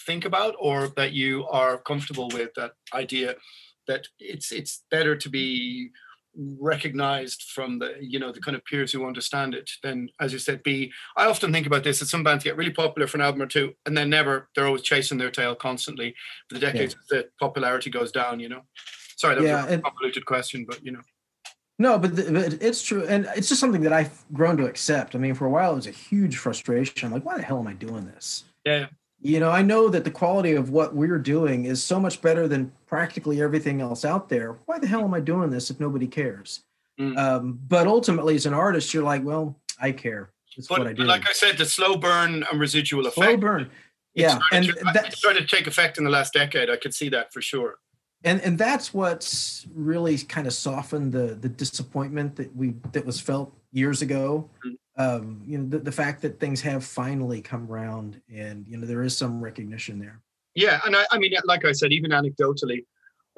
think 0.05 0.23
about 0.23 0.55
or 0.57 0.87
that 0.95 1.11
you 1.11 1.45
are 1.47 1.77
comfortable 1.89 2.29
with 2.33 2.51
that 2.55 2.71
idea 2.93 3.35
that 3.87 4.07
it's 4.19 4.53
it's 4.53 4.83
better 4.89 5.15
to 5.17 5.29
be 5.29 5.89
recognized 6.35 7.43
from 7.43 7.79
the 7.79 7.95
you 7.99 8.19
know 8.19 8.31
the 8.31 8.39
kind 8.39 8.55
of 8.55 8.63
peers 8.65 8.91
who 8.91 9.05
understand 9.05 9.53
it 9.53 9.69
then 9.83 10.07
as 10.19 10.31
you 10.31 10.39
said 10.39 10.61
b 10.63 10.91
i 11.17 11.25
often 11.25 11.51
think 11.51 11.65
about 11.65 11.83
this 11.83 11.99
that 11.99 12.05
some 12.05 12.23
bands 12.23 12.43
get 12.43 12.55
really 12.55 12.71
popular 12.71 13.07
for 13.07 13.17
an 13.17 13.21
album 13.21 13.41
or 13.41 13.47
two 13.47 13.73
and 13.85 13.97
then 13.97 14.09
never 14.09 14.47
they're 14.55 14.67
always 14.67 14.81
chasing 14.81 15.17
their 15.17 15.31
tail 15.31 15.55
constantly 15.55 16.13
for 16.47 16.55
the 16.55 16.59
decades 16.59 16.95
yeah. 17.11 17.17
the 17.17 17.29
popularity 17.39 17.89
goes 17.89 18.11
down 18.11 18.39
you 18.39 18.49
know? 18.49 18.61
Sorry 19.17 19.35
that 19.35 19.43
yeah, 19.43 19.65
was 19.65 19.73
a 19.73 19.79
convoluted 19.79 20.25
question 20.25 20.65
but 20.67 20.83
you 20.85 20.91
know. 20.91 21.01
No 21.77 21.97
but, 21.97 22.15
the, 22.15 22.31
but, 22.31 22.61
it's 22.61 22.81
true 22.81 23.05
and 23.05 23.27
it's 23.35 23.49
just 23.49 23.59
something 23.59 23.81
that 23.81 23.93
i've 23.93 24.23
grown 24.31 24.55
to 24.57 24.65
accept. 24.65 25.15
I 25.15 25.19
mean 25.19 25.33
for 25.33 25.45
a 25.45 25.49
while 25.49 25.73
it 25.73 25.75
was 25.75 25.87
a 25.87 25.91
huge 25.91 26.37
frustration 26.37 27.11
like 27.11 27.25
why 27.25 27.37
the 27.37 27.43
hell 27.43 27.59
am 27.59 27.67
i 27.67 27.73
doing 27.73 28.05
this? 28.05 28.45
Yeah 28.65 28.87
you 29.21 29.39
know 29.39 29.49
i 29.49 29.61
know 29.61 29.89
that 29.89 30.03
the 30.03 30.11
quality 30.11 30.53
of 30.53 30.69
what 30.69 30.95
we're 30.95 31.19
doing 31.19 31.65
is 31.65 31.83
so 31.83 31.99
much 31.99 32.21
better 32.21 32.47
than 32.47 32.71
practically 32.87 33.41
everything 33.41 33.81
else 33.81 34.03
out 34.03 34.29
there. 34.29 34.57
Why 34.65 34.79
the 34.79 34.87
hell 34.87 35.03
am 35.03 35.13
i 35.13 35.19
doing 35.19 35.49
this 35.49 35.69
if 35.69 35.79
nobody 35.79 36.07
cares? 36.07 36.61
Mm. 36.99 37.17
um, 37.17 37.59
but 37.69 37.87
ultimately 37.87 38.35
as 38.35 38.45
an 38.45 38.53
artist 38.53 38.93
you're 38.93 39.03
like 39.03 39.23
well 39.23 39.55
i 39.81 39.91
care. 39.91 40.31
That's 40.55 40.67
but, 40.67 40.79
what 40.79 40.87
I 40.87 40.93
do. 40.93 41.03
like 41.03 41.27
i 41.27 41.33
said 41.33 41.57
the 41.57 41.65
slow 41.65 41.95
burn 41.95 42.43
and 42.49 42.59
residual 42.59 43.07
effect 43.07 43.15
slow 43.15 43.37
burn 43.37 43.69
yeah 44.15 44.39
and 44.51 44.65
to, 44.65 44.73
that 44.93 45.13
started 45.13 45.47
to 45.47 45.55
take 45.55 45.67
effect 45.67 45.97
in 45.97 46.03
the 46.03 46.09
last 46.09 46.33
decade. 46.33 46.69
I 46.69 46.77
could 46.77 46.93
see 46.93 47.09
that 47.09 47.31
for 47.33 47.41
sure. 47.41 47.75
And 48.23 48.41
and 48.41 48.57
that's 48.57 48.93
what's 48.93 49.65
really 49.73 50.17
kind 50.17 50.45
of 50.45 50.53
softened 50.53 51.13
the 51.13 51.37
the 51.39 51.47
disappointment 51.47 52.35
that 52.35 52.53
we 52.53 52.75
that 52.91 53.05
was 53.05 53.19
felt 53.21 53.53
years 53.71 54.01
ago. 54.01 54.49
Mm 54.65 54.78
um, 54.99 55.41
you 55.47 55.57
know 55.57 55.67
the, 55.67 55.79
the 55.79 55.91
fact 55.91 56.21
that 56.21 56.39
things 56.39 56.61
have 56.61 56.83
finally 56.83 57.41
come 57.41 57.71
around 57.71 58.21
and 58.31 58.65
you 58.67 58.77
know 58.77 58.85
there 58.85 59.01
is 59.01 59.17
some 59.17 59.41
recognition 59.41 59.97
there. 59.97 60.21
Yeah 60.55 60.79
and 60.85 60.95
I, 60.95 61.05
I 61.11 61.17
mean 61.17 61.33
like 61.45 61.63
i 61.63 61.71
said 61.71 61.91
even 61.91 62.11
anecdotally 62.11 62.83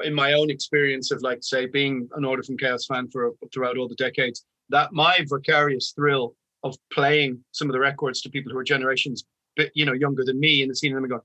in 0.04 0.14
my 0.14 0.34
own 0.34 0.50
experience 0.50 1.12
of 1.12 1.22
like 1.22 1.40
say 1.44 1.68
being 1.68 2.10
an 2.16 2.26
order 2.26 2.42
from 2.42 2.58
chaos 2.58 2.86
fan 2.86 3.10
for 3.10 3.32
throughout 3.54 3.78
all 3.78 3.88
the 3.88 3.96
decades 3.96 4.46
that 4.70 4.92
my 4.94 5.20
vicarious 5.30 5.92
thrill 5.96 6.36
of 6.64 6.76
playing 6.92 7.44
some 7.52 7.70
of 7.70 7.74
the 7.74 7.80
records 7.80 8.22
to 8.22 8.30
people 8.30 8.52
who 8.52 8.58
are 8.58 8.64
generations 8.64 9.26
bit 9.56 9.72
you 9.76 9.86
know 9.86 9.94
younger 9.94 10.24
than 10.24 10.40
me 10.40 10.64
and 10.64 10.76
seeing 10.76 10.96
them 10.96 11.04
and 11.04 11.12
going 11.12 11.22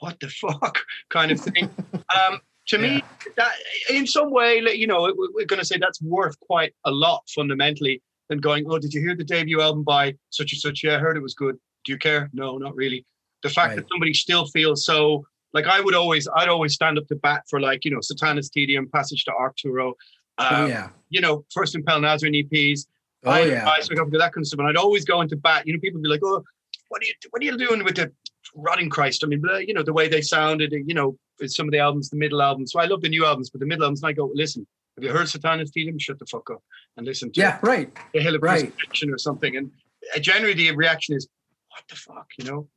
what 0.00 0.18
the 0.20 0.28
fuck? 0.28 0.78
kind 1.10 1.30
of 1.30 1.40
thing. 1.40 1.70
Um, 2.14 2.40
to 2.68 2.76
yeah. 2.76 2.96
me 2.96 3.04
that 3.36 3.52
in 3.90 4.06
some 4.06 4.30
way 4.30 4.60
you 4.74 4.86
know 4.86 5.12
we're 5.34 5.46
going 5.46 5.60
to 5.60 5.64
say 5.64 5.76
that's 5.78 6.00
worth 6.02 6.38
quite 6.40 6.74
a 6.84 6.90
lot 6.90 7.22
fundamentally 7.34 8.02
than 8.28 8.38
going, 8.38 8.64
oh, 8.68 8.78
did 8.78 8.92
you 8.92 9.00
hear 9.00 9.16
the 9.16 9.24
debut 9.24 9.60
album 9.60 9.82
by 9.82 10.14
such 10.30 10.52
and 10.52 10.60
such? 10.60 10.82
Yeah, 10.84 10.96
I 10.96 10.98
heard 10.98 11.16
it 11.16 11.22
was 11.22 11.34
good. 11.34 11.56
Do 11.84 11.92
you 11.92 11.98
care? 11.98 12.30
No, 12.32 12.58
not 12.58 12.74
really. 12.74 13.04
The 13.42 13.50
fact 13.50 13.70
right. 13.70 13.76
that 13.76 13.86
somebody 13.90 14.14
still 14.14 14.46
feels 14.46 14.84
so 14.84 15.26
like 15.54 15.66
I 15.66 15.80
would 15.80 15.94
always, 15.94 16.28
I'd 16.36 16.48
always 16.48 16.74
stand 16.74 16.98
up 16.98 17.06
to 17.06 17.14
bat 17.14 17.44
for 17.48 17.60
like, 17.60 17.84
you 17.84 17.92
know, 17.92 18.00
Satanas 18.00 18.50
Tedeum, 18.50 18.90
Passage 18.90 19.24
to 19.24 19.32
Arcturo, 19.32 19.94
oh, 20.38 20.44
um, 20.44 20.64
oh, 20.64 20.66
yeah. 20.66 20.88
you 21.08 21.20
know, 21.20 21.44
First 21.54 21.76
Impaled 21.76 22.02
Nazarene 22.02 22.34
EPs. 22.34 22.86
Oh, 23.24 23.30
I, 23.30 23.44
yeah. 23.44 23.68
I, 23.68 23.80
so 23.80 23.94
that 23.94 24.32
kind 24.32 24.38
of 24.38 24.46
stuff. 24.46 24.58
And 24.58 24.68
I'd 24.68 24.76
always 24.76 25.04
go 25.04 25.20
into 25.22 25.36
bat. 25.36 25.66
You 25.66 25.72
know, 25.72 25.78
people 25.78 25.98
would 25.98 26.02
be 26.02 26.08
like, 26.10 26.20
oh, 26.24 26.42
what 26.88 27.00
are 27.00 27.04
you, 27.04 27.14
what 27.30 27.40
are 27.40 27.44
you 27.46 27.56
doing 27.56 27.84
with 27.84 27.94
the 27.94 28.12
Rotting 28.54 28.90
Christ? 28.90 29.22
I 29.24 29.28
mean, 29.28 29.42
you 29.66 29.72
know, 29.72 29.84
the 29.84 29.92
way 29.92 30.08
they 30.08 30.20
sounded, 30.20 30.72
you 30.72 30.92
know, 30.92 31.16
some 31.46 31.66
of 31.66 31.72
the 31.72 31.78
albums, 31.78 32.10
the 32.10 32.16
middle 32.16 32.42
albums. 32.42 32.72
So 32.72 32.80
I 32.80 32.86
love 32.86 33.00
the 33.00 33.08
new 33.08 33.24
albums, 33.24 33.48
but 33.48 33.60
the 33.60 33.66
middle 33.66 33.84
albums, 33.84 34.02
and 34.02 34.08
I 34.08 34.12
go, 34.12 34.30
listen, 34.34 34.66
have 34.96 35.04
you 35.04 35.10
heard 35.10 35.26
Satanas 35.26 35.70
Tedeum? 35.76 36.00
Shut 36.00 36.18
the 36.18 36.26
fuck 36.26 36.50
up 36.50 36.62
and 36.96 37.06
listen 37.06 37.32
to 37.32 37.40
yeah, 37.40 37.58
right. 37.62 37.90
the 38.12 38.20
Hill 38.20 38.36
of 38.36 38.42
right. 38.42 38.72
or 39.08 39.18
something. 39.18 39.56
And 39.56 39.70
uh, 40.14 40.20
generally 40.20 40.54
the 40.54 40.70
reaction 40.72 41.16
is, 41.16 41.28
what 41.70 41.82
the 41.88 41.96
fuck, 41.96 42.28
you 42.38 42.44
know? 42.44 42.68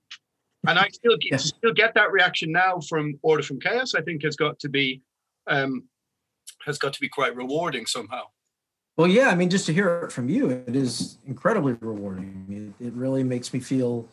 And 0.68 0.80
I 0.80 0.88
still 0.90 1.18
get, 1.18 1.40
still 1.40 1.74
get 1.74 1.94
that 1.94 2.12
reaction 2.12 2.52
now 2.52 2.80
from 2.80 3.20
Order 3.22 3.44
from 3.44 3.60
Chaos. 3.60 3.94
I 3.94 4.02
think 4.02 4.24
has 4.24 4.36
got 4.36 4.60
to 4.60 4.70
be 4.70 5.02
um, 5.46 5.84
has 6.66 6.78
got 6.78 6.94
to 6.94 7.00
be 7.00 7.08
quite 7.08 7.36
rewarding 7.36 7.86
somehow. 7.86 8.24
Well, 8.98 9.08
yeah, 9.08 9.30
I 9.30 9.36
mean, 9.36 9.50
just 9.50 9.68
to 9.68 9.74
hear 9.74 10.00
it 10.00 10.12
from 10.12 10.28
you, 10.28 10.50
it 10.50 10.76
is 10.76 11.20
incredibly 11.28 11.74
rewarding. 11.74 12.74
It, 12.80 12.88
it 12.88 12.94
really 12.94 13.24
makes 13.24 13.54
me 13.54 13.60
feel 13.60 14.10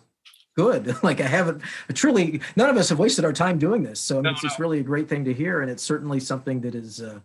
good. 0.54 0.94
like 1.02 1.20
I 1.20 1.26
haven't 1.26 1.62
truly, 1.94 2.40
none 2.54 2.68
of 2.70 2.76
us 2.76 2.90
have 2.90 2.98
wasted 2.98 3.24
our 3.24 3.32
time 3.32 3.58
doing 3.58 3.82
this. 3.82 3.98
So 3.98 4.16
I 4.16 4.18
mean, 4.18 4.24
no, 4.24 4.30
it's 4.32 4.42
no. 4.42 4.48
just 4.48 4.60
really 4.60 4.80
a 4.80 4.84
great 4.84 5.08
thing 5.08 5.24
to 5.24 5.32
hear, 5.32 5.62
and 5.62 5.70
it's 5.70 5.82
certainly 5.82 6.20
something 6.20 6.60
that 6.60 6.74
is 6.74 7.00
uh, 7.00 7.20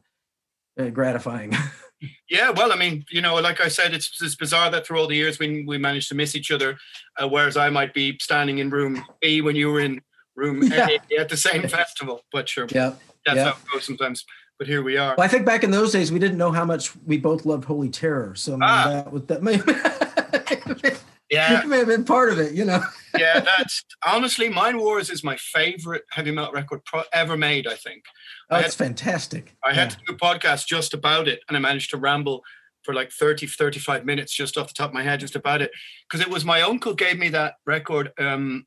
uh, 0.79 0.89
gratifying. 0.89 1.53
yeah, 2.29 2.51
well, 2.51 2.71
I 2.71 2.75
mean, 2.75 3.05
you 3.11 3.21
know, 3.21 3.35
like 3.35 3.61
I 3.61 3.67
said, 3.67 3.93
it's, 3.93 4.21
it's 4.21 4.35
bizarre 4.35 4.71
that 4.71 4.85
through 4.87 4.99
all 4.99 5.07
the 5.07 5.15
years 5.15 5.39
we 5.39 5.65
we 5.65 5.77
managed 5.77 6.09
to 6.09 6.15
miss 6.15 6.35
each 6.35 6.51
other, 6.51 6.77
uh, 7.21 7.27
whereas 7.27 7.57
I 7.57 7.69
might 7.69 7.93
be 7.93 8.17
standing 8.19 8.59
in 8.59 8.69
room 8.69 9.03
A 9.21 9.41
when 9.41 9.55
you 9.55 9.71
were 9.71 9.81
in 9.81 10.01
room 10.35 10.63
yeah. 10.63 10.87
A 11.11 11.19
at 11.19 11.29
the 11.29 11.37
same 11.37 11.67
festival. 11.67 12.21
But 12.31 12.49
sure, 12.49 12.67
yeah, 12.69 12.93
that's 13.25 13.39
how 13.39 13.49
it 13.49 13.71
goes 13.71 13.85
sometimes. 13.85 14.25
But 14.57 14.67
here 14.67 14.83
we 14.83 14.97
are. 14.97 15.15
Well, 15.17 15.25
I 15.25 15.29
think 15.29 15.45
back 15.45 15.63
in 15.63 15.71
those 15.71 15.91
days, 15.91 16.11
we 16.11 16.19
didn't 16.19 16.37
know 16.37 16.51
how 16.51 16.65
much 16.65 16.95
we 17.05 17.17
both 17.17 17.45
loved 17.45 17.65
Holy 17.65 17.89
Terror. 17.89 18.35
So 18.35 18.57
ah. 18.61 19.03
that 19.05 19.11
was 19.11 19.25
that 19.25 20.99
yeah, 21.29 21.63
may 21.65 21.79
have 21.79 21.87
been 21.87 22.05
part 22.05 22.31
of 22.31 22.39
it, 22.39 22.53
you 22.53 22.65
know. 22.65 22.81
yeah, 23.17 23.39
that's 23.39 23.83
honestly, 24.05 24.49
Mind 24.49 24.77
Wars 24.79 25.09
is 25.09 25.23
my 25.23 25.35
favorite 25.37 26.03
heavy 26.11 26.31
metal 26.31 26.51
record 26.51 26.83
pro- 26.85 27.03
ever 27.13 27.37
made. 27.37 27.67
I 27.67 27.75
think. 27.75 28.03
Oh, 28.49 28.57
it's 28.57 28.75
fantastic. 28.75 29.55
I 29.63 29.73
had 29.73 29.91
yeah. 29.91 29.97
to 29.97 29.97
do 30.07 30.13
a 30.13 30.17
podcast 30.17 30.67
just 30.67 30.93
about 30.93 31.27
it, 31.27 31.41
and 31.47 31.55
I 31.55 31.59
managed 31.59 31.91
to 31.91 31.97
ramble 31.97 32.43
for 32.83 32.93
like 32.93 33.11
30, 33.11 33.47
35 33.47 34.05
minutes 34.05 34.33
just 34.33 34.57
off 34.57 34.67
the 34.67 34.73
top 34.73 34.89
of 34.89 34.93
my 34.93 35.03
head, 35.03 35.19
just 35.19 35.35
about 35.35 35.61
it. 35.61 35.71
Because 36.09 36.25
it 36.25 36.31
was 36.31 36.45
my 36.45 36.61
uncle 36.61 36.93
gave 36.93 37.19
me 37.19 37.29
that 37.29 37.55
record. 37.65 38.11
Um, 38.17 38.65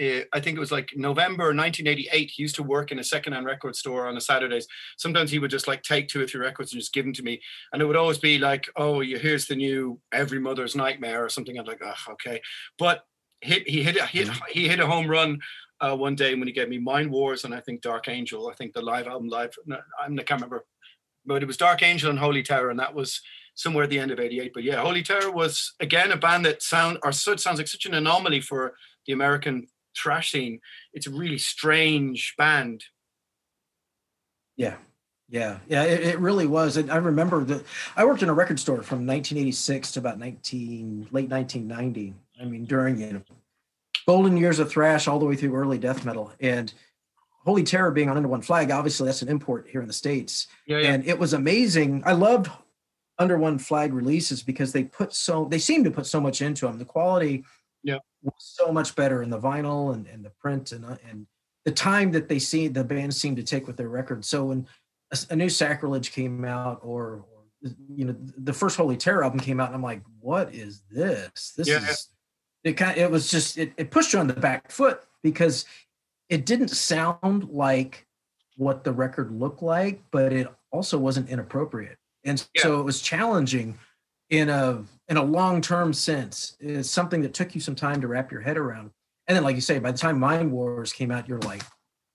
I 0.00 0.40
think 0.40 0.56
it 0.56 0.60
was 0.60 0.72
like 0.72 0.92
November 0.96 1.44
1988. 1.44 2.30
He 2.30 2.42
used 2.42 2.54
to 2.56 2.62
work 2.62 2.90
in 2.90 2.98
a 2.98 3.04
secondhand 3.04 3.44
record 3.44 3.76
store 3.76 4.06
on 4.06 4.14
the 4.14 4.20
Saturdays. 4.20 4.66
Sometimes 4.96 5.30
he 5.30 5.38
would 5.38 5.50
just 5.50 5.68
like 5.68 5.82
take 5.82 6.08
two 6.08 6.22
or 6.22 6.26
three 6.26 6.40
records 6.40 6.72
and 6.72 6.80
just 6.80 6.94
give 6.94 7.04
them 7.04 7.12
to 7.14 7.22
me. 7.22 7.40
And 7.72 7.82
it 7.82 7.84
would 7.84 7.96
always 7.96 8.18
be 8.18 8.38
like, 8.38 8.66
oh, 8.76 9.00
here's 9.00 9.46
the 9.46 9.56
new 9.56 10.00
Every 10.10 10.38
Mother's 10.38 10.74
Nightmare 10.74 11.24
or 11.24 11.28
something. 11.28 11.58
I'm 11.58 11.66
like, 11.66 11.82
oh, 11.84 12.12
okay. 12.12 12.40
But 12.78 13.04
he, 13.42 13.60
he 13.66 13.82
hit, 13.82 14.00
hit 14.00 14.28
he 14.50 14.68
hit 14.68 14.80
a 14.80 14.86
home 14.86 15.06
run 15.06 15.40
uh, 15.80 15.96
one 15.96 16.14
day 16.14 16.34
when 16.34 16.48
he 16.48 16.52
gave 16.52 16.68
me 16.68 16.78
Mind 16.78 17.10
Wars 17.10 17.44
and 17.44 17.54
I 17.54 17.60
think 17.60 17.82
Dark 17.82 18.08
Angel. 18.08 18.48
I 18.48 18.54
think 18.54 18.72
the 18.72 18.82
live 18.82 19.06
album, 19.06 19.28
live, 19.28 19.54
no, 19.66 19.78
I 20.00 20.06
can't 20.08 20.30
remember, 20.30 20.64
but 21.26 21.42
it 21.42 21.46
was 21.46 21.56
Dark 21.56 21.82
Angel 21.82 22.10
and 22.10 22.18
Holy 22.18 22.42
Terror, 22.42 22.70
and 22.70 22.78
that 22.80 22.94
was 22.94 23.20
somewhere 23.54 23.84
at 23.84 23.90
the 23.90 23.98
end 23.98 24.10
of 24.10 24.20
'88. 24.20 24.52
But 24.54 24.64
yeah, 24.64 24.82
Holy 24.82 25.02
Terror 25.02 25.30
was 25.30 25.74
again 25.80 26.12
a 26.12 26.16
band 26.16 26.44
that 26.46 26.62
sound 26.62 26.98
or 27.02 27.12
so 27.12 27.36
sounds 27.36 27.58
like 27.58 27.68
such 27.68 27.86
an 27.86 27.94
anomaly 27.94 28.40
for 28.40 28.74
the 29.06 29.12
American 29.12 29.66
thrash 29.96 30.32
scene. 30.32 30.60
It's 30.92 31.06
a 31.06 31.10
really 31.10 31.38
strange 31.38 32.34
band. 32.36 32.84
Yeah, 34.56 34.76
yeah, 35.28 35.58
yeah, 35.68 35.84
it, 35.84 36.00
it, 36.00 36.18
really 36.18 36.46
was. 36.46 36.76
And 36.76 36.90
I 36.90 36.96
remember 36.96 37.44
that 37.44 37.64
I 37.96 38.04
worked 38.04 38.22
in 38.22 38.28
a 38.28 38.34
record 38.34 38.58
store 38.58 38.82
from 38.82 39.06
1986 39.06 39.92
to 39.92 40.00
about 40.00 40.18
19 40.18 41.08
late 41.12 41.30
1990. 41.30 42.14
I 42.40 42.44
mean, 42.44 42.64
during 42.64 42.98
you 42.98 43.12
know 43.12 43.22
golden 44.06 44.36
years 44.36 44.58
of 44.58 44.70
thrash 44.70 45.06
all 45.06 45.18
the 45.18 45.24
way 45.24 45.36
through 45.36 45.54
early 45.54 45.78
death 45.78 46.04
metal 46.04 46.32
and 46.40 46.74
holy 47.44 47.62
terror 47.62 47.90
being 47.90 48.08
on 48.08 48.16
under 48.16 48.28
one 48.28 48.42
flag 48.42 48.70
obviously 48.70 49.06
that's 49.06 49.22
an 49.22 49.28
import 49.28 49.66
here 49.70 49.80
in 49.80 49.86
the 49.86 49.92
states 49.92 50.46
yeah, 50.66 50.78
yeah. 50.78 50.92
and 50.92 51.06
it 51.06 51.18
was 51.18 51.32
amazing 51.32 52.02
i 52.04 52.12
loved 52.12 52.50
under 53.18 53.38
one 53.38 53.58
flag 53.58 53.92
releases 53.92 54.42
because 54.42 54.72
they 54.72 54.84
put 54.84 55.12
so 55.14 55.44
they 55.44 55.58
seem 55.58 55.84
to 55.84 55.90
put 55.90 56.06
so 56.06 56.20
much 56.20 56.42
into 56.42 56.66
them 56.66 56.78
the 56.78 56.84
quality 56.84 57.44
yeah 57.82 57.98
so 58.38 58.72
much 58.72 58.94
better 58.96 59.22
in 59.22 59.30
the 59.30 59.38
vinyl 59.38 59.94
and, 59.94 60.06
and 60.06 60.24
the 60.24 60.30
print 60.30 60.72
and 60.72 60.84
uh, 60.84 60.96
and 61.08 61.26
the 61.64 61.72
time 61.72 62.10
that 62.12 62.28
they 62.28 62.38
see 62.38 62.68
the 62.68 62.84
band 62.84 63.14
seemed 63.14 63.36
to 63.36 63.42
take 63.42 63.66
with 63.66 63.76
their 63.76 63.88
records 63.88 64.28
so 64.28 64.46
when 64.46 64.66
a, 65.12 65.18
a 65.30 65.36
new 65.36 65.48
sacrilege 65.48 66.12
came 66.12 66.44
out 66.44 66.80
or, 66.82 67.24
or 67.32 67.70
you 67.94 68.04
know 68.04 68.14
the 68.38 68.52
first 68.52 68.76
holy 68.76 68.96
terror 68.96 69.24
album 69.24 69.40
came 69.40 69.60
out 69.60 69.68
and 69.68 69.74
i'm 69.74 69.82
like 69.82 70.02
what 70.20 70.54
is 70.54 70.82
this 70.90 71.52
this 71.56 71.68
yeah. 71.68 71.86
is 71.88 72.08
it 72.64 72.74
kind 72.74 72.92
of, 72.92 72.98
it 72.98 73.10
was 73.10 73.30
just 73.30 73.58
it, 73.58 73.72
it 73.76 73.90
pushed 73.90 74.12
you 74.12 74.18
on 74.18 74.26
the 74.26 74.34
back 74.34 74.70
foot 74.70 75.00
because 75.22 75.64
it 76.28 76.46
didn't 76.46 76.68
sound 76.68 77.50
like 77.50 78.06
what 78.56 78.84
the 78.84 78.92
record 78.92 79.32
looked 79.32 79.62
like, 79.62 80.02
but 80.10 80.32
it 80.32 80.46
also 80.70 80.98
wasn't 80.98 81.28
inappropriate. 81.28 81.98
And 82.24 82.46
Yeah. 82.54 82.62
so 82.62 82.80
it 82.80 82.84
was 82.84 83.00
challenging 83.00 83.78
in 84.30 84.48
a 84.48 84.84
in 85.08 85.16
a 85.16 85.22
long-term 85.22 85.92
sense. 85.92 86.56
is 86.60 86.88
something 86.88 87.20
that 87.22 87.34
took 87.34 87.54
you 87.54 87.60
some 87.60 87.74
time 87.74 88.00
to 88.00 88.06
wrap 88.06 88.30
your 88.30 88.40
head 88.40 88.56
around. 88.56 88.92
And 89.26 89.36
then, 89.36 89.44
like 89.44 89.56
you 89.56 89.60
say, 89.60 89.78
by 89.78 89.92
the 89.92 89.98
time 89.98 90.18
Mind 90.18 90.50
Wars 90.50 90.92
came 90.92 91.10
out, 91.10 91.28
you're 91.28 91.40
like, 91.40 91.62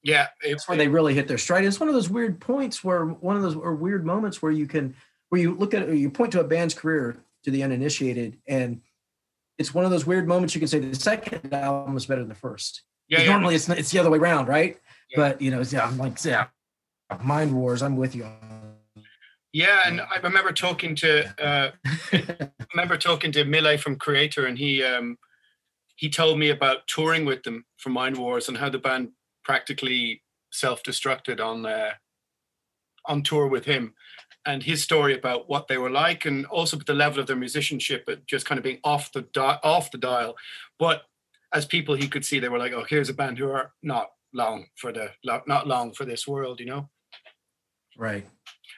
Yeah, 0.01 0.27
it, 0.41 0.51
that's 0.51 0.67
where 0.67 0.77
they 0.77 0.87
really 0.87 1.13
hit 1.13 1.27
their 1.27 1.37
stride. 1.37 1.65
It's 1.65 1.79
one 1.79 1.89
of 1.89 1.95
those 1.95 2.09
weird 2.09 2.39
points 2.39 2.83
where 2.83 3.05
one 3.05 3.35
of 3.35 3.41
those 3.41 3.55
or 3.55 3.75
weird 3.75 4.05
moments 4.05 4.41
where 4.41 4.51
you 4.51 4.65
can 4.65 4.95
where 5.29 5.41
you 5.41 5.53
look 5.53 5.73
at 5.73 5.83
it, 5.83 5.95
you 5.97 6.09
point 6.09 6.31
to 6.31 6.39
a 6.39 6.43
band's 6.43 6.73
career 6.73 7.17
to 7.43 7.51
the 7.51 7.63
uninitiated, 7.63 8.37
and 8.47 8.81
it's 9.57 9.73
one 9.73 9.85
of 9.85 9.91
those 9.91 10.05
weird 10.05 10.27
moments 10.27 10.55
you 10.55 10.59
can 10.59 10.67
say 10.67 10.79
the 10.79 10.95
second 10.95 11.53
album 11.53 11.95
is 11.97 12.05
better 12.05 12.21
than 12.21 12.29
the 12.29 12.35
first. 12.35 12.81
yeah, 13.07 13.21
yeah. 13.21 13.31
Normally 13.31 13.55
it's 13.55 13.69
it's 13.69 13.91
the 13.91 13.99
other 13.99 14.09
way 14.09 14.17
around, 14.17 14.47
right? 14.47 14.77
Yeah. 15.09 15.17
But 15.17 15.41
you 15.41 15.51
know, 15.51 15.61
yeah, 15.61 15.85
I'm 15.85 15.97
like, 15.97 16.23
yeah, 16.23 16.47
Mind 17.21 17.53
Wars. 17.53 17.81
I'm 17.81 17.97
with 17.97 18.15
you. 18.15 18.23
on 18.23 18.64
Yeah, 19.55 19.79
and 19.85 20.01
I 20.01 20.17
remember 20.21 20.51
talking 20.51 20.95
to 20.95 21.33
uh, 21.41 21.71
I 22.11 22.51
remember 22.73 22.97
talking 22.97 23.31
to 23.31 23.45
Mille 23.45 23.77
from 23.77 23.97
Kreator, 23.97 24.49
and 24.49 24.57
he 24.57 24.83
um, 24.83 25.17
he 25.95 26.09
told 26.09 26.37
me 26.37 26.49
about 26.49 26.85
touring 26.87 27.23
with 27.23 27.43
them 27.43 27.63
for 27.77 27.89
Mind 27.89 28.17
Wars 28.17 28.49
and 28.49 28.57
how 28.57 28.67
the 28.67 28.79
band 28.79 29.11
practically 29.45 30.21
self-destructed 30.51 31.39
on 31.39 31.65
uh, 31.65 31.91
on 33.05 33.23
tour 33.23 33.47
with 33.47 33.63
him, 33.63 33.93
and 34.45 34.61
his 34.61 34.83
story 34.83 35.15
about 35.15 35.47
what 35.47 35.69
they 35.69 35.77
were 35.77 35.89
like, 35.89 36.25
and 36.25 36.45
also 36.47 36.75
the 36.75 36.93
level 36.93 37.21
of 37.21 37.27
their 37.27 37.37
musicianship, 37.37 38.03
but 38.05 38.27
just 38.27 38.45
kind 38.45 38.57
of 38.59 38.63
being 38.65 38.81
off 38.83 39.13
the 39.13 39.21
di- 39.21 39.59
off 39.63 39.89
the 39.89 39.97
dial. 39.97 40.35
But 40.77 41.03
as 41.53 41.65
people, 41.65 41.95
he 41.95 42.09
could 42.09 42.25
see 42.25 42.39
they 42.39 42.49
were 42.49 42.59
like, 42.59 42.73
oh, 42.73 42.83
here's 42.89 43.07
a 43.07 43.13
band 43.13 43.37
who 43.37 43.49
are 43.49 43.71
not 43.81 44.09
long 44.33 44.65
for 44.75 44.91
the 44.91 45.11
not 45.23 45.65
long 45.65 45.93
for 45.93 46.03
this 46.03 46.27
world, 46.27 46.59
you 46.59 46.65
know. 46.65 46.89
Right. 47.97 48.27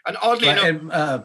And 0.07 0.17
oddly 0.21 0.47
enough, 0.47 0.65
and, 0.65 0.91
uh, 0.91 1.23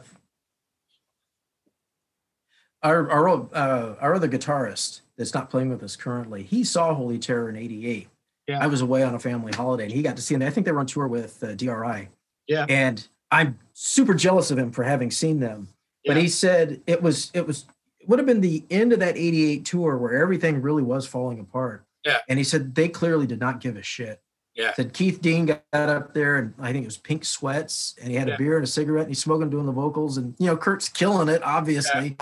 our 2.83 3.11
our 3.11 3.28
uh, 3.55 3.95
our 4.01 4.14
other 4.14 4.28
guitarist 4.28 5.01
that's 5.16 5.35
not 5.35 5.51
playing 5.51 5.70
with 5.70 5.83
us 5.83 5.97
currently, 5.97 6.43
he 6.43 6.64
saw 6.64 6.95
Holy 6.95 7.18
Terror 7.18 7.49
in 7.49 7.57
'88. 7.57 8.09
Yeah. 8.49 8.59
I 8.61 8.66
was 8.66 8.80
away 8.80 9.05
on 9.05 9.14
a 9.14 9.20
family 9.20 9.53
holiday, 9.53 9.85
and 9.85 9.93
he 9.93 10.03
got 10.03 10.16
to 10.16 10.22
see 10.22 10.35
them. 10.35 10.47
I 10.47 10.51
think 10.51 10.66
they 10.66 10.72
were 10.72 10.80
on 10.80 10.87
tour 10.87 11.07
with 11.07 11.43
uh, 11.45 11.55
DRI. 11.55 12.09
Yeah. 12.49 12.66
and 12.68 13.07
I'm 13.30 13.59
super 13.72 14.14
jealous 14.14 14.51
of 14.51 14.59
him 14.59 14.72
for 14.72 14.83
having 14.83 15.12
seen 15.12 15.39
them. 15.39 15.68
But 16.05 16.16
he 16.16 16.28
said 16.28 16.80
it 16.89 17.01
was 17.01 17.30
it 17.33 17.47
was 17.47 17.66
it 18.01 18.09
would 18.09 18.18
have 18.18 18.26
been 18.26 18.41
the 18.41 18.64
end 18.68 18.93
of 18.93 18.99
that 18.99 19.16
'88 19.16 19.64
tour 19.64 19.97
where 19.97 20.20
everything 20.20 20.61
really 20.61 20.83
was 20.83 21.07
falling 21.07 21.39
apart. 21.39 21.85
Yeah. 22.05 22.18
and 22.28 22.37
he 22.37 22.45
said 22.45 22.74
they 22.74 22.89
clearly 22.89 23.28
did 23.28 23.39
not 23.39 23.61
give 23.61 23.76
a 23.76 23.83
shit. 23.83 24.20
Yeah. 24.55 24.74
Said 24.74 24.92
Keith 24.92 25.20
Deen 25.22 25.46
got 25.46 25.62
up 25.72 26.12
there 26.14 26.36
and 26.36 26.53
I 26.61 26.72
think 26.72 26.82
it 26.84 26.86
was 26.88 26.98
pink 26.98 27.24
sweats 27.24 27.94
and 28.00 28.11
he 28.11 28.16
had 28.16 28.28
Yeah. 28.28 28.34
a 28.34 28.38
beer 28.38 28.57
and 28.57 28.64
a 28.64 28.66
cigarette 28.66 29.05
and 29.07 29.11
he's 29.11 29.22
smoking 29.22 29.48
doing 29.50 29.66
the 29.66 29.72
vocals 29.72 30.18
and 30.18 30.34
you 30.38 30.46
know 30.46 30.57
Kurt's 30.57 30.88
killing 30.88 31.28
it 31.28 31.42
obviously. 31.42 32.16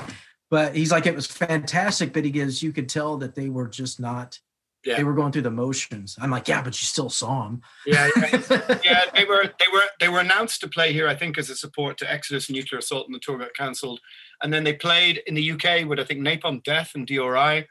But 0.51 0.75
he's 0.77 0.91
like 0.93 1.07
it 1.07 1.15
was 1.15 1.27
fantastic 1.27 2.13
but 2.13 2.25
he 2.25 2.31
gives 2.31 2.63
you 2.63 2.73
could 2.73 2.89
tell 2.89 3.17
that 3.19 3.35
they 3.35 3.49
were 3.49 3.67
just 3.69 3.99
not 4.01 4.39
Yeah. 4.85 4.97
they 4.97 5.05
were 5.05 5.15
going 5.15 5.33
through 5.33 5.43
the 5.43 5.51
motions. 5.51 6.17
I'm 6.21 6.31
like, 6.31 6.47
yeah, 6.49 6.63
but 6.63 6.81
you 6.81 6.87
still 6.87 7.11
saw 7.11 7.47
him. 7.49 7.63
yeah, 7.87 8.09
yeah, 8.17 8.79
yeah, 8.85 9.01
they 9.15 9.25
were 9.25 9.45
they 9.59 9.67
were 9.73 9.85
they 9.99 10.09
were 10.09 10.21
announced 10.21 10.61
to 10.63 10.69
play 10.69 10.93
here, 10.93 11.07
I 11.09 11.15
think, 11.17 11.37
as 11.37 11.51
a 11.51 11.57
support 11.57 11.99
to 11.99 12.11
Exodus 12.11 12.49
and 12.49 12.57
Nuclear 12.57 12.79
Assault, 12.79 13.07
and 13.07 13.15
the 13.15 13.19
tour 13.19 13.39
got 13.39 13.55
cancelled. 13.55 14.01
And 14.43 14.53
then 14.55 14.65
they 14.65 14.73
played 14.73 15.21
in 15.27 15.35
the 15.35 15.51
UK 15.53 15.85
with 15.87 16.01
I 16.01 16.05
think 16.05 16.21
Napalm 16.21 16.63
Death 16.63 16.93
and 16.95 17.07
DRI, 17.07 17.67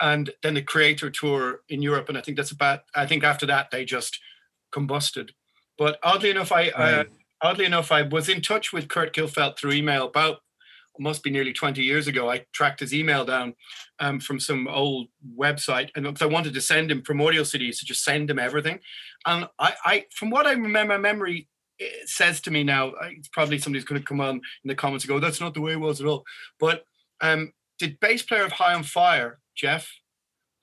and 0.00 0.30
then 0.42 0.54
the 0.54 0.62
Kreator 0.62 1.12
tour 1.12 1.60
in 1.68 1.82
Europe. 1.82 2.08
And 2.08 2.18
I 2.18 2.20
think 2.20 2.36
that's 2.36 2.50
about. 2.50 2.80
I 2.94 3.06
think 3.06 3.24
after 3.24 3.46
that 3.46 3.70
they 3.70 3.84
just 3.84 4.18
combusted. 4.74 5.30
But 5.78 5.98
oddly 6.02 6.30
enough, 6.30 6.52
I 6.52 6.68
uh, 6.68 6.96
Right. 6.96 7.08
oddly 7.42 7.64
enough 7.64 7.92
I 7.92 8.02
was 8.02 8.28
in 8.28 8.40
touch 8.40 8.72
with 8.72 8.88
Kurt 8.88 9.14
Colfelt 9.14 9.58
through 9.58 9.72
email 9.72 10.06
about 10.06 10.38
it 10.96 11.02
must 11.02 11.22
be 11.24 11.30
nearly 11.30 11.52
20 11.52 11.82
years 11.82 12.06
ago. 12.06 12.30
I 12.30 12.44
tracked 12.52 12.80
his 12.80 12.94
email 12.94 13.24
down 13.24 13.54
um, 13.98 14.20
from 14.20 14.38
some 14.38 14.68
old 14.68 15.08
website, 15.36 15.90
and 15.96 16.04
because 16.04 16.22
I 16.22 16.26
wanted 16.26 16.54
to 16.54 16.60
send 16.60 16.90
him 16.90 17.02
primordial 17.02 17.44
CDs 17.44 17.80
to 17.80 17.84
just 17.84 18.04
send 18.04 18.30
him 18.30 18.38
everything. 18.38 18.78
And 19.26 19.48
I, 19.58 19.74
I 19.84 20.04
from 20.14 20.30
what 20.30 20.46
I 20.46 20.52
remember, 20.52 20.98
memory 20.98 21.48
it 21.78 22.08
says 22.08 22.40
to 22.42 22.52
me 22.52 22.62
now, 22.62 22.92
it's 23.10 23.28
probably 23.28 23.58
somebody's 23.58 23.84
going 23.84 24.00
to 24.00 24.06
come 24.06 24.20
on 24.20 24.36
in 24.36 24.68
the 24.68 24.74
comments 24.76 25.04
and 25.04 25.08
go, 25.08 25.18
"That's 25.18 25.40
not 25.40 25.54
the 25.54 25.60
way 25.60 25.72
it 25.72 25.80
was 25.80 26.00
at 26.00 26.06
all." 26.06 26.24
But 26.60 26.84
um, 27.20 27.52
the 27.80 27.96
bass 28.00 28.22
player 28.22 28.44
of 28.44 28.52
High 28.52 28.74
on 28.74 28.84
Fire, 28.84 29.40
Jeff, 29.54 29.90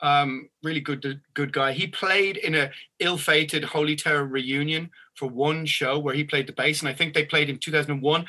um, 0.01 0.49
really 0.63 0.79
good, 0.79 1.21
good 1.33 1.53
guy. 1.53 1.73
He 1.73 1.87
played 1.87 2.37
in 2.37 2.55
a 2.55 2.71
ill-fated 2.99 3.63
Holy 3.63 3.95
Terror 3.95 4.25
reunion 4.25 4.89
for 5.15 5.29
one 5.29 5.65
show 5.65 5.99
where 5.99 6.15
he 6.15 6.23
played 6.23 6.47
the 6.47 6.53
bass, 6.53 6.79
and 6.81 6.89
I 6.89 6.93
think 6.93 7.13
they 7.13 7.25
played 7.25 7.49
in 7.49 7.57
2001, 7.57 8.25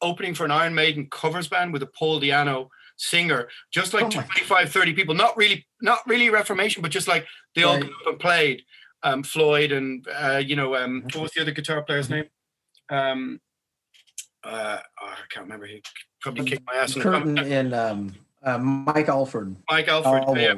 opening 0.00 0.34
for 0.34 0.44
an 0.44 0.50
Iron 0.50 0.74
Maiden 0.74 1.08
covers 1.10 1.48
band 1.48 1.72
with 1.72 1.82
a 1.82 1.86
Paul 1.86 2.20
Di'Anno 2.20 2.68
singer, 2.96 3.48
just 3.72 3.94
like 3.94 4.04
Oh 4.06 4.10
25, 4.10 4.70
30 4.70 4.92
people. 4.92 5.14
Not 5.14 5.36
really, 5.36 5.66
not 5.82 6.00
really 6.06 6.30
Reformation, 6.30 6.82
but 6.82 6.90
just 6.92 7.08
like 7.08 7.26
they 7.54 7.62
all 7.64 7.80
Right. 7.80 7.90
and 8.06 8.18
played. 8.18 8.62
Um, 9.04 9.22
Floyd 9.22 9.70
and 9.70 10.04
uh, 10.12 10.42
you 10.44 10.56
know, 10.56 10.74
um, 10.74 11.02
what 11.14 11.16
was 11.22 11.30
the 11.32 11.40
other 11.42 11.52
guitar 11.52 11.82
player's 11.82 12.10
name? 12.10 12.24
Um, 12.90 13.40
uh, 14.42 14.78
oh, 15.00 15.06
I 15.06 15.16
can't 15.30 15.44
remember. 15.44 15.66
He 15.66 15.82
probably 16.20 16.44
kicked 16.44 16.66
my 16.66 16.74
ass. 16.74 16.96
in 16.96 17.02
Curtin 17.02 17.36
comments. 17.36 17.48
and 17.50 17.74
um, 17.74 18.14
uh, 18.44 18.58
Mike 18.58 19.08
Alford. 19.08 19.56
Mike 19.70 19.88
Alfred. 19.88 20.24
Alvord. 20.24 20.38
yeah. 20.40 20.54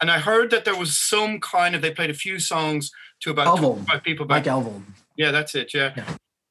And 0.00 0.10
I 0.10 0.18
heard 0.18 0.50
that 0.50 0.64
there 0.64 0.76
was 0.76 0.98
some 0.98 1.40
kind 1.40 1.74
of 1.74 1.82
they 1.82 1.90
played 1.92 2.10
a 2.10 2.14
few 2.14 2.38
songs 2.38 2.90
to 3.22 3.30
about. 3.30 3.58
25 3.58 4.02
people 4.02 4.26
back 4.26 4.38
Mike 4.44 4.48
Alvord. 4.48 4.82
yeah, 5.16 5.30
that's 5.30 5.54
it. 5.54 5.72
Yeah. 5.72 5.92
Yeah. 5.96 6.04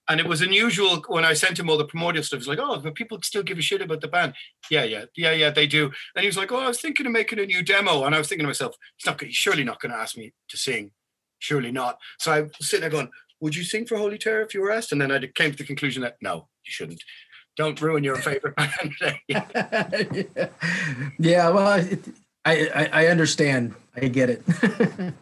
And 0.07 0.19
it 0.19 0.27
was 0.27 0.41
unusual 0.41 1.03
when 1.07 1.25
I 1.25 1.33
sent 1.33 1.59
him 1.59 1.67
all 1.67 1.79
the 1.79 1.85
primordial 1.85 2.23
stuff. 2.23 2.39
He's 2.39 2.47
like, 2.47 2.59
"Oh, 2.61 2.79
but 2.79 2.93
people 2.93 3.19
still 3.23 3.41
give 3.41 3.57
a 3.57 3.61
shit 3.61 3.81
about 3.81 4.01
the 4.01 4.07
band." 4.07 4.35
Yeah, 4.69 4.83
yeah, 4.83 5.05
yeah, 5.17 5.31
yeah, 5.31 5.49
they 5.49 5.65
do. 5.65 5.85
And 6.15 6.21
he 6.21 6.27
was 6.27 6.37
like, 6.37 6.51
"Oh, 6.51 6.59
I 6.59 6.67
was 6.67 6.79
thinking 6.79 7.07
of 7.07 7.11
making 7.11 7.39
a 7.39 7.45
new 7.45 7.63
demo," 7.63 8.03
and 8.03 8.13
I 8.13 8.19
was 8.19 8.27
thinking 8.27 8.43
to 8.43 8.47
myself, 8.49 8.75
"He's 8.97 9.07
not. 9.07 9.19
He's 9.19 9.35
surely 9.35 9.63
not 9.63 9.81
going 9.81 9.91
to 9.91 9.97
ask 9.97 10.15
me 10.15 10.31
to 10.49 10.57
sing. 10.57 10.91
Surely 11.39 11.71
not." 11.71 11.97
So 12.19 12.31
I 12.31 12.41
was 12.41 12.51
sitting 12.61 12.81
there 12.81 12.91
going, 12.91 13.09
"Would 13.39 13.55
you 13.55 13.63
sing 13.63 13.87
for 13.87 13.97
Holy 13.97 14.19
Terror 14.19 14.43
if 14.43 14.53
you 14.53 14.61
were 14.61 14.71
asked?" 14.71 14.91
And 14.91 15.01
then 15.01 15.11
I 15.11 15.25
came 15.25 15.51
to 15.51 15.57
the 15.57 15.63
conclusion 15.63 16.03
that 16.03 16.17
no, 16.21 16.49
you 16.65 16.71
shouldn't. 16.71 17.01
Don't 17.55 17.79
ruin 17.81 18.03
your 18.03 18.15
favorite 18.17 18.55
band. 18.57 18.93
yeah. 19.27 19.45
yeah. 21.19 21.49
well, 21.49 21.79
it, 21.79 21.99
I, 22.43 22.67
I 22.75 23.03
I 23.03 23.07
understand. 23.07 23.75
I 23.95 24.07
get 24.07 24.29
it. 24.29 24.43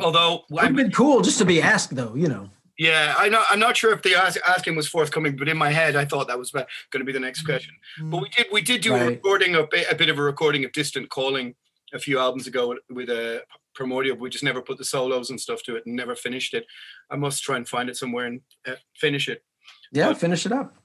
Although 0.00 0.44
Would 0.50 0.60
I 0.62 0.66
have 0.66 0.76
been 0.76 0.90
cool 0.90 1.20
just 1.22 1.38
to 1.38 1.44
be 1.44 1.62
asked, 1.62 1.94
though. 1.94 2.14
You 2.14 2.28
know. 2.28 2.50
Yeah, 2.78 3.14
I 3.16 3.28
know. 3.30 3.42
I'm 3.50 3.58
not 3.58 3.76
sure 3.76 3.92
if 3.92 4.02
the 4.02 4.14
ask, 4.16 4.38
asking 4.46 4.76
was 4.76 4.86
forthcoming, 4.86 5.34
but 5.36 5.48
in 5.48 5.56
my 5.56 5.70
head, 5.70 5.96
I 5.96 6.04
thought 6.04 6.28
that 6.28 6.38
was 6.38 6.50
going 6.50 6.66
to 6.98 7.04
be 7.04 7.12
the 7.12 7.20
next 7.20 7.42
question. 7.42 7.74
But 8.02 8.20
we 8.20 8.28
did, 8.28 8.46
we 8.52 8.60
did 8.60 8.82
do 8.82 8.94
a 8.94 9.06
recording, 9.06 9.54
a 9.54 9.66
bit, 9.66 9.86
a 9.90 9.94
bit 9.94 10.10
of 10.10 10.18
a 10.18 10.22
recording 10.22 10.62
of 10.66 10.72
Distant 10.72 11.08
Calling 11.08 11.54
a 11.94 11.98
few 11.98 12.18
albums 12.18 12.46
ago 12.46 12.68
with, 12.68 12.78
with 12.90 13.08
a 13.08 13.42
Primordial. 13.74 14.18
We 14.18 14.28
just 14.28 14.44
never 14.44 14.60
put 14.60 14.76
the 14.76 14.84
solos 14.84 15.30
and 15.30 15.40
stuff 15.40 15.62
to 15.62 15.76
it 15.76 15.86
and 15.86 15.96
never 15.96 16.14
finished 16.14 16.52
it. 16.52 16.66
I 17.10 17.16
must 17.16 17.42
try 17.42 17.56
and 17.56 17.66
find 17.66 17.88
it 17.88 17.96
somewhere 17.96 18.26
and 18.26 18.42
uh, 18.66 18.72
finish 18.94 19.26
it. 19.28 19.42
Yeah, 19.90 20.08
But- 20.08 20.18
finish 20.18 20.44
it 20.44 20.52
up. 20.52 20.76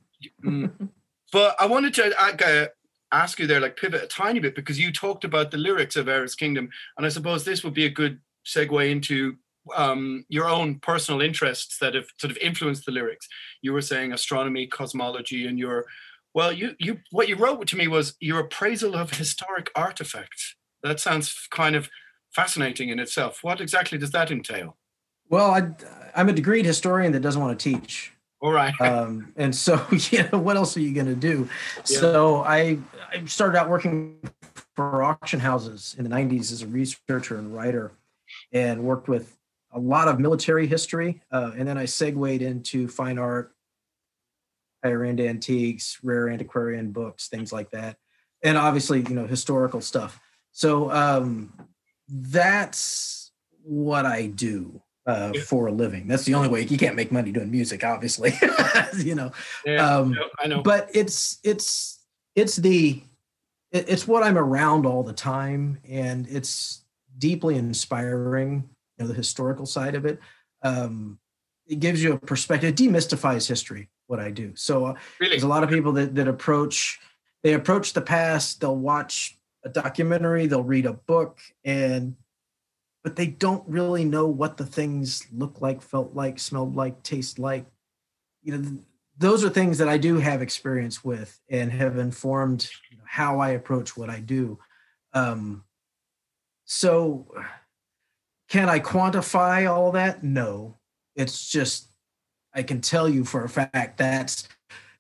Mm. 0.43 0.89
but 1.31 1.55
I 1.59 1.65
wanted 1.65 1.93
to 1.95 2.13
uh, 2.19 2.67
ask 3.11 3.39
you 3.39 3.47
there, 3.47 3.59
like 3.59 3.77
pivot 3.77 4.03
a 4.03 4.07
tiny 4.07 4.39
bit 4.39 4.55
because 4.55 4.79
you 4.79 4.91
talked 4.91 5.23
about 5.23 5.51
the 5.51 5.57
lyrics 5.57 5.95
of 5.95 6.07
Ares 6.07 6.35
Kingdom, 6.35 6.69
and 6.97 7.05
I 7.05 7.09
suppose 7.09 7.43
this 7.43 7.63
would 7.63 7.73
be 7.73 7.85
a 7.85 7.89
good 7.89 8.19
segue 8.45 8.89
into 8.89 9.35
um, 9.75 10.25
your 10.27 10.49
own 10.49 10.79
personal 10.79 11.21
interests 11.21 11.77
that 11.79 11.93
have 11.93 12.07
sort 12.17 12.31
of 12.31 12.37
influenced 12.37 12.85
the 12.85 12.91
lyrics. 12.91 13.27
You 13.61 13.73
were 13.73 13.81
saying 13.81 14.11
astronomy, 14.11 14.67
cosmology, 14.67 15.47
and 15.47 15.59
your 15.59 15.85
well, 16.33 16.51
you 16.51 16.75
you 16.79 16.99
what 17.11 17.27
you 17.27 17.35
wrote 17.35 17.67
to 17.67 17.77
me 17.77 17.87
was 17.87 18.15
your 18.19 18.39
appraisal 18.39 18.95
of 18.95 19.11
historic 19.11 19.69
artifacts. 19.75 20.55
That 20.83 20.99
sounds 20.99 21.47
kind 21.51 21.75
of 21.75 21.89
fascinating 22.33 22.89
in 22.89 22.99
itself. 22.99 23.39
What 23.43 23.61
exactly 23.61 23.97
does 23.97 24.11
that 24.11 24.31
entail? 24.31 24.77
Well, 25.29 25.51
I, 25.51 25.71
I'm 26.15 26.29
a 26.29 26.33
degreed 26.33 26.65
historian 26.65 27.11
that 27.11 27.21
doesn't 27.21 27.41
want 27.41 27.57
to 27.57 27.71
teach. 27.71 28.13
All 28.41 28.51
right. 28.51 28.73
um, 28.81 29.33
and 29.37 29.55
so 29.55 29.85
you 29.91 30.27
know 30.31 30.39
what 30.39 30.57
else 30.57 30.75
are 30.75 30.81
you 30.81 30.93
going 30.93 31.07
to 31.07 31.15
do 31.15 31.47
Yeah. 31.77 31.99
so 31.99 32.43
I, 32.43 32.79
I 33.11 33.25
started 33.25 33.57
out 33.57 33.69
working 33.69 34.17
for 34.75 35.03
auction 35.03 35.39
houses 35.39 35.95
in 35.97 36.03
the 36.03 36.09
90s 36.09 36.51
as 36.51 36.61
a 36.61 36.67
researcher 36.67 37.37
and 37.37 37.55
writer 37.55 37.91
and 38.51 38.83
worked 38.83 39.07
with 39.07 39.37
a 39.73 39.79
lot 39.79 40.07
of 40.07 40.19
military 40.19 40.67
history 40.67 41.21
uh, 41.31 41.51
and 41.57 41.67
then 41.67 41.77
i 41.77 41.85
segued 41.85 42.41
into 42.41 42.87
fine 42.87 43.17
art 43.19 43.53
higher 44.83 45.03
end 45.03 45.19
antiques 45.19 45.99
rare 46.03 46.29
antiquarian 46.29 46.91
books 46.91 47.27
things 47.27 47.53
like 47.53 47.69
that 47.71 47.97
and 48.43 48.57
obviously 48.57 49.01
you 49.01 49.15
know 49.15 49.27
historical 49.27 49.81
stuff 49.81 50.19
so 50.51 50.91
um, 50.91 51.53
that's 52.07 53.31
what 53.63 54.05
i 54.05 54.25
do 54.25 54.81
uh, 55.11 55.31
Yeah. 55.35 55.41
for 55.41 55.67
a 55.67 55.71
living. 55.71 56.07
That's 56.07 56.23
the 56.25 56.33
only 56.35 56.47
way 56.49 56.61
you 56.61 56.77
can't 56.77 56.95
make 56.95 57.11
money 57.11 57.31
doing 57.31 57.51
music, 57.51 57.83
obviously. 57.83 58.33
you 58.97 59.15
know, 59.15 59.31
yeah, 59.65 59.85
um, 59.97 60.13
yeah, 60.13 60.25
I 60.39 60.47
know. 60.47 60.61
but 60.63 60.89
it's 60.93 61.39
it's 61.43 61.99
it's 62.35 62.55
the 62.55 63.01
it's 63.71 64.07
what 64.07 64.23
I'm 64.23 64.37
around 64.37 64.85
all 64.85 65.03
the 65.03 65.13
time, 65.13 65.79
and 65.87 66.27
it's 66.29 66.83
deeply 67.17 67.55
inspiring. 67.57 68.69
You 68.97 69.05
know, 69.05 69.07
the 69.07 69.13
historical 69.13 69.65
side 69.65 69.95
of 69.95 70.05
it. 70.05 70.19
Um, 70.63 71.17
it 71.67 71.79
gives 71.79 72.03
you 72.03 72.13
a 72.13 72.17
perspective. 72.19 72.69
It 72.69 72.75
demystifies 72.75 73.47
history. 73.47 73.89
What 74.07 74.19
I 74.19 74.29
do. 74.29 74.51
So 74.55 74.85
uh, 74.87 74.93
Really? 75.19 75.31
there's 75.31 75.43
a 75.43 75.47
lot 75.47 75.63
of 75.63 75.69
people 75.69 75.93
that 75.93 76.15
that 76.15 76.27
approach 76.27 76.99
they 77.43 77.53
approach 77.53 77.93
the 77.93 78.01
past. 78.01 78.59
They'll 78.61 78.75
watch 78.75 79.37
a 79.63 79.69
documentary. 79.69 80.47
They'll 80.47 80.63
read 80.63 80.85
a 80.85 80.93
book, 80.93 81.39
and 81.63 82.15
but 83.03 83.15
they 83.15 83.27
don't 83.27 83.67
really 83.67 84.05
know 84.05 84.27
what 84.27 84.57
the 84.57 84.65
things 84.65 85.25
look 85.33 85.61
like, 85.61 85.81
felt 85.81 86.13
like, 86.13 86.39
smelled 86.39 86.75
like, 86.75 87.01
taste 87.03 87.39
like. 87.39 87.65
You 88.43 88.57
know, 88.57 88.77
those 89.17 89.43
are 89.43 89.49
things 89.49 89.77
that 89.79 89.89
I 89.89 89.97
do 89.97 90.17
have 90.17 90.41
experience 90.41 91.03
with 91.03 91.39
and 91.49 91.71
have 91.71 91.97
informed 91.97 92.69
you 92.89 92.97
know, 92.97 93.03
how 93.07 93.39
I 93.39 93.49
approach 93.49 93.97
what 93.97 94.09
I 94.09 94.19
do. 94.19 94.59
Um, 95.13 95.63
so, 96.65 97.27
can 98.49 98.69
I 98.69 98.79
quantify 98.79 99.69
all 99.69 99.91
that? 99.93 100.23
No. 100.23 100.77
It's 101.15 101.49
just 101.49 101.87
I 102.53 102.63
can 102.63 102.81
tell 102.81 103.07
you 103.07 103.23
for 103.23 103.43
a 103.43 103.49
fact 103.49 103.97
that's 103.97 104.47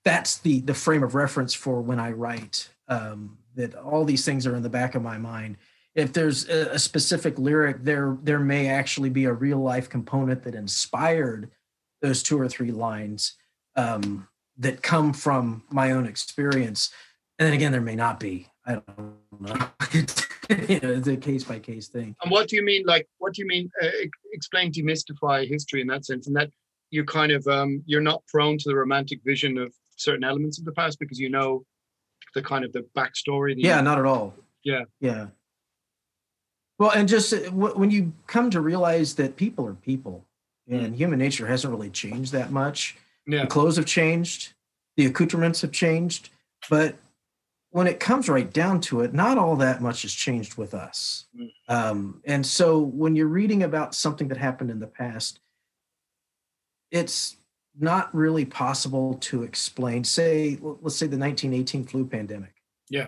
that's 0.03 0.37
the 0.39 0.61
the 0.61 0.73
frame 0.73 1.03
of 1.03 1.15
reference 1.15 1.53
for 1.53 1.81
when 1.81 1.99
I 1.99 2.11
write. 2.11 2.69
Um, 2.87 3.37
that 3.55 3.75
all 3.75 4.05
these 4.05 4.23
things 4.23 4.47
are 4.47 4.55
in 4.55 4.63
the 4.63 4.69
back 4.69 4.95
of 4.95 5.01
my 5.01 5.17
mind. 5.17 5.57
If 5.93 6.13
there's 6.13 6.47
a, 6.47 6.79
specific 6.79 7.37
lyric, 7.37 7.83
there 7.83 8.17
there 8.23 8.39
may 8.39 8.69
actually 8.69 9.09
be 9.09 9.25
a 9.25 9.33
real 9.33 9.59
life 9.59 9.89
component 9.89 10.43
that 10.43 10.55
inspired 10.55 11.51
those 12.01 12.23
two 12.23 12.39
or 12.39 12.47
three 12.47 12.71
lines 12.71 13.33
um, 13.75 14.27
that 14.57 14.81
come 14.81 15.13
from 15.13 15.63
my 15.69 15.91
own 15.91 16.05
experience. 16.05 16.91
And 17.37 17.47
then 17.47 17.53
again, 17.53 17.71
there 17.71 17.81
may 17.81 17.95
not 17.95 18.19
be. 18.19 18.47
I 18.65 18.73
don't 18.73 19.15
know. 19.39 19.69
you 20.67 20.79
know, 20.79 20.93
it's 20.93 21.07
a 21.07 21.17
case 21.17 21.43
by 21.43 21.59
case 21.59 21.87
thing. 21.87 22.15
And 22.21 22.31
what 22.31 22.47
do 22.47 22.55
you 22.55 22.63
mean? 22.63 22.83
Like, 22.85 23.07
what 23.17 23.33
do 23.33 23.41
you 23.41 23.47
mean? 23.47 23.69
Uh, 23.81 23.87
explain, 24.33 24.71
demystify 24.71 25.47
history 25.47 25.81
in 25.81 25.87
that 25.87 26.05
sense, 26.05 26.27
and 26.27 26.35
that 26.35 26.51
you 26.91 27.03
kind 27.03 27.31
of 27.31 27.45
um, 27.47 27.81
you're 27.85 28.01
not 28.01 28.25
prone 28.27 28.57
to 28.59 28.69
the 28.69 28.75
romantic 28.75 29.19
vision 29.25 29.57
of 29.57 29.73
certain 29.97 30.23
elements 30.23 30.59
of 30.59 30.65
the 30.65 30.71
past 30.71 30.99
because 30.99 31.19
you 31.19 31.29
know 31.29 31.63
the 32.35 32.41
kind 32.41 32.63
of 32.63 32.71
the 32.73 32.85
backstory. 32.95 33.55
The, 33.55 33.61
Yeah, 33.61 33.81
not 33.81 33.97
at 33.97 34.05
all. 34.05 34.35
Yeah. 34.63 34.83
Yeah. 34.99 35.27
Well, 36.81 36.89
and 36.89 37.07
just 37.07 37.31
uh, 37.31 37.51
when 37.51 37.91
you 37.91 38.11
come 38.25 38.49
to 38.49 38.59
realize 38.59 39.13
that 39.17 39.35
people 39.35 39.67
are 39.67 39.75
people 39.75 40.25
and 40.67 40.95
human 40.95 41.19
nature 41.19 41.45
hasn't 41.45 41.71
really 41.71 41.91
changed 41.91 42.31
that 42.31 42.51
much. 42.51 42.97
yeah, 43.27 43.41
The 43.41 43.47
clothes 43.47 43.75
have 43.75 43.85
changed, 43.85 44.53
the 44.97 45.05
accoutrements 45.05 45.61
have 45.61 45.71
changed, 45.71 46.31
but 46.71 46.95
when 47.69 47.85
it 47.85 47.99
comes 47.99 48.27
right 48.27 48.51
down 48.51 48.81
to 48.81 49.01
it, 49.01 49.13
not 49.13 49.37
all 49.37 49.55
that 49.57 49.79
much 49.79 50.01
has 50.01 50.11
changed 50.11 50.57
with 50.57 50.73
us. 50.73 51.25
Mm. 51.39 51.51
Um, 51.67 52.21
and 52.25 52.43
so 52.43 52.79
when 52.79 53.15
you're 53.15 53.27
reading 53.27 53.61
about 53.61 53.93
something 53.93 54.27
that 54.29 54.39
happened 54.39 54.71
in 54.71 54.79
the 54.79 54.87
past, 54.87 55.39
it's 56.89 57.35
not 57.79 58.09
really 58.11 58.43
possible 58.43 59.19
to 59.21 59.43
explain. 59.43 60.03
Say, 60.03 60.57
let's 60.59 60.95
say 60.95 61.05
the 61.05 61.15
1918 61.15 61.85
flu 61.85 62.07
pandemic. 62.07 62.55
Yeah. 62.89 63.05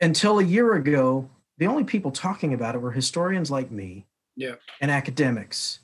Until 0.00 0.40
a 0.40 0.44
year 0.44 0.74
ago, 0.74 1.30
the 1.60 1.66
only 1.66 1.84
people 1.84 2.10
talking 2.10 2.52
about 2.54 2.74
it 2.74 2.78
were 2.78 2.90
historians 2.90 3.50
like 3.50 3.70
me 3.70 4.06
Yeah. 4.34 4.54
and 4.80 4.90
academics, 4.90 5.78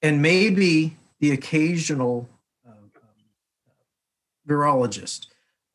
and 0.00 0.20
maybe 0.22 0.96
the 1.20 1.30
occasional 1.32 2.28
uh, 2.66 2.70
um, 2.72 2.90
virologist. 4.48 5.26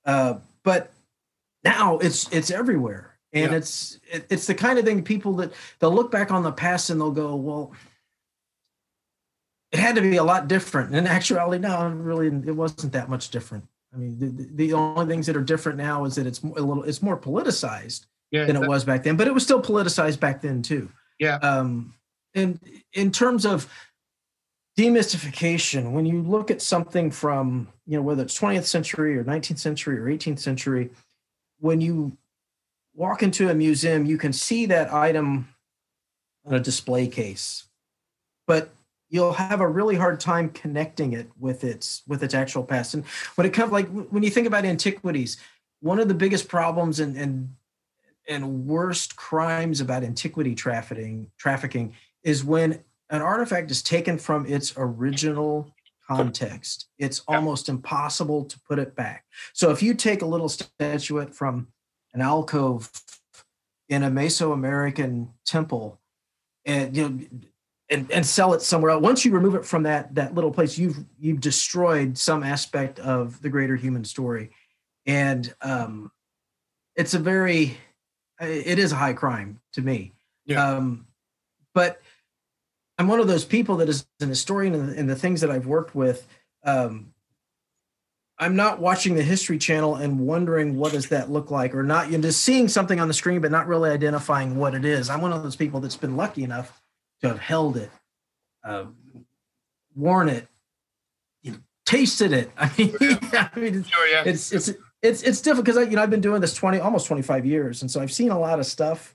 Uh, 0.06 0.40
but 0.64 0.92
now 1.64 2.00
it's 2.00 2.28
it's 2.34 2.50
everywhere, 2.50 3.16
and 3.32 3.52
Yeah. 3.52 3.58
it's 3.60 4.00
it, 4.12 4.26
it's 4.30 4.48
the 4.48 4.56
kind 4.56 4.80
of 4.80 4.86
thing 4.86 5.04
people 5.04 5.34
that 5.36 5.54
they'll 5.80 5.94
look 5.94 6.12
back 6.12 6.32
on 6.32 6.42
the 6.44 6.52
past 6.52 6.90
and 6.90 7.00
they'll 7.00 7.12
go, 7.12 7.36
well, 7.36 7.72
it 9.72 9.78
had 9.80 9.96
to 9.96 10.02
be 10.02 10.18
a 10.18 10.24
lot 10.24 10.48
different. 10.48 10.88
And 10.90 10.98
in 10.98 11.08
actuality, 11.08 11.62
no, 11.62 11.88
really, 11.90 12.28
it 12.28 12.56
wasn't 12.56 12.94
that 12.94 13.08
much 13.10 13.30
different. 13.30 13.66
I 13.94 13.98
mean, 13.98 14.18
the, 14.18 14.28
the- 14.30 14.50
the 14.56 14.74
only 14.74 15.06
things 15.06 15.28
that 15.28 15.38
are 15.38 15.44
different 15.44 15.78
now 15.78 16.06
is 16.06 16.16
that 16.16 16.26
it's 16.26 16.42
a 16.42 16.48
little 16.48 16.84
it's 16.84 17.04
more 17.04 17.18
politicized 17.18 18.08
yeah. 18.32 18.46
than 18.46 18.56
it 18.56 18.68
was 18.68 18.84
back 18.84 19.04
then, 19.04 19.18
but 19.18 19.28
it 19.28 19.34
was 19.34 19.44
still 19.44 19.62
politicized 19.62 20.20
back 20.20 20.42
then 20.42 20.62
too. 20.62 20.90
Yeah. 21.20 21.36
Um, 21.38 21.94
and 22.36 22.60
in 22.94 23.12
terms 23.12 23.46
of 23.46 23.72
demystification, 24.78 25.92
when 25.92 26.06
you 26.06 26.22
look 26.22 26.52
at 26.52 26.62
something 26.62 27.10
from 27.10 27.68
you 27.86 27.98
know 27.98 28.04
whether 28.04 28.24
it's 28.24 28.40
20th 28.40 28.66
century 28.66 29.18
or 29.18 29.24
19th 29.24 29.60
century 29.60 29.98
or 30.00 30.06
18th 30.06 30.40
century, 30.40 30.90
when 31.60 31.82
you 31.82 32.18
walk 32.94 33.24
into 33.24 33.50
a 33.50 33.54
museum, 33.54 34.06
you 34.06 34.18
can 34.18 34.34
see 34.34 34.66
that 34.68 34.94
item 34.94 35.48
on 36.46 36.56
a 36.56 36.60
display 36.60 37.08
case, 37.08 37.66
but 38.46 38.70
you'll 39.10 39.34
have 39.34 39.62
a 39.62 39.68
really 39.68 39.96
hard 39.96 40.20
time 40.20 40.50
connecting 40.50 41.14
it 41.14 41.30
with 41.40 41.64
its 41.64 42.04
with 42.08 42.24
its 42.24 42.34
actual 42.34 42.64
past. 42.64 42.94
And 42.94 43.06
when 43.36 43.48
it 43.48 43.54
comes 43.54 43.72
like 43.72 43.88
when 43.88 44.24
you 44.24 44.30
think 44.30 44.48
about 44.48 44.66
antiquities, 44.66 45.38
one 45.80 46.00
of 46.00 46.08
the 46.08 46.14
biggest 46.14 46.48
problems 46.48 47.00
and 47.00 47.16
and 47.18 47.56
and 48.28 48.68
worst 48.68 49.16
crimes 49.16 49.82
about 49.82 50.04
antiquity 50.04 50.56
trafficking 50.56 51.32
trafficking 51.38 51.94
is 52.24 52.44
when 52.44 52.84
an 53.10 53.22
artifact 53.22 53.72
is 53.72 53.82
taken 53.82 54.18
from 54.18 54.46
its 54.46 54.74
original 54.76 55.74
context. 56.08 56.88
It's 56.98 57.22
almost 57.28 57.70
impossible 57.70 58.46
to 58.46 58.60
put 58.62 58.80
it 58.80 58.96
back. 58.96 59.26
So 59.54 59.72
if 59.72 59.84
you 59.84 59.94
take 59.94 60.22
a 60.22 60.26
little 60.26 60.50
statuette 60.50 61.34
from 61.34 61.68
an 62.14 62.22
alcove 62.22 62.90
in 63.90 64.04
a 64.04 64.12
mesoamerican 64.12 65.30
temple 65.46 66.00
and 66.66 66.96
you 66.96 67.10
know 67.10 67.20
and, 67.90 68.12
and 68.12 68.26
sell 68.26 68.54
it 68.54 68.62
somewhere 68.62 68.92
else 68.92 69.02
once 69.02 69.24
you 69.24 69.32
remove 69.32 69.56
it 69.56 69.64
from 69.64 69.84
that 69.84 70.14
that 70.16 70.36
little 70.36 70.52
place 70.52 70.78
you've 70.78 70.98
you've 71.18 71.40
destroyed 71.40 72.18
some 72.18 72.44
aspect 72.44 73.00
of 73.00 73.42
the 73.42 73.50
greater 73.50 73.76
human 73.76 74.04
story. 74.04 74.50
And 75.06 75.54
um 75.62 76.12
it's 76.96 77.14
a 77.14 77.20
very 77.20 77.78
it 78.40 78.80
is 78.80 78.92
a 78.92 78.96
high 78.96 79.14
crime 79.14 79.60
to 79.74 79.82
me. 79.82 80.14
Yeah. 80.46 80.64
Um, 80.64 81.08
but 81.74 82.02
I'm 82.98 83.08
one 83.08 83.20
of 83.20 83.28
those 83.28 83.46
people 83.46 83.78
that 83.78 83.90
is 83.90 84.06
an 84.20 84.30
historian 84.30 84.74
and, 84.74 84.90
and 84.92 85.10
the 85.10 85.16
things 85.16 85.42
that 85.42 85.52
I've 85.52 85.68
worked 85.68 85.94
with. 85.96 86.28
Um, 86.64 87.14
I'm 88.40 88.56
not 88.56 88.80
watching 88.80 89.16
the 89.16 89.24
History 89.24 89.58
Channel 89.58 89.96
and 89.96 90.20
wondering 90.20 90.78
what 90.78 90.92
does 90.92 91.10
that 91.10 91.30
look 91.32 91.50
like, 91.50 91.74
or 91.74 91.82
not. 91.84 92.12
You're 92.12 92.22
just 92.22 92.44
seeing 92.44 92.68
something 92.68 93.00
on 93.00 93.08
the 93.08 93.14
screen, 93.14 93.42
but 93.42 93.50
not 93.52 93.68
really 93.68 93.90
identifying 93.90 94.58
what 94.58 94.76
it 94.76 94.86
is. 94.86 95.10
I'm 95.10 95.22
one 95.22 95.34
of 95.34 95.42
those 95.42 95.56
people 95.56 95.80
that's 95.80 95.98
been 95.98 96.16
lucky 96.16 96.44
enough 96.44 96.82
to 97.22 97.30
have 97.30 97.40
held 97.40 97.78
it, 97.78 97.90
uh, 98.64 98.86
worn 99.96 100.30
it, 100.30 100.48
you 101.42 101.54
know, 101.54 101.58
tasted 101.86 102.32
it. 102.32 102.52
I 102.58 102.72
mean, 102.78 102.96
I 103.02 103.50
mean, 103.56 103.84
Sure, 103.84 104.08
yeah. 104.08 104.24
it's 104.26 104.52
it's 104.52 104.72
it's 105.02 105.22
it's 105.24 105.42
difficult 105.42 105.66
because 105.66 105.78
I 105.78 105.84
you 105.84 105.96
know 105.96 106.04
I've 106.04 106.10
been 106.10 106.22
doing 106.22 106.42
this 106.42 106.54
twenty 106.54 106.80
almost 106.80 107.08
twenty 107.08 107.22
five 107.22 107.46
years, 107.46 107.82
and 107.82 107.90
so 107.92 108.02
I've 108.02 108.12
seen 108.12 108.32
a 108.32 108.40
lot 108.40 108.60
of 108.60 108.66
stuff, 108.66 109.14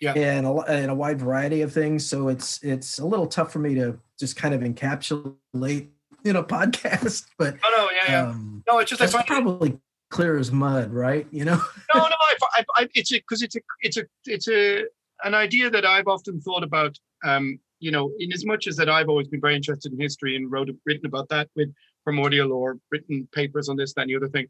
Yeah. 0.00 0.12
and 0.14 0.46
a 0.46 0.52
and 0.68 0.90
a 0.90 0.94
wide 0.94 1.18
variety 1.20 1.62
of 1.62 1.72
things. 1.72 2.06
So 2.06 2.28
it's 2.28 2.62
it's 2.62 2.98
a 2.98 3.06
little 3.06 3.26
tough 3.26 3.52
for 3.52 3.58
me 3.58 3.74
to 3.76 3.98
just 4.18 4.36
kind 4.36 4.54
of 4.54 4.60
encapsulate 4.60 5.88
in 6.24 6.36
a 6.36 6.44
podcast, 6.44 7.26
but 7.38 7.56
oh 7.64 7.74
no, 7.76 7.88
yeah, 7.96 8.12
yeah. 8.12 8.30
um, 8.30 8.62
no, 8.68 8.78
it's 8.78 8.90
just 8.90 9.00
that's 9.00 9.26
probably 9.26 9.78
clear 10.10 10.36
as 10.36 10.52
mud, 10.52 10.92
right? 10.92 11.26
You 11.30 11.44
know, 11.46 11.56
no, 11.94 12.00
no, 12.00 12.04
I, 12.04 12.34
I, 12.54 12.64
I 12.76 12.88
it's 12.94 13.12
a 13.12 13.16
because 13.16 13.42
it's 13.42 13.56
a 13.56 13.60
it's 13.80 13.96
a 13.96 14.04
it's 14.26 14.48
a 14.48 14.84
an 15.24 15.34
idea 15.34 15.70
that 15.70 15.84
I've 15.86 16.08
often 16.08 16.40
thought 16.40 16.62
about. 16.62 16.98
Um, 17.24 17.58
you 17.78 17.90
know, 17.90 18.12
in 18.20 18.32
as 18.32 18.44
much 18.44 18.68
as 18.68 18.76
that 18.76 18.88
I've 18.88 19.08
always 19.08 19.26
been 19.26 19.40
very 19.40 19.56
interested 19.56 19.92
in 19.92 19.98
history 19.98 20.36
and 20.36 20.50
wrote 20.52 20.68
written 20.86 21.04
about 21.04 21.28
that 21.30 21.48
with 21.56 21.68
primordial 22.04 22.52
or 22.52 22.78
written 22.92 23.28
papers 23.32 23.68
on 23.68 23.76
this, 23.76 23.92
that, 23.94 24.02
and 24.02 24.10
the 24.10 24.16
other 24.16 24.28
thing. 24.28 24.46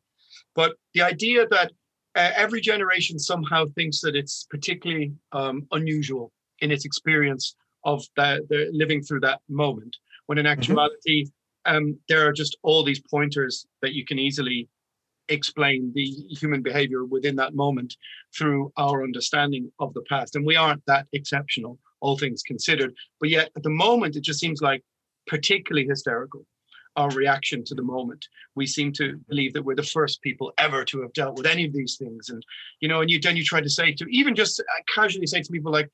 But 0.55 0.73
the 0.95 1.03
idea 1.03 1.47
that 1.49 1.73
uh, 2.15 2.31
every 2.37 2.61
generation 2.61 3.19
somehow 3.19 3.67
thinks 3.75 4.01
that 4.01 4.17
it's 4.17 4.47
particularly 4.51 5.13
um, 5.33 5.67
unusual 5.73 6.33
in 6.61 6.71
its 6.71 6.85
experience 6.85 7.57
of 7.85 8.05
the, 8.17 8.47
the 8.49 8.71
living 8.73 9.03
through 9.03 9.21
that 9.21 9.41
moment, 9.49 9.97
when 10.27 10.39
in 10.39 10.47
actuality, 10.47 11.27
um, 11.65 11.99
there 12.09 12.27
are 12.27 12.33
just 12.33 12.57
all 12.63 12.85
these 12.85 13.01
pointers 13.01 13.67
that 13.81 13.95
you 13.95 14.05
can 14.05 14.19
easily 14.19 14.69
explain 15.29 15.93
the 15.95 16.05
human 16.05 16.63
behavior 16.63 17.05
within 17.05 17.37
that 17.37 17.55
moment 17.55 17.97
through 18.37 18.73
our 18.77 19.03
understanding 19.03 19.71
of 19.79 19.95
the 19.95 20.03
past. 20.03 20.37
And 20.37 20.45
we 20.45 20.57
aren't 20.57 20.85
that 20.87 21.07
exceptional, 21.13 21.79
all 22.01 22.19
things 22.19 22.43
considered. 22.43 22.93
But 23.21 23.31
yet, 23.31 23.51
at 23.57 23.63
the 23.63 23.71
moment, 23.71 24.17
it 24.17 24.23
just 24.23 24.41
seems 24.41 24.61
like 24.61 24.83
particularly 25.27 25.87
hysterical. 25.87 26.45
Our 26.97 27.11
reaction 27.11 27.65
to 27.65 27.75
the 27.75 27.83
moment. 27.83 28.27
We 28.55 28.67
seem 28.67 28.93
to 28.93 29.19
believe 29.29 29.55
that 29.55 29.65
we're 29.65 29.77
the 29.77 29.83
first 29.83 30.21
people 30.21 30.53
ever 30.59 30.85
to 30.85 31.01
have 31.01 31.13
dealt 31.15 31.37
with 31.37 31.47
any 31.47 31.65
of 31.65 31.73
these 31.73 31.97
things. 31.97 32.29
And, 32.29 32.45
you 32.81 32.89
know, 32.89 33.01
and 33.01 33.11
you 33.11 33.19
then 33.19 33.37
you 33.37 33.45
try 33.45 33.63
to 33.63 33.71
say 33.71 33.93
to 33.93 34.05
even 34.11 34.35
just 34.35 34.61
uh, 34.61 34.65
casually 34.95 35.27
say 35.27 35.41
to 35.41 35.53
people 35.53 35.73
like, 35.73 35.89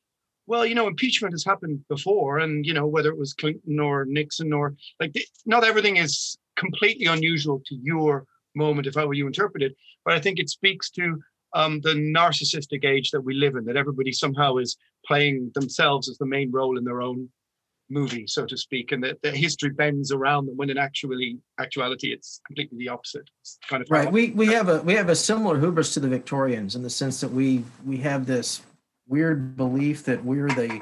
well, 0.49 0.67
you 0.67 0.75
know, 0.75 0.89
impeachment 0.89 1.35
has 1.35 1.45
happened 1.45 1.85
before. 1.89 2.39
And, 2.39 2.67
you 2.67 2.75
know, 2.75 2.87
whether 2.87 3.11
it 3.11 3.19
was 3.19 3.33
Clinton 3.33 3.79
or 3.79 4.07
Nixon 4.07 4.53
or 4.53 4.75
like, 4.99 5.15
not 5.47 5.63
everything 5.63 5.99
is 5.99 6.37
completely 6.57 7.07
unusual 7.07 7.63
to 7.67 7.75
your 7.77 8.25
moment, 8.57 8.89
if 8.89 8.97
how 8.97 9.11
you 9.13 9.27
interpret 9.27 9.63
it. 9.63 9.77
But 10.05 10.15
I 10.15 10.21
think 10.21 10.39
it 10.39 10.51
speaks 10.51 10.91
to 10.91 11.21
um, 11.55 11.81
the 11.83 11.95
narcissistic 11.95 12.85
age 12.85 13.11
that 13.13 13.21
we 13.21 13.35
live 13.35 13.55
in, 13.55 13.65
that 13.67 13.77
everybody 13.77 14.13
somehow 14.13 14.57
is 14.57 14.77
playing 15.07 15.53
themselves 15.55 16.09
as 16.09 16.19
the 16.19 16.27
main 16.27 16.51
role 16.51 16.77
in 16.77 16.85
their 16.85 17.03
own 17.03 17.29
movie, 17.91 18.27
so 18.27 18.47
to 18.47 18.57
speak, 18.57 18.93
and 18.93 19.03
that 19.05 19.21
the 19.23 19.31
history 19.31 19.71
bends 19.71 20.13
around 20.13 20.47
them 20.47 20.57
when 20.57 20.71
in 20.71 20.79
actually 20.79 21.39
actuality 21.59 22.13
it's 22.13 22.41
completely 22.47 22.79
the 22.79 22.89
opposite. 22.89 23.29
It's 23.41 23.59
kind 23.69 23.83
of 23.83 23.91
right. 23.91 24.11
We 24.11 24.31
we 24.31 24.47
have 24.49 24.69
a 24.69 24.81
we 24.83 24.95
have 24.95 25.09
a 25.09 25.17
similar 25.17 25.59
hubris 25.59 25.95
to 25.95 26.01
the 26.01 26.09
Victorians 26.09 26.77
in 26.77 26.83
the 26.83 26.91
sense 26.91 27.21
that 27.21 27.31
we 27.31 27.65
we 27.85 27.99
have 27.99 28.27
this 28.27 28.63
weird 29.07 29.57
belief 29.57 30.05
that 30.05 30.25
we're 30.25 30.49
the 30.49 30.81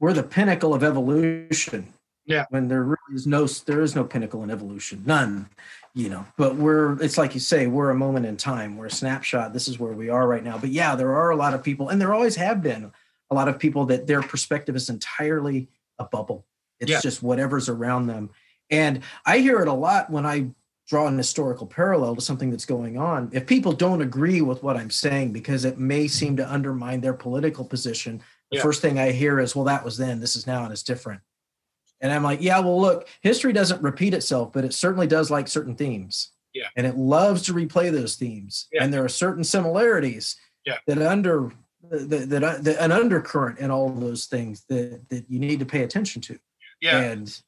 we're 0.00 0.12
the 0.12 0.22
pinnacle 0.22 0.74
of 0.74 0.82
evolution. 0.82 1.92
Yeah. 2.24 2.44
When 2.50 2.68
there 2.68 2.82
really 2.82 3.14
is 3.14 3.26
no 3.26 3.46
there 3.46 3.82
is 3.82 3.94
no 3.94 4.04
pinnacle 4.04 4.42
in 4.42 4.50
evolution, 4.50 5.02
none. 5.06 5.48
You 5.94 6.10
know, 6.10 6.26
but 6.36 6.54
we're 6.56 7.00
it's 7.02 7.18
like 7.18 7.34
you 7.34 7.40
say, 7.40 7.66
we're 7.66 7.90
a 7.90 7.94
moment 7.94 8.26
in 8.26 8.36
time, 8.36 8.76
we're 8.76 8.86
a 8.86 8.90
snapshot. 8.90 9.52
This 9.52 9.66
is 9.66 9.80
where 9.80 9.94
we 9.94 10.10
are 10.10 10.28
right 10.28 10.44
now. 10.44 10.56
But 10.58 10.70
yeah, 10.70 10.94
there 10.94 11.16
are 11.16 11.30
a 11.30 11.36
lot 11.36 11.54
of 11.54 11.62
people, 11.64 11.88
and 11.88 12.00
there 12.00 12.14
always 12.14 12.36
have 12.36 12.62
been 12.62 12.92
a 13.30 13.34
lot 13.34 13.48
of 13.48 13.58
people 13.58 13.86
that 13.86 14.06
their 14.06 14.22
perspective 14.22 14.76
is 14.76 14.90
entirely 14.90 15.68
a 15.98 16.04
bubble. 16.04 16.46
It's 16.80 16.90
Yeah. 16.90 17.00
just 17.00 17.22
whatever's 17.22 17.68
around 17.68 18.06
them. 18.06 18.30
And 18.70 19.00
I 19.24 19.38
hear 19.38 19.60
it 19.60 19.68
a 19.68 19.72
lot 19.72 20.10
when 20.10 20.26
I 20.26 20.50
draw 20.86 21.06
an 21.06 21.18
historical 21.18 21.66
parallel 21.66 22.14
to 22.16 22.20
something 22.22 22.50
that's 22.50 22.64
going 22.64 22.96
on. 22.96 23.28
If 23.32 23.46
people 23.46 23.72
don't 23.72 24.00
agree 24.00 24.40
with 24.40 24.62
what 24.62 24.76
I'm 24.76 24.90
saying 24.90 25.32
because 25.32 25.64
it 25.64 25.78
may 25.78 26.08
seem 26.08 26.36
to 26.38 26.50
undermine 26.50 27.00
their 27.02 27.12
political 27.14 27.64
position, 27.64 28.22
the 28.50 28.56
Yeah. 28.56 28.62
first 28.62 28.80
thing 28.80 28.98
I 28.98 29.10
hear 29.10 29.38
is, 29.38 29.54
well, 29.54 29.66
that 29.66 29.84
was 29.84 29.98
then, 29.98 30.20
this 30.20 30.34
is 30.34 30.46
now, 30.46 30.64
and 30.64 30.72
it's 30.72 30.82
different. 30.82 31.20
And 32.00 32.12
I'm 32.12 32.22
like, 32.22 32.40
yeah, 32.40 32.60
well, 32.60 32.80
look, 32.80 33.08
history 33.20 33.52
doesn't 33.52 33.82
repeat 33.82 34.14
itself, 34.14 34.52
but 34.52 34.64
it 34.64 34.72
certainly 34.72 35.06
does 35.06 35.30
like 35.30 35.48
certain 35.48 35.74
themes. 35.74 36.30
Yeah. 36.54 36.68
And 36.76 36.86
it 36.86 36.96
loves 36.96 37.42
to 37.42 37.52
replay 37.52 37.90
those 37.92 38.14
themes. 38.16 38.66
Yeah. 38.72 38.82
And 38.84 38.94
there 38.94 39.04
are 39.04 39.08
certain 39.10 39.44
similarities 39.44 40.36
Yeah. 40.64 40.78
that 40.86 41.02
under 41.02 41.52
that, 41.90 42.28
that, 42.28 42.64
that 42.64 42.82
an 42.82 42.92
undercurrent 42.92 43.58
in 43.58 43.70
all 43.70 43.90
those 43.90 44.26
things 44.26 44.64
that, 44.68 45.08
that 45.10 45.24
you 45.28 45.38
need 45.38 45.58
to 45.60 45.66
pay 45.66 45.82
attention 45.82 46.20
to. 46.22 46.38
yeah. 46.80 46.98
And 46.98 47.40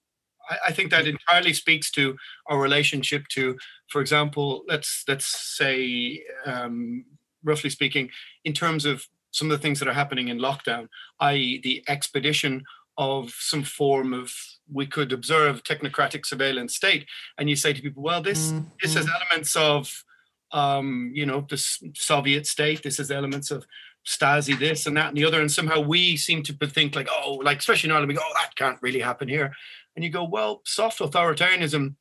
I, 0.49 0.57
I 0.69 0.73
think 0.73 0.91
that 0.91 1.07
entirely 1.07 1.53
speaks 1.53 1.91
to 1.93 2.17
our 2.47 2.59
relationship 2.59 3.27
to, 3.29 3.57
for 3.89 4.01
example, 4.01 4.63
let's 4.69 5.05
let's 5.09 5.57
say, 5.57 6.23
um, 6.47 7.05
roughly 7.45 7.71
speaking, 7.71 8.11
in 8.45 8.53
terms 8.53 8.85
of 8.85 9.07
some 9.33 9.51
of 9.51 9.57
the 9.57 9.63
things 9.63 9.79
that 9.79 9.89
are 9.89 9.95
happening 9.95 10.29
in 10.29 10.39
lockdown, 10.39 10.89
i.e., 11.21 11.61
the 11.63 11.85
expedition 11.89 12.65
of 12.99 13.31
some 13.39 13.63
form 13.63 14.13
of 14.13 14.33
we 14.73 14.87
could 14.87 15.13
observe 15.13 15.63
technocratic 15.63 16.27
surveillance 16.27 16.75
state, 16.75 17.07
and 17.39 17.49
you 17.49 17.57
say 17.57 17.73
to 17.73 17.83
people, 17.83 18.03
well, 18.03 18.23
this 18.23 18.53
this 18.83 18.95
has 18.95 19.09
elements 19.09 19.57
of, 19.57 20.05
um, 20.53 21.11
you 21.15 21.27
know, 21.27 21.47
the 21.49 21.57
Soviet 21.95 22.47
state. 22.47 22.83
This 22.83 22.99
has 22.99 23.11
elements 23.11 23.51
of 23.51 23.65
Stasi, 24.07 24.59
this 24.59 24.87
and 24.87 24.97
that 24.97 25.09
and 25.09 25.17
the 25.17 25.25
other, 25.25 25.41
and 25.41 25.51
somehow 25.51 25.81
we 25.81 26.17
seem 26.17 26.43
to 26.45 26.53
think 26.67 26.97
like, 26.97 27.09
oh, 27.11 27.41
like 27.43 27.59
especially 27.59 27.89
in 27.89 27.93
Ireland, 27.93 28.09
we 28.09 28.15
go, 28.15 28.23
oh, 28.25 28.33
that 28.41 28.57
can't 28.57 28.79
really 28.83 29.01
happen 29.01 29.29
here 29.29 29.53
and 29.97 30.05
you 30.05 30.11
go, 30.11 30.25
well, 30.25 30.63
soft 30.65 31.01
authoritarianism. 31.01 31.95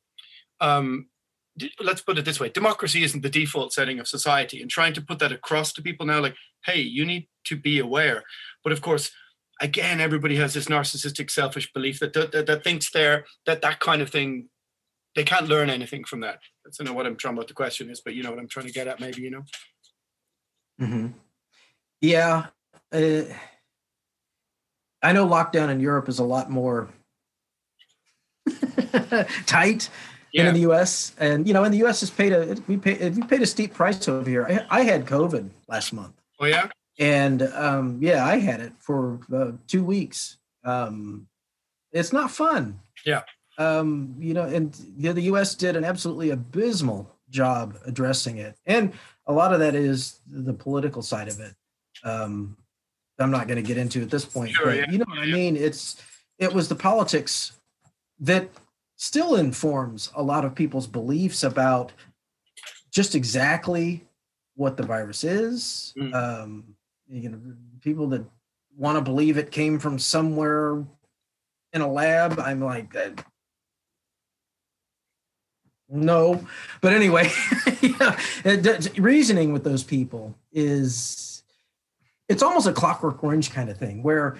Um, 0.60 1.08
let's 1.82 2.00
put 2.00 2.18
it 2.18 2.24
this 2.24 2.40
way: 2.40 2.48
democracy 2.48 3.02
isn't 3.02 3.22
the 3.22 3.30
default 3.30 3.72
setting 3.72 3.98
of 3.98 4.08
society, 4.08 4.60
and 4.60 4.70
trying 4.70 4.94
to 4.94 5.02
put 5.02 5.18
that 5.18 5.32
across 5.32 5.72
to 5.74 5.82
people 5.82 6.06
now, 6.06 6.20
like, 6.20 6.36
hey, 6.64 6.80
you 6.80 7.04
need 7.04 7.28
to 7.44 7.56
be 7.56 7.78
aware. 7.78 8.22
But 8.62 8.72
of 8.72 8.80
course, 8.80 9.10
again, 9.60 10.00
everybody 10.00 10.36
has 10.36 10.54
this 10.54 10.66
narcissistic, 10.66 11.30
selfish 11.30 11.72
belief 11.72 11.98
that 12.00 12.12
that, 12.12 12.32
that, 12.32 12.46
that 12.46 12.64
thinks 12.64 12.90
they're 12.90 13.24
that 13.46 13.62
that 13.62 13.80
kind 13.80 14.02
of 14.02 14.10
thing. 14.10 14.48
They 15.16 15.24
can't 15.24 15.48
learn 15.48 15.70
anything 15.70 16.04
from 16.04 16.20
that. 16.20 16.38
I 16.64 16.70
don't 16.78 16.86
know 16.86 16.92
what 16.92 17.06
I'm 17.06 17.16
trying. 17.16 17.36
What 17.36 17.48
the 17.48 17.54
question 17.54 17.90
is, 17.90 18.00
but 18.00 18.14
you 18.14 18.22
know 18.22 18.30
what 18.30 18.38
I'm 18.38 18.48
trying 18.48 18.66
to 18.66 18.72
get 18.72 18.86
at. 18.86 19.00
Maybe 19.00 19.22
you 19.22 19.30
know. 19.30 19.42
hmm 20.78 21.06
Yeah. 22.00 22.46
Uh, 22.92 23.22
I 25.02 25.12
know 25.12 25.26
lockdown 25.26 25.70
in 25.70 25.80
Europe 25.80 26.08
is 26.08 26.18
a 26.18 26.24
lot 26.24 26.50
more 26.50 26.88
tight 29.46 29.88
than 30.34 30.46
in 30.46 30.54
the 30.54 30.60
U.S. 30.60 31.14
And 31.18 31.46
you 31.46 31.54
know, 31.54 31.64
in 31.64 31.72
the 31.72 31.78
U.S. 31.78 32.00
has 32.00 32.10
paid 32.10 32.32
a 32.32 32.56
we 32.66 32.76
pay 32.76 33.08
we 33.10 33.22
paid 33.22 33.42
a 33.42 33.46
steep 33.46 33.74
price 33.74 34.08
over 34.08 34.28
here. 34.28 34.46
I, 34.46 34.80
I 34.80 34.82
had 34.82 35.06
COVID 35.06 35.50
last 35.68 35.92
month, 35.92 36.14
Oh 36.38 36.46
yeah. 36.46 36.68
and 36.98 37.42
um, 37.42 37.98
yeah, 38.00 38.24
I 38.24 38.38
had 38.38 38.60
it 38.60 38.72
for 38.78 39.20
uh, 39.32 39.52
two 39.66 39.84
weeks. 39.84 40.36
Um, 40.64 41.26
it's 41.92 42.12
not 42.12 42.30
fun. 42.30 42.80
Yeah. 43.04 43.22
Um, 43.58 44.14
you 44.18 44.32
know, 44.34 44.44
and 44.44 44.72
the, 44.96 45.12
the 45.12 45.22
U.S. 45.22 45.54
did 45.54 45.76
an 45.76 45.84
absolutely 45.84 46.30
abysmal 46.30 47.10
job 47.28 47.78
addressing 47.86 48.38
it, 48.38 48.56
and 48.66 48.92
a 49.26 49.32
lot 49.32 49.52
of 49.52 49.60
that 49.60 49.74
is 49.74 50.20
the 50.26 50.54
political 50.54 51.02
side 51.02 51.28
of 51.28 51.40
it. 51.40 51.54
Um, 52.04 52.56
I'm 53.18 53.30
not 53.30 53.46
going 53.46 53.62
to 53.62 53.66
get 53.66 53.76
into 53.76 54.00
at 54.02 54.10
this 54.10 54.24
point, 54.24 54.52
Sure, 54.52 54.66
but 54.66 54.76
yeah, 54.76 54.86
you 54.90 54.98
know 54.98 55.04
what 55.08 55.18
I 55.18 55.26
mean. 55.26 55.56
It's 55.56 56.02
it 56.38 56.52
was 56.52 56.68
the 56.68 56.74
politics 56.74 57.52
that 58.20 58.48
still 58.96 59.36
informs 59.36 60.10
a 60.14 60.22
lot 60.22 60.44
of 60.44 60.54
people's 60.54 60.86
beliefs 60.86 61.42
about 61.42 61.92
just 62.90 63.14
exactly 63.14 64.06
what 64.56 64.76
the 64.76 64.82
virus 64.82 65.24
is. 65.24 65.94
Mm. 65.98 66.14
Um, 66.14 66.64
you 67.08 67.28
know, 67.28 67.40
people 67.80 68.08
that 68.08 68.24
want 68.76 68.96
to 68.96 69.02
believe 69.02 69.36
it 69.36 69.50
came 69.50 69.78
from 69.78 69.98
somewhere 69.98 70.84
in 71.72 71.80
a 71.80 71.90
lab. 71.90 72.38
I'm 72.38 72.62
like, 72.62 72.94
uh, 72.96 73.10
no, 75.88 76.44
but 76.80 76.92
anyway, 76.92 77.30
yeah, 77.80 78.18
reasoning 78.96 79.52
with 79.52 79.64
those 79.64 79.82
people 79.82 80.34
is 80.52 81.29
it's 82.30 82.42
almost 82.42 82.66
a 82.68 82.72
clockwork 82.72 83.22
orange 83.24 83.50
kind 83.50 83.68
of 83.68 83.76
thing 83.76 84.02
where 84.02 84.38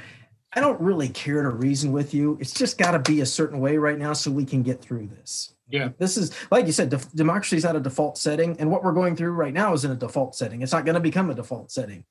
I 0.53 0.61
don't 0.61 0.81
really 0.81 1.09
care 1.09 1.43
to 1.43 1.51
reason 1.51 1.93
with 1.93 2.15
you. 2.15 2.39
It's 2.41 2.55
just 2.55 2.79
got 2.79 2.93
to 2.93 2.99
be 3.01 3.21
a 3.21 3.27
certain 3.27 3.61
way 3.61 3.77
right 3.77 3.99
now 3.99 4.13
so 4.15 4.31
we 4.31 4.45
can 4.45 4.63
get 4.63 4.81
through 4.81 5.09
this. 5.09 5.55
Yeah. 5.69 5.91
This 5.99 6.17
is, 6.17 6.33
like 6.51 6.67
you 6.67 6.73
said, 6.73 6.89
def- 6.89 7.13
democracy 7.13 7.57
is 7.57 7.65
not 7.65 7.77
a 7.77 7.81
default 7.81 8.17
setting. 8.17 8.57
And 8.59 8.71
what 8.71 8.83
we're 8.83 8.93
going 8.93 9.17
through 9.17 9.33
right 9.33 9.53
now 9.53 9.73
is 9.75 9.85
in 9.85 9.91
a 9.91 9.97
default 9.97 10.35
setting. 10.35 10.63
It's 10.63 10.73
not 10.73 10.85
going 10.85 10.95
to 10.95 11.01
become 11.01 11.31
a 11.31 11.35
default 11.35 11.71
setting, 11.71 12.05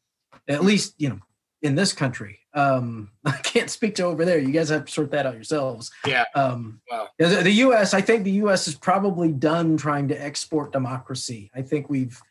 at 0.47 0.63
least, 0.63 0.95
you 0.97 1.09
know, 1.09 1.19
in 1.61 1.75
this 1.75 1.91
country. 1.91 2.39
Um, 2.53 3.11
I 3.25 3.37
can't 3.37 3.69
speak 3.69 3.95
to 3.95 4.03
over 4.03 4.23
there. 4.25 4.39
You 4.39 4.51
guys 4.51 4.69
have 4.69 4.85
to 4.85 4.91
sort 4.91 5.11
that 5.11 5.25
out 5.25 5.33
yourselves. 5.33 5.91
Yeah. 6.05 6.25
Um, 6.35 6.81
Wow. 6.91 7.07
the, 7.17 7.25
the 7.27 7.51
U.S. 7.51 7.93
I 7.93 8.01
think 8.01 8.23
the 8.25 8.31
U.S. 8.43 8.67
is 8.67 8.75
probably 8.75 9.31
done 9.31 9.75
trying 9.77 10.07
to 10.09 10.21
export 10.21 10.71
democracy. 10.71 11.51
I 11.55 11.61
think 11.61 11.89
we've 11.89 12.21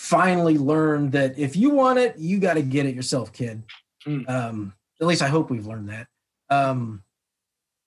finally 0.00 0.56
learned 0.56 1.12
that 1.12 1.38
if 1.38 1.54
you 1.54 1.68
want 1.68 1.98
it, 1.98 2.16
you 2.16 2.38
got 2.38 2.54
to 2.54 2.62
get 2.62 2.86
it 2.86 2.94
yourself, 2.94 3.34
kid. 3.34 3.62
Hmm. 4.02 4.22
Um, 4.26 4.72
at 4.98 5.06
least 5.06 5.20
I 5.20 5.28
hope 5.28 5.50
we've 5.50 5.66
learned 5.66 5.90
that. 5.90 6.06
Um, 6.48 7.04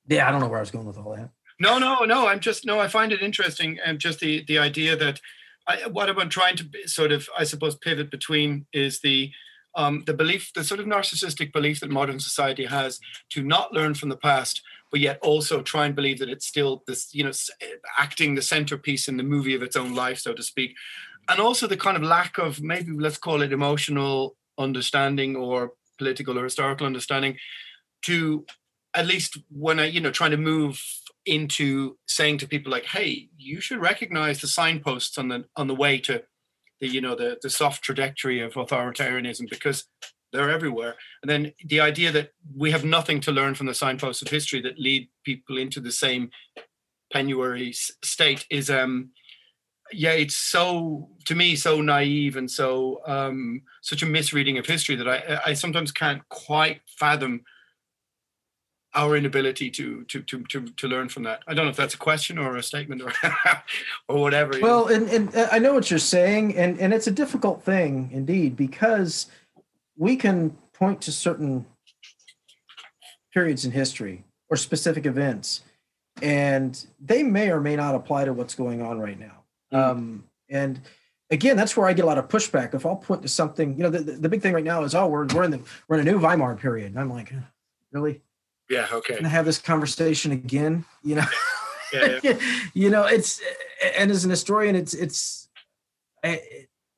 yeah, 0.08 0.28
I 0.28 0.32
don't 0.32 0.40
know 0.40 0.48
where 0.48 0.60
I 0.60 0.62
was 0.62 0.70
going 0.70 0.86
with 0.86 0.98
all 0.98 1.16
that. 1.16 1.32
No, 1.60 1.80
no, 1.80 2.06
no. 2.06 2.28
I'm 2.28 2.40
just 2.40 2.68
no. 2.68 2.80
I 2.80 2.88
find 2.88 3.12
it 3.12 3.24
interesting, 3.24 3.80
and 3.84 3.98
just 3.98 4.20
the 4.20 4.44
the 4.48 4.60
idea 4.60 4.96
that 4.96 5.20
I, 5.68 5.88
what 5.88 6.08
I'm 6.08 6.30
trying 6.30 6.56
to 6.58 6.66
sort 6.86 7.12
of, 7.12 7.28
I 7.38 7.46
suppose, 7.46 7.76
pivot 7.76 8.12
between 8.12 8.68
is 8.74 9.00
the 9.00 9.32
um, 9.76 10.04
the 10.06 10.14
belief, 10.14 10.52
the 10.54 10.64
sort 10.64 10.80
of 10.80 10.86
narcissistic 10.86 11.52
belief 11.52 11.80
that 11.80 11.90
modern 11.90 12.20
society 12.20 12.66
has 12.66 13.00
to 13.32 13.42
not 13.42 13.74
learn 13.74 13.96
from 13.96 14.10
the 14.10 14.18
past, 14.18 14.62
but 14.92 15.00
yet 15.00 15.18
also 15.24 15.64
try 15.64 15.88
and 15.88 15.96
believe 15.96 16.20
that 16.20 16.30
it's 16.30 16.46
still 16.46 16.84
this, 16.86 17.14
you 17.16 17.24
know, 17.24 17.32
acting 17.98 18.36
the 18.36 18.42
centerpiece 18.44 19.08
in 19.08 19.18
the 19.18 19.24
movie 19.24 19.56
of 19.56 19.64
its 19.64 19.76
own 19.76 19.96
life, 19.96 20.20
so 20.20 20.34
to 20.34 20.44
speak, 20.44 20.76
and 21.30 21.40
also 21.40 21.68
the 21.68 21.78
kind 21.78 21.98
of 21.98 22.04
lack 22.04 22.38
of 22.38 22.62
maybe 22.62 22.92
let's 22.92 23.18
call 23.18 23.42
it 23.42 23.54
emotional 23.54 24.36
understanding 24.58 25.36
or 25.36 25.74
political 25.98 26.38
or 26.38 26.44
historical 26.44 26.86
understanding 26.86 27.38
to 28.04 28.46
at 28.94 29.08
least 29.08 29.38
when 29.50 29.80
I, 29.80 29.86
you 29.86 30.00
know, 30.00 30.12
trying 30.12 30.32
to 30.32 30.38
move 30.38 30.82
into 31.26 31.98
saying 32.08 32.38
to 32.40 32.48
people 32.48 32.72
like, 32.72 32.86
hey, 32.86 33.30
you 33.38 33.62
should 33.62 33.80
recognize 33.80 34.42
the 34.42 34.48
signposts 34.48 35.18
on 35.18 35.30
the 35.30 35.46
on 35.56 35.68
the 35.68 35.76
way 35.76 35.98
to 36.00 36.24
the, 36.80 36.88
you 36.88 37.02
know, 37.02 37.16
the 37.16 37.38
the 37.42 37.50
soft 37.50 37.84
trajectory 37.84 38.42
of 38.42 38.54
authoritarianism 38.54 39.50
because 39.50 39.86
they're 40.32 40.52
everywhere. 40.52 40.96
And 41.22 41.30
then 41.30 41.54
the 41.66 41.80
idea 41.80 42.12
that 42.12 42.32
we 42.56 42.72
have 42.72 42.84
nothing 42.84 43.20
to 43.22 43.32
learn 43.32 43.56
from 43.56 43.68
the 43.68 43.74
signposts 43.74 44.22
of 44.22 44.30
history 44.30 44.62
that 44.62 44.80
lead 44.80 45.08
people 45.24 45.58
into 45.58 45.80
the 45.80 45.92
same 45.92 46.32
penury 47.12 47.72
state 47.74 48.46
is 48.50 48.70
um 48.70 49.12
yeah 49.96 50.12
it's 50.12 50.36
so 50.36 51.10
to 51.26 51.36
me 51.36 51.56
so 51.56 51.82
naive 51.82 52.38
and 52.38 52.50
so 52.50 53.02
um 53.06 53.62
such 53.82 54.04
a 54.04 54.06
misreading 54.06 54.58
of 54.58 54.66
history 54.66 54.96
that 54.96 55.08
i 55.08 55.40
i 55.46 55.54
sometimes 55.54 55.92
can't 55.92 56.28
quite 56.30 56.82
fathom 56.88 57.42
our 58.96 59.16
inability 59.16 59.70
to 59.72 60.04
to 60.06 60.22
to 60.24 60.44
to, 60.44 60.66
to 60.66 60.88
learn 60.88 61.10
from 61.10 61.24
that 61.24 61.42
i 61.48 61.54
don't 61.54 61.66
know 61.66 61.72
if 61.72 61.78
that's 61.78 61.96
a 61.96 61.98
question 61.98 62.38
or 62.38 62.58
a 62.58 62.64
statement 62.64 63.02
or 63.02 63.12
or 64.08 64.22
whatever 64.22 64.56
you 64.56 64.62
know. 64.62 64.68
Well, 64.68 64.88
and, 64.88 65.10
and 65.10 65.36
uh, 65.36 65.50
I 65.52 65.60
know 65.60 65.74
what 65.74 65.90
you're 65.90 66.00
saying, 66.00 66.56
and, 66.58 66.80
and 66.80 66.94
it's 66.94 67.08
a 67.08 67.12
difficult 67.12 67.64
thing 67.64 68.10
indeed 68.12 68.56
because 68.56 69.28
we 69.98 70.16
can 70.16 70.52
point 70.74 71.02
to 71.02 71.12
certain 71.12 71.66
periods 73.34 73.66
in 73.66 73.72
history 73.72 74.24
or 74.50 74.58
specific 74.58 75.06
events, 75.06 75.62
and 76.22 76.86
they 77.00 77.24
may 77.24 77.50
or 77.50 77.60
may 77.60 77.76
not 77.76 77.96
apply 77.96 78.26
to 78.26 78.34
what's 78.34 78.56
going 78.56 78.82
on 78.82 79.00
right 79.00 79.20
now. 79.20 79.43
Um, 79.74 80.24
and 80.50 80.80
again, 81.32 81.58
that's 81.58 81.76
where 81.76 81.88
I 81.88 81.94
get 81.94 82.04
a 82.04 82.08
lot 82.08 82.18
of 82.18 82.28
pushback. 82.28 82.74
If 82.74 82.86
I'll 82.86 82.96
point 82.96 83.22
to 83.24 83.28
something, 83.28 83.76
you 83.76 83.84
know, 83.84 83.90
the, 83.90 84.00
the, 84.00 84.12
the 84.14 84.30
big 84.30 84.42
thing 84.42 84.54
right 84.54 84.64
now 84.64 84.84
is, 84.84 84.94
oh, 84.96 85.08
we're 85.08 85.26
we're 85.28 85.44
in 85.44 85.52
the 85.52 85.62
we're 85.88 86.00
in 86.00 86.08
a 86.08 86.12
new 86.12 86.20
Weimar 86.20 86.56
period, 86.56 86.92
and 86.92 87.00
I'm 87.00 87.10
like, 87.10 87.34
really? 87.92 88.22
Yeah. 88.70 88.88
Okay. 88.92 89.18
and 89.18 89.28
have 89.28 89.46
this 89.46 89.60
conversation 89.60 90.32
again 90.32 90.86
you 91.04 91.16
know 91.16 91.26
Yeah. 91.92 92.20
yeah. 92.24 92.40
you 92.74 92.90
know 92.90 93.06
it's 93.06 93.42
and 93.98 94.10
as 94.10 94.24
an 94.24 94.30
historian 94.30 94.76
it's 94.76 94.94
it's 94.94 95.50
eh, 96.24 96.38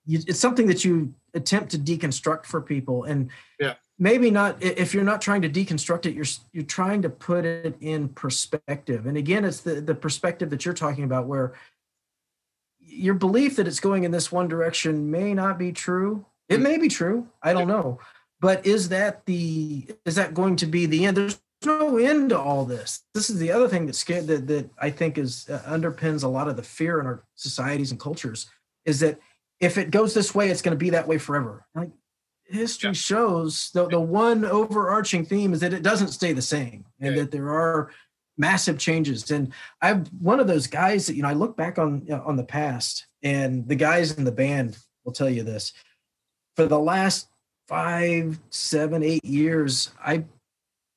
it's 0.07 0.39
something 0.39 0.67
that 0.67 0.86
you 0.86 1.13
attempt 1.34 1.71
to 1.71 1.80
deconstruct 1.80 2.45
for 2.45 2.61
people 2.61 3.03
and 3.05 3.30
Yeah. 3.59 3.73
maybe 3.97 4.30
not 4.30 4.61
if 4.61 4.93
you're 4.93 5.03
not 5.03 5.21
trying 5.21 5.41
to 5.41 5.49
deconstruct 5.49 6.05
it 6.05 6.13
you're 6.13 6.26
you're 6.53 6.63
trying 6.63 7.01
to 7.01 7.09
put 7.09 7.45
it 7.45 7.76
in 7.82 8.09
perspective 8.09 9.07
and 9.07 9.17
again 9.17 9.43
it's 9.43 9.61
the 9.61 9.82
the 9.82 9.95
perspective 9.95 10.51
that 10.51 10.65
you're 10.65 10.73
talking 10.76 11.03
about 11.03 11.26
where 11.26 11.55
your 12.95 13.13
belief 13.15 13.55
that 13.57 13.67
it's 13.67 13.79
going 13.79 14.03
in 14.03 14.11
this 14.11 14.31
one 14.31 14.47
direction 14.47 15.11
may 15.11 15.33
not 15.33 15.57
be 15.59 15.71
true. 15.71 16.25
It 16.49 16.61
may 16.61 16.77
be 16.77 16.87
true. 16.87 17.27
I 17.41 17.53
don't 17.53 17.67
know. 17.67 17.99
But 18.39 18.65
is 18.65 18.89
that 18.89 19.25
the 19.25 19.87
is 20.05 20.15
that 20.15 20.33
going 20.33 20.55
to 20.57 20.65
be 20.65 20.85
the 20.85 21.05
end? 21.05 21.17
There's 21.17 21.39
no 21.65 21.97
end 21.97 22.29
to 22.29 22.39
all 22.39 22.65
this. 22.65 23.01
This 23.13 23.29
is 23.29 23.39
the 23.39 23.51
other 23.51 23.67
thing 23.67 23.85
that 23.87 23.95
scared 23.95 24.27
that, 24.27 24.45
that 24.47 24.69
i 24.77 24.89
think 24.89 25.17
is 25.17 25.49
uh, 25.49 25.59
underpins 25.67 26.23
a 26.23 26.27
lot 26.27 26.47
of 26.47 26.55
the 26.55 26.61
fear 26.63 26.99
in 26.99 27.05
our 27.07 27.23
societies 27.35 27.89
and 27.91 27.99
cultures 27.99 28.47
is 28.85 28.99
that 28.99 29.19
if 29.59 29.77
it 29.77 29.89
goes 29.89 30.13
this 30.13 30.35
way 30.35 30.49
it's 30.49 30.61
going 30.61 30.77
to 30.77 30.85
be 30.85 30.91
that 30.91 31.07
way 31.07 31.17
forever. 31.17 31.65
Like 31.73 31.89
history 32.43 32.89
Yeah. 32.89 32.93
shows 32.93 33.71
the, 33.73 33.87
the 33.87 33.99
one 33.99 34.45
overarching 34.45 35.25
theme 35.25 35.53
is 35.53 35.61
that 35.61 35.73
it 35.73 35.81
doesn't 35.81 36.09
stay 36.09 36.33
the 36.33 36.41
same 36.41 36.85
and 36.99 37.15
Yeah. 37.15 37.21
that 37.23 37.31
there 37.31 37.49
are 37.49 37.89
massive 38.38 38.77
changes. 38.77 39.29
And 39.31 39.53
i'm 39.81 40.05
one 40.19 40.39
of 40.39 40.47
those 40.47 40.67
guys 40.67 41.07
that 41.07 41.15
you 41.15 41.23
know 41.23 41.29
i 41.29 41.33
look 41.33 41.55
back 41.55 41.77
on 41.77 42.03
you 42.05 42.15
know, 42.15 42.23
on 42.25 42.36
the 42.36 42.43
past 42.43 43.07
and 43.23 43.67
the 43.67 43.75
guys 43.75 44.17
in 44.17 44.23
the 44.23 44.31
band 44.31 44.77
will 45.03 45.13
tell 45.13 45.29
you 45.29 45.43
this. 45.43 45.73
For 46.55 46.65
the 46.65 46.79
last 46.79 47.27
five 47.67 48.39
seven 48.49 49.03
eight 49.03 49.25
years 49.25 49.91
i've 50.03 50.25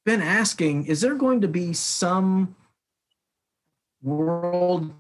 been 0.05 0.23
asking 0.23 0.87
is 0.87 1.01
there 1.01 1.15
going 1.15 1.41
to 1.41 1.49
be 1.49 1.73
some 1.73 2.55
world 4.03 4.93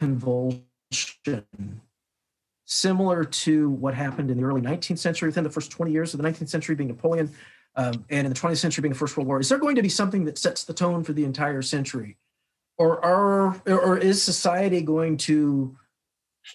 convulsion 0.00 0.62
similar 2.64 3.24
to 3.24 3.70
what 3.70 3.94
happened 3.94 4.30
in 4.30 4.36
the 4.36 4.42
early 4.42 4.60
19th 4.60 4.98
century 4.98 5.28
within 5.28 5.44
the 5.44 5.50
first 5.50 5.70
20 5.70 5.92
years 5.92 6.12
of 6.12 6.20
the 6.20 6.28
19th 6.28 6.48
century 6.48 6.74
being 6.74 6.88
napoleon 6.88 7.32
um, 7.76 8.04
and 8.08 8.26
in 8.26 8.32
the 8.32 8.38
20th 8.38 8.56
century 8.56 8.82
being 8.82 8.92
the 8.92 8.98
first 8.98 9.16
world 9.16 9.28
war 9.28 9.40
is 9.40 9.48
there 9.48 9.58
going 9.58 9.76
to 9.76 9.82
be 9.82 9.88
something 9.88 10.24
that 10.24 10.38
sets 10.38 10.64
the 10.64 10.74
tone 10.74 11.04
for 11.04 11.12
the 11.12 11.24
entire 11.24 11.62
century? 11.62 12.16
Or 12.78 13.02
are 13.04 13.62
or 13.66 13.96
is 13.96 14.22
society 14.22 14.82
going 14.82 15.16
to 15.18 15.76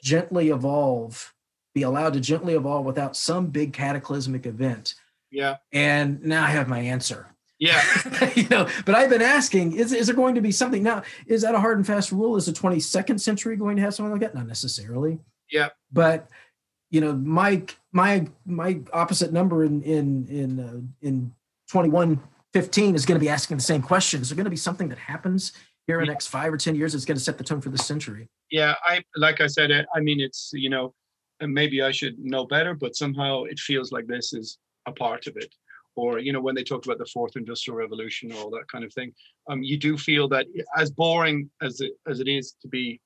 gently 0.03 0.49
evolve 0.49 1.33
be 1.73 1.83
allowed 1.83 2.13
to 2.13 2.19
gently 2.19 2.53
evolve 2.53 2.85
without 2.85 3.15
some 3.15 3.47
big 3.47 3.73
cataclysmic 3.73 4.45
event? 4.45 4.95
Yeah. 5.31 5.57
and 5.71 6.21
now 6.23 6.43
i 6.43 6.47
have 6.47 6.67
my 6.67 6.79
answer. 6.79 7.27
Yeah. 7.57 7.81
you 8.35 8.49
know 8.49 8.67
but 8.85 8.95
i've 8.95 9.09
been 9.09 9.21
asking 9.21 9.73
is, 9.73 9.93
is 9.93 10.07
there 10.07 10.15
going 10.15 10.35
to 10.35 10.41
be 10.41 10.51
something? 10.51 10.83
Now 10.83 11.03
is 11.25 11.41
that 11.43 11.55
a 11.55 11.59
hard 11.59 11.77
and 11.77 11.87
fast 11.87 12.11
rule? 12.11 12.35
Is 12.35 12.45
the 12.45 12.51
22nd 12.51 13.19
century 13.19 13.55
going 13.55 13.77
to 13.77 13.81
have 13.81 13.93
something 13.93 14.11
like 14.11 14.21
that? 14.21 14.35
Not 14.35 14.47
necessarily. 14.47 15.19
Yeah. 15.51 15.69
but 15.91 16.29
you 16.91 17.01
know 17.01 17.13
my 17.13 17.63
my 17.91 18.27
my 18.45 18.79
opposite 18.93 19.33
number 19.33 19.63
in 19.63 19.81
in 19.83 20.27
in 20.27 20.59
uh, 20.59 20.81
in 21.01 21.33
2115 21.71 22.95
is 22.95 23.05
going 23.05 23.19
to 23.19 23.23
be 23.23 23.29
asking 23.29 23.57
the 23.57 23.63
same 23.63 23.81
question. 23.81 24.21
Is 24.21 24.29
there 24.29 24.35
going 24.35 24.45
to 24.45 24.49
be 24.49 24.55
something 24.57 24.89
that 24.89 24.97
happens 24.97 25.53
here 25.87 25.99
in 25.99 26.05
the 26.07 26.11
next 26.11 26.27
five 26.27 26.53
or 26.53 26.57
ten 26.57 26.75
years 26.75 26.93
that's 26.93 27.05
going 27.05 27.17
to 27.17 27.23
set 27.23 27.37
the 27.37 27.43
tone 27.43 27.61
for 27.61 27.69
this 27.69 27.85
century? 27.85 28.29
Yeah 28.49 28.75
i 28.85 29.01
like 29.15 29.41
i 29.41 29.47
said 29.47 29.71
I- 29.71 29.85
i 29.95 29.99
mean 30.01 30.19
it's 30.19 30.51
you 30.53 30.69
know 30.69 30.93
maybe 31.41 31.81
i 31.81 31.91
should 31.91 32.19
know 32.19 32.45
better 32.45 32.73
but 32.75 32.95
somehow 32.95 33.43
it 33.43 33.59
feels 33.59 33.91
like 33.91 34.05
this 34.07 34.33
is 34.33 34.57
a 34.85 34.91
part 34.91 35.27
of 35.27 35.37
it. 35.37 35.53
Or 35.95 36.19
you 36.19 36.31
know 36.33 36.39
when 36.41 36.55
they 36.55 36.63
talk 36.63 36.85
about 36.85 36.97
the 36.99 37.05
fourth 37.05 37.35
industrial 37.35 37.77
revolution 37.77 38.31
or 38.31 38.37
all 38.37 38.49
that 38.51 38.67
kind 38.71 38.83
of 38.85 38.93
thing 38.93 39.11
um 39.49 39.61
you 39.63 39.77
do 39.77 39.97
feel 39.97 40.27
that 40.29 40.45
as 40.77 40.89
boring 40.91 41.49
as 41.61 41.81
it 41.81 41.91
as 42.07 42.19
it 42.21 42.27
is 42.27 42.55
to 42.61 42.67
be 42.67 43.01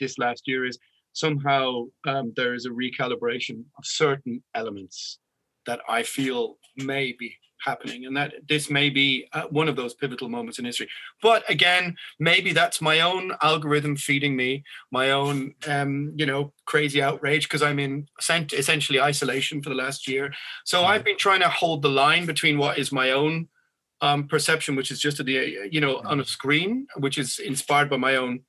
this 0.00 0.18
last 0.18 0.42
year 0.46 0.66
is 0.66 0.78
somehow 1.18 1.84
um, 2.06 2.32
there 2.36 2.54
is 2.54 2.66
a 2.66 2.70
recalibration 2.70 3.64
of 3.78 3.84
certain 3.84 4.42
elements 4.54 5.18
that 5.66 5.80
i 5.88 6.02
feel 6.02 6.56
may 6.76 7.14
be 7.18 7.34
happening 7.64 8.06
and 8.06 8.16
that 8.16 8.34
this 8.48 8.70
may 8.70 8.88
be 8.90 9.26
uh, 9.32 9.44
one 9.50 9.68
of 9.68 9.76
those 9.76 9.94
pivotal 9.94 10.28
moments 10.28 10.58
in 10.58 10.64
history. 10.64 10.88
But 11.22 11.48
again 11.50 11.96
maybe 12.18 12.52
that's 12.52 12.80
my 12.80 13.00
own 13.00 13.32
algorithm 13.42 13.96
feeding 13.96 14.36
me 14.36 14.64
my 14.90 15.10
own 15.10 15.54
um 15.66 16.12
you 16.16 16.26
know 16.26 16.52
crazy 16.66 17.02
outrage 17.02 17.44
because 17.44 17.62
i'm 17.62 17.78
in 17.78 18.06
essen- 18.18 18.48
essentially 18.52 19.00
isolation 19.00 19.62
for 19.62 19.70
the 19.70 19.74
last 19.74 20.08
year. 20.08 20.32
So 20.64 20.84
i've 20.84 21.04
been 21.04 21.18
trying 21.18 21.40
to 21.40 21.48
hold 21.48 21.82
the 21.82 21.90
line 21.90 22.26
between 22.26 22.58
what 22.58 22.78
is 22.78 22.92
my 22.92 23.10
own 23.10 23.48
um 24.00 24.28
perception 24.28 24.76
which 24.76 24.90
is 24.90 25.00
just 25.00 25.24
the 25.24 25.68
you 25.70 25.80
know 25.80 26.00
on 26.04 26.20
a 26.20 26.24
screen 26.24 26.86
which 26.96 27.18
is 27.18 27.38
inspired 27.38 27.90
by 27.90 27.96
my 27.96 28.16
own 28.16 28.40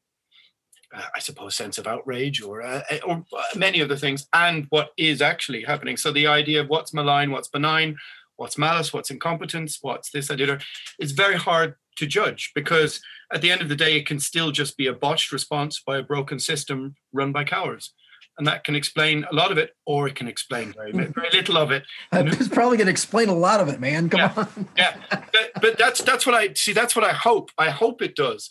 uh, 0.95 1.03
I 1.15 1.19
suppose 1.19 1.55
sense 1.55 1.77
of 1.77 1.87
outrage 1.87 2.41
or 2.41 2.61
uh, 2.61 2.81
or 3.05 3.23
uh, 3.37 3.43
many 3.55 3.79
of 3.79 3.89
the 3.89 3.97
things 3.97 4.27
and 4.33 4.65
what 4.69 4.89
is 4.97 5.21
actually 5.21 5.63
happening. 5.63 5.97
So 5.97 6.11
the 6.11 6.27
idea 6.27 6.61
of 6.61 6.67
what's 6.67 6.93
malign, 6.93 7.31
what's 7.31 7.47
benign, 7.47 7.97
what's 8.37 8.57
malice, 8.57 8.93
what's 8.93 9.11
incompetence, 9.11 9.79
what's 9.81 10.09
this, 10.11 10.27
that, 10.29 10.37
the 10.37 10.43
other, 10.43 10.59
it's 10.97 11.11
very 11.11 11.35
hard 11.35 11.75
to 11.97 12.07
judge 12.07 12.51
because 12.55 13.01
at 13.33 13.41
the 13.41 13.51
end 13.51 13.61
of 13.61 13.69
the 13.69 13.75
day, 13.75 13.97
it 13.97 14.07
can 14.07 14.19
still 14.19 14.51
just 14.51 14.77
be 14.77 14.87
a 14.87 14.93
botched 14.93 15.31
response 15.31 15.81
by 15.85 15.97
a 15.97 16.03
broken 16.03 16.39
system 16.39 16.95
run 17.13 17.31
by 17.31 17.43
cowards. 17.43 17.93
And 18.37 18.47
that 18.47 18.63
can 18.63 18.73
explain 18.73 19.25
a 19.29 19.35
lot 19.35 19.51
of 19.51 19.57
it, 19.57 19.71
or 19.85 20.07
it 20.07 20.15
can 20.15 20.29
explain 20.29 20.71
very, 20.71 20.93
very 20.93 21.29
little 21.33 21.57
of 21.57 21.71
it. 21.71 21.83
it's 22.13 22.47
probably 22.47 22.77
going 22.77 22.85
to 22.85 22.91
explain 22.91 23.27
a 23.27 23.35
lot 23.35 23.59
of 23.59 23.67
it 23.67 23.81
man 23.81 24.09
come 24.09 24.21
Yeah. 24.21 24.33
on 24.37 24.67
Yeah, 24.77 24.95
but, 25.11 25.51
but 25.61 25.77
that's 25.77 26.01
that's 26.01 26.25
what 26.25 26.33
I 26.35 26.53
see. 26.53 26.71
That's 26.71 26.95
what 26.95 27.03
I 27.03 27.11
hope. 27.11 27.51
I 27.57 27.69
hope 27.69 28.01
it 28.01 28.15
does, 28.15 28.49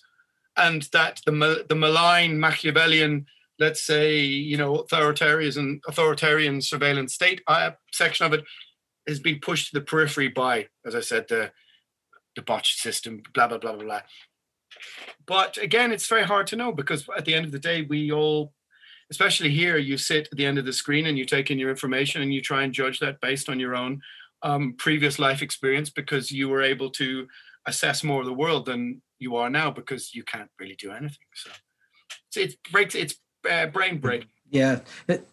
and 0.59 0.82
that 0.92 1.20
the 1.24 1.64
the 1.68 1.74
malign 1.74 2.38
Machiavellian, 2.38 3.26
let's 3.59 3.82
say, 3.82 4.20
you 4.20 4.56
know, 4.56 4.76
authoritarian 4.76 5.80
authoritarian 5.88 6.61
surveillance 6.61 7.14
state 7.14 7.42
uh, 7.46 7.70
section 7.92 8.26
of 8.26 8.32
it 8.32 8.44
has 9.06 9.20
been 9.20 9.40
pushed 9.40 9.70
to 9.70 9.78
the 9.78 9.84
periphery 9.84 10.28
by, 10.28 10.66
as 10.84 10.94
I 10.94 11.00
said, 11.00 11.26
the 11.28 11.52
the 12.36 12.42
botched 12.42 12.78
system, 12.78 13.22
blah 13.34 13.48
blah 13.48 13.59
blah 13.59 13.72
blah 13.72 13.84
blah. 13.84 14.00
But 15.26 15.59
again, 15.59 15.92
it's 15.92 16.09
very 16.09 16.24
hard 16.24 16.46
to 16.48 16.56
know 16.56 16.72
because 16.72 17.09
at 17.16 17.24
the 17.24 17.34
end 17.34 17.46
of 17.46 17.52
the 17.52 17.59
day, 17.59 17.82
we 17.82 18.12
all, 18.12 18.52
especially 19.11 19.50
here, 19.50 19.76
you 19.76 19.96
sit 19.96 20.28
at 20.30 20.36
the 20.36 20.46
end 20.46 20.59
of 20.59 20.64
the 20.64 20.72
screen 20.72 21.06
and 21.06 21.18
you 21.18 21.24
take 21.24 21.50
in 21.50 21.59
your 21.59 21.70
information 21.70 22.22
and 22.22 22.32
you 22.32 22.40
try 22.40 22.62
and 22.62 22.72
judge 22.72 22.98
that 23.00 23.20
based 23.20 23.48
on 23.48 23.61
your 23.61 23.74
own 23.74 24.00
um, 24.42 24.74
previous 24.78 25.18
life 25.18 25.42
experience 25.42 25.90
because 25.90 26.30
you 26.30 26.48
were 26.48 26.62
able 26.62 26.90
to 26.90 27.26
assess 27.69 28.03
more 28.03 28.21
of 28.21 28.27
the 28.27 28.33
world 28.33 28.66
than 28.66 29.03
you 29.19 29.37
are 29.37 29.51
now 29.51 29.71
because 29.71 30.14
you 30.14 30.25
can't 30.25 30.51
really 30.59 30.77
do 30.77 30.91
anything. 30.91 31.27
So 31.35 31.51
it's, 32.27 32.37
it 32.37 32.59
breaks. 32.73 32.95
It's 32.95 33.14
uh, 33.49 33.66
brain 33.66 33.99
break. 33.99 34.27
Yeah, 34.51 34.81
it, 35.07 35.29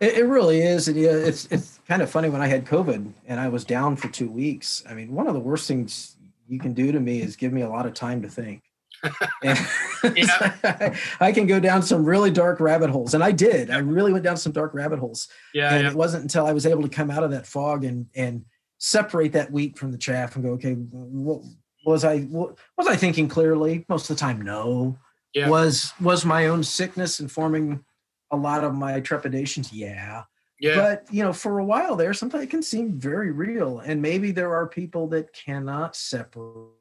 it, 0.00 0.18
it 0.18 0.26
really 0.26 0.60
is, 0.60 0.88
and 0.88 0.96
yeah, 0.98 1.10
it's 1.10 1.46
it's 1.46 1.78
kind 1.86 2.02
of 2.02 2.10
funny 2.10 2.28
when 2.28 2.40
I 2.40 2.46
had 2.46 2.64
COVID 2.64 3.12
and 3.26 3.40
I 3.40 3.48
was 3.48 3.64
down 3.64 3.96
for 3.96 4.08
two 4.08 4.30
weeks. 4.30 4.82
I 4.88 4.94
mean, 4.94 5.14
one 5.14 5.26
of 5.26 5.34
the 5.34 5.40
worst 5.40 5.68
things 5.68 6.16
you 6.48 6.58
can 6.58 6.72
do 6.72 6.92
to 6.92 7.00
me 7.00 7.20
is 7.20 7.36
give 7.36 7.52
me 7.52 7.62
a 7.62 7.68
lot 7.68 7.86
of 7.86 7.94
time 7.94 8.22
to 8.22 8.28
think. 8.28 8.62
And 9.42 9.58
I 11.20 11.32
can 11.32 11.46
go 11.46 11.60
down 11.60 11.82
some 11.82 12.04
really 12.04 12.30
dark 12.30 12.60
rabbit 12.60 12.90
holes, 12.90 13.12
and 13.14 13.22
I 13.22 13.32
did. 13.32 13.70
I 13.70 13.78
really 13.78 14.12
went 14.12 14.24
down 14.24 14.36
some 14.36 14.52
dark 14.52 14.72
rabbit 14.72 14.98
holes, 14.98 15.28
Yeah, 15.52 15.74
and 15.74 15.84
yeah. 15.84 15.90
it 15.90 15.96
wasn't 15.96 16.22
until 16.22 16.46
I 16.46 16.52
was 16.52 16.64
able 16.66 16.82
to 16.82 16.88
come 16.88 17.10
out 17.10 17.22
of 17.22 17.30
that 17.32 17.46
fog 17.46 17.84
and 17.84 18.06
and 18.14 18.44
separate 18.78 19.32
that 19.32 19.50
wheat 19.50 19.78
from 19.78 19.92
the 19.92 19.98
chaff 19.98 20.34
and 20.36 20.44
go, 20.44 20.50
okay, 20.52 20.74
what 20.74 21.42
was 21.84 22.04
I 22.04 22.20
what, 22.22 22.58
was 22.76 22.86
I 22.86 22.96
thinking 22.96 23.28
clearly? 23.28 23.84
Most 23.88 24.10
of 24.10 24.16
the 24.16 24.20
time, 24.20 24.42
no 24.42 24.98
Yeah. 25.34 25.48
was 25.48 25.92
was 26.00 26.24
my 26.24 26.46
own 26.48 26.62
sickness 26.64 27.20
informing 27.20 27.84
a 28.32 28.36
lot 28.36 28.64
of 28.64 28.74
my 28.74 29.00
trepidations 29.00 29.72
yeah 29.72 30.24
yeah. 30.58 30.74
but 30.74 31.14
you 31.14 31.22
know 31.22 31.32
for 31.32 31.60
a 31.60 31.64
while 31.64 31.94
there 31.94 32.12
sometimes 32.12 32.42
it 32.42 32.50
can 32.50 32.62
seem 32.62 32.98
very 32.98 33.30
real 33.30 33.78
and 33.78 34.02
maybe 34.02 34.32
there 34.32 34.52
are 34.52 34.66
people 34.66 35.06
that 35.06 35.32
cannot 35.32 35.94
separate 35.94 36.74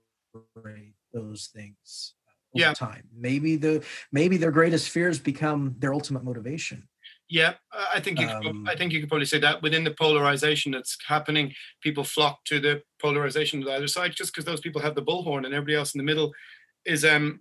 those 1.14 1.48
things 1.54 2.16
over 2.56 2.66
Yeah. 2.66 2.74
time 2.74 3.04
maybe 3.16 3.58
the 3.58 3.84
maybe 4.12 4.38
their 4.38 4.52
greatest 4.52 4.90
fears 4.90 5.20
become 5.20 5.76
their 5.78 5.94
ultimate 5.94 6.24
motivation 6.24 6.88
Yeah, 7.28 7.56
I 7.74 8.00
think 8.00 8.20
you 8.20 8.28
could, 8.28 8.46
Um, 8.46 8.68
I 8.68 8.76
think 8.76 8.94
you 8.94 9.00
could 9.00 9.10
probably 9.10 9.26
say 9.26 9.40
that 9.40 9.62
within 9.64 9.84
the 9.84 9.92
polarization 9.92 10.72
that's 10.72 10.96
happening, 11.08 11.54
people 11.82 12.04
flock 12.04 12.44
to 12.46 12.60
the 12.60 12.84
polarization 13.02 13.60
of 13.60 13.66
the 13.66 13.74
other 13.74 13.88
side 13.88 14.14
just 14.16 14.32
because 14.32 14.46
those 14.46 14.60
people 14.60 14.82
have 14.82 14.94
the 14.94 15.02
bullhorn 15.02 15.46
and 15.46 15.54
everybody 15.54 15.76
else 15.76 15.96
in 15.96 15.98
the 15.98 16.04
middle 16.04 16.34
is 16.86 17.04
um 17.04 17.40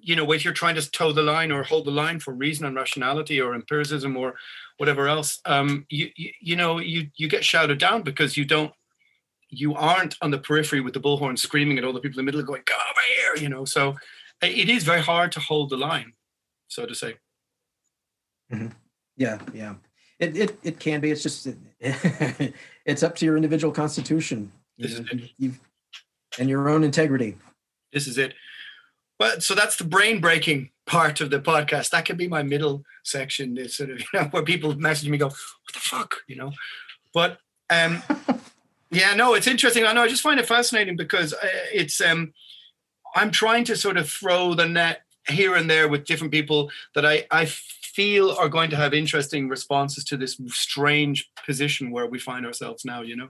you 0.00 0.16
know 0.16 0.30
if 0.32 0.44
you're 0.44 0.54
trying 0.54 0.74
to 0.74 0.90
toe 0.90 1.12
the 1.12 1.22
line 1.22 1.52
or 1.52 1.62
hold 1.62 1.84
the 1.84 1.90
line 1.90 2.18
for 2.18 2.32
reason 2.32 2.66
and 2.66 2.76
rationality 2.76 3.40
or 3.40 3.54
empiricism 3.54 4.16
or 4.16 4.34
whatever 4.78 5.08
else 5.08 5.40
um 5.44 5.86
you 5.90 6.10
you, 6.16 6.30
you 6.40 6.56
know 6.56 6.78
you 6.78 7.08
you 7.16 7.28
get 7.28 7.44
shouted 7.44 7.78
down 7.78 8.02
because 8.02 8.36
you 8.36 8.44
don't 8.44 8.72
you 9.50 9.74
aren't 9.74 10.16
on 10.22 10.30
the 10.30 10.38
periphery 10.38 10.80
with 10.80 10.94
the 10.94 11.00
bullhorn 11.00 11.38
screaming 11.38 11.78
at 11.78 11.84
all 11.84 11.92
the 11.92 12.00
people 12.00 12.18
in 12.18 12.24
the 12.24 12.30
middle 12.30 12.46
going 12.46 12.62
come 12.64 12.80
over 12.90 13.00
here 13.06 13.42
you 13.42 13.48
know 13.48 13.64
so 13.64 13.96
it 14.42 14.68
is 14.68 14.84
very 14.84 15.02
hard 15.02 15.32
to 15.32 15.40
hold 15.40 15.70
the 15.70 15.76
line 15.76 16.12
so 16.68 16.86
to 16.86 16.94
say 16.94 17.16
yeah 19.16 19.38
yeah 19.52 19.74
it 20.18 20.36
it, 20.36 20.58
it 20.62 20.80
can 20.80 21.00
be 21.00 21.10
it's 21.10 21.22
just 21.22 21.48
it's 21.80 23.02
up 23.02 23.14
to 23.16 23.24
your 23.24 23.36
individual 23.36 23.72
constitution 23.72 24.52
This 24.78 24.92
is 24.92 25.00
it. 25.00 25.52
And 26.38 26.48
your 26.48 26.68
own 26.68 26.84
integrity. 26.84 27.36
This 27.92 28.06
is 28.06 28.16
it. 28.16 28.34
Well, 29.18 29.40
so 29.40 29.54
that's 29.54 29.76
the 29.76 29.84
brain 29.84 30.20
breaking 30.20 30.70
part 30.86 31.20
of 31.20 31.30
the 31.30 31.40
podcast. 31.40 31.90
That 31.90 32.04
could 32.06 32.16
be 32.16 32.28
my 32.28 32.44
middle 32.44 32.84
section, 33.04 33.58
it's 33.58 33.76
sort 33.76 33.90
of 33.90 34.00
you 34.00 34.06
know, 34.14 34.24
where 34.26 34.44
people 34.44 34.76
message 34.76 35.08
me, 35.08 35.18
go, 35.18 35.26
"What 35.26 35.72
the 35.72 35.80
fuck," 35.80 36.16
you 36.28 36.36
know. 36.36 36.52
But 37.12 37.38
um, 37.70 38.02
yeah, 38.90 39.14
no, 39.14 39.34
it's 39.34 39.48
interesting. 39.48 39.84
I 39.84 39.92
know. 39.92 40.02
I 40.02 40.08
just 40.08 40.22
find 40.22 40.38
it 40.38 40.46
fascinating 40.46 40.96
because 40.96 41.32
uh, 41.32 41.48
it's 41.72 42.00
um, 42.00 42.32
I'm 43.16 43.32
trying 43.32 43.64
to 43.64 43.76
sort 43.76 43.96
of 43.96 44.08
throw 44.08 44.54
the 44.54 44.68
net 44.68 45.02
here 45.28 45.56
and 45.56 45.68
there 45.68 45.88
with 45.88 46.06
different 46.06 46.32
people 46.32 46.70
that 46.94 47.04
I 47.04 47.26
I 47.32 47.50
feel 47.94 48.30
are 48.32 48.48
going 48.48 48.70
to 48.70 48.76
have 48.76 48.94
interesting 48.94 49.48
responses 49.48 50.04
to 50.04 50.16
this 50.16 50.40
strange 50.48 51.28
position 51.44 51.90
where 51.90 52.06
we 52.06 52.18
find 52.18 52.46
ourselves 52.46 52.84
now. 52.84 53.02
You 53.02 53.16
know, 53.16 53.28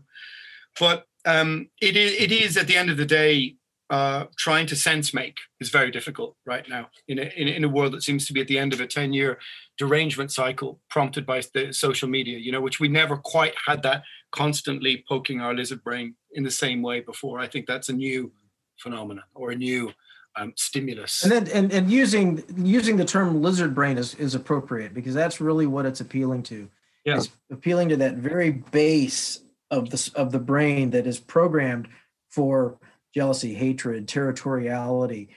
but 0.79 1.05
um, 1.25 1.69
it 1.81 1.97
is 1.97 2.13
it 2.15 2.33
is 2.33 2.57
at 2.57 2.67
the 2.67 2.77
end 2.77 2.91
of 2.91 2.97
the 2.97 3.07
day 3.07 3.57
uh, 3.91 4.27
trying 4.37 4.67
to 4.67 4.77
sense 4.77 5.15
make 5.15 5.39
is 5.61 5.71
very 5.71 5.91
difficult 5.91 6.37
right 6.45 6.69
now 6.69 6.89
in 7.09 7.19
a, 7.19 7.23
in, 7.37 7.49
in 7.49 7.65
a 7.65 7.69
world 7.69 7.93
that 7.93 8.03
seems 8.03 8.27
to 8.27 8.35
be 8.35 8.41
at 8.41 8.47
the 8.47 8.59
end 8.59 8.75
of 8.75 8.81
a 8.81 8.87
10 8.87 9.15
year 9.15 9.39
derangement 9.79 10.31
cycle 10.31 10.79
prompted 10.91 11.25
by 11.25 11.41
the 11.55 11.73
social 11.73 12.07
media 12.07 12.37
you 12.37 12.53
know 12.53 12.61
which 12.61 12.81
we 12.81 12.89
never 12.89 13.17
quite 13.17 13.55
had 13.67 13.83
that 13.83 14.03
constantly 14.31 15.03
poking 15.09 15.41
our 15.41 15.55
lizard 15.55 15.83
brain 15.83 16.15
in 16.33 16.45
the 16.45 16.51
same 16.51 16.83
way 16.83 17.01
before 17.01 17.39
i 17.39 17.47
think 17.47 17.67
that's 17.67 17.89
a 17.89 17.93
new 17.93 18.31
phenomenon 18.77 19.25
or 19.35 19.53
a 19.53 19.57
new 19.57 19.91
um, 20.37 20.53
stimulus 20.57 21.25
and 21.25 21.33
then 21.33 21.49
and, 21.49 21.73
and 21.73 21.91
using 21.91 22.45
using 22.57 22.97
the 22.97 23.05
term 23.05 23.43
lizard 23.43 23.75
brain 23.75 23.99
is, 23.99 24.15
is 24.15 24.35
appropriate 24.35 24.95
because 24.95 25.15
that's 25.15 25.41
really 25.41 25.67
what 25.67 25.85
it's 25.85 26.01
appealing 26.01 26.43
to 26.45 26.69
yeah. 27.05 27.17
it's 27.17 27.31
appealing 27.51 27.89
to 27.89 27.97
that 27.97 28.15
very 28.15 28.51
base 28.51 29.41
of 29.71 29.91
the 29.91 30.11
of 30.15 30.33
the 30.33 30.39
brain 30.39 30.91
that 30.91 31.07
is 31.07 31.19
programmed 31.19 31.89
for 32.31 32.79
jealousy, 33.15 33.55
hatred, 33.55 34.07
territoriality. 34.07 35.29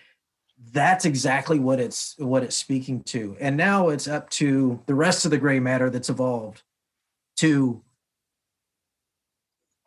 That's 0.72 1.06
exactly 1.06 1.60
what 1.60 1.80
it's 1.80 2.16
what 2.20 2.44
it's 2.44 2.56
speaking 2.56 3.04
to. 3.06 3.36
And 3.40 3.58
now 3.58 3.90
it's 3.90 4.08
up 4.08 4.30
to 4.32 4.80
the 4.86 4.96
rest 4.96 5.26
of 5.26 5.32
the 5.32 5.38
gray 5.38 5.60
matter 5.60 5.90
that's 5.90 6.10
evolved 6.10 6.62
to 7.38 7.82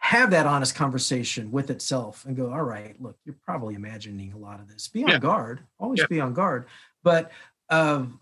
have 0.04 0.30
that 0.30 0.44
honest 0.44 0.74
conversation 0.74 1.50
with 1.50 1.70
itself 1.70 2.26
and 2.26 2.36
go, 2.36 2.52
all 2.52 2.62
right, 2.62 2.94
look, 3.00 3.16
you're 3.24 3.34
probably 3.42 3.74
imagining 3.74 4.34
a 4.34 4.36
lot 4.36 4.60
of 4.60 4.68
this. 4.68 4.86
Be 4.86 5.02
on 5.02 5.08
Yeah. 5.08 5.18
guard, 5.18 5.60
always 5.80 6.00
Yeah. 6.00 6.06
be 6.10 6.20
on 6.20 6.34
guard, 6.34 6.66
but 7.02 7.32
um, 7.70 8.20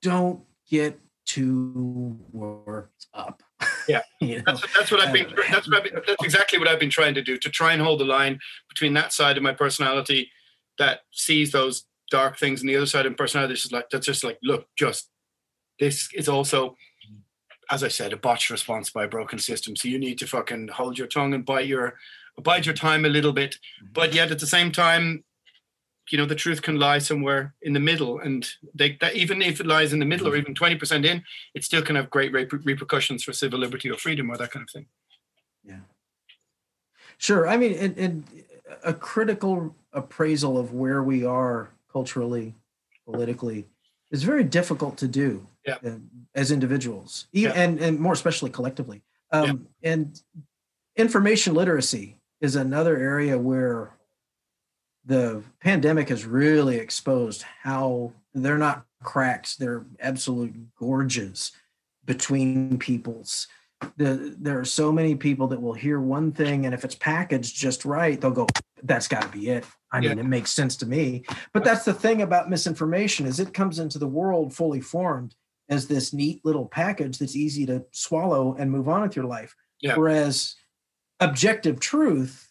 don't 0.00 0.42
get 0.70 0.98
too 1.26 2.18
worked 2.32 3.06
up. 3.12 3.42
Yeah. 3.86 4.00
you 4.22 4.36
know? 4.38 4.44
That's, 4.46 4.62
that's 4.74 4.90
what 4.90 5.00
I've 5.00 5.12
been. 5.12 5.26
That's 5.50 5.68
what 5.68 5.76
I've 5.76 5.84
been, 5.84 6.00
that's 6.06 6.24
exactly 6.24 6.58
what 6.58 6.68
I've 6.68 6.80
been 6.80 6.88
trying 6.88 7.12
to 7.16 7.22
do 7.22 7.36
to 7.36 7.50
try 7.50 7.74
and 7.74 7.82
hold 7.82 8.00
the 8.00 8.06
line 8.06 8.38
between 8.70 8.94
that 8.94 9.12
side 9.12 9.36
of 9.36 9.42
my 9.42 9.52
personality 9.52 10.30
that 10.78 11.00
sees 11.12 11.52
those 11.52 11.84
dark 12.10 12.38
things 12.38 12.62
and 12.62 12.70
the 12.70 12.76
other 12.76 12.86
side 12.86 13.04
of 13.04 13.12
my 13.12 13.16
personality 13.16 13.52
that's 13.52 13.60
just 13.62 13.72
like 13.74 13.90
that's 13.90 14.06
just 14.06 14.24
like 14.24 14.38
look, 14.42 14.66
just 14.74 15.10
this 15.78 16.08
is 16.14 16.30
also, 16.30 16.76
as 17.70 17.82
I 17.82 17.88
said, 17.88 18.12
a 18.12 18.16
botched 18.16 18.50
response 18.50 18.90
by 18.90 19.04
a 19.04 19.08
broken 19.08 19.38
system. 19.38 19.76
So 19.76 19.88
you 19.88 19.98
need 19.98 20.18
to 20.18 20.26
fucking 20.26 20.68
hold 20.68 20.98
your 20.98 21.08
tongue 21.08 21.34
and 21.34 21.44
bite 21.44 21.66
your 21.66 21.94
bide 22.42 22.66
your 22.66 22.74
time 22.74 23.04
a 23.04 23.08
little 23.08 23.32
bit, 23.32 23.52
mm-hmm. 23.54 23.92
but 23.92 24.14
yet 24.14 24.30
at 24.30 24.38
the 24.38 24.46
same 24.46 24.72
time. 24.72 25.24
You 26.08 26.18
know 26.18 26.26
the 26.26 26.36
truth 26.36 26.62
can 26.62 26.78
lie 26.78 27.00
somewhere 27.00 27.52
in 27.62 27.72
the 27.72 27.80
middle, 27.80 28.20
and 28.20 28.48
they, 28.72 28.96
that 29.00 29.16
even 29.16 29.42
if 29.42 29.58
it 29.58 29.66
lies 29.66 29.92
in 29.92 29.98
the 29.98 30.06
middle 30.06 30.28
or 30.28 30.30
mm-hmm. 30.30 30.42
even 30.42 30.54
twenty 30.54 30.76
percent 30.76 31.04
in, 31.04 31.24
it 31.52 31.64
still 31.64 31.82
can 31.82 31.96
have 31.96 32.10
great 32.10 32.32
reper- 32.32 32.64
repercussions 32.64 33.24
for 33.24 33.32
civil 33.32 33.58
liberty 33.58 33.90
or 33.90 33.96
freedom 33.96 34.30
or 34.30 34.36
that 34.36 34.52
kind 34.52 34.62
of 34.62 34.70
thing. 34.70 34.86
Yeah. 35.64 35.80
Sure. 37.18 37.48
I 37.48 37.56
mean, 37.56 37.72
and, 37.72 37.98
and 37.98 38.24
a 38.84 38.94
critical 38.94 39.74
appraisal 39.92 40.56
of 40.58 40.72
where 40.72 41.02
we 41.02 41.24
are 41.24 41.70
culturally, 41.90 42.54
politically, 43.04 43.66
is 44.12 44.22
very 44.22 44.44
difficult 44.44 44.96
to 44.98 45.08
do 45.08 45.44
Yeah. 45.66 45.96
as 46.34 46.50
individuals, 46.50 47.26
Yeah. 47.32 47.52
and 47.52 47.80
and 47.80 47.98
more 47.98 48.12
especially 48.12 48.50
collectively. 48.50 49.02
Um, 49.32 49.68
And 49.82 50.20
information 50.96 51.54
literacy 51.54 52.18
is 52.40 52.54
another 52.56 52.96
area 52.96 53.36
where 53.38 53.96
the 55.04 55.42
pandemic 55.60 56.08
has 56.08 56.24
really 56.24 56.76
exposed 56.76 57.42
how 57.62 58.12
they're 58.34 58.58
not 58.58 58.86
cracks; 59.02 59.56
they're 59.56 59.84
absolute 60.00 60.54
gorges 60.76 61.52
between 62.04 62.78
peoples 62.78 63.48
the, 63.98 64.34
there 64.38 64.58
are 64.58 64.64
so 64.64 64.90
many 64.90 65.14
people 65.14 65.48
that 65.48 65.60
will 65.60 65.74
hear 65.74 66.00
one 66.00 66.32
thing 66.32 66.64
and 66.64 66.74
if 66.74 66.84
it's 66.84 66.94
packaged 66.94 67.54
just 67.56 67.84
right 67.84 68.20
they'll 68.20 68.30
go 68.30 68.46
that's 68.84 69.08
got 69.08 69.22
to 69.22 69.28
be 69.28 69.48
it 69.50 69.64
i 69.92 70.00
mean 70.00 70.16
Yeah. 70.16 70.24
it 70.24 70.26
makes 70.26 70.50
sense 70.50 70.76
to 70.76 70.86
me 70.86 71.24
but 71.52 71.62
that's 71.64 71.84
the 71.84 71.92
thing 71.92 72.22
about 72.22 72.48
misinformation 72.48 73.26
is 73.26 73.38
it 73.38 73.52
comes 73.52 73.78
into 73.78 73.98
the 73.98 74.06
world 74.06 74.54
fully 74.54 74.80
formed 74.80 75.34
as 75.68 75.86
this 75.86 76.12
neat 76.12 76.44
little 76.44 76.66
package 76.66 77.18
that's 77.18 77.36
easy 77.36 77.66
to 77.66 77.84
swallow 77.92 78.54
and 78.58 78.70
move 78.70 78.88
on 78.88 79.02
with 79.02 79.16
your 79.16 79.24
life 79.24 79.54
Yeah. 79.80 79.96
whereas 79.96 80.54
objective 81.20 81.80
truth 81.80 82.50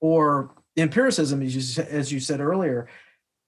or 0.00 0.54
empiricism 0.76 1.42
as 1.42 1.54
you, 1.78 1.84
as 1.84 2.10
you 2.12 2.20
said 2.20 2.40
earlier 2.40 2.88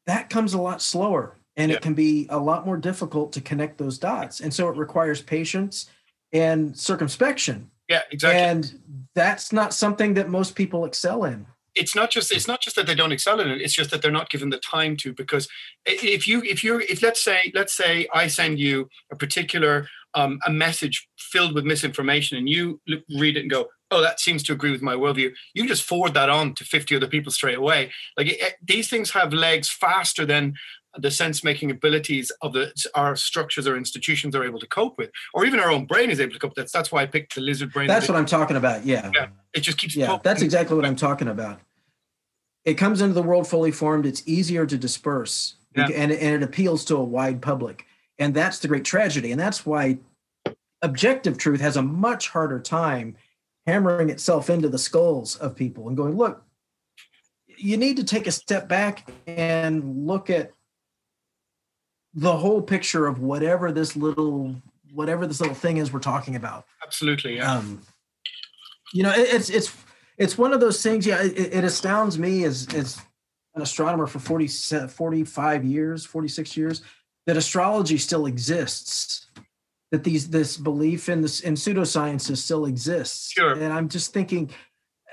that 0.07 0.31
comes 0.31 0.55
a 0.55 0.61
lot 0.61 0.81
slower 0.81 1.39
and 1.57 1.71
Yeah. 1.71 1.79
it 1.79 1.83
can 1.83 1.95
be 1.95 2.27
a 2.31 2.39
lot 2.39 2.65
more 2.67 2.77
difficult 2.77 3.33
to 3.33 3.41
connect 3.41 3.79
those 3.79 3.99
dots 3.99 4.41
and 4.41 4.53
so 4.53 4.69
it 4.69 4.77
requires 4.77 5.21
patience 5.23 5.91
and 6.33 6.77
circumspection 6.79 7.71
Yeah, 7.89 8.03
exactly. 8.11 8.41
and 8.41 9.07
that's 9.15 9.53
not 9.53 9.73
something 9.75 10.15
that 10.15 10.29
most 10.29 10.55
people 10.55 10.85
excel 10.85 11.25
in 11.25 11.47
it's 11.77 11.95
not 11.95 12.11
just 12.11 12.33
it's 12.33 12.49
not 12.49 12.61
just 12.61 12.77
that 12.77 12.87
they 12.87 12.95
don't 12.95 13.13
excel 13.13 13.41
in 13.41 13.49
it. 13.49 13.61
It's 13.61 13.75
just 13.75 13.91
that 13.91 14.03
they're 14.03 14.11
not 14.11 14.31
given 14.31 14.51
the 14.51 14.59
time 14.59 14.97
to. 14.99 15.13
Because 15.15 15.49
if 15.85 16.27
you 16.27 16.43
if 16.43 16.65
you're 16.65 16.81
if 16.83 17.03
let's 17.03 17.23
say 17.23 17.53
let's 17.55 17.77
say 17.77 18.09
I 18.13 18.27
send 18.29 18.59
you 18.59 18.89
a 19.13 19.17
particular 19.17 19.87
um, 20.15 20.39
a 20.47 20.51
message 20.51 21.07
filled 21.19 21.55
with 21.55 21.65
misinformation, 21.67 22.39
and 22.39 22.49
you 22.49 22.81
read 23.19 23.37
it 23.37 23.41
and 23.41 23.51
go, 23.51 23.69
"Oh, 23.91 24.01
that 24.01 24.19
seems 24.19 24.43
to 24.45 24.53
agree 24.55 24.71
with 24.71 24.81
my 24.83 24.95
worldview." 24.95 25.33
You 25.55 25.69
just 25.69 25.83
forward 25.83 26.15
that 26.15 26.31
on 26.31 26.55
to 26.55 26.65
fifty 26.65 26.97
other 26.97 27.07
people 27.09 27.31
straight 27.31 27.59
away. 27.59 27.93
Like 28.17 28.29
it, 28.29 28.41
it- 28.41 28.55
these 28.65 28.89
things 28.89 29.11
have 29.11 29.33
legs 29.35 29.69
faster 29.69 30.25
than 30.25 30.55
the 30.99 31.11
sense 31.11 31.45
making 31.45 31.71
abilities 31.71 32.31
of 32.43 32.53
the 32.53 32.73
our 32.95 33.17
structures 33.17 33.67
or 33.67 33.77
institutions 33.77 34.35
are 34.35 34.45
able 34.45 34.59
to 34.61 34.67
cope 34.67 34.97
with, 34.99 35.11
or 35.35 35.45
even 35.45 35.61
our 35.61 35.71
own 35.71 35.85
brain 35.87 36.11
is 36.11 36.21
able 36.21 36.33
to 36.33 36.39
cope 36.39 36.51
with. 36.51 36.57
That's 36.57 36.73
that's 36.73 36.91
why 36.93 37.03
I 37.03 37.07
picked 37.07 37.35
the 37.35 37.41
lizard 37.41 37.73
brain. 37.73 37.87
that's 37.89 38.09
what 38.09 38.17
i'm 38.17 38.27
talking 38.27 38.57
about 38.57 38.85
yeah 38.87 39.11
Yeah, 39.15 39.29
it 39.55 39.61
just 39.61 39.79
keeps. 39.79 39.95
yeah 39.97 40.19
that's 40.23 40.43
exactly 40.43 40.77
what 40.77 40.85
i'm 40.85 40.97
talking 40.97 41.29
about 41.29 41.61
it 42.65 42.75
comes 42.75 43.01
into 43.01 43.15
the 43.15 43.23
world 43.23 43.47
fully 43.47 43.71
formed 43.73 44.07
it's 44.07 44.23
easier 44.27 44.67
to 44.67 44.77
disperse 44.79 45.57
Yeah. 45.77 45.85
and, 45.95 46.11
and 46.13 46.35
it 46.37 46.43
appeals 46.43 46.85
to 46.87 46.97
a 46.97 47.05
wide 47.05 47.41
public 47.43 47.85
and 48.19 48.35
that's 48.35 48.59
the 48.61 48.69
great 48.69 48.85
tragedy 48.85 49.31
and 49.33 49.41
that's 49.41 49.65
why 49.67 49.99
objective 50.83 51.39
truth 51.39 51.61
has 51.61 51.77
a 51.77 51.83
much 51.83 52.29
harder 52.29 52.61
time 52.61 53.17
hammering 53.67 54.11
itself 54.11 54.49
into 54.51 54.69
the 54.69 54.79
skulls 54.79 55.37
of 55.37 55.55
people 55.57 55.89
and 55.89 55.97
going 55.97 56.17
look 56.17 56.43
you 57.59 57.77
need 57.77 57.97
to 57.97 58.05
take 58.05 58.27
a 58.27 58.33
step 58.33 58.69
back 58.69 59.11
and 59.27 60.07
look 60.07 60.29
at 60.31 60.53
the 62.17 62.37
whole 62.37 62.63
picture 62.63 63.07
of 63.07 63.21
whatever 63.21 63.71
this 63.71 63.95
little 63.95 64.57
whatever 64.93 65.27
this 65.27 65.39
little 65.41 65.55
thing 65.55 65.77
is 65.77 65.93
we're 65.93 66.01
talking 66.01 66.35
about 66.35 66.65
Absolutely, 66.83 67.37
yeah. 67.37 67.53
um 67.53 67.83
you 68.95 69.03
know 69.03 69.13
it, 69.13 69.29
it's 69.35 69.51
it's 69.51 69.77
it's 70.17 70.39
one 70.39 70.53
of 70.55 70.61
those 70.61 70.83
things 70.83 71.07
yeah 71.07 71.23
it, 71.23 71.55
it 71.55 71.65
astounds 71.65 72.19
me 72.19 72.45
as 72.45 72.67
as 72.75 72.99
an 73.55 73.63
astronomer 73.63 74.07
for 74.07 74.19
40 74.19 74.49
45 74.89 75.65
years 75.65 76.05
46 76.07 76.57
years 76.57 76.83
that 77.27 77.37
astrology 77.37 77.99
still 77.99 78.27
exists 78.27 79.27
that 79.93 80.03
these 80.03 80.31
this 80.31 80.57
belief 80.57 81.09
in 81.09 81.21
this 81.21 81.41
in 81.41 81.55
pseudosciences 81.55 82.39
still 82.39 82.65
exists 82.67 83.31
Sure. 83.31 83.53
and 83.53 83.73
i'm 83.73 83.89
just 83.89 84.13
thinking 84.15 84.51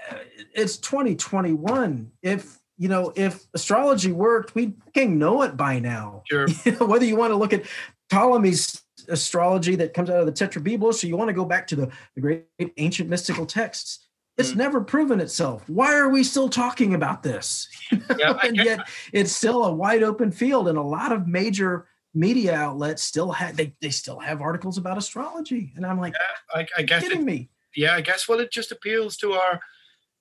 uh, 0.09 0.15
it's 0.55 0.77
2021 0.77 2.11
if 2.21 2.59
you 2.77 2.87
know 2.89 3.13
if 3.15 3.45
astrology 3.53 4.11
worked 4.11 4.55
we 4.55 4.73
can 4.93 5.17
know 5.19 5.41
it 5.43 5.55
by 5.55 5.79
now 5.79 6.23
Sure. 6.29 6.47
whether 6.79 7.05
you 7.05 7.15
want 7.15 7.31
to 7.31 7.35
look 7.37 7.53
at 7.53 7.63
Ptolemy's 8.11 8.81
astrology 9.09 9.75
that 9.75 9.93
comes 9.93 10.09
out 10.09 10.19
of 10.19 10.25
the 10.25 10.31
Tetrabiblos, 10.31 11.03
or 11.03 11.07
you 11.07 11.17
want 11.17 11.29
to 11.29 11.33
go 11.33 11.45
back 11.45 11.65
to 11.67 11.75
the, 11.75 11.91
the 12.15 12.21
great 12.21 12.45
ancient 12.77 13.09
mystical 13.09 13.45
texts, 13.45 14.05
it's 14.37 14.51
Mm. 14.53 14.57
never 14.57 14.81
proven 14.81 15.19
itself. 15.19 15.67
Why 15.67 15.93
are 15.95 16.09
we 16.09 16.23
still 16.23 16.47
talking 16.49 16.93
about 16.93 17.23
this? 17.23 17.67
Yeah, 18.17 18.37
and 18.43 18.55
yet 18.55 18.87
it's 19.11 19.31
still 19.31 19.63
a 19.65 19.73
wide 19.73 20.03
open 20.03 20.31
field, 20.31 20.67
and 20.67 20.77
a 20.77 20.81
lot 20.81 21.11
of 21.11 21.27
major 21.27 21.87
media 22.13 22.53
outlets 22.55 23.03
still 23.03 23.31
have 23.31 23.55
they, 23.57 23.73
they 23.81 23.89
still 23.89 24.19
have 24.19 24.41
articles 24.41 24.77
about 24.77 24.97
astrology. 24.97 25.73
And 25.75 25.85
I'm 25.85 25.99
like, 25.99 26.13
I, 26.53 26.65
I 26.77 26.83
guess 26.83 27.03
kidding 27.03 27.21
it, 27.21 27.25
me. 27.25 27.49
yeah, 27.75 27.95
I 27.95 28.01
guess 28.01 28.27
well, 28.27 28.39
it 28.39 28.51
just 28.51 28.71
appeals 28.71 29.17
to 29.17 29.33
our 29.33 29.59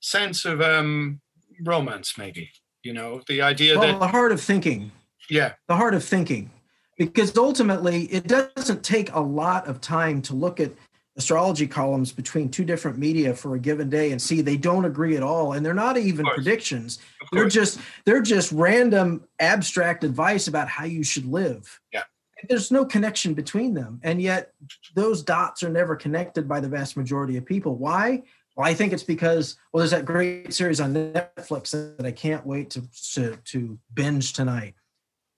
sense 0.01 0.45
of 0.45 0.61
um 0.61 1.21
romance, 1.63 2.17
maybe. 2.19 2.51
You 2.83 2.93
know, 2.93 3.23
the 3.29 3.43
idea 3.43 3.79
Well, 3.79 3.93
that 3.93 4.01
the 4.01 4.09
heart 4.09 4.33
of 4.33 4.41
thinking. 4.41 4.91
yeah, 5.31 5.53
the 5.69 5.77
heart 5.77 5.95
of 5.95 6.05
thinking. 6.05 6.51
Because 6.99 7.37
ultimately 7.37 8.05
it 8.05 8.29
doesn't 8.29 8.83
take 8.85 9.13
a 9.13 9.21
lot 9.21 9.67
of 9.67 9.81
time 9.81 10.21
to 10.23 10.35
look 10.35 10.61
at 10.61 10.73
astrology 11.17 11.67
columns 11.67 12.13
between 12.13 12.49
two 12.49 12.65
different 12.65 12.97
media 12.99 13.35
for 13.35 13.55
a 13.55 13.59
given 13.59 13.91
day 13.91 14.13
and 14.13 14.21
see 14.23 14.41
they 14.41 14.57
don't 14.57 14.85
agree 14.85 15.17
at 15.17 15.23
all 15.23 15.53
and 15.53 15.65
they're 15.65 15.75
not 15.75 15.97
even 15.97 16.25
predictions. 16.27 16.99
They're 17.33 17.49
just 17.49 17.81
they're 18.05 18.23
just 18.23 18.51
random 18.53 19.25
abstract 19.39 20.05
advice 20.05 20.49
about 20.49 20.69
how 20.69 20.85
you 20.85 21.03
should 21.03 21.27
live. 21.27 21.81
Yeah. 21.93 22.03
There's 22.49 22.71
no 22.71 22.85
connection 22.85 23.35
between 23.35 23.75
them 23.75 24.01
and 24.03 24.21
yet 24.23 24.53
those 24.95 25.23
dots 25.23 25.63
are 25.63 25.69
never 25.71 25.97
connected 25.97 26.49
by 26.49 26.61
the 26.61 26.69
vast 26.69 26.97
majority 26.97 27.37
of 27.37 27.45
people. 27.45 27.77
Why 27.77 28.23
well 28.57 28.67
i 28.67 28.75
think 28.75 28.93
it's 28.93 29.03
because 29.03 29.57
well 29.73 29.81
there's 29.81 29.91
that 29.91 30.05
great 30.05 30.53
series 30.53 30.81
on 30.81 30.95
netflix 30.95 31.71
that 31.71 32.07
i 32.07 32.13
can't 32.13 32.47
wait 32.47 32.71
to 32.71 32.83
to, 33.13 33.37
to 33.45 33.79
binge 33.95 34.33
tonight 34.33 34.75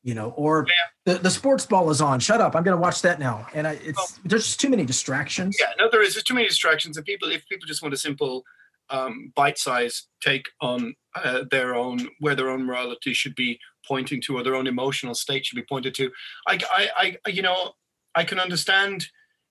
you 0.05 0.15
know, 0.15 0.35
or 0.37 0.67
yeah. 0.69 1.15
the, 1.15 1.19
the 1.19 1.31
sports 1.31 1.65
ball 1.65 1.89
is 1.89 2.03
on. 2.03 2.21
Shut 2.21 2.41
up! 2.41 2.55
I'm 2.55 2.63
going 2.63 2.77
to 2.77 2.81
watch 2.81 3.01
that 3.03 3.19
now. 3.19 3.47
And 3.55 3.67
I, 3.67 3.73
it's 3.83 4.21
there's 4.25 4.45
just 4.45 4.61
too 4.61 4.69
many 4.69 4.85
distractions. 4.85 5.57
Yeah, 5.59 5.73
no, 5.79 5.89
there 5.91 6.03
is. 6.03 6.15
There's 6.15 6.25
too 6.25 6.35
many 6.35 6.47
distractions, 6.47 6.99
and 6.99 7.07
people, 7.07 7.31
if 7.31 7.49
people 7.49 7.67
just 7.67 7.83
want 7.83 7.95
a 7.95 7.97
simple, 7.97 8.45
um, 8.91 9.33
bite-sized 9.35 10.09
take 10.21 10.45
on 10.61 10.95
uh, 11.15 11.45
their 11.51 11.75
own 11.75 12.07
where 12.21 12.35
their 12.35 12.51
own 12.51 12.65
morality 12.65 13.15
should 13.15 13.35
be 13.35 13.59
pointing 13.89 14.21
to, 14.23 14.37
or 14.37 14.45
their 14.45 14.55
own 14.55 14.67
emotional 14.67 15.15
state 15.15 15.47
should 15.47 15.57
be 15.57 15.65
pointed 15.67 15.95
to, 15.95 16.11
I, 16.47 16.59
I, 16.71 17.17
I 17.25 17.29
you 17.31 17.41
know, 17.41 17.73
I 18.15 18.25
can 18.25 18.39
understand 18.39 19.07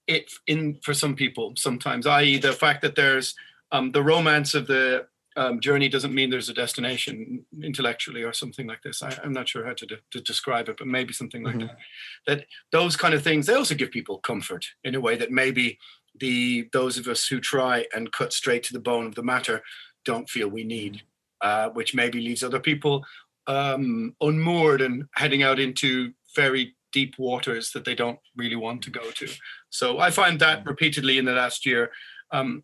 it 0.06 0.32
in 0.46 0.78
for 0.84 0.94
some 0.94 1.16
people 1.16 1.54
sometimes, 1.58 2.06
i.e., 2.06 2.38
the 2.38 2.54
fact 2.54 2.84
that 2.84 2.96
there's 2.96 3.34
um, 3.74 3.92
the 3.92 4.04
romance 4.04 4.54
of 4.54 4.68
the 4.68 5.08
um, 5.36 5.60
journey 5.60 5.90
doesn't 5.90 6.14
mean 6.14 6.30
there's 6.30 6.50
a 6.50 6.54
destination 6.54 7.44
intellectually 7.64 8.22
or 8.22 8.32
something 8.34 8.68
like 8.68 8.84
this. 8.84 9.02
I, 9.02 9.18
am 9.24 9.34
not 9.34 9.50
sure 9.50 9.66
how 9.66 9.74
to, 9.74 9.86
de- 9.86 9.98
to, 10.12 10.22
describe 10.22 10.70
it, 10.70 10.78
but 10.78 10.88
maybe 10.88 11.12
something 11.12 11.44
like 11.44 11.56
mm-hmm. 11.56 11.68
that. 12.28 12.38
That 12.38 12.46
those 12.72 12.96
kind 12.96 13.16
of 13.16 13.24
things 13.24 13.48
they 13.48 13.56
also 13.56 13.76
give 13.76 13.90
people 13.90 14.20
comfort 14.20 14.66
in 14.84 14.94
a 14.96 15.02
way 15.02 15.16
that 15.18 15.32
maybe 15.32 15.80
the 16.20 16.70
those 16.72 17.00
of 17.00 17.08
us 17.08 17.26
who 17.26 17.40
try 17.40 17.86
and 17.96 18.12
cut 18.12 18.32
straight 18.32 18.64
to 18.64 18.74
the 18.74 18.80
bone 18.80 19.08
of 19.08 19.16
the 19.16 19.24
matter 19.24 19.64
don't 20.06 20.30
feel 20.30 20.48
we 20.48 20.64
need, 20.64 21.02
uh, 21.42 21.70
which 21.70 21.96
maybe 21.96 22.22
leaves 22.22 22.44
other 22.44 22.60
people 22.60 23.04
um, 23.48 24.16
unmoored 24.22 24.82
and 24.82 25.06
heading 25.16 25.42
out 25.44 25.60
into 25.60 26.14
very 26.36 26.76
deep 26.92 27.16
waters 27.18 27.72
that 27.72 27.86
they 27.86 27.96
don't 27.96 28.20
really 28.36 28.56
want 28.56 28.84
to 28.84 28.92
go 28.92 29.10
to. 29.12 29.28
So 29.72 29.98
I 29.98 30.12
find 30.12 30.40
that 30.40 30.64
repeatedly 30.66 31.18
in 31.18 31.26
the 31.26 31.34
last 31.34 31.66
year. 31.66 31.92
Um, 32.32 32.64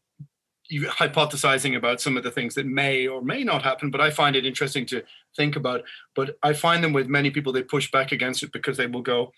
hypothesizing 0.71 1.75
about 1.75 1.99
some 1.99 2.15
of 2.17 2.23
the 2.23 2.31
things 2.31 2.55
that 2.55 2.65
may 2.65 3.07
or 3.07 3.21
may 3.21 3.43
not 3.43 3.63
happen, 3.63 3.89
but 3.89 4.01
I 4.01 4.11
find 4.11 4.35
it 4.35 4.45
interesting 4.45 4.85
to 4.87 5.03
think 5.35 5.55
about. 5.55 5.83
But 6.15 6.37
I 6.43 6.53
find 6.53 6.83
them 6.83 6.93
with 6.93 7.07
many 7.07 7.31
people 7.31 7.51
they 7.51 7.63
push 7.63 7.89
back 7.91 8.11
against 8.11 8.43
it 8.43 8.51
because 8.51 8.77
they 8.77 8.87
will 8.87 9.01
go, 9.01 9.31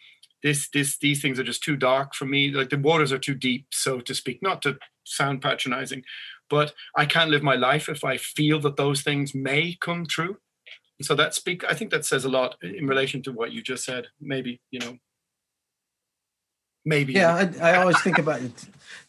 this, 0.43 0.69
this, 0.69 0.97
these 0.97 1.21
things 1.21 1.39
are 1.39 1.43
just 1.43 1.63
too 1.63 1.75
dark 1.75 2.15
for 2.15 2.25
me. 2.25 2.51
Like 2.51 2.69
the 2.69 2.77
waters 2.77 3.11
are 3.13 3.19
too 3.19 3.35
deep, 3.35 3.67
so 3.71 3.99
to 4.01 4.13
speak. 4.13 4.41
Not 4.41 4.61
to 4.63 4.77
sound 5.03 5.41
patronizing, 5.41 6.03
but 6.49 6.73
I 6.95 7.05
can't 7.05 7.29
live 7.29 7.43
my 7.43 7.55
life 7.55 7.87
if 7.87 8.03
I 8.03 8.17
feel 8.17 8.59
that 8.61 8.75
those 8.75 9.01
things 9.01 9.33
may 9.33 9.77
come 9.79 10.05
true. 10.05 10.37
So 11.01 11.15
that 11.15 11.33
speak, 11.33 11.63
I 11.63 11.73
think 11.73 11.91
that 11.91 12.05
says 12.05 12.25
a 12.25 12.29
lot 12.29 12.57
in 12.61 12.87
relation 12.87 13.23
to 13.23 13.31
what 13.31 13.51
you 13.51 13.61
just 13.63 13.85
said. 13.85 14.07
Maybe 14.19 14.61
you 14.69 14.79
know, 14.79 14.97
maybe. 16.85 17.13
Yeah, 17.13 17.51
I, 17.61 17.71
I 17.71 17.77
always 17.77 17.99
think 18.01 18.17
about 18.17 18.41
it. 18.41 18.65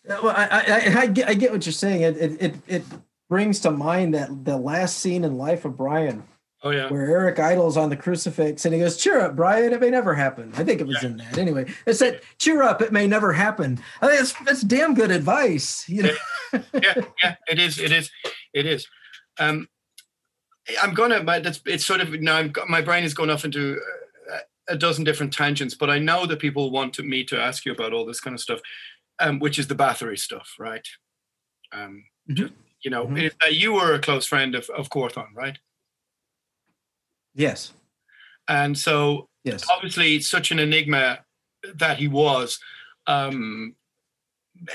Well, 0.07 0.29
I, 0.29 0.47
I, 0.51 1.01
I, 1.03 1.07
get, 1.07 1.29
I 1.29 1.35
get 1.35 1.53
what 1.53 1.65
you're 1.65 1.73
saying. 1.73 2.03
It, 2.03 2.17
it, 2.17 2.43
it, 2.43 2.55
it 2.67 2.83
brings 3.29 3.61
to 3.61 3.71
mind 3.71 4.15
that 4.15 4.45
the 4.45 4.57
last 4.57 4.99
scene 4.99 5.25
in 5.25 5.39
Life 5.39 5.65
of 5.65 5.77
Brian. 5.77 6.25
Oh 6.65 6.71
yeah. 6.71 6.89
Where 6.89 7.07
Eric 7.07 7.41
Idle's 7.41 7.77
on 7.77 7.91
the 7.91 7.97
crucifix 7.97 8.65
and 8.65 8.73
he 8.73 8.81
goes, 8.81 8.97
"Cheer 8.97 9.21
up, 9.21 9.35
Brian. 9.35 9.73
It 9.73 9.81
may 9.81 9.91
never 9.91 10.15
happen." 10.15 10.53
I 10.57 10.63
think 10.63 10.81
it 10.81 10.87
was 10.87 11.03
yeah. 11.03 11.09
in 11.09 11.17
that. 11.17 11.37
Anyway, 11.37 11.67
it 11.87 11.95
said, 11.95 12.21
"Cheer 12.39 12.63
up. 12.63 12.81
It 12.81 12.93
may 12.93 13.09
never 13.09 13.33
happen." 13.33 13.81
I 14.01 14.07
think 14.07 14.21
it's 14.21 14.33
that's 14.45 14.61
damn 14.61 14.95
good 14.95 15.11
advice. 15.11 15.89
You 15.89 16.05
know. 16.05 16.15
yeah, 16.53 16.95
yeah, 17.23 17.35
it 17.49 17.59
is. 17.59 17.81
It 17.81 17.91
is. 17.91 18.11
It 18.55 18.67
is. 18.67 18.87
Um, 19.41 19.69
I'm 20.81 20.95
gonna. 20.95 21.23
My, 21.25 21.41
that's 21.41 21.61
it's 21.67 21.85
sort 21.85 22.01
of 22.01 22.13
now. 22.21 22.37
I'm, 22.37 22.53
my 22.69 22.81
brain 22.81 23.03
is 23.03 23.15
going 23.15 23.31
off 23.31 23.45
into 23.45 23.81
a 24.69 24.77
dozen 24.77 25.05
different 25.05 25.33
tangents, 25.33 25.75
but 25.75 25.91
I 25.91 25.99
know 25.99 26.27
that 26.27 26.39
people 26.39 26.71
want 26.71 26.95
to, 26.95 27.03
me 27.03 27.25
to 27.25 27.41
ask 27.41 27.65
you 27.65 27.73
about 27.73 27.93
all 27.93 28.07
this 28.07 28.21
kind 28.21 28.35
of 28.35 28.41
stuff, 28.41 28.61
um, 29.19 29.39
which 29.39 29.59
is 29.59 29.67
the 29.67 29.75
Bathory 29.75 30.19
stuff, 30.19 30.55
right? 30.59 30.87
Um, 31.73 32.05
mm-hmm. 32.31 32.55
you 32.83 32.91
know, 32.91 33.07
mm-hmm. 33.07 33.27
uh, 33.45 33.51
you 33.51 33.73
were 33.73 33.95
a 33.95 33.99
close 33.99 34.27
friend 34.27 34.55
of, 34.55 34.69
of 34.71 34.89
Quorthon, 34.89 35.29
right? 35.35 35.59
Yes. 37.35 37.73
And 38.49 38.77
so, 38.77 39.29
yes. 39.45 39.65
obviously, 39.71 40.21
such 40.21 40.51
an 40.51 40.59
enigma 40.59 41.21
that 41.75 41.99
he 41.99 42.09
was. 42.09 42.59
Um, 43.07 43.75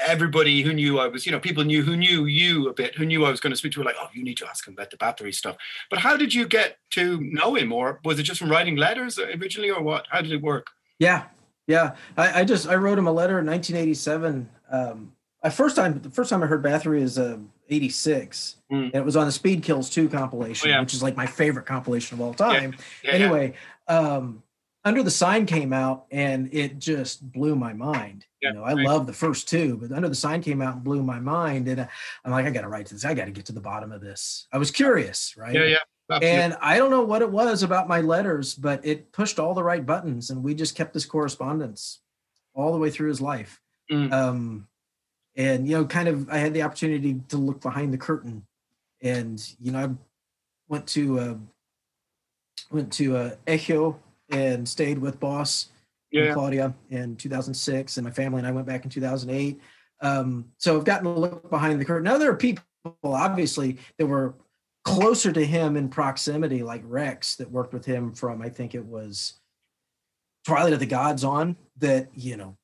everybody 0.06 0.62
who 0.62 0.74
knew 0.74 1.00
I 1.00 1.08
was, 1.08 1.26
you 1.26 1.32
know, 1.32 1.40
people 1.40 1.64
knew 1.64 1.84
who 1.84 1.96
knew 1.96 2.26
you 2.26 2.70
a 2.70 2.74
bit, 2.74 2.96
who 2.96 3.06
knew 3.06 3.26
I 3.26 3.32
was 3.32 3.40
going 3.40 3.52
to 3.52 3.58
speak 3.58 3.74
to, 3.74 3.80
were 3.80 3.86
like, 3.86 3.96
"Oh, 4.00 4.10
you 4.14 4.24
need 4.24 4.38
to 4.38 4.48
ask 4.48 4.68
him 4.68 4.74
about 4.74 4.92
the 4.92 4.98
Bathory 4.98 5.34
stuff." 5.34 5.58
But 5.90 6.00
how 6.00 6.18
did 6.18 6.34
you 6.34 6.48
get 6.48 6.78
to 6.92 7.20
know 7.22 7.56
him, 7.56 7.72
or 7.72 8.00
was 8.04 8.20
it 8.20 8.24
just 8.24 8.40
from 8.40 8.50
writing 8.50 8.76
letters 8.76 9.20
originally, 9.20 9.70
or 9.70 9.82
what? 9.82 10.06
How 10.10 10.22
did 10.22 10.32
it 10.32 10.42
work? 10.42 10.68
Yeah, 11.00 11.26
yeah. 11.68 11.96
I, 12.18 12.42
I 12.42 12.44
just 12.44 12.68
I 12.68 12.76
wrote 12.76 12.98
him 12.98 13.08
a 13.08 13.12
letter 13.12 13.40
in 13.40 13.46
1987. 13.46 14.50
Um, 14.72 15.14
I 15.44 15.50
first 15.50 15.76
time 15.76 16.00
the 16.02 16.10
first 16.10 16.30
time 16.30 16.44
I 16.44 16.48
heard 16.48 16.64
Bathory 16.64 17.02
is 17.02 17.18
uh, 17.18 17.38
86, 17.70 18.56
mm. 18.72 18.76
and 18.78 18.96
it 18.96 19.06
was 19.06 19.16
on 19.16 19.26
the 19.26 19.32
Speed 19.32 19.64
Kills 19.64 19.90
2 19.90 20.10
compilation, 20.10 20.70
oh, 20.70 20.74
yeah. 20.74 20.80
which 20.80 20.94
is 20.94 21.04
like 21.04 21.16
my 21.16 21.26
favorite 21.26 21.66
compilation 21.66 22.16
of 22.16 22.22
all 22.22 22.34
time. 22.34 22.76
Yeah. 23.04 23.12
Yeah, 23.12 23.12
anyway, 23.12 23.54
um, 23.88 24.44
under 24.88 25.04
the 25.04 25.12
Sign 25.12 25.46
came 25.46 25.74
out 25.74 26.06
and 26.12 26.50
it 26.54 26.80
just 26.80 27.30
blew 27.34 27.56
my 27.58 27.74
mind. 27.74 28.26
Yeah, 28.42 28.50
you 28.50 28.56
know, 28.56 28.64
I 28.64 28.74
right. 28.74 28.86
love 28.86 29.06
the 29.06 29.14
first 29.14 29.50
two, 29.50 29.78
but 29.78 29.92
Under 29.92 30.08
the 30.08 30.16
Sign 30.16 30.42
came 30.42 30.62
out 30.62 30.76
and 30.76 30.84
blew 30.84 31.04
my 31.04 31.20
mind. 31.20 31.68
And 31.68 31.82
uh, 31.82 31.88
I'm 32.24 32.32
like, 32.32 32.46
I 32.46 32.52
got 32.52 32.62
to 32.62 32.70
write 32.70 32.88
this. 32.88 33.04
I 33.04 33.14
got 33.14 33.26
to 33.26 33.32
get 33.32 33.46
to 33.48 33.52
the 33.52 33.60
bottom 33.60 33.92
of 33.92 34.00
this. 34.00 34.48
I 34.54 34.58
was 34.58 34.72
curious, 34.72 35.36
right? 35.36 35.54
Yeah, 35.54 35.66
yeah. 35.66 35.78
Absolutely. 36.10 36.40
And 36.40 36.58
I 36.62 36.78
don't 36.78 36.90
know 36.90 37.04
what 37.04 37.22
it 37.22 37.30
was 37.30 37.64
about 37.64 37.90
my 37.90 38.00
letters, 38.00 38.56
but 38.56 38.86
it 38.86 39.12
pushed 39.12 39.40
all 39.40 39.54
the 39.54 39.64
right 39.64 39.86
buttons, 39.86 40.30
and 40.30 40.42
we 40.42 40.56
just 40.56 40.74
kept 40.74 40.94
this 40.94 41.06
correspondence 41.06 42.00
all 42.54 42.72
the 42.72 42.78
way 42.78 42.90
through 42.90 43.10
his 43.10 43.20
life. 43.20 43.60
Mm. 43.92 44.14
Um, 44.14 44.68
and 45.36 45.68
you 45.68 45.76
know, 45.76 45.84
kind 45.86 46.08
of, 46.08 46.30
I 46.30 46.38
had 46.38 46.54
the 46.54 46.62
opportunity 46.62 47.20
to 47.28 47.38
look 47.38 47.60
behind 47.60 47.94
the 47.94 47.98
curtain, 47.98 48.46
and 49.02 49.46
you 49.60 49.74
know, 49.74 49.80
I 49.80 49.90
went 50.70 50.88
to 50.88 51.20
uh, 51.20 51.36
went 52.72 52.94
to 52.94 53.18
uh, 53.18 53.32
Echo 53.46 54.00
and 54.30 54.68
stayed 54.68 54.98
with 54.98 55.20
Boss 55.20 55.68
yeah. 56.12 56.26
and 56.26 56.34
Claudia 56.34 56.74
in 56.90 57.16
2006, 57.16 57.98
and 57.98 58.06
my 58.06 58.12
family 58.12 58.40
and 58.40 58.48
I 58.48 58.52
went 58.52 58.68
back 58.68 58.84
in 58.84 58.90
2008. 58.90 59.60
Um, 60.02 60.46
so 60.58 60.78
I've 60.78 60.86
gotten 60.86 61.06
to 61.06 61.20
look 61.20 61.50
behind 61.50 61.80
the 61.80 61.86
curtain. 61.86 62.04
Now 62.04 62.18
there 62.18 62.32
are 62.32 62.36
people, 62.36 62.64
obviously, 63.04 63.78
that 63.98 64.06
were 64.06 64.36
closer 64.84 65.32
to 65.32 65.46
him 65.46 65.76
in 65.76 65.90
proximity, 65.90 66.64
like 66.64 66.82
Rex, 66.86 67.36
that 67.38 67.52
worked 67.52 67.74
with 67.74 67.86
him 67.86 68.14
from 68.14 68.42
I 68.42 68.50
think 68.50 68.76
it 68.76 68.86
was 68.86 69.34
Twilight 70.46 70.74
of 70.74 70.80
the 70.80 70.86
Gods 70.86 71.24
on. 71.24 71.56
That 71.78 72.10
you 72.14 72.38
know, 72.38 72.58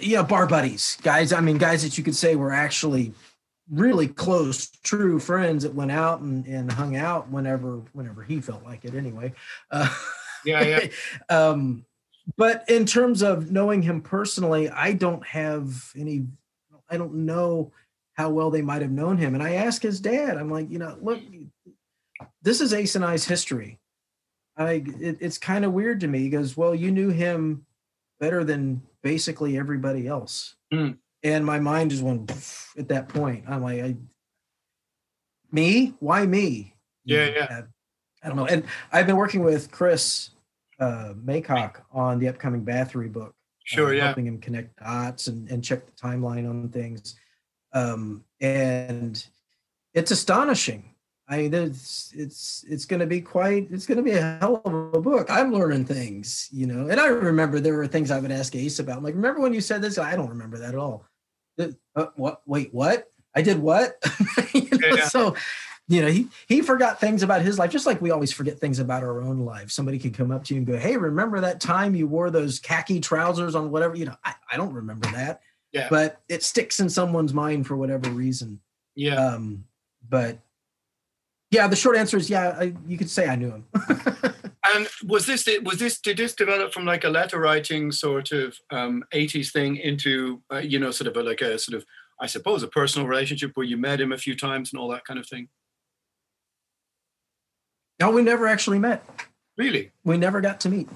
you 0.00 0.16
know, 0.16 0.24
bar 0.24 0.46
buddies, 0.46 0.98
guys. 1.02 1.32
I 1.32 1.40
mean, 1.40 1.58
guys 1.58 1.82
that 1.82 1.98
you 1.98 2.04
could 2.04 2.16
say 2.16 2.34
were 2.34 2.52
actually 2.52 3.12
really 3.70 4.06
close, 4.06 4.70
true 4.84 5.18
friends 5.18 5.64
that 5.64 5.74
went 5.74 5.90
out 5.90 6.20
and, 6.20 6.46
and 6.46 6.70
hung 6.70 6.96
out 6.96 7.28
whenever 7.30 7.82
whenever 7.92 8.22
he 8.22 8.40
felt 8.40 8.64
like 8.64 8.84
it. 8.84 8.94
Anyway. 8.94 9.32
Uh, 9.70 9.94
yeah, 10.44 10.62
yeah. 10.62 10.88
um, 11.28 11.84
but 12.36 12.64
in 12.68 12.86
terms 12.86 13.22
of 13.22 13.50
knowing 13.50 13.82
him 13.82 14.00
personally, 14.00 14.68
I 14.68 14.92
don't 14.92 15.24
have 15.26 15.92
any. 15.96 16.26
I 16.88 16.96
don't 16.96 17.14
know 17.14 17.72
how 18.14 18.30
well 18.30 18.50
they 18.50 18.62
might 18.62 18.82
have 18.82 18.90
known 18.90 19.18
him. 19.18 19.34
And 19.34 19.42
I 19.42 19.54
asked 19.54 19.82
his 19.82 20.00
dad. 20.00 20.36
I'm 20.36 20.50
like, 20.50 20.70
you 20.70 20.78
know, 20.78 20.96
look, 21.00 21.20
this 22.42 22.60
is 22.60 22.72
Ace 22.72 22.94
and 22.94 23.04
I's 23.04 23.26
history. 23.26 23.78
I 24.56 24.84
it, 25.00 25.18
it's 25.20 25.38
kind 25.38 25.64
of 25.64 25.72
weird 25.72 26.00
to 26.00 26.08
me. 26.08 26.20
He 26.20 26.30
goes, 26.30 26.56
well, 26.56 26.74
you 26.74 26.90
knew 26.90 27.10
him 27.10 27.66
better 28.18 28.42
than 28.42 28.82
basically 29.02 29.58
everybody 29.58 30.06
else. 30.06 30.54
Mm. 30.72 30.96
And 31.22 31.44
my 31.44 31.60
mind 31.60 31.90
just 31.90 32.02
went 32.02 32.30
at 32.78 32.88
that 32.88 33.08
point. 33.08 33.44
I'm 33.48 33.62
like, 33.62 33.82
I, 33.82 33.96
me? 35.52 35.94
Why 36.00 36.24
me? 36.24 36.74
Yeah, 37.04 37.26
yeah. 37.26 37.62
I, 38.26 38.28
don't 38.28 38.36
know. 38.36 38.46
And 38.46 38.64
I've 38.92 39.06
been 39.06 39.16
working 39.16 39.44
with 39.44 39.70
Chris 39.70 40.30
uh, 40.80 41.14
Maycock 41.24 41.76
on 41.92 42.18
the 42.18 42.28
upcoming 42.28 42.64
Bathory 42.64 43.12
book. 43.12 43.34
Sure, 43.64 43.88
uh, 43.88 43.92
yeah. 43.92 44.06
Helping 44.06 44.26
him 44.26 44.38
connect 44.38 44.76
dots 44.78 45.28
and, 45.28 45.48
and 45.48 45.62
check 45.62 45.86
the 45.86 45.92
timeline 45.92 46.48
on 46.48 46.68
things. 46.68 47.16
Um, 47.72 48.24
and 48.40 49.24
it's 49.94 50.10
astonishing. 50.10 50.92
I 51.28 51.38
mean, 51.38 51.54
it's 51.54 52.12
it's 52.14 52.64
it's 52.68 52.84
going 52.84 53.00
to 53.00 53.06
be 53.06 53.20
quite. 53.20 53.68
It's 53.72 53.86
going 53.86 53.96
to 53.96 54.02
be 54.02 54.12
a 54.12 54.38
hell 54.40 54.62
of 54.64 54.94
a 54.94 55.00
book. 55.00 55.28
I'm 55.28 55.52
learning 55.52 55.84
things, 55.84 56.48
you 56.52 56.66
know. 56.66 56.88
And 56.88 57.00
I 57.00 57.06
remember 57.08 57.58
there 57.58 57.74
were 57.74 57.88
things 57.88 58.12
I 58.12 58.20
would 58.20 58.30
ask 58.30 58.54
Ace 58.54 58.78
about. 58.78 58.98
I'm 58.98 59.02
like, 59.02 59.14
remember 59.14 59.40
when 59.40 59.52
you 59.52 59.60
said 59.60 59.82
this? 59.82 59.98
I 59.98 60.14
don't 60.14 60.28
remember 60.28 60.58
that 60.58 60.70
at 60.70 60.74
all. 60.76 61.04
Uh, 61.58 62.06
what? 62.14 62.42
Wait, 62.46 62.72
what? 62.72 63.08
I 63.34 63.42
did 63.42 63.58
what? 63.58 63.96
you 64.54 64.68
know, 64.70 64.96
yeah. 64.96 65.04
So 65.06 65.34
you 65.88 66.02
know, 66.02 66.08
he 66.08 66.28
he 66.48 66.60
forgot 66.62 67.00
things 67.00 67.22
about 67.22 67.42
his 67.42 67.58
life, 67.58 67.70
just 67.70 67.86
like 67.86 68.00
we 68.00 68.10
always 68.10 68.32
forget 68.32 68.58
things 68.58 68.78
about 68.78 69.02
our 69.02 69.22
own 69.22 69.40
life. 69.40 69.70
Somebody 69.70 69.98
can 69.98 70.12
come 70.12 70.30
up 70.30 70.44
to 70.44 70.54
you 70.54 70.58
and 70.58 70.66
go, 70.66 70.76
"Hey, 70.76 70.96
remember 70.96 71.40
that 71.40 71.60
time 71.60 71.94
you 71.94 72.06
wore 72.06 72.30
those 72.30 72.58
khaki 72.58 73.00
trousers 73.00 73.54
on 73.54 73.70
whatever?" 73.70 73.94
You 73.94 74.06
know, 74.06 74.16
I, 74.24 74.34
I 74.50 74.56
don't 74.56 74.72
remember 74.72 75.08
that. 75.12 75.40
Yeah. 75.72 75.88
but 75.90 76.22
it 76.28 76.42
sticks 76.42 76.80
in 76.80 76.88
someone's 76.88 77.34
mind 77.34 77.66
for 77.66 77.76
whatever 77.76 78.08
reason. 78.08 78.60
Yeah. 78.94 79.16
Um, 79.16 79.64
but 80.08 80.38
yeah, 81.50 81.68
the 81.68 81.76
short 81.76 81.98
answer 81.98 82.16
is 82.16 82.30
yeah. 82.30 82.56
I, 82.58 82.74
you 82.86 82.96
could 82.96 83.10
say 83.10 83.28
I 83.28 83.36
knew 83.36 83.50
him. 83.50 83.66
And 84.74 84.88
was 85.04 85.26
this 85.26 85.48
was 85.62 85.78
this 85.78 86.00
did 86.00 86.16
this 86.16 86.34
develop 86.34 86.72
from 86.72 86.84
like 86.84 87.04
a 87.04 87.08
letter 87.08 87.38
writing 87.38 87.92
sort 87.92 88.32
of 88.32 88.58
um, 88.70 89.04
80s 89.14 89.52
thing 89.52 89.76
into 89.76 90.42
uh, 90.52 90.58
you 90.58 90.78
know 90.78 90.90
sort 90.90 91.08
of 91.08 91.16
a, 91.16 91.22
like 91.22 91.40
a 91.40 91.58
sort 91.58 91.76
of 91.76 91.86
I 92.20 92.26
suppose 92.26 92.62
a 92.62 92.68
personal 92.68 93.06
relationship 93.06 93.52
where 93.54 93.66
you 93.66 93.76
met 93.76 94.00
him 94.00 94.12
a 94.12 94.18
few 94.18 94.34
times 94.34 94.72
and 94.72 94.80
all 94.80 94.88
that 94.88 95.04
kind 95.04 95.20
of 95.20 95.26
thing? 95.26 95.48
No, 98.00 98.10
we 98.10 98.22
never 98.22 98.46
actually 98.46 98.78
met. 98.78 99.04
Really? 99.56 99.92
We 100.04 100.16
never 100.18 100.40
got 100.40 100.60
to 100.60 100.68
meet. 100.68 100.88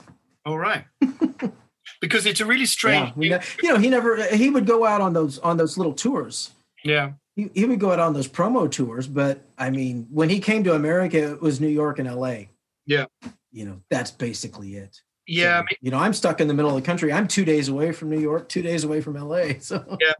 All 0.44 0.58
right. 0.58 0.84
because 2.00 2.26
it's 2.26 2.40
a 2.40 2.46
really 2.46 2.66
strange. 2.66 3.12
Yeah, 3.16 3.38
ne- 3.38 3.44
you 3.62 3.68
know, 3.70 3.78
he 3.78 3.88
never. 3.90 4.22
He 4.34 4.50
would 4.50 4.66
go 4.66 4.84
out 4.84 5.00
on 5.00 5.12
those 5.12 5.38
on 5.38 5.56
those 5.56 5.76
little 5.78 5.92
tours. 5.94 6.50
yeah. 6.84 7.12
He, 7.36 7.48
he 7.54 7.64
would 7.64 7.78
go 7.78 7.92
out 7.92 8.00
on 8.00 8.12
those 8.12 8.26
promo 8.26 8.68
tours, 8.70 9.06
but 9.06 9.40
I 9.56 9.70
mean, 9.70 10.08
when 10.10 10.28
he 10.28 10.40
came 10.40 10.64
to 10.64 10.74
America, 10.74 11.32
it 11.32 11.40
was 11.40 11.60
New 11.60 11.68
York 11.68 11.98
and 12.00 12.08
L.A. 12.08 12.50
Yeah. 12.86 13.06
You 13.52 13.64
know, 13.66 13.80
that's 13.88 14.10
basically 14.10 14.74
it. 14.74 15.00
Yeah. 15.28 15.60
I 15.60 15.60
So, 15.70 15.76
you 15.80 15.90
know, 15.92 15.98
I'm 15.98 16.12
stuck 16.12 16.40
in 16.40 16.48
the 16.48 16.54
middle 16.54 16.70
of 16.70 16.76
the 16.76 16.84
country. 16.84 17.12
I'm 17.12 17.28
two 17.28 17.44
days 17.44 17.68
away 17.68 17.92
from 17.92 18.10
New 18.10 18.18
York, 18.18 18.48
two 18.48 18.62
days 18.62 18.82
away 18.82 19.00
from 19.00 19.14
LA. 19.14 19.52
So 19.60 19.82
Yeah. 20.00 20.12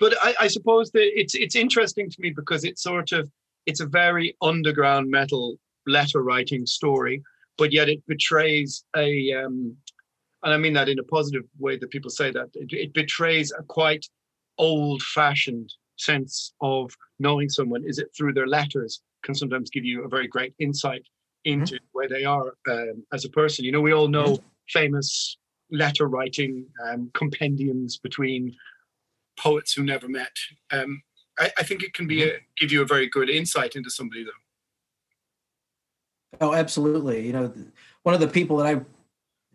but 0.00 0.14
I, 0.22 0.34
I 0.40 0.46
suppose 0.48 0.90
that 0.92 1.06
it's 1.20 1.34
it's 1.34 1.54
interesting 1.54 2.08
to 2.10 2.16
me 2.18 2.30
because 2.30 2.64
it's 2.64 2.82
sort 2.82 3.12
of 3.12 3.30
it's 3.66 3.80
a 3.80 3.86
very 3.86 4.34
underground 4.40 5.10
metal 5.10 5.58
letter 5.86 6.22
writing 6.22 6.66
story, 6.66 7.22
but 7.58 7.72
yet 7.72 7.88
it 7.88 8.02
betrays 8.06 8.84
a 8.96 9.32
um, 9.32 9.76
and 10.42 10.52
I 10.52 10.56
mean 10.58 10.74
that 10.74 10.88
in 10.88 10.98
a 10.98 11.04
positive 11.04 11.44
way 11.58 11.78
that 11.78 11.90
people 11.90 12.10
say 12.10 12.30
that 12.30 12.48
it, 12.54 12.72
it 12.72 12.94
betrays 12.94 13.52
a 13.58 13.62
quite 13.62 14.06
old 14.58 15.02
fashioned 15.02 15.72
sense 15.96 16.52
of 16.60 16.90
knowing 17.18 17.48
someone. 17.48 17.84
Is 17.86 17.98
it 17.98 18.08
through 18.16 18.34
their 18.34 18.46
letters 18.46 19.00
can 19.24 19.34
sometimes 19.34 19.70
give 19.70 19.84
you 19.84 20.04
a 20.04 20.08
very 20.08 20.28
great 20.28 20.54
insight 20.58 21.02
into 21.44 21.78
where 21.92 22.08
they 22.08 22.24
are 22.24 22.54
um, 22.70 23.04
as 23.12 23.24
a 23.24 23.30
person. 23.30 23.64
You 23.64 23.72
know, 23.72 23.80
we 23.80 23.92
all 23.92 24.08
know 24.08 24.38
famous 24.68 25.36
letter 25.70 26.06
writing 26.06 26.66
um, 26.86 27.10
compendiums 27.14 27.98
between 27.98 28.54
poets 29.38 29.72
who 29.72 29.82
never 29.82 30.08
met. 30.08 30.32
Um, 30.70 31.02
I, 31.38 31.50
I 31.58 31.62
think 31.62 31.82
it 31.82 31.94
can 31.94 32.06
be 32.06 32.22
a, 32.22 32.38
give 32.58 32.70
you 32.70 32.82
a 32.82 32.86
very 32.86 33.08
good 33.08 33.28
insight 33.28 33.76
into 33.76 33.90
somebody, 33.90 34.24
though. 34.24 34.30
Oh, 36.40 36.54
absolutely. 36.54 37.26
You 37.26 37.32
know, 37.32 37.52
one 38.02 38.14
of 38.14 38.20
the 38.20 38.28
people 38.28 38.56
that 38.58 38.66
I 38.66 38.80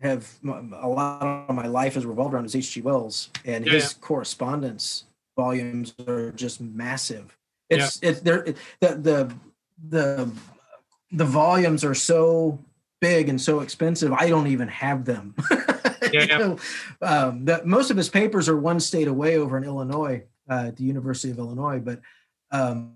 have 0.00 0.28
a 0.44 0.88
lot 0.88 1.22
of 1.22 1.54
my 1.54 1.66
life 1.66 1.94
has 1.94 2.06
revolved 2.06 2.34
around 2.34 2.46
is 2.46 2.56
H.G. 2.56 2.80
Wells, 2.82 3.30
and 3.44 3.66
Yeah, 3.66 3.74
his 3.74 3.94
correspondence 3.94 5.04
volumes 5.36 5.94
are 6.06 6.30
just 6.32 6.60
massive. 6.60 7.36
It's 7.68 7.98
it's 8.02 8.20
there 8.20 8.44
the 8.80 8.88
the 8.94 9.34
the 9.88 10.30
the 11.12 11.24
volumes 11.24 11.84
are 11.84 11.94
so 11.94 12.58
big 13.00 13.28
and 13.28 13.40
so 13.40 13.60
expensive. 13.60 14.12
I 14.12 14.28
don't 14.28 14.46
even 14.46 14.68
have 14.68 15.04
them. 15.04 15.34
Yeah, 16.12 16.56
um, 17.02 17.44
that 17.44 17.66
most 17.66 17.90
of 17.92 17.96
his 17.96 18.08
papers 18.08 18.48
are 18.48 18.56
one 18.56 18.80
state 18.80 19.06
away 19.06 19.36
over 19.36 19.56
in 19.56 19.62
Illinois, 19.62 20.24
uh, 20.48 20.64
at 20.68 20.76
the 20.76 20.82
University 20.82 21.30
of 21.30 21.38
Illinois, 21.38 21.78
but. 21.78 22.00
Um. 22.50 22.94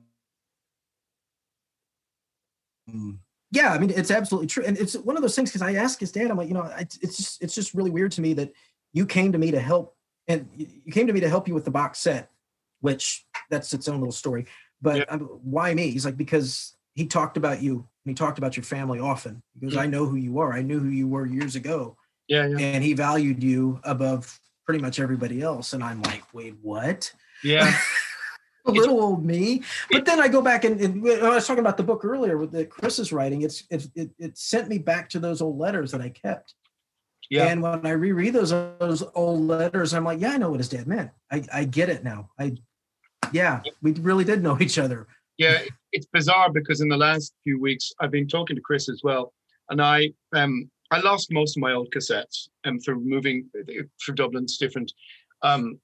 Yeah 3.55 3.73
i 3.73 3.79
mean 3.79 3.91
it's 3.91 4.11
absolutely 4.11 4.47
true 4.47 4.65
and 4.67 4.77
it's 4.77 4.95
one 4.97 5.17
of 5.17 5.23
those 5.23 5.35
things 5.37 5.51
because 5.51 5.63
i 5.63 5.75
asked 5.75 6.01
his 6.01 6.13
dad 6.13 6.31
i'm 6.31 6.37
like 6.37 6.49
you 6.49 6.55
know 6.55 6.69
it's 6.79 7.17
just 7.17 7.43
it's 7.43 7.55
just 7.55 7.73
really 7.75 7.91
weird 7.91 8.13
to 8.13 8.21
me 8.21 8.33
that 8.35 8.53
you 8.93 9.07
came 9.07 9.33
to 9.33 9.39
me 9.39 9.51
to 9.51 9.61
help 9.61 9.97
and 10.29 10.49
you 10.57 10.93
came 10.93 11.07
to 11.07 11.13
me 11.13 11.21
to 11.21 11.29
help 11.29 11.47
you 11.49 11.55
with 11.55 11.65
the 11.65 11.71
box 11.71 11.99
set 11.99 12.31
which 12.81 13.25
that's 13.51 13.73
its 13.73 13.89
own 13.89 13.99
little 14.01 14.13
story 14.13 14.47
but 14.83 14.97
Yeah. 14.99 15.05
I'm, 15.09 15.21
why 15.21 15.73
me 15.75 15.91
he's 15.91 16.05
like 16.05 16.17
because 16.17 16.77
he 16.95 17.07
talked 17.07 17.37
about 17.37 17.63
you 17.63 17.75
and 17.75 18.11
he 18.11 18.15
talked 18.15 18.39
about 18.39 18.57
your 18.57 18.65
family 18.65 18.99
often 19.01 19.43
because 19.59 19.75
goes 19.75 19.81
Mm. 19.81 19.85
i 19.85 19.87
know 19.87 20.07
who 20.07 20.17
you 20.17 20.39
are 20.41 20.53
i 20.53 20.63
knew 20.63 20.81
who 20.81 20.91
you 20.91 21.07
were 21.09 21.25
years 21.27 21.55
ago 21.57 21.97
Yeah, 22.29 22.47
yeah, 22.47 22.59
and 22.59 22.83
he 22.85 22.93
valued 22.95 23.43
you 23.43 23.81
above 23.85 24.41
pretty 24.67 24.81
much 24.81 24.99
everybody 24.99 25.43
else 25.43 25.73
and 25.75 25.83
i'm 25.85 26.03
like 26.03 26.23
wait 26.35 26.55
what 26.63 27.13
yeah. 27.43 27.77
little 28.71 29.01
old 29.01 29.25
me. 29.25 29.63
But 29.91 30.05
then 30.05 30.21
I 30.21 30.29
go 30.29 30.41
back 30.43 30.65
and, 30.65 30.81
and 30.81 31.07
I 31.23 31.31
was 31.31 31.47
talking 31.47 31.61
about 31.61 31.77
the 31.77 31.83
book 31.83 32.05
earlier 32.05 32.39
with 32.39 32.53
the 32.53 32.65
Chris 32.65 32.99
is 32.99 33.13
writing. 33.13 33.43
It's 33.43 33.65
it, 33.71 33.87
it 33.95 34.11
it 34.19 34.39
sent 34.39 34.69
me 34.69 34.79
back 34.79 35.09
to 35.11 35.19
those 35.19 35.41
old 35.43 35.59
letters 35.59 35.93
that 35.93 36.01
I 36.01 36.09
kept. 36.11 36.55
Yeah. 37.31 37.47
And 37.47 37.63
when 37.63 37.87
I 37.87 37.91
reread 37.91 38.35
those 38.35 38.51
those 38.51 39.03
old 39.15 39.43
letters, 39.43 39.95
I'm 39.95 40.05
like, 40.05 40.21
yeah, 40.21 40.33
I 40.33 40.37
know 40.37 40.51
what 40.51 40.61
his 40.61 40.69
dad 40.69 40.87
meant. 40.87 41.11
I 41.31 41.45
I 41.53 41.65
get 41.65 41.89
it 41.89 42.05
now. 42.05 42.31
I 42.39 42.57
yeah, 43.33 43.63
we 43.83 43.93
really 43.93 44.25
did 44.25 44.43
know 44.43 44.59
each 44.61 44.79
other. 44.79 45.07
yeah 45.39 45.59
it's 45.93 46.07
bizarre 46.13 46.51
because 46.51 46.81
in 46.81 46.89
the 46.89 46.97
last 46.97 47.35
few 47.43 47.61
weeks 47.61 47.93
i've 48.01 48.11
been 48.11 48.29
talking 48.29 48.55
to 48.57 48.63
chris 48.63 48.89
as 48.89 49.01
well 49.03 49.33
and 49.71 49.83
i 49.83 50.09
um 50.35 50.71
i 50.91 51.01
lost 51.01 51.33
most 51.33 51.57
of 51.57 51.61
my 51.61 51.73
old 51.73 51.89
cassettes 51.95 52.49
um 52.65 52.79
through 52.79 53.01
moving 53.01 53.49
through 54.01 54.15
dublin's 54.15 54.59
different 54.59 54.93
um 55.43 55.79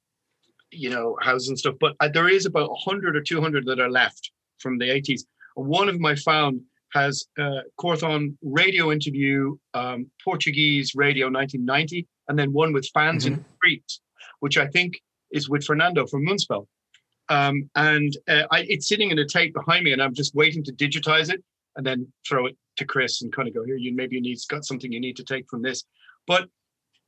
you 0.72 0.90
know 0.90 1.16
houses 1.20 1.48
and 1.48 1.58
stuff 1.58 1.74
but 1.80 1.94
uh, 2.00 2.08
there 2.08 2.28
is 2.28 2.46
about 2.46 2.70
100 2.70 3.16
or 3.16 3.20
200 3.20 3.66
that 3.66 3.80
are 3.80 3.90
left 3.90 4.30
from 4.58 4.78
the 4.78 4.86
80s 4.86 5.22
one 5.54 5.88
of 5.88 5.94
them 5.94 6.06
i 6.06 6.14
found 6.14 6.60
has 6.92 7.26
uh 7.38 7.60
Quorthon 7.78 8.36
radio 8.42 8.92
interview 8.92 9.56
um 9.74 10.10
portuguese 10.24 10.94
radio 10.94 11.26
1990 11.26 12.06
and 12.28 12.38
then 12.38 12.52
one 12.52 12.72
with 12.72 12.88
fans 12.94 13.26
in 13.26 13.34
the 13.34 13.44
streets 13.56 14.00
which 14.40 14.58
i 14.58 14.66
think 14.66 15.00
is 15.30 15.48
with 15.48 15.64
fernando 15.64 16.06
from 16.06 16.24
moonspell 16.24 16.66
um, 17.30 17.70
and 17.76 18.14
uh, 18.28 18.42
I, 18.50 18.66
it's 18.68 18.88
sitting 18.88 19.12
in 19.12 19.18
a 19.20 19.24
tape 19.24 19.54
behind 19.54 19.84
me, 19.84 19.92
and 19.92 20.02
I'm 20.02 20.14
just 20.14 20.34
waiting 20.34 20.64
to 20.64 20.72
digitize 20.72 21.32
it 21.32 21.42
and 21.76 21.86
then 21.86 22.12
throw 22.28 22.46
it 22.46 22.56
to 22.76 22.84
Chris 22.84 23.22
and 23.22 23.32
kind 23.32 23.46
of 23.46 23.54
go 23.54 23.64
here. 23.64 23.76
You 23.76 23.94
maybe 23.94 24.16
you 24.16 24.20
need 24.20 24.38
got 24.48 24.64
something 24.64 24.92
you 24.92 25.00
need 25.00 25.16
to 25.16 25.24
take 25.24 25.48
from 25.48 25.62
this. 25.62 25.84
But 26.26 26.48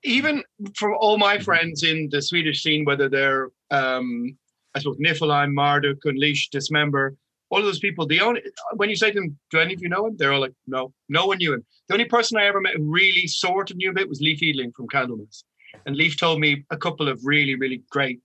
even 0.04 0.42
for 0.76 0.94
all 0.94 1.18
my 1.18 1.38
friends 1.38 1.82
in 1.82 2.08
the 2.10 2.22
Swedish 2.22 2.62
scene, 2.62 2.84
whether 2.84 3.08
they're 3.08 3.48
um, 3.70 4.36
I 4.74 4.78
suppose 4.78 4.98
Nifelheim, 4.98 5.52
Marduk, 5.52 5.98
Unleash, 6.04 6.48
Dismember, 6.50 7.14
all 7.50 7.58
of 7.58 7.64
those 7.66 7.78
people, 7.78 8.06
the 8.06 8.20
only 8.20 8.42
when 8.76 8.88
you 8.88 8.96
say 8.96 9.10
to 9.10 9.20
them, 9.20 9.38
"Do 9.50 9.58
any 9.58 9.74
of 9.74 9.82
you 9.82 9.88
know 9.88 10.06
him?" 10.06 10.16
They're 10.16 10.32
all 10.32 10.40
like, 10.40 10.54
"No, 10.66 10.92
no 11.08 11.26
one 11.26 11.38
knew 11.38 11.52
him." 11.52 11.64
The 11.88 11.94
only 11.94 12.06
person 12.06 12.38
I 12.38 12.46
ever 12.46 12.60
met 12.60 12.76
who 12.76 12.84
really 12.90 13.26
sort 13.26 13.70
of 13.70 13.76
knew 13.76 13.90
a 13.90 13.92
bit 13.92 14.08
was 14.08 14.20
Leif 14.20 14.40
Edling 14.40 14.72
from 14.74 14.88
Candlemass, 14.88 15.44
and 15.84 15.94
Leif 15.96 16.16
told 16.16 16.40
me 16.40 16.64
a 16.70 16.76
couple 16.76 17.08
of 17.08 17.20
really, 17.24 17.54
really 17.54 17.82
great 17.90 18.20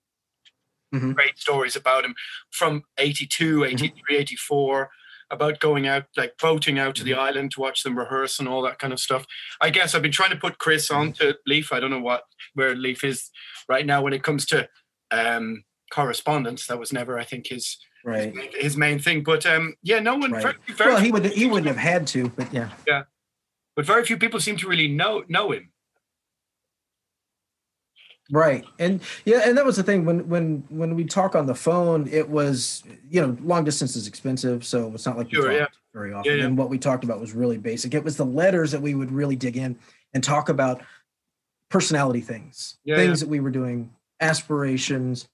Mhm. 0.93 1.15
great 1.15 1.37
stories 1.37 1.75
about 1.75 2.05
him 2.05 2.15
from 2.49 2.81
82, 2.97 3.65
83, 3.65 4.15
84, 4.15 4.89
about 5.29 5.59
going 5.59 5.87
out, 5.87 6.05
like 6.15 6.33
voting 6.39 6.79
out 6.79 6.95
to 6.95 7.03
the 7.03 7.13
island 7.13 7.51
to 7.51 7.59
watch 7.61 7.83
them 7.83 7.97
rehearse 7.97 8.39
and 8.39 8.47
all 8.47 8.61
that 8.61 8.79
kind 8.79 8.93
of 8.93 8.99
stuff. 8.99 9.25
I 9.61 9.69
guess 9.69 9.93
I've 9.93 10.01
been 10.01 10.11
trying 10.11 10.29
to 10.31 10.37
put 10.37 10.57
Chris 10.57 10.89
onto 10.89 11.33
Leif. 11.45 11.71
I 11.73 11.79
don't 11.79 11.91
know 11.91 11.99
what 12.01 12.23
where 12.53 12.75
Leif 12.75 13.03
is 13.03 13.29
right 13.67 13.85
now 13.85 14.01
when 14.01 14.13
it 14.13 14.23
comes 14.23 14.45
to 14.47 14.67
um, 15.11 15.63
correspondence. 15.91 16.67
That 16.67 16.79
was 16.79 16.93
never, 16.93 17.17
I 17.19 17.23
think, 17.23 17.47
his 17.47 17.77
Right. 18.05 18.33
his 18.53 18.77
main 18.77 18.99
thing. 18.99 19.21
But 19.23 19.45
um, 19.45 19.73
yeah, 19.83 19.99
no 19.99 20.15
one, 20.15 20.31
Right. 20.31 20.41
very, 20.41 20.55
very 20.77 20.93
Well, 20.93 21.01
he 21.03 21.11
would 21.11 21.25
he 21.25 21.45
wouldn't 21.45 21.67
have 21.67 21.75
had 21.75 22.07
to, 22.07 22.29
but 22.29 22.53
yeah, 22.53 22.69
yeah. 22.87 23.03
but 23.75 23.85
very 23.85 24.05
few 24.05 24.17
people 24.17 24.39
seem 24.39 24.55
to 24.57 24.67
really 24.67 24.87
know 24.87 25.23
know 25.27 25.51
him. 25.51 25.71
Right. 28.29 28.65
And 28.79 29.01
yeah, 29.25 29.41
and 29.45 29.57
that 29.57 29.65
was 29.65 29.77
the 29.77 29.83
thing 29.83 30.03
when 30.05 30.27
when 30.27 30.65
when 30.69 30.95
we 30.95 31.05
talk 31.05 31.35
on 31.35 31.45
the 31.45 31.55
phone, 31.55 32.07
it 32.09 32.29
was 32.29 32.83
you 33.09 33.21
know, 33.21 33.37
long 33.41 33.63
distance 33.63 33.95
is 33.95 34.07
expensive, 34.07 34.65
so 34.65 34.91
it's 34.93 35.05
not 35.05 35.17
like 35.17 35.27
we 35.27 35.35
Sure, 35.35 35.45
talked 35.45 35.55
yeah. 35.55 35.67
very 35.93 36.13
often. 36.13 36.37
yeah. 36.37 36.45
And 36.45 36.57
what 36.57 36.69
we 36.69 36.77
talked 36.77 37.03
about 37.03 37.19
was 37.21 37.33
really 37.33 37.57
basic. 37.57 37.93
It 37.93 38.03
was 38.03 38.17
the 38.17 38.25
letters 38.25 38.71
that 38.71 38.81
we 38.81 38.95
would 38.95 39.11
really 39.11 39.35
dig 39.35 39.55
in 39.55 39.77
and 40.13 40.23
talk 40.23 40.49
about 40.49 40.81
personality 41.69 42.21
things, 42.21 42.77
Yeah, 42.83 42.95
things 42.97 43.19
that 43.21 43.29
we 43.29 43.39
were 43.39 43.51
doing, 43.51 43.91
aspirations, 44.19 45.27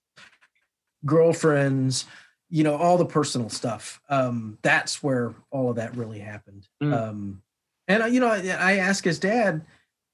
girlfriends, 1.05 2.05
you 2.49 2.63
know, 2.63 2.75
all 2.75 2.97
the 2.97 3.05
personal 3.05 3.49
stuff. 3.49 3.99
Um, 4.09 4.57
that's 4.61 5.01
where 5.01 5.33
all 5.51 5.69
of 5.69 5.75
that 5.77 5.95
really 5.95 6.19
happened. 6.19 6.67
Mm. 6.81 6.93
Um, 6.93 7.41
and 7.87 8.13
you 8.13 8.19
know, 8.19 8.27
I, 8.27 8.39
I 8.47 8.73
asked 8.77 9.03
his 9.03 9.19
dad, 9.19 9.65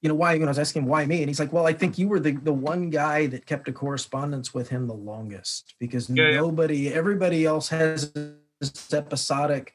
you 0.01 0.09
know, 0.09 0.15
why 0.15 0.33
when 0.37 0.47
I 0.47 0.51
was 0.51 0.59
asking 0.59 0.83
him 0.83 0.87
why 0.87 1.05
me, 1.05 1.21
and 1.21 1.29
he's 1.29 1.39
like, 1.39 1.51
well, 1.51 1.67
I 1.67 1.73
think 1.73 1.97
you 1.97 2.07
were 2.07 2.19
the 2.19 2.31
the 2.31 2.53
one 2.53 2.89
guy 2.89 3.27
that 3.27 3.45
kept 3.45 3.67
a 3.67 3.73
correspondence 3.73 4.53
with 4.53 4.69
him 4.69 4.87
the 4.87 4.93
longest 4.93 5.75
because 5.79 6.09
Yeah, 6.09 6.29
yeah. 6.29 6.37
nobody, 6.37 6.93
everybody 6.93 7.45
else 7.45 7.69
has 7.69 8.11
this 8.13 8.93
episodic 8.93 9.73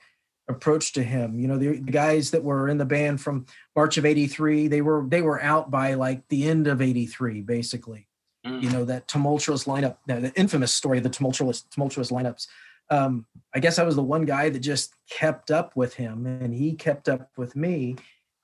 approach 0.49 0.93
to 0.93 1.03
him. 1.03 1.39
You 1.39 1.49
know, 1.49 1.59
the, 1.59 1.79
the 1.81 1.93
guys 1.93 2.31
that 2.33 2.43
were 2.45 2.69
in 2.69 2.79
the 2.79 2.85
band 2.85 3.21
from 3.21 3.47
March 3.77 3.97
of 3.99 4.05
'83, 4.07 4.69
they 4.69 4.81
were 4.83 5.05
they 5.09 5.23
were 5.23 5.43
out 5.43 5.71
by 5.71 5.95
like 5.95 6.27
the 6.29 6.49
end 6.49 6.67
of 6.67 6.81
'83, 6.81 7.43
basically 7.43 8.09
Mm. 8.47 8.63
you 8.63 8.69
know 8.69 8.85
that 8.85 9.09
tumultuous 9.09 9.65
lineup 9.65 9.97
the, 10.07 10.21
the 10.21 10.33
infamous 10.39 10.71
story 10.75 10.99
of 10.99 11.05
the 11.05 11.09
tumultuous 11.09 11.63
tumultuous 11.63 12.11
lineups 12.11 12.47
um 12.91 13.25
i 13.55 13.59
guess 13.59 13.79
i 13.79 13.83
was 13.83 13.97
the 13.97 14.03
one 14.03 14.27
guy 14.27 14.51
that 14.51 14.59
just 14.59 14.93
kept 15.09 15.51
up 15.51 15.75
with 15.77 15.95
him 15.95 16.27
and 16.27 16.53
he 16.53 16.75
kept 16.75 17.09
up 17.09 17.31
with 17.39 17.57
me 17.57 17.97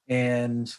and 0.09 0.75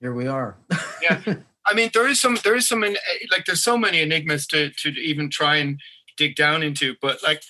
here 0.00 0.14
we 0.14 0.26
are 0.26 0.56
Yeah. 1.02 1.22
I 1.66 1.74
mean, 1.74 1.90
there 1.92 2.08
is 2.08 2.18
some, 2.18 2.38
there 2.44 2.56
is 2.56 2.66
some, 2.66 2.80
like, 2.80 3.44
there's 3.44 3.62
so 3.62 3.76
many 3.76 4.00
enigmas 4.00 4.46
to 4.46 4.70
to 4.70 4.88
even 4.88 5.28
try 5.28 5.56
and 5.56 5.78
dig 6.16 6.34
down 6.34 6.62
into. 6.62 6.96
But 7.02 7.22
like, 7.22 7.42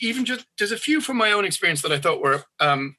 even 0.00 0.24
just 0.24 0.46
there's 0.58 0.72
a 0.72 0.78
few 0.78 1.00
from 1.00 1.16
my 1.16 1.32
own 1.32 1.44
experience 1.44 1.82
that 1.82 1.92
I 1.92 1.98
thought 1.98 2.22
were 2.22 2.44
um, 2.60 2.96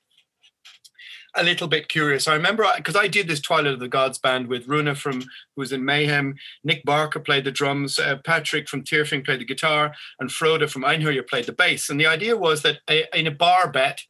a 1.35 1.44
little 1.44 1.68
bit 1.68 1.88
curious. 1.88 2.27
I 2.27 2.34
remember 2.34 2.65
because 2.76 2.95
I, 2.95 3.02
I, 3.02 3.07
did 3.07 3.27
this 3.27 3.41
Twilight 3.41 3.73
of 3.73 3.80
the 3.80 3.88
Gods 3.88 4.18
band 4.18 4.48
with 4.48 4.68
Rune 4.68 4.94
from 4.95 5.22
who 5.22 5.27
was 5.57 5.72
in 5.72 5.85
Mayhem, 5.85 6.35
Nick 6.64 6.84
Barker 6.84 7.19
played 7.19 7.44
the 7.44 7.52
drums, 7.52 7.99
uh, 7.99 8.18
Patrick 8.26 8.68
from 8.68 8.84
Thyrfing 8.84 9.23
played 9.23 9.41
the 9.41 9.45
guitar, 9.45 9.94
and 10.19 10.31
Frode 10.31 10.72
from 10.72 10.84
Einherjer 10.84 11.27
played 11.27 11.45
the 11.45 11.52
bass. 11.52 11.89
And 11.89 11.99
the 11.99 12.07
idea 12.07 12.35
was 12.35 12.64
that 12.64 12.80
a, 12.89 13.06
in 13.18 13.27
a 13.27 13.31
bar 13.31 13.72
bet, 13.72 14.02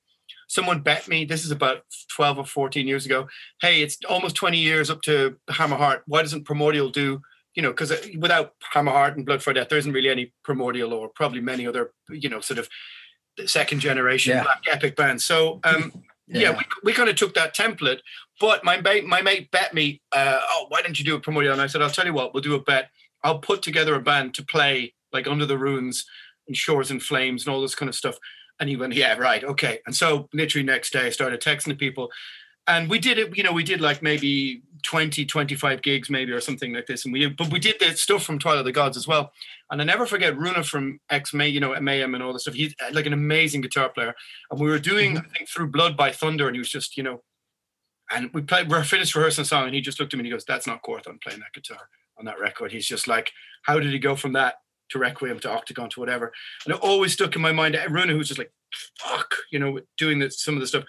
someone 0.47 0.79
bet 0.79 1.07
me. 1.07 1.25
This 1.25 1.45
is 1.45 1.51
about 1.51 1.83
twelve 2.13 2.37
or 2.37 2.45
fourteen 2.45 2.87
years 2.87 3.05
ago. 3.05 3.27
Hey, 3.61 3.81
it's 3.81 3.97
almost 4.09 4.35
twenty 4.35 4.57
years 4.57 4.89
up 4.89 5.01
to 5.03 5.37
Hammerheart. 5.49 6.01
Why 6.07 6.21
doesn't 6.21 6.45
Primordial 6.45 6.89
do? 6.89 7.21
You 7.53 7.63
know, 7.63 7.69
because 7.69 7.91
uh, 7.91 7.97
without 8.19 8.53
Hammerheart 8.73 9.15
and 9.15 9.25
Blood 9.25 9.41
Fire 9.43 9.53
Death, 9.53 9.69
there 9.69 9.79
isn't 9.79 9.93
really 9.93 10.09
any 10.09 10.33
Primordial 10.43 10.93
or 10.93 11.09
probably 11.09 11.41
many 11.41 11.65
other, 11.65 11.91
you 12.09 12.29
know, 12.29 12.39
sort 12.39 12.59
of 12.59 12.69
second 13.45 13.79
generation 13.79 14.31
yeah. 14.31 14.43
black 14.43 14.61
epic 14.71 14.95
bands. 14.95 15.23
So 15.25 15.59
um, 15.63 15.91
yeah, 16.27 16.41
yeah 16.41 16.57
we, 16.57 16.63
we 16.83 16.93
kind 16.93 17.09
of 17.09 17.15
took 17.15 17.33
that 17.33 17.55
template. 17.55 17.99
But 18.39 18.63
my 18.63 18.79
mate, 18.79 19.05
my 19.05 19.21
mate 19.21 19.49
bet 19.51 19.73
me, 19.73 20.01
uh, 20.11 20.39
oh, 20.39 20.65
why 20.69 20.81
don't 20.81 20.99
you 20.99 21.05
do 21.05 21.15
a 21.15 21.19
Primordial? 21.19 21.53
And 21.53 21.61
I 21.61 21.67
said, 21.67 21.81
I'll 21.81 21.89
tell 21.89 22.05
you 22.05 22.13
what, 22.13 22.33
we'll 22.33 22.43
do 22.43 22.55
a 22.55 22.61
bet. 22.61 22.89
I'll 23.23 23.39
put 23.39 23.63
together 23.63 23.95
a 23.95 24.01
band 24.01 24.35
to 24.35 24.45
play 24.45 24.93
like 25.11 25.27
Under 25.27 25.45
the 25.45 25.57
Runes 25.57 26.05
and 26.47 26.55
Shores 26.55 26.91
and 26.91 27.01
Flames 27.01 27.45
and 27.45 27.53
all 27.53 27.61
this 27.61 27.75
kind 27.75 27.89
of 27.89 27.95
stuff. 27.95 28.17
And 28.59 28.69
he 28.69 28.75
went, 28.75 28.93
yeah, 28.93 29.13
right, 29.13 29.43
okay. 29.43 29.79
And 29.85 29.95
so 29.95 30.29
literally 30.33 30.65
next 30.65 30.93
day 30.93 31.07
I 31.07 31.09
started 31.09 31.41
texting 31.41 31.67
the 31.67 31.75
people. 31.75 32.11
And 32.67 32.89
we 32.89 32.99
did 32.99 33.17
it 33.17 33.37
you 33.37 33.43
know 33.43 33.53
we 33.53 33.63
did 33.63 33.79
like 33.79 34.01
maybe 34.01 34.61
20 34.83 35.25
25 35.25 35.81
gigs 35.81 36.09
maybe 36.09 36.33
or 36.33 36.41
something 36.41 36.73
like 36.73 36.85
this. 36.85 37.05
And 37.05 37.13
we 37.13 37.27
but 37.27 37.51
we 37.51 37.59
did 37.59 37.75
the 37.79 37.95
stuff 37.95 38.23
from 38.23 38.39
twilight 38.39 38.59
of 38.59 38.65
the 38.65 38.71
gods 38.71 38.97
as 38.97 39.07
well. 39.07 39.31
And 39.71 39.81
i 39.81 39.85
never 39.85 40.05
forget 40.05 40.37
Rune 40.37 40.61
from 40.63 40.99
x 41.09 41.33
may 41.33 41.47
you 41.47 41.59
know 41.59 41.79
mayhem 41.79 42.13
and 42.13 42.23
all 42.23 42.33
this 42.33 42.43
stuff. 42.43 42.55
He's 42.55 42.75
uh, 42.83 42.89
like 42.91 43.05
an 43.05 43.13
amazing 43.13 43.61
guitar 43.61 43.89
player. 43.89 44.13
And 44.51 44.59
we 44.59 44.67
were 44.67 44.79
doing 44.79 45.15
mm-hmm. 45.15 45.25
i 45.25 45.37
think 45.37 45.49
through 45.49 45.71
blood 45.71 45.95
by 45.95 46.11
thunder 46.11 46.47
and 46.47 46.55
he 46.55 46.59
was 46.59 46.69
just 46.69 46.97
you 46.97 47.03
know 47.03 47.23
and 48.11 48.29
we 48.33 48.41
played 48.41 48.69
we're 48.69 48.83
finished 48.83 49.15
rehearsing 49.15 49.43
a 49.43 49.45
song 49.45 49.65
and 49.65 49.73
he 49.73 49.81
just 49.81 49.99
looked 49.99 50.13
at 50.13 50.17
me 50.17 50.21
and 50.21 50.27
he 50.27 50.31
goes 50.31 50.45
that's 50.45 50.67
not 50.67 50.83
Quorthon 50.83 51.21
playing 51.21 51.39
that 51.39 51.53
guitar 51.53 51.89
on 52.17 52.25
that 52.25 52.39
record. 52.39 52.71
He's 52.71 52.87
just 52.87 53.07
like 53.07 53.31
how 53.63 53.79
did 53.79 53.91
he 53.91 53.99
go 53.99 54.15
from 54.15 54.33
that 54.33 54.55
to 54.89 54.99
Requiem 54.99 55.39
to 55.39 55.51
Octagon 55.51 55.89
to 55.91 55.99
whatever. 55.99 56.31
And 56.65 56.75
it 56.75 56.81
always 56.81 57.13
stuck 57.13 57.35
in 57.35 57.41
my 57.41 57.51
mind. 57.51 57.77
Rune 57.89 58.09
who's 58.09 58.27
just 58.27 58.39
like 58.39 58.51
fuck 58.99 59.35
you 59.51 59.59
know 59.59 59.79
doing 59.97 60.19
the, 60.19 60.31
some 60.31 60.55
of 60.55 60.61
the 60.61 60.67
stuff. 60.67 60.85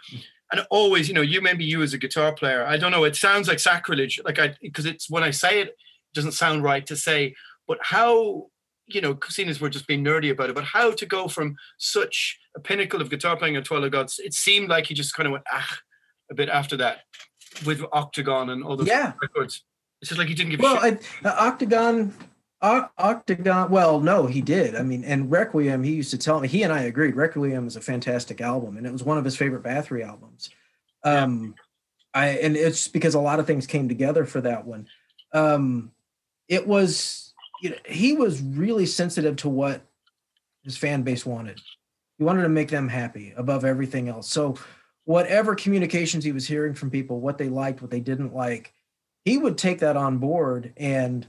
And 0.50 0.66
always, 0.70 1.08
you 1.08 1.14
know, 1.14 1.20
you 1.20 1.42
maybe 1.42 1.64
you 1.64 1.82
as 1.82 1.92
a 1.92 1.98
guitar 1.98 2.32
player, 2.32 2.64
I 2.64 2.78
don't 2.78 2.90
know, 2.90 3.04
it 3.04 3.16
sounds 3.16 3.48
like 3.48 3.58
sacrilege, 3.58 4.18
like 4.24 4.38
I 4.38 4.56
because 4.62 4.86
it's 4.86 5.10
when 5.10 5.22
I 5.22 5.30
say 5.30 5.60
it, 5.60 5.68
it 5.68 5.76
doesn't 6.14 6.32
sound 6.32 6.62
right 6.62 6.86
to 6.86 6.96
say, 6.96 7.34
but 7.66 7.78
how, 7.82 8.46
you 8.86 9.02
know, 9.02 9.18
seeing 9.28 9.50
as 9.50 9.60
we're 9.60 9.68
just 9.68 9.86
being 9.86 10.02
nerdy 10.02 10.30
about 10.30 10.48
it, 10.48 10.54
but 10.54 10.64
how 10.64 10.90
to 10.92 11.04
go 11.04 11.28
from 11.28 11.56
such 11.76 12.38
a 12.56 12.60
pinnacle 12.60 13.02
of 13.02 13.10
guitar 13.10 13.36
playing 13.36 13.56
at 13.56 13.66
Twilight 13.66 13.92
Gods, 13.92 14.18
it 14.24 14.32
seemed 14.32 14.70
like 14.70 14.86
he 14.86 14.94
just 14.94 15.14
kind 15.14 15.26
of 15.26 15.32
went 15.32 15.44
ah 15.52 15.78
a 16.30 16.34
bit 16.34 16.48
after 16.48 16.78
that 16.78 17.00
with 17.66 17.84
Octagon 17.92 18.50
and 18.50 18.64
all 18.64 18.76
those 18.76 18.88
yeah. 18.88 19.12
records. 19.20 19.64
It's 20.00 20.08
just 20.08 20.18
like 20.18 20.28
he 20.28 20.34
didn't 20.34 20.52
give 20.52 20.60
well, 20.60 20.78
I, 20.78 20.98
uh, 21.24 21.34
Octagon 21.38 22.14
Octagon. 22.60 23.70
Well, 23.70 24.00
no, 24.00 24.26
he 24.26 24.40
did. 24.40 24.74
I 24.74 24.82
mean, 24.82 25.04
and 25.04 25.30
Requiem. 25.30 25.84
He 25.84 25.92
used 25.92 26.10
to 26.10 26.18
tell 26.18 26.40
me. 26.40 26.48
He 26.48 26.62
and 26.62 26.72
I 26.72 26.82
agreed. 26.82 27.14
Requiem 27.14 27.66
is 27.66 27.76
a 27.76 27.80
fantastic 27.80 28.40
album, 28.40 28.76
and 28.76 28.86
it 28.86 28.92
was 28.92 29.04
one 29.04 29.18
of 29.18 29.24
his 29.24 29.36
favorite 29.36 29.62
Bathory 29.62 30.04
albums. 30.04 30.50
Um, 31.04 31.54
yeah. 32.14 32.20
I 32.20 32.26
and 32.38 32.56
it's 32.56 32.88
because 32.88 33.14
a 33.14 33.20
lot 33.20 33.38
of 33.38 33.46
things 33.46 33.66
came 33.66 33.88
together 33.88 34.24
for 34.24 34.40
that 34.40 34.66
one. 34.66 34.88
Um, 35.32 35.92
it 36.48 36.66
was, 36.66 37.32
you 37.62 37.70
know, 37.70 37.76
he 37.86 38.14
was 38.14 38.42
really 38.42 38.86
sensitive 38.86 39.36
to 39.36 39.48
what 39.48 39.82
his 40.64 40.76
fan 40.76 41.02
base 41.02 41.24
wanted. 41.24 41.60
He 42.16 42.24
wanted 42.24 42.42
to 42.42 42.48
make 42.48 42.70
them 42.70 42.88
happy 42.88 43.32
above 43.36 43.64
everything 43.64 44.08
else. 44.08 44.28
So, 44.28 44.56
whatever 45.04 45.54
communications 45.54 46.24
he 46.24 46.32
was 46.32 46.48
hearing 46.48 46.74
from 46.74 46.90
people, 46.90 47.20
what 47.20 47.38
they 47.38 47.48
liked, 47.48 47.82
what 47.82 47.90
they 47.90 48.00
didn't 48.00 48.34
like, 48.34 48.74
he 49.24 49.38
would 49.38 49.56
take 49.56 49.78
that 49.80 49.96
on 49.96 50.18
board 50.18 50.72
and 50.76 51.26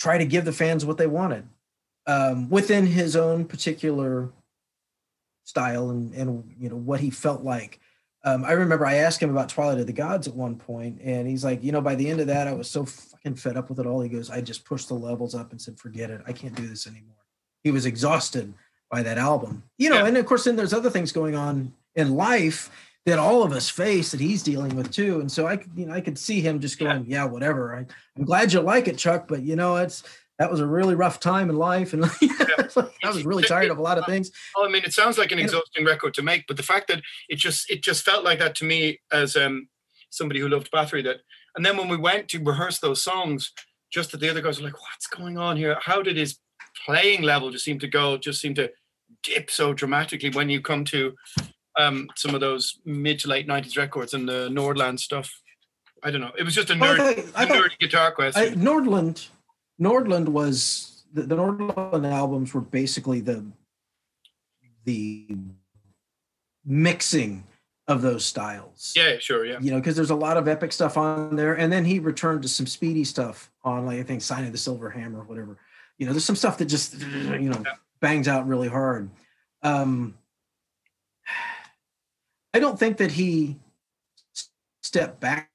try 0.00 0.18
to 0.18 0.24
give 0.24 0.44
the 0.44 0.52
fans 0.52 0.84
what 0.84 0.96
they 0.96 1.06
wanted 1.06 1.46
um, 2.06 2.48
within 2.48 2.86
his 2.86 3.14
own 3.14 3.44
particular 3.44 4.30
style 5.44 5.90
and 5.90 6.14
and 6.14 6.54
you 6.58 6.68
know 6.68 6.76
what 6.76 7.00
he 7.00 7.10
felt 7.10 7.42
like. 7.42 7.78
Um, 8.22 8.44
I 8.44 8.52
remember 8.52 8.84
I 8.84 8.96
asked 8.96 9.22
him 9.22 9.30
about 9.30 9.48
Twilight 9.48 9.78
of 9.78 9.86
the 9.86 9.94
Gods 9.94 10.28
at 10.28 10.34
one 10.34 10.56
point, 10.56 11.00
and 11.02 11.26
he's 11.26 11.42
like, 11.42 11.62
you 11.64 11.72
know, 11.72 11.80
by 11.80 11.94
the 11.94 12.10
end 12.10 12.20
of 12.20 12.26
that, 12.26 12.46
I 12.46 12.52
was 12.52 12.68
so 12.68 12.84
fucking 12.84 13.36
fed 13.36 13.56
up 13.56 13.70
with 13.70 13.78
it 13.78 13.86
all. 13.86 14.02
He 14.02 14.10
goes, 14.10 14.28
I 14.28 14.42
just 14.42 14.66
pushed 14.66 14.88
the 14.88 14.94
levels 14.94 15.34
up 15.34 15.52
and 15.52 15.60
said, 15.60 15.78
forget 15.78 16.10
it, 16.10 16.20
I 16.26 16.34
can't 16.34 16.54
do 16.54 16.66
this 16.66 16.86
anymore. 16.86 17.16
He 17.64 17.70
was 17.70 17.86
exhausted 17.86 18.52
by 18.90 19.02
that 19.04 19.16
album, 19.16 19.62
you 19.78 19.88
know, 19.88 19.96
yeah. 19.96 20.06
and 20.06 20.16
of 20.18 20.26
course, 20.26 20.44
then 20.44 20.56
there's 20.56 20.74
other 20.74 20.90
things 20.90 21.12
going 21.12 21.34
on 21.34 21.72
in 21.94 22.14
life 22.14 22.70
that 23.06 23.18
all 23.18 23.42
of 23.42 23.52
us 23.52 23.68
face 23.68 24.10
that 24.10 24.20
he's 24.20 24.42
dealing 24.42 24.76
with 24.76 24.92
too. 24.92 25.20
And 25.20 25.30
so 25.30 25.46
I, 25.46 25.58
you 25.74 25.86
know, 25.86 25.94
I 25.94 26.00
could 26.00 26.18
see 26.18 26.40
him 26.40 26.60
just 26.60 26.78
going, 26.78 27.06
yeah, 27.06 27.22
yeah 27.22 27.24
whatever. 27.24 27.74
I, 27.74 27.86
I'm 28.16 28.24
glad 28.24 28.52
you 28.52 28.60
like 28.60 28.88
it, 28.88 28.98
Chuck, 28.98 29.26
but 29.26 29.42
you 29.42 29.56
know, 29.56 29.76
it's 29.76 30.02
that 30.40 30.50
was 30.50 30.60
a 30.60 30.66
really 30.66 30.94
rough 30.94 31.20
time 31.20 31.50
in 31.50 31.56
life, 31.56 31.92
and 31.92 32.02
I 32.22 32.86
was 33.04 33.26
really 33.26 33.42
tired 33.42 33.70
of 33.70 33.76
a 33.76 33.82
lot 33.82 33.98
of 33.98 34.06
things. 34.06 34.30
Oh, 34.56 34.66
I 34.66 34.70
mean, 34.70 34.82
it 34.84 34.94
sounds 34.94 35.18
like 35.18 35.32
an 35.32 35.38
exhausting 35.38 35.84
record 35.84 36.14
to 36.14 36.22
make, 36.22 36.46
but 36.46 36.56
the 36.56 36.62
fact 36.62 36.88
that 36.88 37.02
it 37.28 37.36
just 37.36 37.70
it 37.70 37.82
just 37.82 38.06
felt 38.06 38.24
like 38.24 38.38
that 38.38 38.54
to 38.56 38.64
me 38.64 39.00
as 39.12 39.36
um, 39.36 39.68
somebody 40.08 40.40
who 40.40 40.48
loved 40.48 40.70
Bathory. 40.70 41.04
That, 41.04 41.18
and 41.56 41.66
then 41.66 41.76
when 41.76 41.88
we 41.88 41.98
went 41.98 42.28
to 42.28 42.42
rehearse 42.42 42.78
those 42.78 43.02
songs, 43.02 43.52
just 43.90 44.12
that 44.12 44.20
the 44.20 44.30
other 44.30 44.40
guys 44.40 44.58
were 44.58 44.64
like, 44.64 44.80
"What's 44.80 45.06
going 45.08 45.36
on 45.36 45.58
here? 45.58 45.76
How 45.78 46.00
did 46.00 46.16
his 46.16 46.38
playing 46.86 47.20
level 47.20 47.50
just 47.50 47.66
seem 47.66 47.78
to 47.80 47.88
go? 47.88 48.16
Just 48.16 48.40
seem 48.40 48.54
to 48.54 48.70
dip 49.22 49.50
so 49.50 49.74
dramatically 49.74 50.30
when 50.30 50.48
you 50.48 50.62
come 50.62 50.86
to 50.86 51.14
um, 51.80 52.08
some 52.16 52.34
of 52.34 52.40
those 52.40 52.78
mid 52.84 53.18
to 53.20 53.28
late 53.28 53.46
'90s 53.46 53.76
records 53.76 54.14
and 54.14 54.28
the 54.28 54.48
Nordland 54.48 55.00
stuff. 55.00 55.30
I 56.02 56.10
don't 56.10 56.20
know. 56.20 56.32
It 56.38 56.44
was 56.44 56.54
just 56.54 56.70
a 56.70 56.74
nerd, 56.74 56.98
well, 56.98 57.08
I 57.34 57.46
thought, 57.46 57.56
nerdy 57.56 57.78
guitar 57.78 58.12
question. 58.12 58.42
I, 58.42 58.48
Nordland, 58.50 59.28
Nordland 59.80 60.28
was 60.28 61.04
the, 61.12 61.22
the 61.22 61.36
Nordland 61.36 62.10
albums 62.10 62.54
were 62.54 62.60
basically 62.60 63.20
the 63.20 63.44
the 64.84 65.26
mixing 66.64 67.44
of 67.88 68.02
those 68.02 68.24
styles. 68.24 68.92
Yeah, 68.96 69.18
sure, 69.18 69.44
yeah. 69.44 69.58
You 69.60 69.72
know, 69.72 69.78
because 69.78 69.96
there's 69.96 70.10
a 70.10 70.14
lot 70.14 70.36
of 70.36 70.48
epic 70.48 70.72
stuff 70.72 70.96
on 70.96 71.36
there, 71.36 71.54
and 71.54 71.72
then 71.72 71.84
he 71.84 71.98
returned 71.98 72.42
to 72.42 72.48
some 72.48 72.66
speedy 72.66 73.04
stuff 73.04 73.50
on, 73.64 73.84
like 73.84 73.98
I 73.98 74.02
think, 74.02 74.22
"Sign 74.22 74.44
of 74.44 74.52
the 74.52 74.58
Silver 74.58 74.90
Hammer" 74.90 75.20
or 75.20 75.24
whatever. 75.24 75.58
You 75.98 76.06
know, 76.06 76.12
there's 76.12 76.24
some 76.24 76.36
stuff 76.36 76.56
that 76.58 76.66
just 76.66 76.98
you 77.00 77.50
know 77.50 77.62
yeah. 77.64 77.74
bangs 78.00 78.28
out 78.28 78.46
really 78.46 78.68
hard. 78.68 79.10
Um, 79.62 80.14
I 82.52 82.58
don't 82.58 82.78
think 82.78 82.96
that 82.98 83.12
he 83.12 83.58
stepped 84.82 85.20
back 85.20 85.50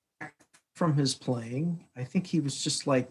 from 0.75 0.95
his 0.95 1.15
playing. 1.15 1.85
I 1.95 2.03
think 2.03 2.27
he 2.27 2.39
was 2.39 2.63
just 2.63 2.87
like, 2.87 3.09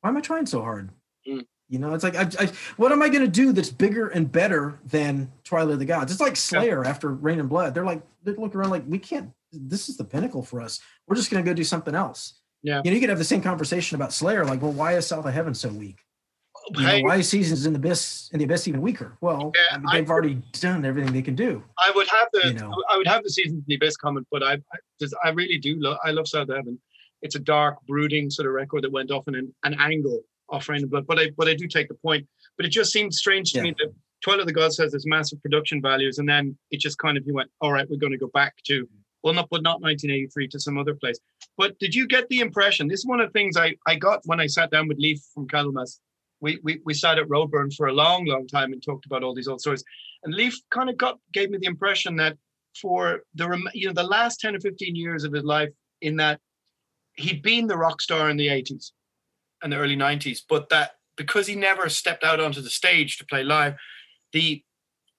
why 0.00 0.10
am 0.10 0.16
I 0.16 0.20
trying 0.20 0.46
so 0.46 0.60
hard? 0.60 0.90
Mm. 1.28 1.46
You 1.68 1.78
know, 1.78 1.94
it's 1.94 2.02
like, 2.02 2.16
I, 2.16 2.28
I, 2.38 2.50
what 2.76 2.90
am 2.90 3.00
I 3.00 3.08
going 3.08 3.24
to 3.24 3.28
do 3.28 3.52
that's 3.52 3.70
bigger 3.70 4.08
and 4.08 4.30
better 4.30 4.80
than 4.84 5.30
Twilight 5.44 5.74
of 5.74 5.78
the 5.78 5.84
Gods? 5.84 6.10
It's 6.10 6.20
like 6.20 6.36
Slayer 6.36 6.82
yeah. 6.82 6.90
after 6.90 7.10
Reign 7.10 7.38
in 7.38 7.46
Blood. 7.46 7.74
They're 7.74 7.84
like, 7.84 8.02
they 8.24 8.32
look 8.32 8.54
around 8.54 8.70
like, 8.70 8.84
we 8.88 8.98
can't, 8.98 9.30
this 9.52 9.88
is 9.88 9.96
the 9.96 10.04
pinnacle 10.04 10.42
for 10.42 10.60
us. 10.60 10.80
We're 11.06 11.16
just 11.16 11.30
going 11.30 11.44
to 11.44 11.48
go 11.48 11.54
do 11.54 11.62
something 11.62 11.94
else. 11.94 12.40
Yeah. 12.62 12.82
You 12.84 12.90
know, 12.90 12.94
you 12.94 13.00
could 13.00 13.08
have 13.08 13.18
the 13.18 13.24
same 13.24 13.40
conversation 13.40 13.94
about 13.94 14.12
Slayer, 14.12 14.44
like, 14.44 14.62
well, 14.62 14.72
why 14.72 14.94
is 14.94 15.06
South 15.06 15.24
of 15.24 15.32
Heaven 15.32 15.54
so 15.54 15.68
weak? 15.68 16.00
You 16.76 16.86
know, 16.86 17.00
why 17.02 17.20
seasons 17.20 17.66
in 17.66 17.72
the 17.72 17.78
abyss 17.78 18.30
in 18.32 18.38
the 18.38 18.44
abyss 18.44 18.68
even 18.68 18.80
weaker? 18.80 19.16
Well, 19.20 19.52
yeah, 19.54 19.76
I 19.76 19.78
mean, 19.78 19.86
they've 19.92 20.10
I, 20.10 20.12
already 20.12 20.34
done 20.52 20.84
everything 20.84 21.12
they 21.12 21.22
can 21.22 21.34
do. 21.34 21.62
I 21.78 21.90
would 21.94 22.08
have 22.08 22.28
the 22.32 22.48
you 22.48 22.54
know. 22.54 22.72
I 22.88 22.96
would 22.96 23.06
have 23.06 23.22
the 23.22 23.30
seasons 23.30 23.58
in 23.58 23.64
the 23.66 23.74
abyss 23.74 23.96
comment, 23.96 24.26
but 24.30 24.42
I 24.42 24.54
I, 24.54 25.06
I 25.24 25.30
really 25.30 25.58
do 25.58 25.76
love 25.78 25.98
I 26.04 26.10
love 26.10 26.28
South 26.28 26.48
Heaven. 26.48 26.78
It's 27.22 27.34
a 27.34 27.40
dark, 27.40 27.76
brooding 27.86 28.30
sort 28.30 28.46
of 28.46 28.54
record 28.54 28.84
that 28.84 28.92
went 28.92 29.10
off 29.10 29.28
in 29.28 29.34
an, 29.34 29.54
an 29.64 29.76
angle 29.78 30.22
off 30.48 30.68
Reign 30.68 30.84
of 30.84 30.90
Blood. 30.90 31.06
But 31.06 31.18
I 31.18 31.30
but 31.36 31.48
I 31.48 31.54
do 31.54 31.66
take 31.66 31.88
the 31.88 31.94
point. 31.94 32.26
But 32.56 32.66
it 32.66 32.70
just 32.70 32.92
seemed 32.92 33.14
strange 33.14 33.52
to 33.52 33.58
yeah. 33.58 33.64
me 33.64 33.74
that 33.78 33.92
Twilight 34.22 34.40
of 34.40 34.46
the 34.46 34.52
Gods 34.52 34.78
has 34.78 34.92
this 34.92 35.06
massive 35.06 35.40
production 35.42 35.80
values, 35.82 36.18
and 36.18 36.28
then 36.28 36.56
it 36.70 36.80
just 36.80 36.98
kind 36.98 37.16
of 37.16 37.26
you 37.26 37.34
went, 37.34 37.50
all 37.60 37.72
right, 37.72 37.88
we're 37.88 37.96
going 37.96 38.12
to 38.12 38.18
go 38.18 38.30
back 38.32 38.54
to 38.64 38.88
well, 39.22 39.34
not 39.34 39.48
but 39.50 39.62
not 39.62 39.82
1983 39.82 40.48
to 40.48 40.60
some 40.60 40.78
other 40.78 40.94
place. 40.94 41.18
But 41.56 41.78
did 41.78 41.94
you 41.94 42.06
get 42.06 42.28
the 42.28 42.40
impression? 42.40 42.88
This 42.88 43.00
is 43.00 43.06
one 43.06 43.20
of 43.20 43.28
the 43.28 43.38
things 43.38 43.56
I 43.56 43.76
I 43.86 43.96
got 43.96 44.20
when 44.24 44.40
I 44.40 44.46
sat 44.46 44.70
down 44.70 44.88
with 44.88 44.98
Leif 44.98 45.20
from 45.34 45.46
Candlemass 45.46 45.98
we, 46.40 46.58
we, 46.62 46.80
we 46.84 46.94
sat 46.94 47.18
at 47.18 47.28
Roadburn 47.28 47.74
for 47.74 47.86
a 47.86 47.92
long, 47.92 48.24
long 48.24 48.46
time 48.46 48.72
and 48.72 48.82
talked 48.82 49.06
about 49.06 49.22
all 49.22 49.34
these 49.34 49.48
old 49.48 49.60
stories. 49.60 49.84
And 50.24 50.34
Leif 50.34 50.58
kind 50.70 50.90
of 50.90 50.96
got 50.96 51.18
gave 51.32 51.50
me 51.50 51.58
the 51.58 51.66
impression 51.66 52.16
that 52.16 52.36
for 52.80 53.22
the 53.34 53.70
you 53.74 53.88
know 53.88 53.92
the 53.92 54.02
last 54.02 54.40
10 54.40 54.56
or 54.56 54.60
15 54.60 54.94
years 54.94 55.24
of 55.24 55.32
his 55.32 55.44
life, 55.44 55.70
in 56.00 56.16
that 56.16 56.40
he'd 57.14 57.42
been 57.42 57.66
the 57.66 57.76
rock 57.76 58.00
star 58.00 58.30
in 58.30 58.36
the 58.36 58.48
80s 58.48 58.92
and 59.62 59.72
the 59.72 59.76
early 59.76 59.96
90s, 59.96 60.40
but 60.48 60.68
that 60.70 60.92
because 61.16 61.46
he 61.46 61.54
never 61.54 61.88
stepped 61.88 62.24
out 62.24 62.40
onto 62.40 62.60
the 62.60 62.70
stage 62.70 63.18
to 63.18 63.26
play 63.26 63.42
live, 63.42 63.74
the 64.32 64.62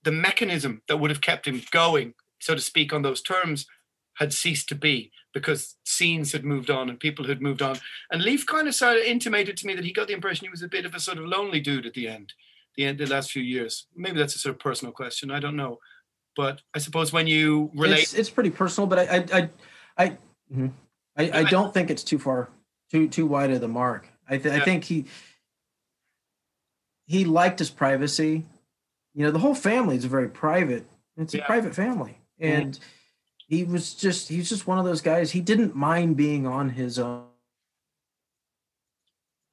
the 0.04 0.12
mechanism 0.12 0.82
that 0.88 0.98
would 0.98 1.12
have 1.12 1.22
kept 1.22 1.48
him 1.48 1.62
going, 1.72 2.14
so 2.40 2.56
to 2.56 2.62
speak, 2.62 2.92
on 2.92 3.04
those 3.04 3.22
terms, 3.22 3.68
had 4.16 4.34
ceased 4.34 4.68
to 4.70 4.76
be. 4.76 5.12
Because 5.34 5.78
scenes 5.86 6.32
had 6.32 6.44
moved 6.44 6.70
on 6.70 6.90
and 6.90 7.00
people 7.00 7.26
had 7.26 7.42
moved 7.42 7.62
on. 7.62 7.78
And 8.12 8.22
Leif 8.22 8.46
kind 8.46 8.68
of 8.68 8.76
started 8.76 9.10
intimated 9.10 9.56
to 9.58 9.68
me 9.68 9.76
that 9.76 9.86
he 9.86 9.94
got 9.94 10.08
the 10.08 10.14
impression 10.14 10.46
he 10.46 10.50
was 10.50 10.62
a 10.62 10.68
bit 10.68 10.86
of 10.86 10.94
a 10.94 11.00
sort 11.00 11.18
of 11.18 11.26
lonely 11.26 11.60
dude 11.60 11.86
at 11.86 11.94
the 11.94 12.08
end, 12.08 12.34
the 12.76 12.86
end 12.86 12.98
the 12.98 13.06
last 13.06 13.32
few 13.32 13.44
years. 13.44 13.88
Maybe 13.96 14.18
that's 14.18 14.36
a 14.36 14.40
sort 14.40 14.56
of 14.56 14.60
personal 14.60 14.92
question. 14.92 15.32
I 15.32 15.40
don't 15.40 15.56
know, 15.56 15.80
but 16.36 16.62
I 16.74 16.80
suppose 16.80 17.14
when 17.14 17.28
you 17.28 17.72
relate, 17.74 18.04
it's, 18.04 18.14
it's 18.14 18.30
pretty 18.30 18.50
personal. 18.50 18.88
But 18.88 19.00
I 19.00 19.04
I 19.04 19.18
I 19.18 19.50
I, 19.98 20.10
mm-hmm. 20.52 20.68
I, 21.18 21.32
I, 21.32 21.44
don't 21.44 21.74
think 21.74 21.90
it's 21.90 22.04
too 22.04 22.20
far 22.20 22.50
too 22.90 23.08
too 23.08 23.26
wide 23.26 23.52
of 23.52 23.62
the 23.62 23.68
mark. 23.68 24.08
I 24.28 24.38
th- 24.38 24.54
yeah. 24.54 24.62
I 24.62 24.66
think 24.66 24.84
he 24.84 25.06
he 27.06 27.26
liked 27.26 27.60
his 27.60 27.70
privacy. 27.70 28.46
You 29.14 29.26
know, 29.26 29.32
the 29.32 29.40
whole 29.40 29.56
family 29.56 29.96
is 29.96 30.06
very 30.06 30.30
private. 30.30 30.86
It's 31.18 31.34
a 31.36 31.40
private 31.40 31.74
family, 31.74 32.18
and. 32.38 32.74
Mm-hmm 32.74 32.84
he 33.52 33.66
was 33.66 33.94
just 33.94 34.30
he's 34.30 34.48
just 34.48 34.66
one 34.66 34.80
of 34.80 34.86
those 34.86 35.02
guys. 35.02 35.30
He 35.30 35.42
didn't 35.42 35.76
mind 35.76 36.16
being 36.16 36.48
on 36.48 36.70
his 36.70 36.98
own, 36.98 37.26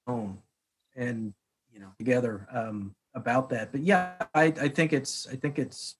and 0.07 1.35
you 1.73 1.81
know 1.81 1.89
together 1.99 2.47
um, 2.53 2.95
about 3.15 3.51
that. 3.51 3.73
But 3.73 3.81
yeah, 3.81 4.12
I, 4.33 4.45
I 4.45 4.69
think 4.69 4.93
it's 4.93 5.27
I 5.27 5.35
think 5.35 5.59
it's 5.59 5.97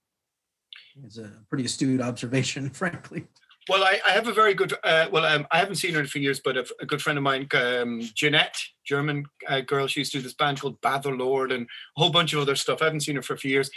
it's 1.05 1.19
a 1.19 1.29
pretty 1.49 1.65
astute 1.65 2.01
observation, 2.01 2.70
frankly. 2.83 3.27
Well, 3.69 3.83
I, 3.83 3.99
I 4.07 4.12
have 4.12 4.29
a 4.29 4.33
very 4.33 4.55
good. 4.55 4.73
Uh, 4.85 5.09
well, 5.11 5.25
um, 5.25 5.49
I 5.51 5.59
haven't 5.59 5.75
seen 5.75 5.93
her 5.95 5.99
in 5.99 6.07
a 6.07 6.09
few 6.09 6.23
years, 6.23 6.39
but 6.39 6.57
a, 6.57 6.65
a 6.81 6.87
good 6.87 7.03
friend 7.03 7.19
of 7.19 7.25
mine, 7.25 7.49
um, 7.53 8.01
Jeanette, 8.15 8.62
German 8.87 9.27
uh, 9.49 9.61
girl, 9.61 9.89
she 9.89 10.01
used 10.01 10.12
to 10.12 10.19
do 10.19 10.23
this 10.23 10.35
band 10.35 10.61
called 10.61 10.81
Batherlord 10.83 11.53
and 11.53 11.65
a 11.65 12.01
whole 12.01 12.11
bunch 12.11 12.33
of 12.33 12.39
other 12.39 12.55
stuff. 12.55 12.81
I 12.81 12.85
haven't 12.85 13.01
seen 13.01 13.16
her 13.16 13.23
for 13.23 13.35
a 13.35 13.39
few 13.39 13.51
years 13.51 13.70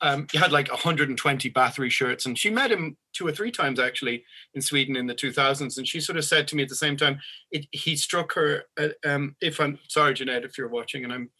um, 0.00 0.26
he 0.30 0.38
had 0.38 0.52
like 0.52 0.70
120 0.70 1.50
Bathory 1.50 1.90
shirts, 1.90 2.26
and 2.26 2.38
she 2.38 2.50
met 2.50 2.70
him 2.70 2.96
two 3.14 3.26
or 3.26 3.32
three 3.32 3.50
times 3.50 3.80
actually 3.80 4.24
in 4.54 4.60
Sweden 4.60 4.96
in 4.96 5.06
the 5.06 5.14
2000s. 5.14 5.78
And 5.78 5.88
she 5.88 6.00
sort 6.00 6.18
of 6.18 6.24
said 6.24 6.46
to 6.48 6.56
me 6.56 6.62
at 6.62 6.68
the 6.68 6.74
same 6.74 6.96
time, 6.96 7.18
it, 7.50 7.66
he 7.72 7.96
struck 7.96 8.34
her. 8.34 8.64
Uh, 8.78 8.88
um, 9.06 9.36
if 9.40 9.58
I'm 9.58 9.78
sorry, 9.88 10.14
Jeanette, 10.14 10.44
if 10.44 10.58
you're 10.58 10.68
watching, 10.68 11.04
and 11.04 11.12
I'm 11.12 11.30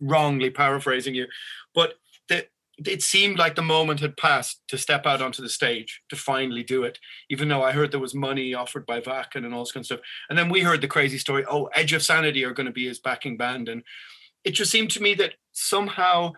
wrongly 0.00 0.50
paraphrasing 0.50 1.14
you, 1.14 1.26
but 1.74 1.94
the, 2.28 2.46
it 2.78 3.02
seemed 3.02 3.38
like 3.38 3.54
the 3.54 3.62
moment 3.62 4.00
had 4.00 4.16
passed 4.16 4.60
to 4.68 4.76
step 4.76 5.06
out 5.06 5.22
onto 5.22 5.40
the 5.40 5.48
stage 5.48 6.02
to 6.10 6.16
finally 6.16 6.64
do 6.64 6.82
it. 6.82 6.98
Even 7.30 7.48
though 7.48 7.62
I 7.62 7.72
heard 7.72 7.92
there 7.92 8.00
was 8.00 8.14
money 8.14 8.52
offered 8.52 8.84
by 8.84 9.00
Wacken 9.00 9.44
and 9.44 9.54
all 9.54 9.62
this 9.62 9.72
kind 9.72 9.82
of 9.82 9.86
stuff, 9.86 10.00
and 10.28 10.38
then 10.38 10.50
we 10.50 10.60
heard 10.60 10.82
the 10.82 10.88
crazy 10.88 11.18
story. 11.18 11.46
Oh, 11.48 11.70
Edge 11.74 11.94
of 11.94 12.02
Sanity 12.02 12.44
are 12.44 12.52
going 12.52 12.66
to 12.66 12.72
be 12.72 12.86
his 12.86 12.98
backing 12.98 13.38
band, 13.38 13.70
and 13.70 13.82
it 14.44 14.50
just 14.50 14.70
seemed 14.70 14.90
to 14.90 15.02
me 15.02 15.14
that 15.14 15.34
somehow 15.52 16.32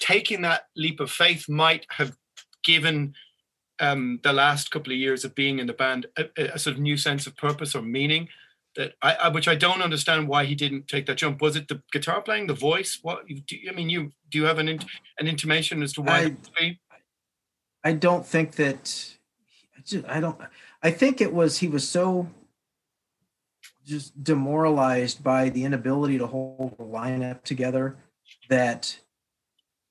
taking 0.00 0.42
that 0.42 0.66
leap 0.76 1.00
of 1.00 1.10
faith 1.10 1.48
might 1.48 1.86
have 1.90 2.16
given 2.62 3.14
um, 3.80 4.20
the 4.22 4.32
last 4.32 4.70
couple 4.70 4.92
of 4.92 4.98
years 4.98 5.24
of 5.24 5.34
being 5.34 5.58
in 5.58 5.66
the 5.66 5.72
band 5.72 6.06
a, 6.16 6.54
a, 6.54 6.58
sort 6.58 6.76
of 6.76 6.80
new 6.80 6.96
sense 6.96 7.26
of 7.26 7.36
purpose 7.36 7.74
or 7.74 7.82
meaning 7.82 8.28
that 8.76 8.94
I, 9.02 9.14
I, 9.14 9.28
which 9.28 9.48
I 9.48 9.54
don't 9.54 9.82
understand 9.82 10.28
why 10.28 10.44
he 10.44 10.54
didn't 10.54 10.88
take 10.88 11.06
that 11.06 11.16
jump. 11.16 11.40
Was 11.40 11.56
it 11.56 11.68
the 11.68 11.82
guitar 11.92 12.22
playing, 12.22 12.46
the 12.46 12.54
voice? 12.54 12.98
What 13.02 13.26
do, 13.26 13.56
I 13.68 13.72
mean, 13.72 13.90
you 13.90 14.12
do 14.30 14.38
you 14.38 14.44
have 14.44 14.58
an 14.58 14.68
an 14.68 15.26
intimation 15.26 15.82
as 15.82 15.92
to 15.94 16.02
why? 16.02 16.36
I, 16.58 16.78
I 17.84 17.92
don't 17.92 18.26
think 18.26 18.56
that. 18.56 19.14
I, 19.76 19.80
just, 19.84 20.06
I 20.06 20.20
don't. 20.20 20.40
I 20.82 20.90
think 20.90 21.20
it 21.20 21.32
was 21.32 21.58
he 21.58 21.68
was 21.68 21.88
so 21.88 22.28
just 23.84 24.22
demoralized 24.24 25.22
by 25.22 25.50
the 25.50 25.64
inability 25.64 26.18
to 26.18 26.26
hold 26.26 26.76
the 26.78 26.84
lineup 26.84 27.42
together 27.42 27.96
that 28.48 28.98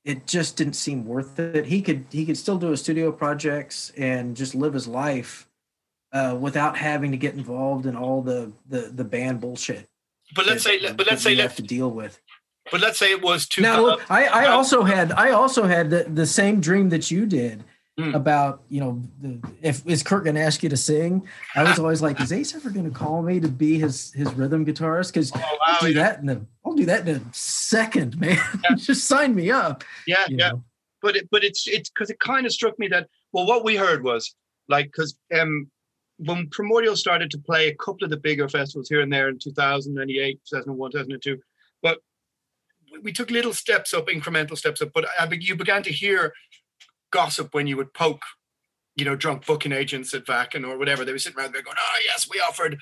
it 0.06 0.28
just 0.28 0.58
didn't 0.58 0.74
seem 0.74 1.06
worth 1.06 1.40
it. 1.40 1.66
He 1.66 1.82
could 1.82 2.06
he 2.12 2.26
could 2.26 2.38
still 2.38 2.58
do 2.58 2.70
his 2.70 2.82
studio 2.82 3.12
projects 3.12 3.92
and 3.98 4.36
just 4.36 4.54
live 4.54 4.74
his 4.74 4.88
life 4.88 5.48
uh, 6.12 6.38
without 6.40 6.78
having 6.78 7.12
to 7.12 7.18
get 7.18 7.36
involved 7.36 7.86
in 7.86 7.96
all 7.96 8.22
the 8.22 8.52
the, 8.70 8.92
the 8.94 9.04
band 9.04 9.42
bullshit. 9.42 9.88
But 10.36 10.46
let's 10.46 10.64
that, 10.64 10.82
say, 10.82 10.94
but 10.94 11.08
let's 11.08 11.24
say, 11.24 11.36
have 11.36 11.56
to 11.56 11.62
deal 11.62 11.90
with. 11.92 12.20
But 12.72 12.82
let's 12.82 12.98
say 12.98 13.12
it 13.12 13.22
was 13.22 13.48
too. 13.48 13.62
Now, 13.62 13.82
look, 13.82 14.12
I, 14.12 14.26
I 14.26 14.48
also 14.48 14.84
had 14.84 15.12
I 15.12 15.32
also 15.32 15.64
had 15.64 15.90
the, 15.90 16.06
the 16.06 16.26
same 16.26 16.60
dream 16.60 16.90
that 16.90 17.12
you 17.12 17.26
did 17.26 17.64
mm. 18.00 18.14
about 18.16 18.64
you 18.70 18.80
know 18.80 19.02
the, 19.22 19.40
if 19.62 19.86
is 19.88 20.04
Kurt 20.04 20.24
going 20.24 20.36
to 20.36 20.42
ask 20.42 20.64
you 20.64 20.70
to 20.70 20.78
sing? 20.78 21.28
I 21.56 21.64
was 21.64 21.80
always 21.80 22.02
like, 22.02 22.20
is 22.22 22.32
Ace 22.32 22.56
ever 22.56 22.70
going 22.70 22.86
to 22.86 22.98
call 22.98 23.22
me 23.22 23.40
to 23.40 23.48
be 23.48 23.80
his 23.80 24.12
his 24.14 24.32
rhythm 24.34 24.66
guitarist? 24.66 25.14
Because 25.14 25.32
oh, 25.36 25.40
wow, 25.40 25.58
I'll 25.66 25.80
do 25.82 25.92
yeah. 25.92 26.04
that 26.04 26.22
in 26.22 26.30
a 26.30 26.42
I'll 26.66 26.74
do 26.74 26.86
that 26.86 27.08
in 27.08 27.16
a 27.16 27.22
second, 27.32 28.20
man. 28.20 28.38
Yeah. 28.64 28.76
Just 28.76 29.06
sign 29.06 29.36
me 29.36 29.52
up. 29.52 29.84
Yeah, 30.08 30.26
yeah. 30.30 30.50
Know? 30.50 30.64
But 31.02 31.16
it, 31.18 31.30
but 31.32 31.44
it's 31.44 31.68
it's 31.68 31.90
because 31.90 32.10
it 32.10 32.20
kind 32.20 32.46
of 32.46 32.52
struck 32.52 32.78
me 32.80 32.88
that 32.90 33.08
well, 33.32 33.46
what 33.46 33.64
we 33.64 33.76
heard 33.76 34.04
was 34.04 34.36
like 34.70 34.86
because 34.86 35.16
um 35.36 35.70
when 36.18 36.48
Primordial 36.50 36.96
started 36.96 37.32
to 37.32 37.40
play 37.40 37.68
a 37.68 37.76
couple 37.76 38.04
of 38.04 38.10
the 38.10 38.18
bigger 38.18 38.48
festivals 38.48 38.88
here 38.88 39.02
and 39.02 39.12
there 39.12 39.30
in 39.30 39.40
2008, 39.40 40.40
2001, 40.48 40.92
2002, 40.92 41.40
but 41.82 42.00
we 43.02 43.12
took 43.12 43.32
little 43.32 43.52
steps 43.52 43.94
up, 43.94 44.08
incremental 44.08 44.58
steps 44.58 44.82
up. 44.82 44.92
But 44.94 45.06
I, 45.20 45.28
you 45.40 45.56
began 45.56 45.84
to 45.84 45.92
hear 45.92 46.34
gossip 47.14 47.54
when 47.54 47.68
you 47.68 47.78
would 47.78 47.94
poke, 47.94 48.24
you 48.96 49.06
know, 49.06 49.16
drunk 49.16 49.46
booking 49.46 49.72
agents 49.72 50.14
at 50.14 50.26
Wacken 50.26 50.68
or 50.68 50.78
whatever. 50.78 51.06
They 51.06 51.14
were 51.14 51.20
sitting 51.20 51.40
around 51.40 51.54
there 51.54 51.62
going, 51.62 51.78
"Oh 51.80 52.00
yes, 52.06 52.28
we 52.30 52.40
offered." 52.40 52.78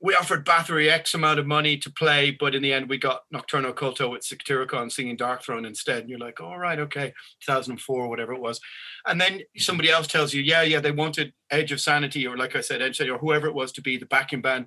We 0.00 0.14
offered 0.14 0.46
Bathory 0.46 0.88
X 0.88 1.14
amount 1.14 1.40
of 1.40 1.46
money 1.46 1.76
to 1.78 1.90
play, 1.90 2.30
but 2.30 2.54
in 2.54 2.62
the 2.62 2.72
end 2.72 2.88
we 2.88 2.98
got 2.98 3.22
Nocturno 3.34 3.72
Culto 3.72 4.10
with 4.10 4.22
Satyricon 4.22 4.92
singing 4.92 5.16
Darkthrone 5.16 5.66
instead. 5.66 6.00
And 6.00 6.10
you're 6.10 6.18
like, 6.18 6.40
all 6.40 6.60
oh, 6.62 6.82
okay, 6.82 7.12
2004, 7.44 8.08
whatever 8.08 8.32
it 8.32 8.40
was. 8.40 8.60
And 9.06 9.20
then 9.20 9.40
somebody 9.56 9.90
else 9.90 10.06
tells 10.06 10.32
you, 10.34 10.42
yeah, 10.42 10.62
yeah, 10.62 10.80
they 10.80 10.92
wanted 10.92 11.32
Edge 11.50 11.72
of 11.72 11.80
Sanity, 11.80 12.26
or 12.26 12.36
like 12.36 12.54
I 12.54 12.60
said, 12.60 12.82
Edge 12.82 12.98
Sanity, 12.98 13.12
or 13.12 13.18
whoever 13.18 13.48
it 13.48 13.54
was 13.54 13.72
to 13.72 13.82
be 13.82 13.96
the 13.96 14.06
backing 14.06 14.42
band. 14.42 14.66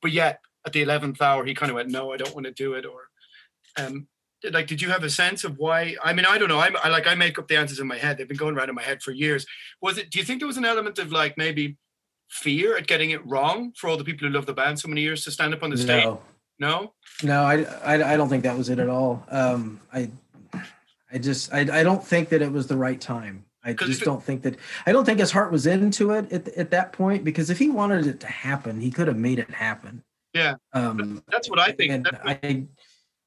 But 0.00 0.12
yet 0.12 0.40
at 0.66 0.72
the 0.72 0.84
11th 0.84 1.20
hour, 1.20 1.44
he 1.44 1.54
kind 1.54 1.70
of 1.70 1.76
went, 1.76 1.90
no, 1.90 2.12
I 2.12 2.16
don't 2.16 2.34
want 2.34 2.46
to 2.46 2.52
do 2.52 2.74
it. 2.74 2.84
Or 2.86 3.08
um, 3.76 4.08
like 4.50 4.66
did 4.66 4.80
you 4.80 4.90
have 4.90 5.04
a 5.04 5.10
sense 5.10 5.44
of 5.44 5.58
why 5.58 5.96
i 6.02 6.12
mean 6.12 6.24
i 6.26 6.38
don't 6.38 6.48
know 6.48 6.58
I'm, 6.58 6.76
i 6.82 6.88
like 6.88 7.06
i 7.06 7.14
make 7.14 7.38
up 7.38 7.48
the 7.48 7.56
answers 7.56 7.78
in 7.78 7.86
my 7.86 7.96
head 7.96 8.18
they've 8.18 8.28
been 8.28 8.36
going 8.36 8.56
around 8.56 8.68
in 8.68 8.74
my 8.74 8.82
head 8.82 9.02
for 9.02 9.12
years. 9.12 9.46
Was 9.80 9.98
it 9.98 10.10
do 10.10 10.18
you 10.18 10.24
think 10.24 10.40
there 10.40 10.46
was 10.46 10.56
an 10.56 10.64
element 10.64 10.98
of 10.98 11.12
like 11.12 11.36
maybe 11.36 11.76
fear 12.28 12.76
at 12.76 12.86
getting 12.86 13.10
it 13.10 13.24
wrong 13.26 13.72
for 13.76 13.88
all 13.88 13.96
the 13.96 14.04
people 14.04 14.26
who 14.26 14.34
love 14.34 14.46
the 14.46 14.54
band 14.54 14.80
so 14.80 14.88
many 14.88 15.02
years 15.02 15.24
to 15.24 15.30
stand 15.30 15.54
up 15.54 15.62
on 15.62 15.70
the 15.70 15.76
stage? 15.76 16.04
No? 16.04 16.20
No 16.58 16.92
no 17.22 17.42
i 17.42 17.62
i, 17.84 18.14
I 18.14 18.16
don't 18.16 18.28
think 18.28 18.42
that 18.44 18.56
was 18.56 18.68
it 18.68 18.78
at 18.78 18.88
all. 18.88 19.24
Um 19.30 19.80
i 19.92 20.10
i 21.12 21.18
just 21.18 21.52
I, 21.52 21.60
I 21.60 21.82
don't 21.82 22.04
think 22.04 22.30
that 22.30 22.42
it 22.42 22.52
was 22.52 22.66
the 22.66 22.76
right 22.76 23.00
time. 23.00 23.44
I 23.64 23.74
just 23.74 24.02
don't 24.02 24.22
think 24.22 24.42
that 24.42 24.56
I 24.86 24.92
don't 24.92 25.04
think 25.04 25.20
his 25.20 25.30
heart 25.30 25.52
was 25.52 25.66
into 25.66 26.10
it 26.10 26.32
at, 26.32 26.48
at 26.48 26.70
that 26.70 26.92
point 26.92 27.22
because 27.22 27.48
if 27.48 27.58
he 27.58 27.70
wanted 27.70 28.06
it 28.06 28.18
to 28.20 28.26
happen, 28.26 28.80
he 28.80 28.90
could 28.90 29.06
have 29.06 29.16
made 29.16 29.38
it 29.38 29.50
happen. 29.50 30.02
Yeah, 30.34 30.54
um, 30.72 31.22
that's 31.28 31.48
what 31.48 31.60
I 31.60 31.72
think. 31.72 31.92
And 31.92 32.08
I 32.24 32.64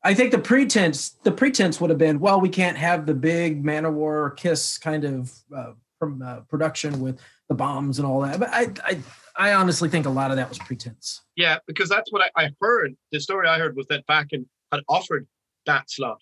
I 0.05 0.13
think 0.13 0.31
the 0.31 0.39
pretense 0.39 1.17
the 1.23 1.31
pretense 1.31 1.81
would 1.81 1.89
have 1.89 1.97
been, 1.99 2.19
well, 2.19 2.39
we 2.39 2.49
can't 2.49 2.77
have 2.77 3.07
the 3.07 3.13
big 3.15 3.63
Manowar 3.63 4.37
Kiss 4.37 4.77
kind 4.77 5.03
of 5.03 5.33
uh, 5.53 5.73
from, 5.97 6.21
uh, 6.21 6.41
production 6.41 6.99
with 6.99 7.19
the 7.49 7.55
bombs 7.55 7.97
and 7.97 8.07
all 8.07 8.21
that. 8.21 8.39
But 8.39 8.49
I, 8.51 8.67
I 8.83 8.99
I 9.37 9.53
honestly 9.53 9.89
think 9.89 10.05
a 10.05 10.09
lot 10.09 10.29
of 10.31 10.37
that 10.37 10.47
was 10.47 10.59
pretense. 10.59 11.21
Yeah, 11.35 11.57
because 11.67 11.89
that's 11.89 12.11
what 12.11 12.21
I, 12.21 12.45
I 12.45 12.51
heard. 12.61 12.95
The 13.11 13.19
story 13.19 13.47
I 13.47 13.57
heard 13.57 13.75
was 13.75 13.87
that 13.87 14.05
Wacken 14.07 14.45
had 14.71 14.81
offered 14.87 15.27
that 15.65 15.89
slot, 15.89 16.21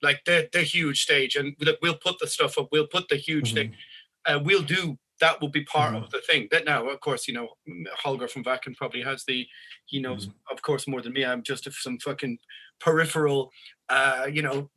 like 0.00 0.24
the 0.24 0.48
the 0.52 0.62
huge 0.62 1.02
stage, 1.02 1.36
and 1.36 1.54
we'll 1.82 1.98
put 1.98 2.18
the 2.18 2.26
stuff 2.26 2.58
up. 2.58 2.68
We'll 2.72 2.86
put 2.86 3.08
the 3.08 3.16
huge 3.16 3.48
mm-hmm. 3.48 3.72
thing. 3.72 3.76
Uh, 4.24 4.40
we'll 4.42 4.62
do 4.62 4.98
that 5.22 5.40
will 5.40 5.48
be 5.48 5.62
part 5.62 5.94
mm-hmm. 5.94 6.02
of 6.02 6.10
the 6.10 6.20
thing. 6.20 6.48
That 6.50 6.64
now, 6.64 6.88
of 6.88 7.00
course, 7.00 7.28
you 7.28 7.34
know, 7.34 7.50
Holger 7.96 8.26
from 8.26 8.42
Wacken 8.42 8.76
probably 8.76 9.02
has 9.02 9.24
the, 9.24 9.46
he 9.86 10.00
knows, 10.00 10.26
mm-hmm. 10.26 10.52
of 10.52 10.60
course, 10.62 10.88
more 10.88 11.00
than 11.00 11.12
me. 11.12 11.24
I'm 11.24 11.44
just 11.44 11.72
some 11.72 11.96
fucking 11.98 12.38
peripheral, 12.80 13.52
uh, 13.88 14.26
you 14.30 14.42
know, 14.42 14.68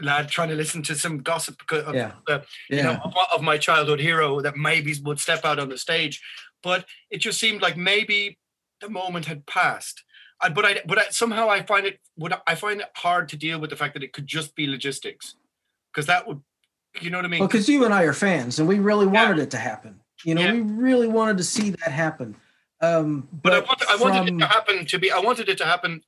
lad 0.00 0.28
trying 0.28 0.48
to 0.48 0.56
listen 0.56 0.82
to 0.82 0.96
some 0.96 1.18
gossip 1.18 1.60
of, 1.70 1.94
yeah. 1.94 2.12
Uh, 2.26 2.40
yeah. 2.68 2.76
you 2.76 2.82
know, 2.82 2.98
of, 3.04 3.14
of, 3.36 3.42
my 3.42 3.56
childhood 3.58 4.00
hero 4.00 4.40
that 4.40 4.56
maybe 4.56 4.92
would 5.04 5.20
step 5.20 5.44
out 5.44 5.60
on 5.60 5.68
the 5.68 5.78
stage. 5.78 6.20
But 6.64 6.84
it 7.08 7.18
just 7.18 7.38
seemed 7.38 7.62
like 7.62 7.76
maybe 7.76 8.38
the 8.80 8.90
moment 8.90 9.26
had 9.26 9.46
passed. 9.46 10.02
I, 10.40 10.48
but 10.48 10.64
I, 10.64 10.80
but 10.84 10.98
I, 10.98 11.10
somehow 11.10 11.48
I 11.48 11.62
find 11.62 11.86
it, 11.86 12.00
would 12.18 12.34
I 12.44 12.56
find 12.56 12.80
it 12.80 12.88
hard 12.96 13.28
to 13.28 13.36
deal 13.36 13.60
with 13.60 13.70
the 13.70 13.76
fact 13.76 13.94
that 13.94 14.02
it 14.02 14.12
could 14.12 14.26
just 14.26 14.56
be 14.56 14.66
logistics, 14.66 15.36
because 15.92 16.06
that 16.06 16.26
would 16.26 16.40
you 17.00 17.10
know 17.10 17.18
what 17.18 17.24
I 17.24 17.28
mean? 17.28 17.40
Well, 17.40 17.48
because 17.48 17.68
you 17.68 17.84
and 17.84 17.94
I 17.94 18.04
are 18.04 18.12
fans, 18.12 18.58
and 18.58 18.68
we 18.68 18.78
really 18.78 19.06
wanted 19.06 19.36
yeah. 19.36 19.44
it 19.44 19.50
to 19.52 19.58
happen. 19.58 20.00
You 20.24 20.34
know, 20.34 20.42
yeah. 20.42 20.52
we 20.52 20.60
really 20.60 21.08
wanted 21.08 21.38
to 21.38 21.44
see 21.44 21.70
that 21.70 21.92
happen. 21.92 22.36
Um, 22.82 23.28
but, 23.32 23.42
but 23.42 23.52
I, 23.52 23.60
want, 23.60 23.90
I 23.90 23.96
wanted 23.96 24.34
it 24.34 24.38
to 24.38 24.46
happen 24.46 24.86
to 24.86 24.98
be. 24.98 25.10
I 25.10 25.18
wanted 25.18 25.48
it 25.48 25.58
to 25.58 25.64
happen 25.64 26.02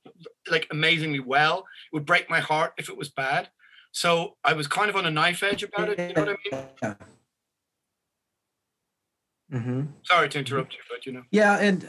like 0.49 0.67
amazingly 0.71 1.19
well. 1.19 1.59
It 1.59 1.93
would 1.93 2.05
break 2.05 2.29
my 2.29 2.39
heart 2.39 2.73
if 2.77 2.89
it 2.89 2.97
was 2.97 3.09
bad. 3.09 3.49
So 3.91 4.35
I 4.43 4.53
was 4.53 4.67
kind 4.67 4.89
of 4.89 4.95
on 4.95 5.05
a 5.05 5.11
knife 5.11 5.43
edge 5.43 5.63
about 5.63 5.89
it. 5.89 5.99
You 5.99 6.13
know 6.15 6.21
what 6.21 6.37
I 6.51 6.57
mean? 6.57 6.67
Yeah. 6.81 6.93
Mm-hmm. 9.53 9.81
Sorry 10.03 10.29
to 10.29 10.39
interrupt 10.39 10.73
you, 10.73 10.79
but 10.89 11.05
you 11.05 11.11
know. 11.11 11.23
Yeah, 11.29 11.57
and 11.57 11.87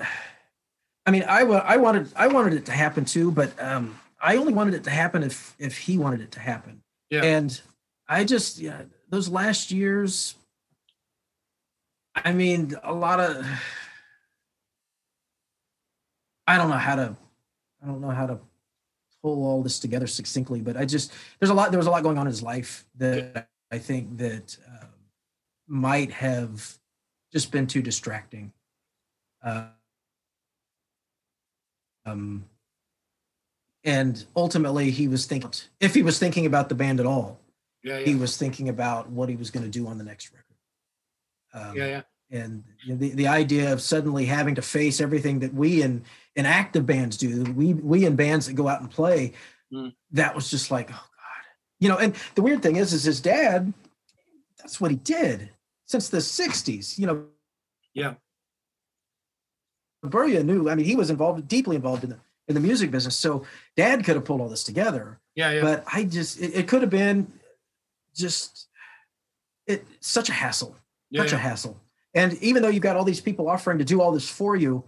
I 1.07 1.11
mean, 1.11 1.25
I, 1.25 1.41
I 1.41 1.77
wanted 1.79 2.12
I 2.15 2.29
wanted 2.29 2.53
it 2.55 2.66
to 2.66 2.73
happen 2.73 3.07
too, 3.07 3.31
but 3.31 3.61
um, 3.62 3.99
I 4.21 4.37
only 4.37 4.53
wanted 4.53 4.75
it 4.75 4.85
to 4.85 4.91
happen 4.91 5.23
if 5.23 5.55
if 5.59 5.79
he 5.79 5.97
wanted 5.97 6.21
it 6.21 6.33
to 6.33 6.41
happen. 6.41 6.83
Yeah. 7.11 7.23
And 7.23 7.59
I 8.09 8.25
just 8.25 8.59
yeah, 8.59 8.83
those 9.09 9.29
last 9.29 9.71
years. 9.71 10.35
I 12.15 12.33
mean, 12.33 12.75
a 12.83 12.93
lot 12.93 13.21
of 13.21 13.47
I 16.47 16.59
don't 16.59 16.69
know 16.69 16.77
how 16.77 16.97
to, 16.97 17.17
I 17.83 17.87
don't 17.87 18.01
know 18.01 18.11
how 18.11 18.27
to 18.27 18.39
pull 19.23 19.47
all 19.47 19.63
this 19.63 19.79
together 19.79 20.07
succinctly, 20.07 20.61
but 20.61 20.77
I 20.77 20.85
just 20.85 21.13
there's 21.41 21.51
a 21.51 21.55
lot 21.55 21.71
there 21.71 21.79
was 21.79 21.87
a 21.87 21.91
lot 21.91 22.03
going 22.03 22.19
on 22.19 22.27
in 22.27 22.31
his 22.31 22.43
life 22.43 22.85
that 22.97 23.49
I 23.71 23.79
think 23.79 24.19
that 24.19 24.57
uh, 24.69 24.87
might 25.67 26.13
have 26.13 26.79
just 27.33 27.51
been 27.51 27.67
too 27.67 27.83
distracting. 27.83 28.53
Uh, 29.43 29.65
um, 32.07 32.45
and 33.83 34.25
ultimately, 34.37 34.91
he 34.91 35.09
was 35.09 35.27
thinking 35.27 35.51
if 35.81 35.95
he 35.95 36.03
was 36.03 36.19
thinking 36.19 36.45
about 36.45 36.69
the 36.69 36.75
band 36.75 37.01
at 37.01 37.07
all, 37.07 37.41
Yeah, 37.85 38.01
he 38.01 38.15
was 38.15 38.36
thinking 38.36 38.69
about 38.70 39.11
what 39.11 39.28
he 39.28 39.36
was 39.36 39.51
going 39.51 39.65
to 39.65 39.70
do 39.70 39.86
on 39.86 39.98
the 39.98 40.05
next 40.05 40.32
record. 40.32 41.69
Um, 41.69 41.77
yeah, 41.77 41.86
yeah. 41.86 42.02
and 42.40 42.65
you 42.85 42.93
know, 42.94 42.98
the, 42.98 43.11
the 43.11 43.28
idea 43.28 43.73
of 43.73 43.81
suddenly 43.81 44.24
having 44.24 44.55
to 44.56 44.62
face 44.62 45.01
everything 45.01 45.39
that 45.40 45.55
we 45.55 45.82
in 45.82 46.02
in 46.35 46.47
active 46.47 46.85
bands 46.86 47.16
do 47.16 47.44
we 47.52 47.74
we 47.74 48.05
in 48.06 48.16
bands 48.16 48.47
that 48.47 48.55
go 48.55 48.69
out 48.69 48.81
and 48.81 48.90
play 48.90 49.32
Mm. 49.73 49.93
that 50.12 50.35
was 50.36 50.51
just 50.51 50.70
like 50.70 50.90
oh 50.90 50.94
god 50.94 51.44
you 51.81 51.89
know 51.89 51.97
and 51.97 52.15
the 52.35 52.43
weird 52.43 52.62
thing 52.62 52.77
is 52.77 52.93
is 52.93 53.02
his 53.05 53.20
dad 53.20 53.73
that's 54.59 54.78
what 54.81 54.90
he 54.90 54.97
did 54.98 55.51
since 55.86 56.09
the 56.11 56.19
60s 56.19 56.98
you 56.98 57.06
know 57.06 57.24
Yeah. 57.94 58.15
Börje 60.05 60.44
knew 60.44 60.69
i 60.69 60.74
mean 60.74 60.85
he 60.86 60.97
was 60.97 61.11
involved 61.11 61.48
deeply 61.48 61.77
involved 61.77 62.05
in 62.05 62.11
the 62.11 62.19
in 62.47 62.55
the 62.55 62.61
music 62.61 62.90
business 62.90 63.16
so 63.16 63.44
dad 63.77 64.05
could 64.05 64.16
have 64.16 64.24
pulled 64.24 64.40
all 64.43 64.48
this 64.51 64.65
together 64.65 65.19
Yeah, 65.35 65.51
yeah. 65.52 65.62
but 65.62 65.85
i 65.93 66.05
just 66.05 66.39
it, 66.39 66.55
it 66.55 66.69
could 66.69 66.82
have 66.82 66.90
been 66.90 67.32
just 68.15 68.69
it 69.66 69.86
such 70.01 70.28
a 70.28 70.32
hassle 70.32 70.77
yeah, 71.11 71.23
such 71.23 71.32
yeah. 71.32 71.39
a 71.39 71.41
hassle. 71.41 71.81
And 72.15 72.35
even 72.43 72.62
though 72.62 72.69
you've 72.69 72.82
got 72.82 72.97
all 72.97 73.05
these 73.05 73.20
people 73.20 73.49
offering 73.49 73.78
to 73.78 73.85
do 73.85 74.01
all 74.01 74.12
this 74.12 74.28
for 74.28 74.57
you, 74.57 74.85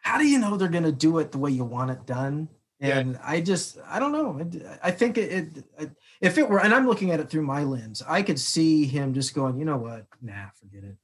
how 0.00 0.18
do 0.18 0.26
you 0.26 0.38
know 0.38 0.56
they're 0.56 0.68
going 0.68 0.84
to 0.84 0.92
do 0.92 1.18
it 1.18 1.32
the 1.32 1.38
way 1.38 1.50
you 1.50 1.64
want 1.64 1.90
it 1.90 2.06
done? 2.06 2.48
Yeah. 2.80 2.98
And 2.98 3.18
I 3.22 3.40
just, 3.40 3.78
I 3.86 3.98
don't 3.98 4.12
know. 4.12 4.40
I- 4.82 4.90
think 4.90 5.18
it, 5.18 5.64
it, 5.78 5.90
if 6.20 6.38
it 6.38 6.48
were, 6.48 6.60
and 6.60 6.74
I'm 6.74 6.86
looking 6.86 7.10
at 7.10 7.20
it 7.20 7.28
through 7.28 7.42
my 7.42 7.64
lens, 7.64 8.02
I 8.06 8.22
could 8.22 8.38
see 8.38 8.84
him 8.84 9.14
just 9.14 9.34
going, 9.34 9.58
you 9.58 9.64
know 9.64 9.78
what? 9.78 10.06
Nah, 10.22 10.46
forget 10.60 10.84
it. 10.84 10.96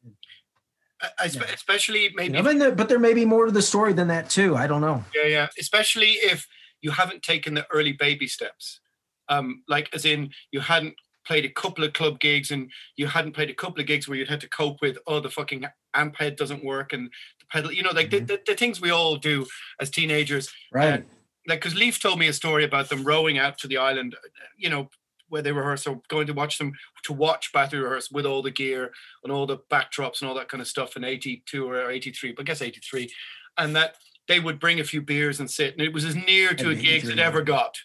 I, 1.18 1.24
Yeah. 1.26 1.42
especially 1.52 2.04
You 2.04 2.10
maybe 2.14 2.32
know, 2.32 2.42
but, 2.42 2.58
there, 2.58 2.72
but 2.72 2.88
there 2.88 2.98
may 2.98 3.12
be 3.12 3.24
more 3.24 3.46
to 3.46 3.52
the 3.52 3.62
story 3.62 3.92
than 3.92 4.08
that 4.08 4.30
too. 4.30 4.56
I 4.56 4.66
don't 4.66 4.80
know. 4.80 5.04
Yeah, 5.14 5.26
yeah. 5.26 5.48
Especially 5.58 6.12
if 6.12 6.46
you 6.80 6.90
haven't 6.92 7.22
taken 7.22 7.54
the 7.54 7.66
early 7.70 7.92
baby 7.92 8.28
steps. 8.28 8.80
Um, 9.28 9.64
like 9.66 9.88
as 9.94 10.04
in 10.04 10.30
you 10.52 10.60
hadn't 10.60 10.94
played 11.26 11.44
a 11.44 11.50
couple 11.50 11.84
of 11.84 11.92
club 11.92 12.20
gigs 12.20 12.50
and 12.50 12.70
you 12.96 13.06
hadn't 13.06 13.32
played 13.32 13.50
a 13.50 13.54
couple 13.54 13.80
of 13.80 13.86
gigs 13.86 14.08
where 14.08 14.16
you'd 14.16 14.28
had 14.28 14.40
to 14.40 14.48
cope 14.48 14.80
with, 14.80 14.98
oh, 15.06 15.20
the 15.20 15.30
fucking 15.30 15.64
amp 15.94 16.16
head 16.16 16.36
doesn't 16.36 16.64
work 16.64 16.92
and 16.92 17.10
the 17.40 17.46
pedal, 17.50 17.72
you 17.72 17.82
know, 17.82 17.90
like 17.90 18.10
the, 18.10 18.18
mm-hmm. 18.18 18.26
the, 18.26 18.40
the 18.46 18.54
things 18.54 18.80
we 18.80 18.90
all 18.90 19.16
do 19.16 19.46
as 19.80 19.90
teenagers. 19.90 20.52
Right. 20.72 21.04
Like, 21.46 21.60
because 21.60 21.74
Leif 21.74 22.00
told 22.00 22.18
me 22.18 22.28
a 22.28 22.32
story 22.32 22.64
about 22.64 22.88
them 22.88 23.04
rowing 23.04 23.38
out 23.38 23.58
to 23.58 23.68
the 23.68 23.76
island, 23.76 24.16
you 24.56 24.70
know, 24.70 24.88
where 25.28 25.42
they 25.42 25.52
rehearse 25.52 25.86
or 25.86 26.00
going 26.08 26.26
to 26.26 26.32
watch 26.32 26.58
them 26.58 26.72
to 27.02 27.12
watch 27.12 27.52
Bathory 27.52 27.82
rehearse 27.82 28.10
with 28.10 28.26
all 28.26 28.42
the 28.42 28.50
gear 28.50 28.92
and 29.22 29.32
all 29.32 29.46
the 29.46 29.58
backdrops 29.70 30.20
and 30.20 30.28
all 30.28 30.34
that 30.36 30.48
kind 30.48 30.60
of 30.60 30.68
stuff 30.68 30.96
in 30.96 31.04
82 31.04 31.68
or 31.68 31.90
83, 31.90 32.32
but 32.32 32.42
I 32.42 32.44
guess 32.44 32.62
83. 32.62 33.10
And 33.58 33.74
that 33.76 33.96
they 34.28 34.40
would 34.40 34.60
bring 34.60 34.80
a 34.80 34.84
few 34.84 35.02
beers 35.02 35.40
and 35.40 35.50
sit, 35.50 35.72
and 35.72 35.82
it 35.82 35.92
was 35.92 36.04
as 36.04 36.16
near 36.16 36.54
to 36.54 36.70
a 36.70 36.74
gig 36.74 37.02
as 37.02 37.08
it 37.08 37.14
83, 37.14 37.22
ever 37.22 37.42
got. 37.42 37.76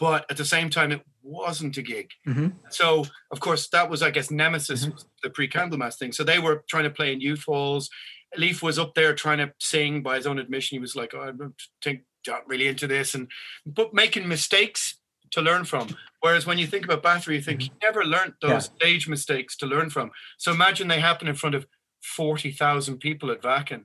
But 0.00 0.24
at 0.30 0.36
the 0.38 0.44
same 0.46 0.70
time, 0.70 0.90
it 0.92 1.02
wasn't 1.22 1.76
a 1.76 1.82
gig. 1.82 2.10
Mhm. 2.26 2.54
So, 2.70 3.04
of 3.30 3.38
course, 3.40 3.68
that 3.68 3.90
was, 3.90 4.02
I 4.02 4.10
guess, 4.10 4.30
Nemesis, 4.30 4.82
Mm-hmm. 4.84 4.92
was 4.94 5.06
the 5.22 5.30
pre 5.30 5.46
Candlemass 5.46 5.98
thing. 5.98 6.12
So 6.12 6.24
they 6.24 6.38
were 6.38 6.64
trying 6.70 6.84
to 6.84 6.90
play 6.90 7.12
in 7.12 7.20
youth 7.20 7.44
halls. 7.46 7.90
Leif 8.36 8.62
was 8.62 8.78
up 8.78 8.94
there 8.94 9.14
trying 9.14 9.38
to 9.38 9.52
sing 9.60 10.02
by 10.02 10.16
his 10.16 10.26
own 10.26 10.38
admission. 10.38 10.76
He 10.76 10.80
was 10.80 10.96
like, 10.96 11.12
oh, 11.14 11.20
I 11.22 11.32
don't 11.32 11.54
think 11.82 12.00
not 12.26 12.46
really 12.48 12.66
into 12.68 12.86
this, 12.86 13.14
and 13.14 13.30
but 13.66 13.92
making 13.94 14.26
mistakes 14.28 14.96
to 15.32 15.40
learn 15.42 15.64
from. 15.64 15.96
Whereas 16.20 16.44
when 16.46 16.58
you 16.58 16.66
think 16.66 16.84
about 16.84 17.02
Bathory, 17.02 17.34
you 17.34 17.42
think 17.42 17.62
he 17.62 17.72
never 17.82 18.04
learned 18.04 18.34
those 18.40 18.50
Mm-hmm. 18.68 18.74
Yeah. 18.80 18.86
stage 18.88 19.08
mistakes 19.08 19.56
to 19.58 19.66
learn 19.66 19.90
from. 19.90 20.10
So 20.38 20.50
imagine 20.52 20.88
they 20.88 21.00
happen 21.00 21.28
in 21.28 21.34
front 21.34 21.54
of 21.54 21.66
40,000 22.02 22.98
people 22.98 23.30
at 23.30 23.42
Wacken. 23.42 23.84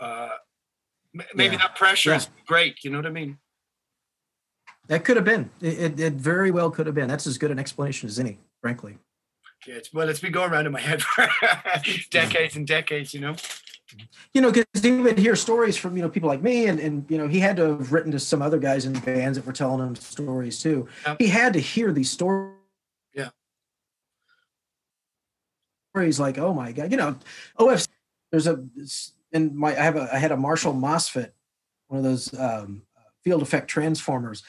Uh, 0.00 0.36
maybe 1.34 1.54
Yeah. 1.56 1.62
that 1.62 1.76
pressure 1.76 2.10
Yeah. 2.10 2.16
is 2.16 2.30
great. 2.46 2.82
You 2.84 2.90
know 2.90 2.98
what 2.98 3.06
I 3.06 3.10
mean? 3.10 3.38
That 4.88 5.04
could 5.04 5.16
have 5.16 5.24
been. 5.24 5.50
It, 5.60 5.78
it, 5.78 6.00
it 6.00 6.12
very 6.14 6.50
well 6.50 6.70
could 6.70 6.86
have 6.86 6.94
been. 6.94 7.08
That's 7.08 7.26
as 7.26 7.38
good 7.38 7.50
an 7.50 7.58
explanation 7.58 8.08
as 8.08 8.18
any, 8.18 8.38
frankly. 8.60 8.98
Yeah, 9.66 9.76
it's, 9.76 9.92
well, 9.92 10.08
it's 10.08 10.20
been 10.20 10.32
going 10.32 10.50
around 10.50 10.66
in 10.66 10.72
my 10.72 10.80
head 10.80 11.02
for 11.02 11.28
decades 12.10 12.56
and 12.56 12.66
decades, 12.66 13.14
you 13.14 13.20
know? 13.20 13.36
you 14.34 14.40
know, 14.40 14.50
because 14.50 14.82
he 14.82 14.90
would 14.90 15.18
hear 15.18 15.36
stories 15.36 15.76
from 15.76 15.96
you 15.96 16.02
know 16.02 16.08
people 16.08 16.28
like 16.28 16.42
me, 16.42 16.66
and 16.66 16.80
and 16.80 17.04
you 17.08 17.18
know 17.18 17.28
he 17.28 17.40
had 17.40 17.56
to 17.56 17.76
have 17.76 17.92
written 17.92 18.12
to 18.12 18.18
some 18.18 18.42
other 18.42 18.58
guys 18.58 18.86
in 18.86 18.92
bands 19.00 19.36
that 19.36 19.46
were 19.46 19.52
telling 19.52 19.86
him 19.86 19.94
stories 19.94 20.60
too. 20.60 20.88
Yeah. 21.06 21.16
He 21.18 21.28
had 21.28 21.52
to 21.52 21.60
hear 21.60 21.92
these 21.92 22.10
stories. 22.10 22.56
Yeah. 23.14 23.30
Stories 25.94 26.20
like, 26.20 26.38
oh 26.38 26.54
my 26.54 26.72
god, 26.72 26.90
you 26.90 26.96
know, 26.96 27.16
OFC. 27.58 27.88
There's 28.30 28.46
a 28.46 28.64
in 29.32 29.56
my 29.56 29.70
I 29.70 29.82
have 29.82 29.96
a 29.96 30.08
I 30.12 30.18
had 30.18 30.32
a 30.32 30.36
Marshall 30.36 30.74
MOSFET, 30.74 31.32
one 31.88 31.98
of 31.98 32.04
those 32.04 32.32
um, 32.38 32.82
field 33.22 33.42
effect 33.42 33.68
transformers. 33.68 34.42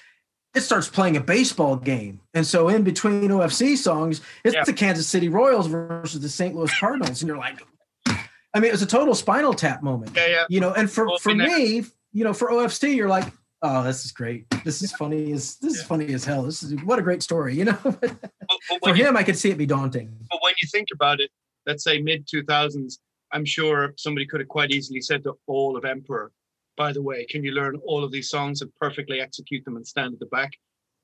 It 0.55 0.61
starts 0.61 0.87
playing 0.87 1.17
a 1.17 1.21
baseball 1.21 1.75
game, 1.77 2.19
and 2.35 2.45
so 2.45 2.69
in 2.69 2.83
between 2.83 3.29
OFC 3.29 3.75
songs, 3.75 4.21
it's 4.43 4.53
Yeah. 4.53 4.63
the 4.63 4.73
Kansas 4.73 5.07
City 5.07 5.27
Royals 5.29 5.65
versus 5.67 6.19
the 6.21 6.29
St. 6.29 6.53
Louis 6.55 6.71
Cardinals, 6.79 7.21
and 7.23 7.27
you're 7.27 7.37
like, 7.37 7.59
I 8.07 8.59
mean, 8.59 8.65
it 8.65 8.71
was 8.71 8.83
a 8.83 8.87
total 8.87 9.15
Spinal 9.15 9.53
Tap 9.55 9.81
moment 9.81 10.11
Yeah, 10.15 10.27
yeah. 10.27 10.43
you 10.49 10.59
know 10.59 10.71
and 10.73 10.89
for 10.91 11.07
Well, 11.07 11.17
for 11.17 11.33
there. 11.35 11.47
me 11.47 11.83
you 12.11 12.23
know 12.23 12.33
for 12.33 12.49
ofc 12.51 12.95
you're 12.95 13.09
like 13.09 13.25
oh 13.63 13.81
this 13.81 14.05
is 14.05 14.11
great 14.11 14.45
this 14.63 14.83
is 14.83 14.91
funny 14.91 15.31
as 15.31 15.55
this 15.55 15.73
is 15.77 15.81
funny 15.83 16.13
as 16.13 16.23
hell 16.23 16.43
this 16.43 16.61
is 16.61 16.75
what 16.83 16.99
a 16.99 17.01
great 17.01 17.23
story 17.23 17.55
you 17.55 17.65
know 17.65 17.77
But, 17.83 17.99
but 17.99 18.19
for 18.67 18.77
when 18.81 18.95
you 18.95 19.05
him 19.07 19.17
i 19.17 19.23
could 19.23 19.35
see 19.37 19.49
it 19.49 19.57
be 19.57 19.65
daunting 19.65 20.15
But 20.29 20.39
when 20.43 20.53
you 20.61 20.67
think 20.71 20.89
about 20.93 21.19
it, 21.19 21.31
let's 21.65 21.83
say 21.83 21.99
mid 21.99 22.27
2000s, 22.27 22.99
I'm 23.31 23.45
sure 23.45 23.95
somebody 23.97 24.27
could 24.27 24.41
have 24.41 24.49
quite 24.49 24.69
easily 24.69 25.01
said 25.01 25.23
to 25.23 25.33
all 25.47 25.75
of 25.75 25.85
Emperor, 25.85 26.31
by 26.77 26.91
the 26.91 27.01
way, 27.01 27.25
can 27.25 27.43
you 27.43 27.51
learn 27.51 27.79
all 27.85 28.03
of 28.03 28.11
these 28.11 28.29
songs 28.29 28.61
and 28.61 28.73
perfectly 28.75 29.21
execute 29.21 29.63
them 29.65 29.75
and 29.75 29.85
stand 29.85 30.13
at 30.13 30.19
the 30.19 30.25
back? 30.27 30.51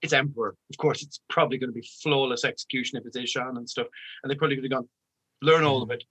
It's 0.02 0.14
Emperor. 0.14 0.56
Of 0.70 0.78
course, 0.78 1.04
it's 1.04 1.20
probably 1.30 1.58
going 1.58 1.70
to 1.70 1.80
be 1.80 1.88
flawless 2.02 2.46
execution 2.46 2.98
if 2.98 3.06
it's 3.06 3.18
Ihsahn 3.18 3.58
and 3.58 3.70
stuff. 3.70 3.88
And 4.24 4.32
they 4.32 4.36
probably 4.36 4.56
could 4.56 4.66
have 4.66 4.72
gone, 4.72 4.90
learn 5.42 5.64
all 5.64 5.84
of 5.84 5.92
it. 5.92 6.04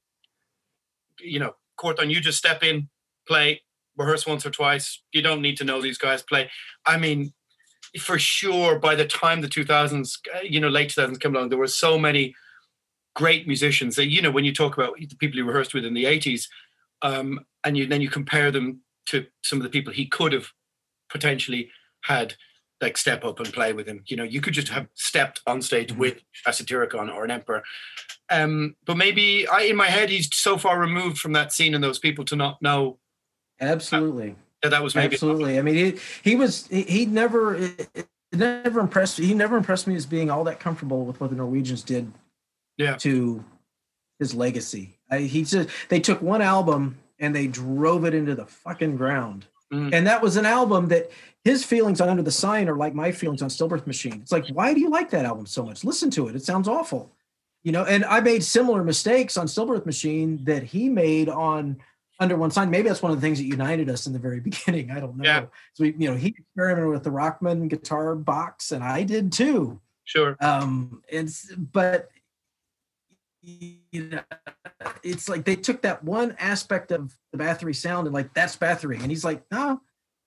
You 1.21 1.41
know, 1.41 1.55
Quorthon, 1.81 2.11
you 2.11 2.21
just 2.21 2.39
step 2.39 2.63
in, 2.63 2.89
play, 3.27 3.63
rehearse 3.97 4.27
once 4.27 4.45
or 4.45 4.51
twice. 4.51 5.03
You 5.13 5.23
don't 5.23 5.43
need 5.43 5.57
to 5.57 5.65
know 5.65 5.81
these 5.81 5.99
guys 5.99 6.23
play. 6.23 6.51
I 6.87 6.99
mean, 6.99 7.33
for 7.99 8.19
sure, 8.19 8.79
by 8.79 8.95
the 8.95 9.07
time 9.07 9.41
the 9.41 9.49
2000s, 9.49 10.19
uh, 10.35 10.41
you 10.43 10.61
know, 10.61 10.69
late 10.69 10.91
2000s 10.91 11.19
come 11.19 11.35
along, 11.35 11.49
there 11.49 11.59
were 11.59 11.67
so 11.67 11.99
many 11.99 12.35
great 13.19 13.49
musicians 13.49 13.97
that 13.97 14.07
you 14.07 14.23
know 14.23 14.31
when 14.31 14.45
you 14.45 14.55
talk 14.55 14.79
about 14.79 14.95
the 14.97 15.17
people 15.17 15.35
he 15.35 15.43
rehearsed 15.43 15.75
with 15.75 15.85
in 15.85 15.93
the 15.93 16.05
80s 16.05 16.45
um, 17.03 17.41
and 17.65 17.77
you 17.77 17.85
then 17.85 18.01
you 18.01 18.09
compare 18.09 18.53
them 18.53 18.81
to 19.11 19.27
some 19.43 19.59
of 19.59 19.63
the 19.65 19.71
people 19.71 19.93
he 19.93 20.07
could 20.07 20.33
have 20.33 20.49
potentially 21.11 21.71
had 22.03 22.35
like 22.81 22.97
step 22.97 23.25
up 23.25 23.41
and 23.41 23.53
play 23.53 23.73
with 23.73 23.87
him. 23.89 24.03
You 24.07 24.17
know 24.17 24.25
you 24.25 24.41
could 24.41 24.55
just 24.55 24.69
have 24.69 24.87
stepped 24.95 25.41
on 25.47 25.61
stage 25.63 25.93
with 25.93 26.21
a 26.47 26.51
satyricon 26.53 27.11
or 27.13 27.25
an 27.25 27.31
emperor. 27.31 27.63
Um, 28.31 28.77
but 28.87 28.97
maybe 28.97 29.49
I, 29.49 29.63
in 29.63 29.77
my 29.77 29.87
head 29.89 30.11
he's 30.11 30.29
so 30.35 30.57
far 30.57 30.79
removed 30.79 31.19
from 31.19 31.33
that 31.33 31.53
scene 31.53 31.75
and 31.75 31.83
those 31.83 31.99
people 31.99 32.25
to 32.27 32.37
not 32.37 32.61
know 32.63 32.99
absolutely. 33.61 34.37
that 34.63 34.71
that 34.71 34.83
was 34.83 34.95
maybe 34.95 35.15
absolutely. 35.15 35.59
I 35.59 35.63
mean 35.63 35.75
he 35.75 35.99
he 36.23 36.37
was 36.37 36.67
he, 36.69 36.83
he 36.83 37.07
never 37.07 37.55
it, 37.57 37.89
it 37.95 38.07
never 38.33 38.81
impressed 38.81 39.19
he 39.19 39.35
never 39.35 39.57
impressed 39.57 39.87
me 39.87 39.97
as 39.97 40.07
being 40.07 40.31
all 40.31 40.45
that 40.45 40.61
comfortable 40.61 41.05
with 41.05 41.21
what 41.21 41.31
the 41.31 41.37
norwegians 41.37 41.83
did 41.83 42.13
Yeah. 42.77 42.97
to 42.97 43.45
his 44.21 44.35
legacy. 44.35 44.99
I, 45.11 45.21
he 45.21 45.43
just 45.45 45.69
they 45.89 45.99
took 46.01 46.21
one 46.23 46.43
album 46.43 46.99
and 47.19 47.35
they 47.35 47.47
drove 47.47 48.05
it 48.05 48.15
into 48.15 48.35
the 48.35 48.47
fucking 48.47 48.97
ground. 48.97 49.47
Mm. 49.73 49.93
and 49.93 50.07
that 50.07 50.23
was 50.23 50.39
an 50.39 50.47
album 50.47 50.89
that 50.89 51.11
his 51.45 51.63
feelings 51.63 52.01
on 52.01 52.09
under 52.09 52.23
the 52.23 52.31
sign 52.31 52.71
are 52.71 52.77
like 52.77 52.95
my 52.95 53.13
feelings 53.13 53.43
on 53.43 53.51
stillbirth 53.51 53.87
machine. 53.87 54.15
It's 54.23 54.33
like 54.33 54.49
why 54.49 54.73
do 54.73 54.81
you 54.81 54.89
like 54.89 55.11
that 55.11 55.27
album 55.27 55.45
so 55.45 55.63
much? 55.63 55.85
Listen 55.85 56.09
to 56.13 56.27
it. 56.29 56.35
It 56.35 56.43
sounds 56.43 56.69
awful. 56.69 57.13
You 57.65 57.73
know 57.73 57.85
and 57.85 58.03
i 58.07 58.19
made 58.21 58.43
similar 58.43 58.83
mistakes 58.83 59.37
on 59.37 59.47
stillbirth 59.47 59.85
machine 59.85 60.43
that 60.45 60.63
he 60.63 60.89
made 60.89 61.29
on 61.29 61.77
under 62.19 62.35
one 62.37 62.51
sign. 62.51 62.71
Maybe 62.71 62.89
that's 62.89 63.03
one 63.03 63.13
of 63.13 63.19
the 63.19 63.21
things 63.21 63.39
that 63.39 63.45
united 63.45 63.91
us 63.91 64.07
in 64.07 64.15
the 64.15 64.19
very 64.19 64.41
beginning. 64.49 64.91
I 64.91 65.01
don't 65.01 65.19
know. 65.19 65.25
Yeah. 65.25 65.47
so 65.75 65.85
we, 65.85 65.95
you 65.99 66.09
know 66.11 66.17
he 66.17 66.29
experimented 66.29 66.89
with 66.91 67.05
the 67.05 67.11
rockman 67.11 67.69
guitar 67.69 68.15
box 68.15 68.73
and 68.73 68.83
i 68.83 69.03
did 69.03 69.33
too. 69.33 69.79
Sure. 70.05 70.35
Um 70.41 71.03
and 71.13 71.29
s- 71.29 71.53
but 71.59 72.09
you 73.43 73.81
know 73.93 74.21
it's 75.03 75.29
like 75.29 75.45
they 75.45 75.57
took 75.57 75.83
that 75.83 76.03
one 76.03 76.35
aspect 76.39 76.91
of 76.91 77.17
the 77.33 77.39
Bathory 77.39 77.75
sound 77.75 78.07
and 78.07 78.15
like 78.15 78.33
that's 78.35 78.57
Bathory 78.57 79.01
and 79.01 79.11
he's 79.11 79.25
like 79.25 79.43
no 79.51 79.81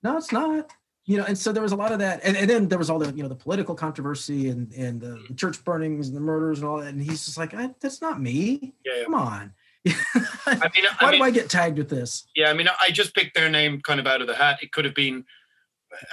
no 0.03 0.17
it's 0.17 0.31
not 0.31 0.71
you 1.05 1.17
know 1.17 1.25
and 1.25 1.37
so 1.37 1.51
there 1.51 1.63
was 1.63 1.71
a 1.71 1.75
lot 1.75 1.91
of 1.91 1.99
that 1.99 2.21
and, 2.23 2.37
and 2.37 2.49
then 2.49 2.67
there 2.67 2.77
was 2.77 2.89
all 2.89 2.99
the 2.99 3.13
you 3.13 3.23
know 3.23 3.29
the 3.29 3.35
political 3.35 3.75
controversy 3.75 4.49
and 4.49 4.71
and 4.73 5.01
the, 5.01 5.21
the 5.27 5.33
church 5.35 5.63
burnings 5.63 6.07
and 6.07 6.15
the 6.15 6.21
murders 6.21 6.59
and 6.59 6.67
all 6.67 6.77
that 6.77 6.87
and 6.87 7.01
he's 7.01 7.25
just 7.25 7.37
like 7.37 7.53
I, 7.53 7.69
that's 7.81 8.01
not 8.01 8.21
me 8.21 8.73
yeah, 8.85 8.93
yeah. 8.97 9.03
come 9.03 9.15
on 9.15 9.53
I 9.85 9.91
mean, 9.93 9.93
I 10.45 10.95
Why 10.99 11.11
mean, 11.11 11.19
do 11.19 11.25
I 11.25 11.31
get 11.31 11.49
tagged 11.49 11.77
with 11.77 11.89
this? 11.89 12.27
yeah, 12.35 12.49
I 12.49 12.53
mean, 12.53 12.67
I 12.81 12.91
just 12.91 13.15
picked 13.15 13.33
their 13.33 13.49
name 13.49 13.81
kind 13.81 13.99
of 13.99 14.07
out 14.07 14.21
of 14.21 14.27
the 14.27 14.35
hat. 14.35 14.59
It 14.61 14.71
could 14.71 14.85
have 14.85 14.93
been. 14.93 15.25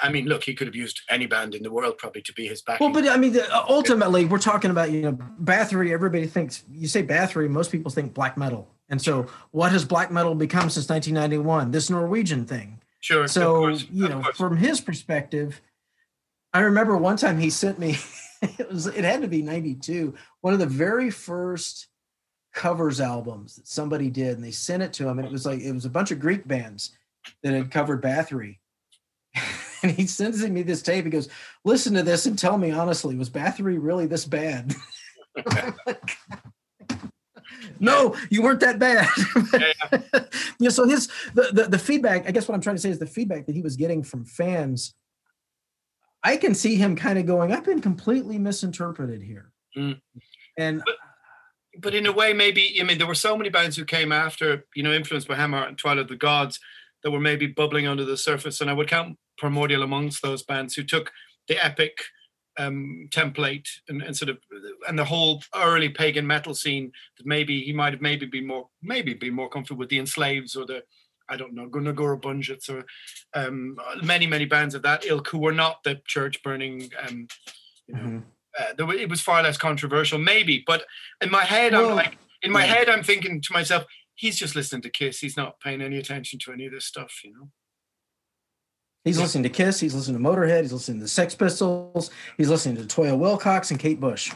I 0.03 0.11
mean, 0.11 0.27
look, 0.27 0.45
he 0.45 0.55
could 0.55 0.67
have 0.67 0.77
used 0.77 1.01
any 1.09 1.27
band 1.27 1.55
in 1.55 1.63
the 1.63 1.71
world 1.71 1.99
probably 1.99 2.23
to 2.23 2.33
be 2.33 2.47
his 2.47 2.63
backing. 2.63 2.93
Well, 2.93 2.95
but 3.03 3.09
I 3.09 3.17
mean, 3.17 3.39
uh, 3.39 3.65
ultimately, 3.69 4.25
we're 4.25 4.39
talking 4.39 4.71
about 4.71 4.91
you 4.91 5.03
know 5.03 5.13
Bathory. 5.43 5.93
Everybody 5.93 6.27
thinks 6.27 6.65
you 6.71 6.89
say 6.89 7.03
Bathory, 7.03 7.49
most 7.49 7.71
people 7.71 7.91
think 7.91 8.15
black 8.15 8.37
metal. 8.37 8.69
And 8.89 9.01
so, 9.01 9.27
what 9.51 9.73
has 9.73 9.85
black 9.85 10.11
metal 10.11 10.35
become 10.35 10.71
since 10.71 10.89
1991? 10.89 11.71
This 11.71 11.91
Norwegian 11.91 12.47
thing. 12.47 12.81
sure. 13.01 13.25
of 13.25 13.31
So, 13.31 13.55
course, 13.57 13.87
you 13.93 14.09
know, 14.09 14.23
from 14.35 14.57
his 14.57 14.81
perspective, 14.81 15.61
I 16.53 16.61
remember 16.61 16.97
one 16.97 17.17
time 17.17 17.39
he 17.39 17.51
sent 17.51 17.79
me. 17.79 17.97
It 18.41 18.71
was 18.71 18.87
it 18.87 19.03
had 19.03 19.23
to 19.23 19.27
be 19.27 19.43
92. 19.43 20.15
One 20.43 20.53
of 20.53 20.61
the 20.61 20.67
very 20.67 21.11
first 21.11 21.89
covers 22.55 23.01
albums 23.01 23.57
that 23.57 23.67
somebody 23.67 24.11
did, 24.11 24.37
and 24.37 24.45
they 24.45 24.53
sent 24.53 24.81
it 24.81 24.93
to 24.93 25.09
him, 25.09 25.19
and 25.19 25.27
it 25.27 25.33
was 25.33 25.45
like 25.45 25.59
it 25.61 25.73
was 25.73 25.85
a 25.85 25.91
bunch 25.91 26.13
of 26.13 26.21
Greek 26.21 26.47
bands 26.47 26.97
that 27.43 27.53
had 27.53 27.73
covered 27.73 28.01
Bathory. 28.01 28.59
And 29.83 29.93
he 29.93 30.07
sends 30.07 30.47
me 30.49 30.63
this 30.63 30.83
tape. 30.83 31.05
He 31.05 31.11
goes, 31.11 31.29
"Listen 31.65 31.95
to 31.95 32.03
this 32.03 32.27
and 32.27 32.39
tell 32.39 32.59
me 32.59 32.71
honestly, 32.71 33.15
was 33.17 33.31
Bathory 33.31 33.79
really 33.81 34.07
this 34.07 34.25
bad?" 34.25 34.75
no, 37.81 38.17
you 38.31 38.43
weren't 38.43 38.61
that 38.61 38.79
bad. 38.79 39.09
yeah. 40.59 40.71
So 40.71 40.89
his 40.89 41.09
the, 41.35 41.51
the 41.53 41.65
the 41.65 41.79
feedback. 41.79 42.27
I 42.27 42.33
guess 42.33 42.49
what 42.49 42.55
I'm 42.55 42.61
trying 42.61 42.77
to 42.77 42.83
say 42.83 42.91
is 42.91 42.99
the 42.99 43.07
feedback 43.07 43.47
that 43.47 43.55
he 43.55 43.63
was 43.63 43.77
getting 43.77 44.03
from 44.03 44.25
fans. 44.25 44.95
I 46.25 46.37
can 46.37 46.55
see 46.55 46.75
him 46.75 46.97
kind 46.97 47.19
of 47.19 47.27
going, 47.27 47.53
"I've 47.53 47.65
been 47.65 47.81
completely 47.81 48.39
misinterpreted 48.39 49.23
here," 49.23 49.53
Mm. 49.77 50.01
and 50.57 50.83
but 51.79 51.95
in 51.95 52.07
a 52.07 52.13
way, 52.13 52.33
maybe 52.33 52.79
I 52.81 52.85
mean 52.85 52.99
there 52.99 53.07
were 53.07 53.15
so 53.15 53.37
many 53.37 53.51
bands 53.51 53.77
who 53.77 53.85
came 53.85 54.11
after, 54.11 54.65
you 54.75 54.83
know, 54.83 54.93
influenced 54.93 55.29
by 55.29 55.37
Hammer 55.37 55.63
and 55.63 55.79
Twilight 55.79 55.99
of 55.99 56.09
the 56.09 56.17
Gods, 56.17 56.59
that 57.03 57.11
were 57.11 57.21
maybe 57.21 57.47
bubbling 57.47 57.87
under 57.87 58.05
the 58.05 58.17
surface, 58.17 58.61
and 58.61 58.69
I 58.69 58.73
would 58.73 58.89
count 58.89 59.17
Primordial 59.39 59.83
amongst 59.83 60.23
those 60.23 60.43
bands 60.43 60.75
who 60.75 60.83
took 60.83 61.11
the 61.49 61.63
epic 61.65 61.97
um, 62.59 63.09
template 63.11 63.69
and, 63.89 64.03
and 64.03 64.17
sort 64.17 64.31
of 64.31 64.39
and 64.89 64.99
the 64.99 65.05
whole 65.05 65.43
early 65.55 65.89
pagan 65.89 66.27
metal 66.27 66.55
scene 66.55 66.91
that 67.17 67.27
maybe 67.27 67.63
he 67.63 67.73
might 67.73 67.93
have 67.93 68.03
maybe 68.03 68.27
been 68.27 68.47
more 68.47 68.69
maybe 68.83 69.15
been 69.15 69.35
more 69.35 69.49
comfortable 69.49 69.79
with 69.79 69.91
the 69.91 69.99
Enslaves 69.99 70.57
or 70.57 70.67
the 70.67 70.83
I 71.29 71.37
don't 71.37 71.55
know 71.55 71.69
Gunagura 71.69 72.21
Bunjits 72.21 72.69
or 72.69 72.85
um, 73.35 73.77
many 74.03 74.27
many 74.27 74.45
bands 74.45 74.75
of 74.75 74.83
that 74.83 75.05
ilk 75.07 75.29
who 75.29 75.39
were 75.39 75.53
not 75.53 75.85
the 75.85 76.01
church 76.07 76.43
burning 76.43 76.91
um, 77.07 77.29
you 77.87 77.95
know 77.95 78.03
Mhm. 78.03 78.23
uh, 78.59 78.73
there, 78.77 78.91
it 78.93 79.09
was 79.09 79.21
far 79.21 79.43
less 79.43 79.57
controversial, 79.57 80.19
maybe. 80.19 80.65
But 80.67 80.85
in 81.21 81.31
my 81.31 81.45
head, 81.45 81.75
I'm 81.75 81.95
like, 81.95 82.19
in 82.43 82.51
my 82.51 82.65
yeah. 82.65 82.75
head, 82.75 82.89
I'm 82.89 83.05
thinking 83.05 83.41
to 83.41 83.53
myself, 83.53 83.85
he's 84.15 84.37
just 84.37 84.57
listening 84.57 84.83
to 84.83 84.91
Kiss. 84.91 85.21
He's 85.21 85.37
not 85.37 85.61
paying 85.61 85.81
any 85.81 85.97
attention 85.99 86.39
to 86.41 86.53
any 86.53 86.67
of 86.67 86.73
this 86.73 86.87
stuff, 86.87 87.21
you 87.25 87.33
know. 87.33 87.51
He's 89.05 89.19
listening 89.19 89.45
to 89.45 89.49
Kiss, 89.49 89.81
he's 89.81 89.95
listening 89.95 90.23
to 90.23 90.29
Motorhead, 90.29 90.63
he's 90.63 90.73
listening 90.73 90.99
to 90.99 91.05
the 91.05 91.09
Sex 91.09 91.35
Pistols, 91.35 92.11
he's 92.37 92.51
listening 92.51 92.77
to 92.77 92.83
Toyah 92.83 93.19
Willcox 93.19 93.71
and 93.71 93.79
Kate 93.81 94.01
Bush, 94.01 94.33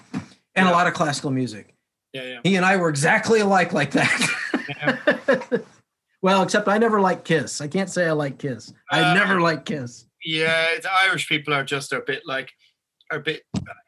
and 0.54 0.68
a 0.68 0.70
lot 0.70 0.86
of 0.86 0.94
classical 0.94 1.30
music. 1.30 1.74
Yeah, 2.12 2.22
yeah. 2.22 2.40
He 2.42 2.56
and 2.56 2.64
I 2.64 2.76
were 2.76 2.88
exactly 2.88 3.40
alike 3.40 3.72
like 3.72 3.90
that. 3.92 5.62
well, 6.22 6.42
except 6.42 6.68
I 6.68 6.78
never 6.78 7.00
liked 7.00 7.24
Kiss. 7.24 7.60
I 7.60 7.68
can't 7.68 7.90
say 7.90 8.06
I 8.06 8.12
like 8.12 8.38
Kiss. 8.38 8.72
I 8.90 9.02
Uh, 9.10 9.14
never 9.14 9.40
liked 9.40 9.66
Kiss. 9.66 10.06
Yeah, 10.24 10.66
the 10.80 10.90
Irish 11.04 11.28
people 11.28 11.52
are 11.52 11.64
just 11.64 11.92
a 11.92 12.00
bit 12.00 12.22
like, 12.26 12.50
are 13.10 13.18
a 13.18 13.22
bit, 13.22 13.42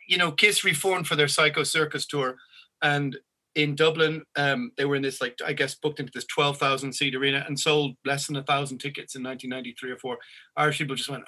you 0.09 0.19
know, 0.19 0.33
Kiss 0.33 0.65
reformed 0.65 1.07
for 1.07 1.17
their 1.17 1.29
Psycho 1.29 1.63
Circus 1.63 2.07
tour, 2.07 2.37
and 2.83 3.17
in 3.55 3.75
Dublin, 3.77 4.23
um, 4.37 4.73
they 4.77 4.85
were 4.85 4.97
in 4.97 5.03
this 5.03 5.21
like 5.21 5.37
I 5.45 5.53
guess 5.53 5.75
booked 5.75 6.01
into 6.01 6.13
this 6.15 6.25
twelve 6.27 6.59
thousand 6.59 6.93
seat 6.93 7.15
arena 7.15 7.45
and 7.47 7.59
sold 7.59 7.97
less 8.05 8.27
than 8.27 8.37
a 8.37 8.43
thousand 8.43 8.79
tickets 8.79 9.15
in 9.15 9.23
nineteen 9.23 9.51
ninety 9.51 9.75
three 9.79 9.91
or 9.93 9.99
four. 9.99 10.19
Irish 10.57 10.79
people 10.79 10.97
just 10.97 11.09
went, 11.09 11.25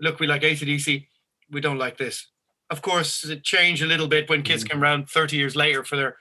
look, 0.00 0.18
we 0.20 0.26
like 0.26 0.42
ACDC, 0.42 1.06
we 1.50 1.60
don't 1.60 1.78
like 1.78 1.96
this. 1.98 2.28
Of 2.70 2.82
course, 2.82 3.24
it 3.28 3.42
changed 3.44 3.82
a 3.82 3.86
little 3.86 4.08
bit 4.08 4.28
when 4.28 4.42
Kiss 4.42 4.64
came 4.64 4.82
around 4.82 5.08
thirty 5.08 5.36
years 5.36 5.56
later 5.56 5.84
for 5.84 5.96
their 5.96 6.16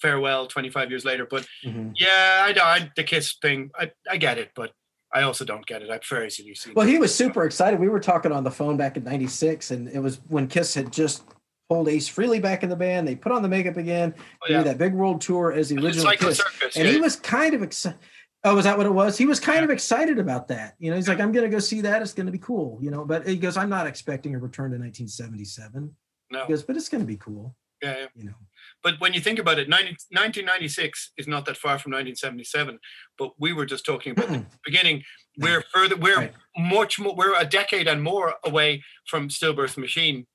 farewell, 0.00 0.46
twenty 0.46 0.70
five 0.70 0.90
years 0.90 1.04
later. 1.04 1.26
But 1.28 1.46
Mhm. 1.64 1.92
yeah, 1.98 2.46
I 2.46 2.54
I, 2.60 2.90
the 2.96 3.04
Kiss 3.04 3.36
thing, 3.40 3.70
I, 3.78 3.90
I 4.10 4.16
get 4.16 4.38
it, 4.38 4.50
but 4.54 4.72
I 5.14 5.22
also 5.22 5.44
don't 5.44 5.66
get 5.66 5.82
it. 5.82 5.90
I 5.90 5.98
prefer 5.98 6.24
ACDC. 6.26 6.74
Well, 6.74 6.86
he 6.86 6.98
was 6.98 7.14
super 7.14 7.44
excited. 7.44 7.78
We 7.78 7.88
were 7.88 8.00
talking 8.00 8.32
on 8.32 8.44
the 8.44 8.50
phone 8.50 8.76
back 8.78 8.96
in 8.96 9.04
96, 9.04 9.70
and 9.70 9.88
it 9.88 9.98
was 10.00 10.20
when 10.28 10.46
Kiss 10.48 10.74
had 10.74 10.90
just 10.92 11.22
pulled 11.72 11.88
Ace 11.88 12.08
Frehley 12.08 12.40
back 12.42 12.62
in 12.62 12.68
the 12.68 12.76
band. 12.76 13.06
They 13.08 13.16
put 13.16 13.32
on 13.32 13.42
the 13.42 13.48
makeup 13.48 13.76
again, 13.76 14.14
Oh, 14.42 14.46
yeah. 14.48 14.58
did 14.58 14.66
that 14.66 14.78
big 14.78 14.92
world 14.94 15.20
tour 15.20 15.52
as 15.52 15.68
the 15.70 15.76
original 15.76 16.04
Psycho 16.04 16.28
Kiss. 16.28 16.38
Circus, 16.38 16.76
and 16.76 16.86
yeah. 16.86 16.92
he 16.94 17.00
was 17.00 17.16
kind 17.16 17.54
of 17.54 17.62
excited. 17.62 17.98
Oh, 18.44 18.56
was 18.56 18.64
that 18.64 18.76
what 18.76 18.86
it 18.86 18.92
was? 18.92 19.16
He 19.16 19.24
was 19.26 19.38
kind 19.38 19.64
of 19.64 19.70
excited 19.70 20.18
about 20.18 20.48
that. 20.48 20.74
You 20.80 20.90
know, 20.90 20.96
he's 20.96 21.06
like, 21.08 21.20
I'm 21.20 21.30
going 21.30 21.44
to 21.44 21.50
go 21.50 21.60
see 21.60 21.80
that. 21.82 22.02
It's 22.02 22.12
going 22.12 22.26
to 22.26 22.32
be 22.32 22.38
cool. 22.38 22.78
You 22.82 22.90
know, 22.90 23.04
but 23.04 23.24
he 23.26 23.36
goes, 23.36 23.56
I'm 23.56 23.68
not 23.68 23.86
expecting 23.86 24.34
a 24.34 24.38
return 24.38 24.72
to 24.72 24.78
1977. 24.78 25.94
no, 26.32 26.44
He 26.46 26.48
goes, 26.52 26.62
but 26.64 26.76
it's 26.76 26.88
going 26.88 27.02
to 27.02 27.06
be 27.06 27.16
cool. 27.16 27.54
yeah, 27.82 27.96
yeah. 28.00 28.06
You 28.16 28.24
know, 28.24 28.34
But 28.82 28.94
when 29.00 29.12
you 29.14 29.20
think 29.20 29.38
about 29.38 29.60
it, 29.60 29.68
90, 29.68 29.90
1996 30.10 31.12
is 31.18 31.28
not 31.28 31.44
that 31.46 31.56
far 31.56 31.78
from 31.78 31.92
1977. 31.92 32.78
But 33.16 33.30
we 33.38 33.52
were 33.52 33.64
just 33.66 33.84
talking 33.86 34.12
about 34.12 34.28
the 34.28 34.44
beginning. 34.64 35.02
We're 35.38 35.62
further. 35.72 35.96
We're 35.96 36.16
Right. 36.18 36.34
much 36.58 36.98
more. 36.98 37.14
We're 37.14 37.38
a 37.38 37.44
decade 37.46 37.86
and 37.88 38.02
more 38.02 38.34
away 38.44 38.82
from 39.06 39.28
Stillbirth 39.28 39.78
Machine, 39.78 40.26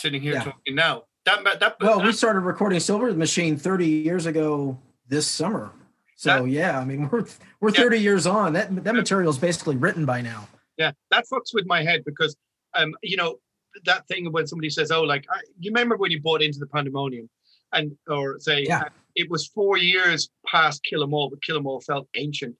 sitting 0.00 0.20
here 0.22 0.34
Yeah. 0.34 0.44
talking 0.44 0.74
now. 0.74 1.04
That 1.26 1.44
that, 1.44 1.60
that 1.60 1.76
well, 1.80 2.02
we 2.02 2.12
started 2.12 2.40
recording 2.40 2.80
Silver 2.80 3.12
Machine 3.12 3.56
30 3.56 3.86
years 3.86 4.26
ago 4.26 4.78
this 5.06 5.26
summer. 5.26 5.70
So 6.16 6.42
That- 6.44 6.50
yeah, 6.50 6.78
I 6.78 6.84
mean, 6.84 7.08
we're 7.10 7.26
we're 7.60 7.70
Yeah. 7.70 7.80
30 7.82 7.98
years 7.98 8.26
on. 8.26 8.52
That 8.54 8.84
that 8.84 8.94
material 8.94 9.30
is 9.30 9.38
basically 9.38 9.76
written 9.76 10.04
by 10.06 10.20
now. 10.22 10.48
yeah, 10.78 10.92
that 11.10 11.24
fucks 11.32 11.52
with 11.54 11.66
my 11.66 11.82
head 11.82 12.02
because 12.04 12.36
um, 12.74 12.94
you 13.02 13.16
know, 13.16 13.36
that 13.84 14.06
thing 14.08 14.30
when 14.32 14.46
somebody 14.46 14.70
says, 14.70 14.90
"Oh, 14.90 15.02
like 15.02 15.26
I, 15.30 15.40
you 15.58 15.70
remember 15.70 15.96
when 15.96 16.10
you 16.10 16.20
bought 16.22 16.40
into 16.42 16.58
the 16.58 16.66
pandemonium," 16.66 17.28
and 17.72 17.92
or 18.08 18.38
say, 18.38 18.64
Yeah. 18.66 18.82
uh, 18.82 18.88
it 19.16 19.28
was 19.28 19.46
four 19.48 19.76
years 19.76 20.30
past 20.46 20.82
Kill 20.84 21.02
'Em 21.02 21.12
All, 21.12 21.28
but 21.30 21.42
Kill 21.42 21.56
'Em 21.56 21.66
All 21.66 21.80
felt 21.80 22.08
ancient 22.14 22.54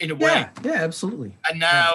in 0.00 0.10
a 0.10 0.14
way, 0.14 0.28
Yeah, 0.32 0.50
yeah, 0.62 0.72
absolutely. 0.84 1.36
and 1.50 1.58
now. 1.60 1.94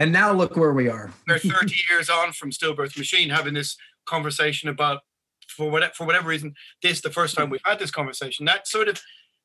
And 0.00 0.12
now 0.12 0.32
look 0.32 0.56
where 0.56 0.72
we 0.72 0.88
are. 0.88 1.10
we're 1.26 1.38
30 1.38 1.74
years 1.90 2.08
on 2.08 2.32
from 2.32 2.50
Stillbirth 2.52 2.96
Machine 2.96 3.30
having 3.30 3.52
this 3.54 3.76
conversation 4.08 4.68
about 4.68 5.00
for 5.48 5.70
whatever 5.70 5.92
for 5.94 6.06
whatever 6.06 6.28
reason 6.28 6.54
this 6.82 7.00
the 7.00 7.10
first 7.10 7.36
time 7.36 7.48
we've 7.50 7.60
had 7.64 7.78
this 7.78 7.90
conversation 7.90 8.44
that 8.46 8.66
sort 8.66 8.88
of 8.88 9.00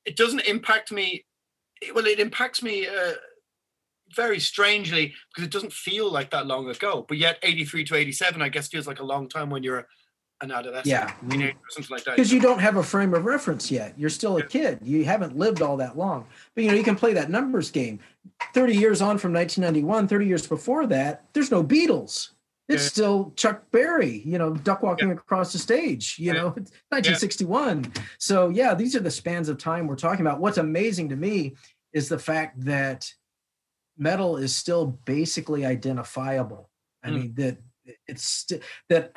it 0.06 0.16
doesn't 0.16 0.42
impact 0.42 0.92
me 0.92 1.26
it- 1.82 1.94
well 1.96 2.06
it 2.06 2.20
impacts 2.20 2.62
me 2.64 2.88
uh, 2.88 3.14
very 4.16 4.40
strangely 4.40 5.14
because 5.30 5.46
it 5.48 5.52
doesn't 5.52 5.74
feel 5.74 6.12
like 6.12 6.30
that 6.32 6.46
long 6.46 6.70
ago 6.70 7.06
but 7.08 7.18
yet 7.18 7.38
83 7.44 7.84
to 7.86 7.96
87 7.96 8.42
I 8.42 8.50
guess 8.50 8.68
feels 8.68 8.88
like 8.88 9.00
a 9.00 9.06
long 9.06 9.28
time 9.30 9.50
when 9.50 9.64
you're 9.64 9.88
an 10.42 10.52
adolescent 10.52 10.88
Yeah. 10.88 11.14
teenager 11.30 11.52
or 11.58 11.70
something 11.70 11.96
like 11.96 12.04
that 12.04 12.16
Because 12.18 12.32
you 12.34 12.42
don't 12.42 12.60
have 12.60 12.76
a 12.76 12.84
frame 12.84 13.14
of 13.14 13.24
reference 13.24 13.72
yet. 13.72 13.94
You're 13.98 14.10
still 14.10 14.36
a 14.38 14.44
kid. 14.44 14.80
You 14.84 15.06
haven't 15.06 15.38
lived 15.38 15.62
all 15.62 15.78
that 15.78 15.98
long. 15.98 16.28
But 16.54 16.66
you 16.66 16.70
know, 16.72 16.76
you 16.76 16.84
can 16.84 16.98
play 16.98 17.14
that 17.14 17.30
numbers 17.30 17.72
game. 17.72 18.00
30 18.54 18.76
years 18.76 19.02
on 19.02 19.18
from 19.18 19.32
1991, 19.32 20.08
30 20.10 20.26
years 20.26 20.46
before 20.46 20.86
that, 20.88 21.24
there's 21.32 21.50
no 21.50 21.64
Beatles. 21.64 22.32
It's 22.70 22.84
Yeah. 22.84 22.90
still 22.90 23.34
Chuck 23.36 23.70
Berry, 23.72 24.22
you 24.26 24.38
know, 24.38 24.54
duck 24.56 24.84
walking 24.84 25.12
across 25.12 25.52
the 25.52 25.60
stage, 25.60 26.18
you 26.18 26.28
Yeah. 26.28 26.34
know, 26.34 26.48
it's 26.58 26.72
1961. 26.90 27.92
So, 28.18 28.50
yeah, 28.50 28.74
these 28.74 28.96
are 28.96 29.02
the 29.02 29.12
spans 29.12 29.50
of 29.50 29.58
time 29.58 29.88
we're 29.88 29.96
talking 29.96 30.22
about. 30.22 30.40
What's 30.40 30.58
amazing 30.58 31.10
to 31.10 31.16
me 31.16 31.56
is 31.92 32.08
the 32.10 32.20
fact 32.20 32.60
that 32.66 33.12
metal 33.98 34.38
is 34.38 34.56
still 34.56 34.86
basically 35.06 35.66
identifiable. 35.66 36.70
I 37.04 37.10
Mm. 37.10 37.14
mean, 37.14 37.34
that 37.36 37.58
it's 38.08 38.24
st- 38.24 38.64
that 38.90 39.12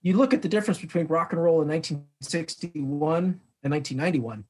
you 0.00 0.16
look 0.16 0.32
at 0.32 0.42
the 0.42 0.48
difference 0.48 0.80
between 0.80 1.06
rock 1.06 1.32
and 1.32 1.42
roll 1.42 1.60
in 1.62 1.68
1961 1.68 3.40
and 3.62 3.70
1991 3.72 4.44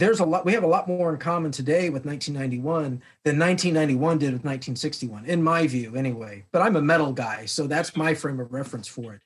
there's 0.00 0.20
a 0.20 0.24
lot 0.24 0.44
we 0.44 0.52
have 0.52 0.64
a 0.64 0.66
lot 0.76 0.88
more 0.88 1.12
in 1.12 1.18
common 1.18 1.50
today 1.52 1.90
with 1.90 2.04
1991 2.04 3.00
than 3.24 3.38
1991 3.38 4.18
did 4.18 4.32
with 4.32 4.44
1961 4.44 5.24
in 5.26 5.42
my 5.42 5.66
view 5.66 5.94
anyway 5.94 6.44
but 6.52 6.62
i'm 6.62 6.76
a 6.76 6.82
metal 6.82 7.12
guy 7.12 7.44
so 7.44 7.66
that's 7.66 7.94
my 7.96 8.14
frame 8.14 8.40
of 8.40 8.52
reference 8.52 8.88
for 8.88 9.14
it 9.14 9.20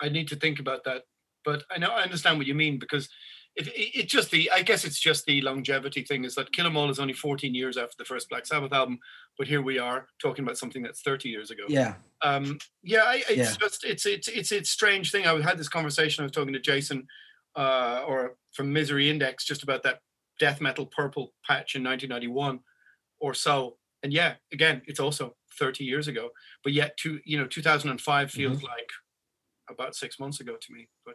I 0.00 0.08
need 0.10 0.28
to 0.28 0.36
think 0.36 0.58
about 0.60 0.84
that. 0.84 1.04
But 1.44 1.62
I 1.70 1.78
know 1.78 1.88
I 1.88 2.02
understand 2.02 2.36
what 2.38 2.46
you 2.46 2.54
mean 2.54 2.78
because 2.78 3.08
it, 3.54 3.68
it, 3.68 3.90
it's 4.00 4.12
just 4.12 4.30
the 4.30 4.50
I 4.50 4.60
guess 4.62 4.84
it's 4.84 5.00
just 5.00 5.24
the 5.24 5.40
longevity 5.40 6.02
thing 6.02 6.24
is 6.24 6.34
that 6.34 6.52
Kill 6.52 6.66
'Em 6.66 6.76
All 6.76 6.90
is 6.90 6.98
only 6.98 7.14
14 7.14 7.54
years 7.54 7.76
after 7.78 7.94
the 7.98 8.04
first 8.04 8.28
Black 8.28 8.44
Sabbath 8.46 8.72
album, 8.74 8.98
but 9.38 9.46
here 9.48 9.62
we 9.62 9.78
are 9.78 10.06
talking 10.20 10.44
about 10.44 10.58
something 10.58 10.82
that's 10.82 11.00
30 11.00 11.28
years 11.30 11.50
ago. 11.50 11.62
yeah 11.68 11.94
Um, 12.22 12.58
yeah, 12.82 13.04
I, 13.04 13.22
it's 13.30 13.36
Yeah. 13.36 13.54
just 13.58 13.84
it's 13.84 14.04
it's 14.04 14.28
it's 14.28 14.52
it's 14.52 14.70
strange 14.70 15.10
thing. 15.12 15.26
I 15.26 15.40
had 15.40 15.56
this 15.56 15.68
conversation. 15.70 16.22
I 16.22 16.24
was 16.26 16.32
talking 16.32 16.52
to 16.52 16.60
Jason, 16.60 17.06
uh, 17.54 18.04
or 18.06 18.36
from 18.52 18.70
Misery 18.72 19.08
Index, 19.08 19.44
just 19.46 19.62
about 19.62 19.82
that 19.84 20.00
death 20.38 20.60
metal 20.60 20.86
purple 20.86 21.32
patch 21.46 21.74
in 21.74 21.82
1991 21.84 22.60
or 23.20 23.34
so. 23.34 23.76
And 24.02 24.12
yeah, 24.12 24.34
again, 24.52 24.82
it's 24.86 25.00
also 25.00 25.34
30 25.58 25.84
years 25.84 26.06
ago, 26.08 26.30
but 26.62 26.72
yet 26.72 26.96
to 26.98 27.18
you 27.24 27.38
know 27.38 27.46
2005 27.46 28.30
feels 28.30 28.62
like 28.62 28.90
about 29.70 29.94
six 29.96 30.20
months 30.20 30.40
ago 30.40 30.56
to 30.60 30.72
me. 30.72 30.88
But 31.04 31.14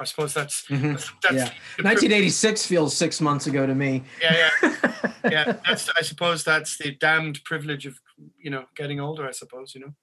I 0.00 0.04
suppose 0.04 0.32
that's 0.32 0.64
Mhm. 0.68 0.92
that's, 0.92 1.10
that's 1.22 1.34
yeah. 1.34 1.44
the 1.76 1.82
priv- 1.82 1.84
1986 1.84 2.66
feels 2.66 2.96
six 2.96 3.20
months 3.20 3.46
ago 3.46 3.66
to 3.66 3.74
me. 3.74 4.02
yeah, 4.22 4.50
yeah, 4.62 5.12
yeah. 5.30 5.44
That's 5.66 5.88
I 5.98 6.02
suppose 6.02 6.44
that's 6.44 6.78
the 6.78 6.92
damned 6.94 7.42
privilege 7.44 7.84
of 7.86 8.00
you 8.38 8.50
know 8.50 8.64
getting 8.76 9.00
older. 9.00 9.26
I 9.28 9.32
suppose 9.32 9.74
you 9.74 9.80
know 9.82 9.94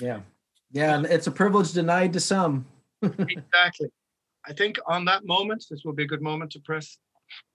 Yeah. 0.00 0.20
Yeah. 0.72 0.96
and 0.96 1.06
It's 1.06 1.26
a 1.26 1.32
privilege 1.32 1.72
denied 1.72 2.12
to 2.14 2.20
some. 2.20 2.66
exactly. 3.02 3.88
I 4.46 4.52
think 4.52 4.78
on 4.86 5.04
that 5.06 5.24
moment, 5.24 5.64
this 5.70 5.82
will 5.84 5.92
be 5.92 6.02
a 6.04 6.06
good 6.06 6.22
moment 6.22 6.50
to 6.52 6.60
press 6.60 6.98